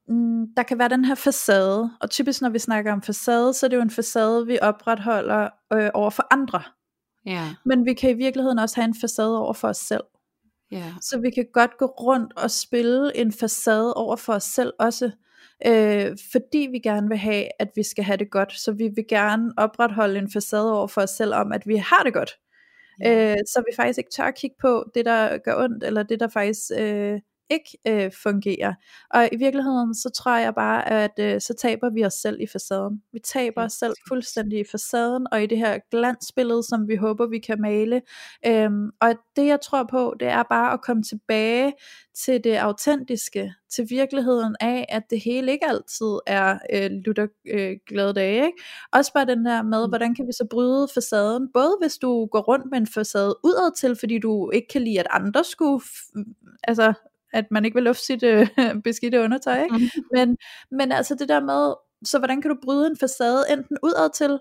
mm, 0.09 0.47
der 0.57 0.63
kan 0.63 0.79
være 0.79 0.89
den 0.89 1.05
her 1.05 1.15
facade, 1.15 1.91
og 2.01 2.11
typisk 2.11 2.41
når 2.41 2.49
vi 2.49 2.59
snakker 2.59 2.93
om 2.93 3.03
facade, 3.03 3.55
så 3.55 3.67
er 3.67 3.69
det 3.69 3.77
jo 3.77 3.83
en 3.83 3.91
facade, 3.91 4.47
vi 4.47 4.59
opretholder 4.63 5.49
øh, 5.73 5.91
over 5.95 6.11
for 6.11 6.27
andre. 6.31 6.63
Ja. 7.27 7.55
Men 7.65 7.85
vi 7.85 7.95
kan 7.95 8.11
i 8.11 8.15
virkeligheden 8.15 8.59
også 8.59 8.77
have 8.77 8.85
en 8.85 8.95
facade 9.01 9.39
over 9.39 9.53
for 9.53 9.69
os 9.69 9.77
selv. 9.77 10.05
Ja. 10.75 10.93
Så 11.01 11.19
vi 11.19 11.31
kan 11.31 11.47
godt 11.53 11.79
gå 11.79 11.87
rundt 11.87 12.33
og 12.37 12.51
spille 12.51 13.17
en 13.17 13.33
facade 13.33 13.95
over 13.95 14.17
for 14.17 14.33
os 14.33 14.45
selv 14.45 14.73
også, 14.79 15.11
øh, 15.67 16.17
fordi 16.33 16.69
vi 16.71 16.79
gerne 16.79 17.09
vil 17.09 17.19
have, 17.19 17.49
at 17.59 17.69
vi 17.77 17.83
skal 17.83 18.05
have 18.05 18.17
det 18.17 18.31
godt. 18.31 18.53
Så 18.53 18.73
vi 18.73 18.89
vil 18.95 19.05
gerne 19.09 19.53
opretholde 19.57 20.19
en 20.19 20.31
facade 20.33 20.73
over 20.73 20.87
for 20.87 21.01
os 21.01 21.11
selv 21.11 21.35
om, 21.35 21.53
at 21.53 21.67
vi 21.67 21.77
har 21.77 22.03
det 22.05 22.13
godt. 22.13 22.39
Ja. 23.01 23.31
Øh, 23.31 23.37
så 23.47 23.63
vi 23.71 23.77
faktisk 23.77 23.99
ikke 23.99 24.11
tør 24.11 24.25
at 24.25 24.35
kigge 24.35 24.57
på 24.61 24.85
det, 24.95 25.05
der 25.05 25.39
gør 25.39 25.65
ondt, 25.65 25.85
eller 25.85 26.03
det, 26.03 26.21
der 26.21 26.29
faktisk 26.29 26.61
øh, 26.79 27.21
ikke 27.55 27.79
øh, 28.05 28.13
fungerer. 28.23 28.75
Og 29.11 29.29
i 29.33 29.37
virkeligheden, 29.37 29.95
så 29.95 30.11
tror 30.11 30.37
jeg 30.37 30.55
bare, 30.55 30.89
at 30.89 31.19
øh, 31.19 31.41
så 31.41 31.55
taber 31.55 31.91
vi 31.91 32.05
os 32.05 32.15
selv 32.15 32.41
i 32.41 32.47
facaden. 32.47 33.03
Vi 33.13 33.19
taber 33.19 33.65
os 33.65 33.73
selv 33.73 33.95
fuldstændig 34.09 34.61
i 34.61 34.65
facaden, 34.71 35.27
og 35.33 35.43
i 35.43 35.47
det 35.47 35.59
her 35.59 35.79
glansbillede, 35.91 36.63
som 36.63 36.89
vi 36.89 36.97
håber, 36.97 37.27
vi 37.27 37.39
kan 37.39 37.61
male. 37.61 38.03
Øhm, 38.47 38.91
og 39.01 39.15
det 39.37 39.47
jeg 39.47 39.61
tror 39.61 39.87
på, 39.91 40.15
det 40.21 40.29
er 40.29 40.43
bare 40.43 40.73
at 40.73 40.83
komme 40.83 41.03
tilbage 41.03 41.73
til 42.15 42.45
det 42.45 42.57
autentiske, 42.57 43.55
til 43.71 43.87
virkeligheden 43.91 44.57
af, 44.61 44.87
at 44.89 45.03
det 45.11 45.21
hele 45.21 45.53
ikke 45.53 45.67
altid 45.67 46.19
er 46.27 46.59
øh, 46.73 46.91
lutter 46.91 47.27
øh, 47.47 47.77
glade 47.89 48.15
dage. 48.15 48.47
Ikke? 48.47 48.63
Også 48.93 49.13
bare 49.13 49.27
den 49.27 49.45
der 49.45 49.63
med, 49.63 49.87
mm. 49.87 49.91
hvordan 49.91 50.15
kan 50.15 50.27
vi 50.27 50.33
så 50.33 50.47
bryde 50.51 50.89
facaden, 50.95 51.49
både 51.55 51.77
hvis 51.81 51.99
du 51.99 52.27
går 52.27 52.41
rundt 52.41 52.67
med 52.71 52.79
en 52.79 52.87
facade 52.87 53.37
udad 53.45 53.77
til, 53.77 53.97
fordi 53.97 54.19
du 54.19 54.51
ikke 54.51 54.69
kan 54.69 54.83
lide, 54.83 55.01
at 55.01 55.07
andre 55.11 55.45
skulle 55.45 55.85
altså 56.63 56.93
at 57.35 57.45
man 57.51 57.65
ikke 57.65 57.75
vil 57.75 57.85
lufte 57.85 58.05
sit 58.05 58.23
øh, 58.23 58.49
beskidte 58.85 59.21
undertøj. 59.21 59.63
Ikke? 59.63 59.77
Mm. 59.77 60.03
Men, 60.13 60.37
men 60.71 60.93
altså 60.93 61.15
det 61.15 61.29
der 61.29 61.41
med, 61.41 61.75
så 62.05 62.19
hvordan 62.19 62.43
kan 62.43 62.51
du 62.51 62.57
bryde 62.63 62.87
en 62.87 62.97
facade 62.97 63.45
enten 63.51 63.77
udad 63.83 64.11
til, 64.15 64.39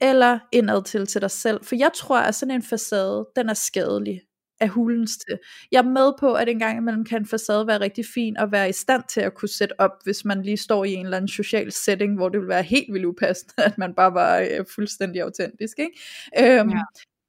eller 0.00 0.38
indad 0.52 0.84
til 0.84 1.06
til 1.06 1.20
dig 1.20 1.30
selv? 1.30 1.64
For 1.64 1.76
jeg 1.76 1.90
tror, 1.94 2.18
at 2.18 2.34
sådan 2.34 2.54
en 2.54 2.62
facade, 2.62 3.26
den 3.36 3.48
er 3.48 3.54
skadelig 3.54 4.20
af 4.60 4.68
hulens 4.68 5.16
til. 5.16 5.38
Jeg 5.72 5.78
er 5.78 5.90
med 5.90 6.12
på, 6.20 6.34
at 6.34 6.48
en 6.48 6.58
gang 6.58 6.78
imellem 6.78 7.04
kan 7.04 7.22
en 7.22 7.26
facade 7.26 7.66
være 7.66 7.80
rigtig 7.80 8.04
fin, 8.14 8.36
og 8.36 8.52
være 8.52 8.68
i 8.68 8.72
stand 8.72 9.02
til 9.08 9.20
at 9.20 9.34
kunne 9.34 9.48
sætte 9.48 9.80
op, 9.80 9.90
hvis 10.04 10.24
man 10.24 10.42
lige 10.42 10.56
står 10.56 10.84
i 10.84 10.92
en 10.92 11.04
eller 11.06 11.16
anden 11.16 11.28
social 11.28 11.72
setting, 11.72 12.16
hvor 12.16 12.28
det 12.28 12.40
vil 12.40 12.48
være 12.48 12.62
helt 12.62 12.92
vildt 12.92 13.06
upassende, 13.06 13.64
at 13.68 13.78
man 13.78 13.94
bare 13.94 14.14
var 14.14 14.38
øh, 14.38 14.64
fuldstændig 14.74 15.22
autentisk. 15.22 15.78
Ikke? 15.78 16.60
Øhm, 16.60 16.70
ja 16.70 16.82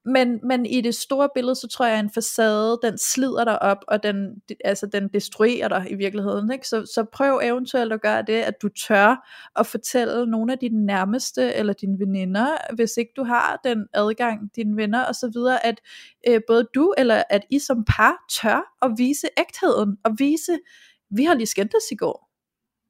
men, 0.06 0.40
men 0.44 0.66
i 0.66 0.82
det 0.82 0.96
store 0.96 1.30
billede, 1.34 1.56
så 1.56 1.68
tror 1.68 1.86
jeg, 1.86 1.98
at 1.98 2.04
en 2.04 2.10
facade, 2.10 2.80
den 2.84 2.98
slider 2.98 3.44
dig 3.44 3.62
op, 3.62 3.78
og 3.88 4.04
den, 4.04 4.42
altså, 4.66 4.86
den 4.86 5.08
destruerer 5.08 5.68
dig 5.68 5.88
i 5.92 5.96
virkeligheden. 5.96 6.52
Ikke? 6.52 6.68
Så, 6.68 6.86
så 6.96 7.06
prøv 7.14 7.40
eventuelt 7.44 7.94
at 7.94 8.02
gøre 8.02 8.22
det, 8.22 8.42
at 8.42 8.62
du 8.62 8.70
tør 8.70 9.30
at 9.56 9.68
fortælle 9.68 10.26
nogle 10.26 10.54
af 10.54 10.60
dine 10.60 10.86
nærmeste, 10.86 11.54
eller 11.54 11.74
dine 11.74 12.00
veninder, 12.00 12.76
hvis 12.76 12.98
ikke 12.98 13.12
du 13.16 13.24
har 13.24 13.60
den 13.64 13.88
adgang, 13.94 14.50
dine 14.56 14.78
venner 14.78 15.04
og 15.04 15.16
så 15.16 15.30
videre, 15.34 15.66
at 15.66 15.82
øh, 16.28 16.42
både 16.48 16.68
du, 16.76 16.94
eller 16.98 17.24
at 17.30 17.46
I 17.50 17.60
som 17.60 17.86
par 17.86 18.26
tør 18.42 18.76
at 18.82 18.92
vise 18.98 19.28
ægtheden, 19.38 19.98
og 20.04 20.12
vise, 20.18 20.60
vi 21.10 21.24
har 21.24 21.34
lige 21.34 21.48
skændtes 21.48 21.84
i 21.92 21.96
går. 21.96 22.30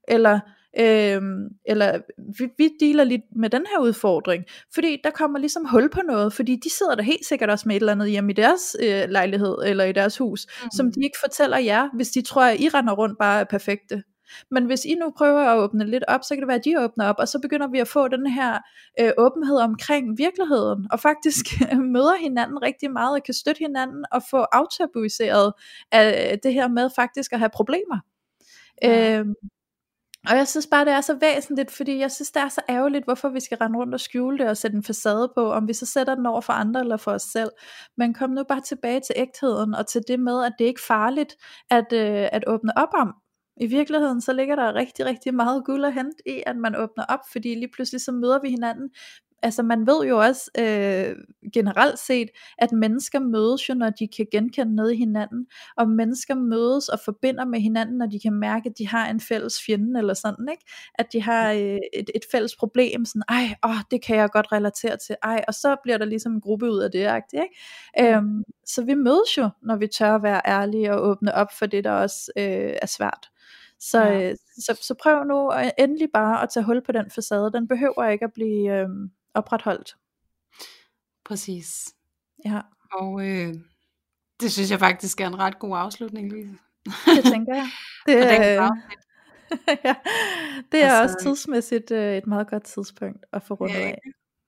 Eller 0.07 0.39
Øhm, 0.79 1.47
eller 1.65 1.99
vi, 2.39 2.49
vi 2.57 2.69
dealer 2.79 3.03
lidt 3.03 3.21
med 3.35 3.49
den 3.49 3.65
her 3.71 3.79
udfordring, 3.79 4.43
fordi 4.73 4.97
der 5.03 5.09
kommer 5.09 5.39
ligesom 5.39 5.65
hul 5.65 5.89
på 5.89 6.01
noget, 6.07 6.33
fordi 6.33 6.55
de 6.63 6.69
sidder 6.69 6.95
der 6.95 7.03
helt 7.03 7.25
sikkert 7.25 7.49
også 7.49 7.67
med 7.67 7.75
et 7.75 7.79
eller 7.79 7.91
andet 7.91 8.09
hjemme 8.09 8.31
i 8.31 8.35
deres 8.35 8.75
øh, 8.83 9.09
lejlighed, 9.09 9.57
eller 9.65 9.83
i 9.83 9.91
deres 9.91 10.17
hus, 10.17 10.47
mm. 10.63 10.69
som 10.77 10.91
de 10.91 11.03
ikke 11.03 11.17
fortæller 11.23 11.57
jer, 11.57 11.89
hvis 11.95 12.09
de 12.09 12.21
tror, 12.21 12.43
at 12.43 12.59
I 12.59 12.69
render 12.69 12.93
rundt 12.93 13.17
bare 13.19 13.39
er 13.39 13.43
perfekte. 13.43 14.03
Men 14.51 14.65
hvis 14.65 14.85
I 14.85 14.95
nu 14.95 15.13
prøver 15.17 15.41
at 15.41 15.57
åbne 15.57 15.85
lidt 15.85 16.03
op, 16.07 16.23
så 16.23 16.35
kan 16.35 16.41
det 16.41 16.47
være, 16.47 16.57
at 16.57 16.65
de 16.65 16.83
åbner 16.83 17.05
op, 17.05 17.15
og 17.19 17.27
så 17.27 17.39
begynder 17.39 17.67
vi 17.67 17.79
at 17.79 17.87
få 17.87 18.07
den 18.07 18.27
her 18.27 18.59
øh, 18.99 19.11
åbenhed 19.17 19.57
omkring 19.57 20.17
virkeligheden, 20.17 20.87
og 20.91 20.99
faktisk 20.99 21.45
møder 21.93 22.15
hinanden 22.21 22.61
rigtig 22.61 22.91
meget, 22.91 23.15
og 23.15 23.23
kan 23.23 23.33
støtte 23.33 23.59
hinanden, 23.59 24.05
og 24.11 24.21
få 24.29 24.37
aftabuiseret 24.37 25.53
af 25.91 26.39
det 26.43 26.53
her 26.53 26.67
med 26.67 26.89
faktisk 26.95 27.33
at 27.33 27.39
have 27.39 27.49
problemer. 27.49 27.99
Ja. 28.81 29.19
Øhm, 29.19 29.33
og 30.29 30.37
jeg 30.37 30.47
synes 30.47 30.67
bare, 30.67 30.85
det 30.85 30.93
er 30.93 31.01
så 31.01 31.17
væsentligt, 31.21 31.71
fordi 31.71 31.97
jeg 31.97 32.11
synes, 32.11 32.31
det 32.31 32.41
er 32.41 32.49
så 32.49 32.61
ærgerligt, 32.69 33.03
hvorfor 33.05 33.29
vi 33.29 33.39
skal 33.39 33.57
rende 33.57 33.79
rundt 33.79 33.93
og 33.93 33.99
skjule 33.99 34.37
det 34.37 34.49
og 34.49 34.57
sætte 34.57 34.77
en 34.77 34.83
facade 34.83 35.31
på, 35.35 35.51
om 35.51 35.67
vi 35.67 35.73
så 35.73 35.85
sætter 35.85 36.15
den 36.15 36.25
over 36.25 36.41
for 36.41 36.53
andre 36.53 36.79
eller 36.79 36.97
for 36.97 37.11
os 37.11 37.21
selv. 37.21 37.49
Men 37.97 38.13
kom 38.13 38.29
nu 38.29 38.43
bare 38.43 38.61
tilbage 38.61 38.99
til 38.99 39.15
ægtheden 39.15 39.75
og 39.75 39.87
til 39.87 40.01
det 40.07 40.19
med, 40.19 40.43
at 40.45 40.53
det 40.59 40.65
ikke 40.65 40.79
er 40.79 40.87
farligt 40.87 41.35
at, 41.69 41.93
øh, 41.93 42.27
at 42.31 42.43
åbne 42.47 42.77
op 42.77 42.89
om. 42.93 43.13
I 43.61 43.67
virkeligheden 43.67 44.21
så 44.21 44.33
ligger 44.33 44.55
der 44.55 44.73
rigtig, 44.73 45.05
rigtig 45.05 45.33
meget 45.33 45.65
guld 45.65 45.85
at 45.85 45.93
hente 45.93 46.17
i, 46.25 46.43
at 46.45 46.57
man 46.57 46.75
åbner 46.75 47.05
op, 47.09 47.19
fordi 47.31 47.55
lige 47.55 47.71
pludselig 47.73 48.01
så 48.01 48.11
møder 48.11 48.39
vi 48.41 48.49
hinanden 48.49 48.89
altså 49.45 49.63
man 49.63 49.87
ved 49.87 50.05
jo 50.07 50.19
også 50.19 50.51
øh, 50.59 51.15
generelt 51.53 51.99
set, 51.99 52.29
at 52.57 52.71
mennesker 52.71 53.19
mødes 53.19 53.69
jo, 53.69 53.73
når 53.73 53.89
de 53.89 54.07
kan 54.07 54.27
genkende 54.31 54.75
noget 54.75 54.93
i 54.93 54.95
hinanden, 54.95 55.47
og 55.77 55.89
mennesker 55.89 56.35
mødes 56.35 56.89
og 56.89 56.99
forbinder 57.05 57.45
med 57.45 57.59
hinanden, 57.59 57.97
når 57.97 58.05
de 58.05 58.19
kan 58.19 58.33
mærke, 58.33 58.69
at 58.69 58.77
de 58.77 58.87
har 58.87 59.09
en 59.09 59.19
fælles 59.19 59.61
fjende 59.65 59.99
eller 59.99 60.13
sådan, 60.13 60.47
ikke? 60.51 60.63
At 60.95 61.05
de 61.13 61.21
har 61.21 61.51
øh, 61.51 61.79
et, 61.93 62.09
et 62.15 62.25
fælles 62.31 62.55
problem, 62.55 63.05
sådan, 63.05 63.23
ej, 63.29 63.55
åh, 63.65 63.81
det 63.91 64.03
kan 64.03 64.17
jeg 64.17 64.29
godt 64.29 64.51
relatere 64.51 64.97
til, 64.97 65.15
ej, 65.23 65.43
og 65.47 65.53
så 65.53 65.75
bliver 65.83 65.97
der 65.97 66.05
ligesom 66.05 66.33
en 66.33 66.41
gruppe 66.41 66.71
ud 66.71 66.79
af 66.79 66.91
det, 66.91 66.99
ikke? 67.33 68.15
Øhm, 68.15 68.43
så 68.65 68.83
vi 68.83 68.93
mødes 68.93 69.37
jo, 69.37 69.49
når 69.63 69.75
vi 69.75 69.87
tør 69.87 70.15
at 70.15 70.23
være 70.23 70.41
ærlige 70.47 70.93
og 70.93 71.09
åbne 71.09 71.33
op 71.33 71.47
for 71.59 71.65
det, 71.65 71.83
der 71.83 71.91
også 71.91 72.31
øh, 72.37 72.73
er 72.81 72.87
svært. 72.87 73.29
Så, 73.79 74.01
ja. 74.01 74.29
øh, 74.29 74.35
så, 74.57 74.79
så 74.81 74.95
prøv 75.03 75.23
nu 75.23 75.51
endelig 75.77 76.09
bare 76.13 76.43
at 76.43 76.49
tage 76.49 76.63
hul 76.63 76.81
på 76.85 76.91
den 76.91 77.11
facade. 77.11 77.51
Den 77.51 77.67
behøver 77.67 78.07
ikke 78.07 78.25
at 78.25 78.33
blive 78.33 78.79
øh, 78.79 78.87
opretholdt. 79.35 79.95
Præcis. 81.25 81.95
Ja. 82.45 82.61
Og 82.91 83.27
øh, 83.27 83.53
det 84.39 84.51
synes 84.51 84.71
jeg 84.71 84.79
faktisk 84.79 85.21
er 85.21 85.27
en 85.27 85.39
ret 85.39 85.59
god 85.59 85.77
afslutning, 85.77 86.31
Lise. 86.31 86.57
Det 86.85 87.23
tænker 87.23 87.55
jeg. 87.55 87.69
Det, 88.07 88.15
er, 88.15 88.69
ja, 89.85 89.95
det 90.71 90.83
er 90.83 90.91
altså, 90.91 91.03
også 91.03 91.17
tidsmæssigt 91.21 91.91
øh, 91.91 92.17
et 92.17 92.27
meget 92.27 92.47
godt 92.47 92.63
tidspunkt 92.63 93.25
at 93.33 93.43
få 93.43 93.53
rundet 93.53 93.75
ja, 93.75 93.87
af. 93.87 94.01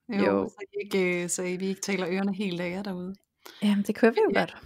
Jo, 0.08 0.24
jo. 0.24 0.48
Så, 0.48 0.64
ikke, 0.84 1.22
øh, 1.22 1.28
så 1.28 1.42
vi 1.42 1.66
ikke 1.66 1.80
taler 1.80 2.08
ørerne 2.08 2.34
helt 2.34 2.60
af 2.60 2.70
jer 2.70 2.82
derude. 2.82 3.14
Jamen, 3.62 3.84
det 3.84 3.94
kører 3.94 4.12
vi 4.12 4.18
jo 4.24 4.30
ja. 4.34 4.40
godt. 4.40 4.56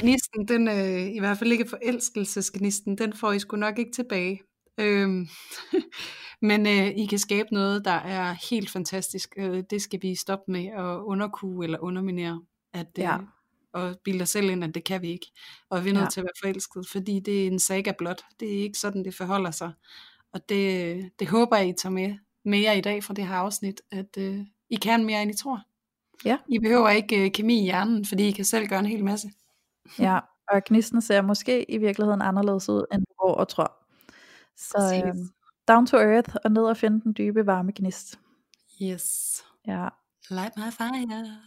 gnisten, 0.00 0.48
den, 0.48 0.68
øh, 0.68 1.16
i 1.16 1.18
hvert 1.18 1.38
fald 1.38 1.52
ikke 1.52 1.68
forelskelsesgnisten, 1.68 2.98
den 2.98 3.12
får 3.12 3.32
I 3.32 3.38
sgu 3.38 3.56
nok 3.56 3.78
ikke 3.78 3.92
tilbage. 3.92 4.40
Øhm, 4.78 5.28
men 6.48 6.66
øh, 6.66 6.86
I 6.86 7.06
kan 7.06 7.18
skabe 7.18 7.48
noget, 7.52 7.84
der 7.84 7.90
er 7.90 8.36
helt 8.50 8.70
fantastisk. 8.70 9.34
Øh, 9.36 9.64
det 9.70 9.82
skal 9.82 10.02
vi 10.02 10.14
stoppe 10.14 10.52
med 10.52 10.66
at 10.66 10.98
underkue 10.98 11.64
eller 11.64 11.78
underminere. 11.78 12.42
At, 12.72 12.86
øh, 12.98 13.02
ja. 13.02 13.16
Og 13.72 13.96
bilde 14.04 14.22
os 14.22 14.30
selv 14.30 14.50
ind, 14.50 14.64
at 14.64 14.74
det 14.74 14.84
kan 14.84 15.02
vi 15.02 15.10
ikke. 15.10 15.32
Og 15.70 15.84
vi 15.84 15.90
er 15.90 15.94
nødt 15.94 16.04
ja. 16.04 16.10
til 16.10 16.20
at 16.20 16.24
være 16.24 16.42
forelsket, 16.42 16.88
fordi 16.88 17.20
det 17.20 17.42
er 17.42 17.46
en 17.46 17.58
saga 17.58 17.92
blot. 17.98 18.22
Det 18.40 18.58
er 18.58 18.62
ikke 18.62 18.78
sådan, 18.78 19.04
det 19.04 19.14
forholder 19.14 19.50
sig. 19.50 19.72
Og 20.32 20.48
det, 20.48 21.10
det 21.18 21.28
håber 21.28 21.56
jeg, 21.56 21.68
I 21.68 21.72
tager 21.72 22.16
med, 22.44 22.58
jer 22.58 22.72
i 22.72 22.80
dag 22.80 23.04
fra 23.04 23.14
det 23.14 23.26
her 23.26 23.34
afsnit, 23.34 23.80
at 23.90 24.18
øh, 24.18 24.40
I 24.70 24.76
kan 24.76 25.04
mere, 25.04 25.22
end 25.22 25.30
I 25.30 25.36
tror. 25.36 25.60
Ja. 26.24 26.38
I 26.48 26.58
behøver 26.58 26.88
ikke 26.88 27.24
øh, 27.24 27.32
kemi 27.32 27.60
i 27.60 27.62
hjernen, 27.62 28.04
fordi 28.04 28.28
I 28.28 28.30
kan 28.30 28.44
selv 28.44 28.68
gøre 28.68 28.80
en 28.80 28.86
hel 28.86 29.04
masse. 29.04 29.30
Ja, 29.98 30.18
og 30.48 30.62
gnisten 30.68 31.00
ser 31.02 31.22
måske 31.22 31.70
i 31.70 31.78
virkeligheden 31.78 32.22
anderledes 32.22 32.68
ud, 32.68 32.84
end 32.92 33.00
du 33.00 33.14
går 33.18 33.34
og 33.34 33.48
tror. 33.48 33.81
Så 34.56 35.02
øh, 35.06 35.14
down 35.68 35.86
to 35.86 35.96
earth 35.96 36.34
og 36.44 36.50
ned 36.50 36.62
og 36.62 36.76
finde 36.76 37.00
den 37.00 37.14
dybe 37.18 37.46
varme 37.46 37.72
gnist. 37.74 38.18
Yes. 38.82 39.44
Ja. 39.66 39.88
Light 40.30 40.56
my 40.56 40.70
fire. 40.70 41.38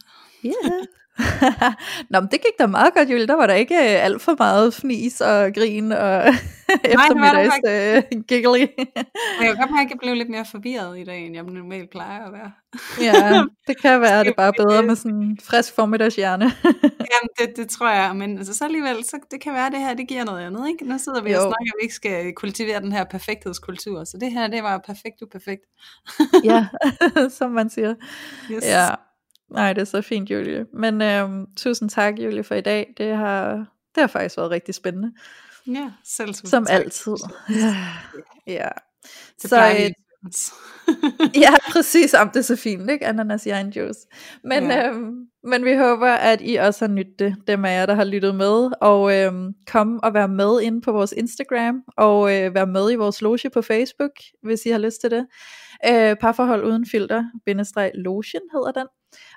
Yeah. 0.44 0.86
Nå, 2.10 2.20
men 2.20 2.28
det 2.30 2.40
gik 2.40 2.58
da 2.58 2.66
meget 2.66 2.94
godt, 2.94 3.10
Julie. 3.10 3.26
Der 3.26 3.34
var 3.34 3.46
der 3.46 3.54
ikke 3.54 3.74
øh, 3.74 4.04
alt 4.04 4.22
for 4.22 4.34
meget 4.38 4.74
fnis 4.74 5.20
og 5.20 5.54
grin 5.54 5.92
og 5.92 6.24
eftermiddags 6.94 7.54
uh, 8.12 8.20
giggly. 8.20 8.66
jeg 9.46 9.56
kan 9.56 9.68
mærke, 9.70 9.86
at 9.86 9.90
jeg 9.90 9.98
blev 9.98 10.14
lidt 10.14 10.28
mere 10.28 10.44
forvirret 10.44 10.98
i 10.98 11.04
dag, 11.04 11.26
end 11.26 11.34
jeg 11.34 11.44
normalt 11.44 11.90
plejer 11.90 12.24
at 12.26 12.32
være. 12.32 12.52
ja, 13.00 13.42
det 13.66 13.80
kan 13.80 14.00
være, 14.00 14.24
det 14.24 14.30
er 14.30 14.34
bare 14.36 14.52
bedre 14.52 14.82
med 14.82 14.96
sådan 14.96 15.16
en 15.16 15.38
frisk 15.42 15.74
formiddagshjerne. 15.74 16.44
Jamen, 17.12 17.28
det, 17.38 17.56
det 17.56 17.68
tror 17.68 17.90
jeg, 17.90 18.16
men 18.16 18.38
altså, 18.38 18.54
så 18.54 18.64
alligevel, 18.64 19.04
så 19.04 19.18
det 19.30 19.40
kan 19.40 19.52
være, 19.52 19.66
at 19.66 19.72
det 19.72 19.80
her, 19.80 19.94
det 19.94 20.08
giver 20.08 20.24
noget 20.24 20.46
andet, 20.46 20.68
ikke? 20.68 20.84
Nu 20.84 20.98
sidder 20.98 21.22
vi 21.22 21.32
jo. 21.32 21.36
og 21.36 21.42
snakker, 21.42 21.72
at 21.72 21.78
vi 21.80 21.82
ikke 21.82 21.94
skal 21.94 22.32
kultivere 22.32 22.80
den 22.80 22.92
her 22.92 23.04
perfekthedskultur, 23.04 24.04
så 24.04 24.18
det 24.20 24.32
her, 24.32 24.46
det 24.46 24.62
var 24.62 24.78
perfekt 24.86 25.22
uperfekt. 25.22 25.62
ja, 26.44 26.66
som 27.38 27.50
man 27.50 27.70
siger. 27.70 27.94
Yes. 28.50 28.64
Ja. 28.64 28.88
Nej, 29.50 29.72
det 29.72 29.80
er 29.80 29.84
så 29.84 30.02
fint, 30.02 30.30
Julie. 30.30 30.66
Men 30.72 31.02
øhm, 31.02 31.46
tusind 31.56 31.90
tak, 31.90 32.18
Julie, 32.18 32.44
for 32.44 32.54
i 32.54 32.60
dag. 32.60 32.94
Det 32.96 33.16
har, 33.16 33.50
det 33.94 34.00
har 34.00 34.06
faktisk 34.06 34.36
været 34.36 34.50
rigtig 34.50 34.74
spændende. 34.74 35.12
Ja, 35.66 35.90
selv 36.04 36.34
Som 36.34 36.66
tak. 36.66 36.74
altid. 36.74 37.12
Ja. 37.50 37.76
ja. 38.46 38.68
Det 39.42 39.50
så, 39.50 39.56
øh, 39.56 39.90
ja, 41.42 41.50
præcis. 41.72 42.14
Om 42.14 42.30
det 42.30 42.36
er 42.36 42.42
så 42.42 42.56
fint, 42.56 42.90
ikke? 42.90 43.06
Ananas 43.06 43.46
i 43.46 43.50
egen 43.50 43.68
juice. 43.68 44.00
Men, 44.44 44.70
ja. 44.70 44.88
øhm, 44.88 45.26
men 45.44 45.64
vi 45.64 45.74
håber, 45.74 46.06
at 46.06 46.40
I 46.44 46.56
også 46.56 46.86
har 46.86 46.92
nyttet 46.92 47.18
det, 47.18 47.36
dem 47.46 47.64
af 47.64 47.80
jer, 47.80 47.86
der 47.86 47.94
har 47.94 48.04
lyttet 48.04 48.34
med. 48.34 48.70
Og 48.80 49.14
øhm, 49.16 49.54
kom 49.66 50.00
og 50.02 50.14
vær 50.14 50.26
med 50.26 50.60
inde 50.62 50.80
på 50.80 50.92
vores 50.92 51.12
Instagram, 51.12 51.82
og 51.96 52.36
øh, 52.36 52.54
vær 52.54 52.64
med 52.64 52.92
i 52.92 52.94
vores 52.94 53.22
loge 53.22 53.50
på 53.50 53.62
Facebook, 53.62 54.10
hvis 54.42 54.66
I 54.66 54.70
har 54.70 54.78
lyst 54.78 55.00
til 55.00 55.10
det. 55.10 55.26
Øh, 55.88 56.16
parforhold 56.16 56.64
uden 56.64 56.86
filter, 56.86 57.24
bindestreg 57.46 57.90
lotion 57.94 58.42
hedder 58.52 58.72
den. 58.72 58.86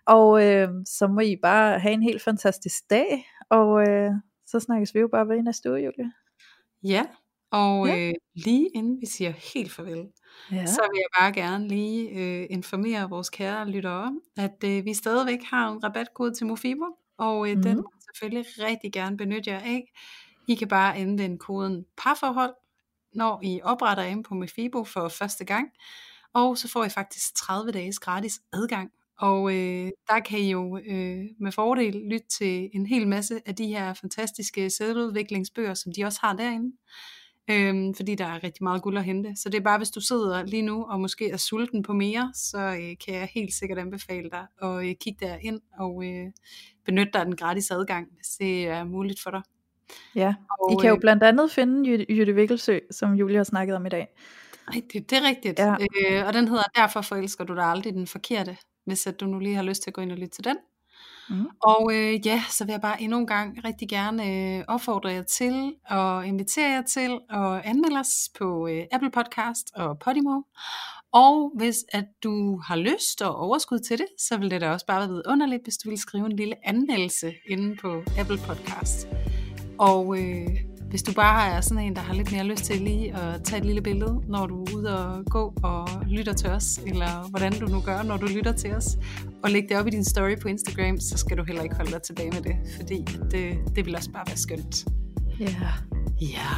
Og 0.05 0.45
øh, 0.45 0.69
så 0.85 1.07
må 1.07 1.19
I 1.19 1.35
bare 1.41 1.79
have 1.79 1.93
en 1.93 2.03
helt 2.03 2.21
fantastisk 2.21 2.83
dag, 2.89 3.25
og 3.49 3.89
øh, 3.89 4.11
så 4.47 4.59
snakkes 4.59 4.95
vi 4.95 4.99
jo 4.99 5.07
bare 5.07 5.27
ved 5.27 5.37
i 5.37 5.41
næste 5.41 5.69
uge, 5.69 5.79
Julie. 5.79 6.11
Ja, 6.83 7.05
og 7.51 7.87
ja. 7.87 8.07
Øh, 8.07 8.13
lige 8.35 8.69
inden 8.69 9.01
vi 9.01 9.05
siger 9.05 9.31
helt 9.53 9.71
farvel, 9.71 10.07
ja. 10.51 10.65
så 10.65 10.81
vil 10.91 10.99
jeg 10.99 11.21
bare 11.21 11.33
gerne 11.33 11.67
lige 11.67 12.09
øh, 12.09 12.47
informere 12.49 13.09
vores 13.09 13.29
kære 13.29 13.69
lyttere 13.69 14.03
om, 14.03 14.21
at 14.37 14.63
øh, 14.65 14.85
vi 14.85 14.93
stadigvæk 14.93 15.39
har 15.43 15.69
en 15.69 15.83
rabatkode 15.83 16.33
til 16.33 16.47
Mofibo, 16.47 16.85
og 17.17 17.49
øh, 17.49 17.55
mm. 17.55 17.63
den 17.63 17.75
må 17.75 17.91
I 17.97 18.01
selvfølgelig 18.01 18.45
rigtig 18.59 18.93
gerne 18.93 19.17
benytte 19.17 19.51
jer 19.51 19.59
af. 19.59 19.91
I 20.47 20.55
kan 20.55 20.67
bare 20.67 20.95
anvende 20.95 21.37
koden 21.37 21.85
parforhold, 21.97 22.53
når 23.13 23.39
I 23.43 23.61
opretter 23.63 24.03
ind 24.03 24.23
på 24.23 24.33
Mofibo 24.33 24.83
for 24.83 25.07
første 25.07 25.45
gang, 25.45 25.69
og 26.33 26.57
så 26.57 26.67
får 26.67 26.83
I 26.83 26.89
faktisk 26.89 27.35
30 27.35 27.71
dages 27.71 27.99
gratis 27.99 28.41
adgang 28.53 28.91
og 29.19 29.55
øh, 29.55 29.91
der 30.07 30.19
kan 30.19 30.39
I 30.39 30.51
jo 30.51 30.77
øh, 30.77 31.25
med 31.39 31.51
fordel 31.51 31.95
lytte 32.11 32.27
til 32.27 32.69
en 32.73 32.85
hel 32.85 33.07
masse 33.07 33.41
af 33.45 33.55
de 33.55 33.67
her 33.67 33.93
fantastiske 33.93 34.69
selvudviklingsbøger, 34.69 35.73
som 35.73 35.91
de 35.93 36.03
også 36.03 36.19
har 36.23 36.33
derinde. 36.33 36.75
Øhm, 37.51 37.93
fordi 37.93 38.15
der 38.15 38.25
er 38.25 38.43
rigtig 38.43 38.63
meget 38.63 38.81
guld 38.81 38.97
at 38.97 39.03
hente. 39.03 39.35
Så 39.35 39.49
det 39.49 39.57
er 39.57 39.61
bare, 39.61 39.77
hvis 39.77 39.89
du 39.89 40.01
sidder 40.01 40.45
lige 40.45 40.61
nu 40.61 40.83
og 40.83 40.99
måske 40.99 41.29
er 41.29 41.37
sulten 41.37 41.83
på 41.83 41.93
mere, 41.93 42.31
så 42.35 42.57
øh, 42.57 42.95
kan 43.05 43.13
jeg 43.13 43.29
helt 43.33 43.53
sikkert 43.53 43.79
anbefale 43.79 44.29
dig 44.29 44.45
at 44.61 44.85
øh, 44.85 44.95
kigge 44.95 45.25
derind 45.25 45.59
og 45.79 46.03
øh, 46.05 46.27
benytte 46.85 47.11
dig 47.13 47.19
af 47.19 47.25
den 47.25 47.35
gratis 47.35 47.71
adgang, 47.71 48.07
hvis 48.15 48.27
det 48.27 48.67
er 48.67 48.83
muligt 48.83 49.21
for 49.23 49.31
dig. 49.31 49.41
Ja, 50.15 50.33
og, 50.59 50.71
I 50.71 50.75
kan 50.81 50.89
jo 50.89 50.95
øh, 50.95 51.01
blandt 51.01 51.23
andet 51.23 51.51
finde 51.51 52.05
Jytte 52.09 52.35
Vikkelsø, 52.35 52.79
som 52.91 53.13
Julie 53.13 53.37
har 53.37 53.43
snakket 53.43 53.75
om 53.75 53.85
i 53.85 53.89
dag. 53.89 54.07
Rigtigt, 54.75 55.09
det 55.09 55.17
er 55.17 55.27
rigtigt. 55.27 55.59
Ja. 55.59 55.71
Øh, 55.71 56.27
og 56.27 56.33
den 56.33 56.47
hedder 56.47 56.63
Derfor 56.75 57.01
forelsker 57.01 57.43
du 57.43 57.55
dig 57.55 57.63
aldrig 57.63 57.93
den 57.93 58.07
forkerte 58.07 58.57
hvis 58.89 59.07
at 59.07 59.19
du 59.19 59.25
nu 59.25 59.39
lige 59.39 59.55
har 59.55 59.63
lyst 59.63 59.83
til 59.83 59.89
at 59.89 59.93
gå 59.93 60.01
ind 60.01 60.11
og 60.11 60.17
lytte 60.17 60.35
til 60.35 60.43
den. 60.43 60.57
Mm. 61.29 61.45
Og 61.63 61.89
øh, 61.93 62.27
ja, 62.27 62.43
så 62.49 62.65
vil 62.65 62.71
jeg 62.71 62.81
bare 62.81 63.01
endnu 63.01 63.17
en 63.17 63.27
gang 63.27 63.63
rigtig 63.65 63.89
gerne 63.89 64.57
øh, 64.57 64.63
opfordre 64.67 65.09
jer 65.09 65.23
til 65.23 65.73
og 65.89 66.27
invitere 66.27 66.69
jer 66.69 66.81
til 66.81 67.19
at 67.29 67.61
anmelde 67.63 67.99
os 67.99 68.29
på 68.37 68.67
øh, 68.67 68.83
Apple 68.91 69.11
Podcast 69.11 69.71
og 69.75 69.99
Podimo. 69.99 70.41
Og 71.13 71.51
hvis 71.55 71.85
at 71.93 72.05
du 72.23 72.61
har 72.65 72.75
lyst 72.75 73.21
og 73.21 73.35
overskud 73.35 73.79
til 73.79 73.97
det, 73.97 74.07
så 74.17 74.37
vil 74.37 74.51
det 74.51 74.61
da 74.61 74.71
også 74.71 74.85
bare 74.85 75.09
være 75.09 75.23
underligt, 75.27 75.63
hvis 75.63 75.77
du 75.77 75.89
vil 75.89 75.97
skrive 75.97 76.25
en 76.25 76.35
lille 76.35 76.67
anmeldelse 76.67 77.33
inde 77.49 77.75
på 77.75 78.03
Apple 78.19 78.37
Podcast. 78.47 79.07
Og 79.77 80.19
øh, 80.19 80.68
hvis 80.89 81.03
du 81.03 81.13
bare 81.13 81.47
er 81.49 81.61
sådan 81.61 81.83
en, 81.83 81.95
der 81.95 82.01
har 82.01 82.13
lidt 82.13 82.31
mere 82.31 82.43
lyst 82.43 82.63
til 82.63 82.81
lige 82.81 83.15
at 83.15 83.43
tage 83.43 83.59
et 83.59 83.65
lille 83.65 83.81
billede, 83.81 84.21
når 84.27 84.45
du 84.45 84.63
er 84.63 84.75
ude 84.75 85.05
og 85.05 85.25
gå 85.25 85.53
og 85.63 85.89
lytter 86.07 86.33
til 86.33 86.49
os, 86.49 86.79
eller 86.87 87.29
hvordan 87.29 87.59
du 87.59 87.65
nu 87.65 87.81
gør, 87.81 88.03
når 88.03 88.17
du 88.17 88.25
lytter 88.25 88.51
til 88.51 88.75
os, 88.75 88.97
og 89.43 89.49
lægge 89.49 89.69
det 89.69 89.77
op 89.77 89.87
i 89.87 89.89
din 89.89 90.05
story 90.05 90.39
på 90.41 90.47
Instagram, 90.47 90.99
så 90.99 91.17
skal 91.17 91.37
du 91.37 91.43
heller 91.43 91.63
ikke 91.63 91.75
holde 91.75 91.91
dig 91.91 92.01
tilbage 92.01 92.31
med 92.31 92.41
det, 92.41 92.55
fordi 92.75 93.05
det, 93.31 93.57
det 93.75 93.85
vil 93.85 93.95
også 93.95 94.11
bare 94.11 94.23
være 94.27 94.37
skønt. 94.37 94.85
Ja. 95.39 95.43
Yeah. 95.43 95.53
Ja. 96.21 96.49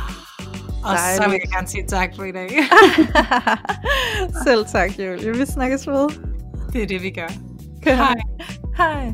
Og 0.83 0.97
Dejligt. 0.97 1.23
så 1.23 1.29
vil 1.29 1.39
jeg 1.43 1.51
gerne 1.53 1.67
sige 1.67 1.83
tak 1.87 2.09
for 2.15 2.23
i 2.23 2.31
dag. 2.31 2.49
Selv 4.47 4.65
tak, 4.65 4.99
Julie. 4.99 5.37
Vi 5.37 5.45
snakkes 5.45 5.87
ved. 5.87 6.09
Det 6.73 6.83
er 6.83 6.87
det, 6.87 7.03
vi 7.03 7.09
gør. 7.09 7.31
Hej. 7.85 8.15
Hej. 8.77 9.13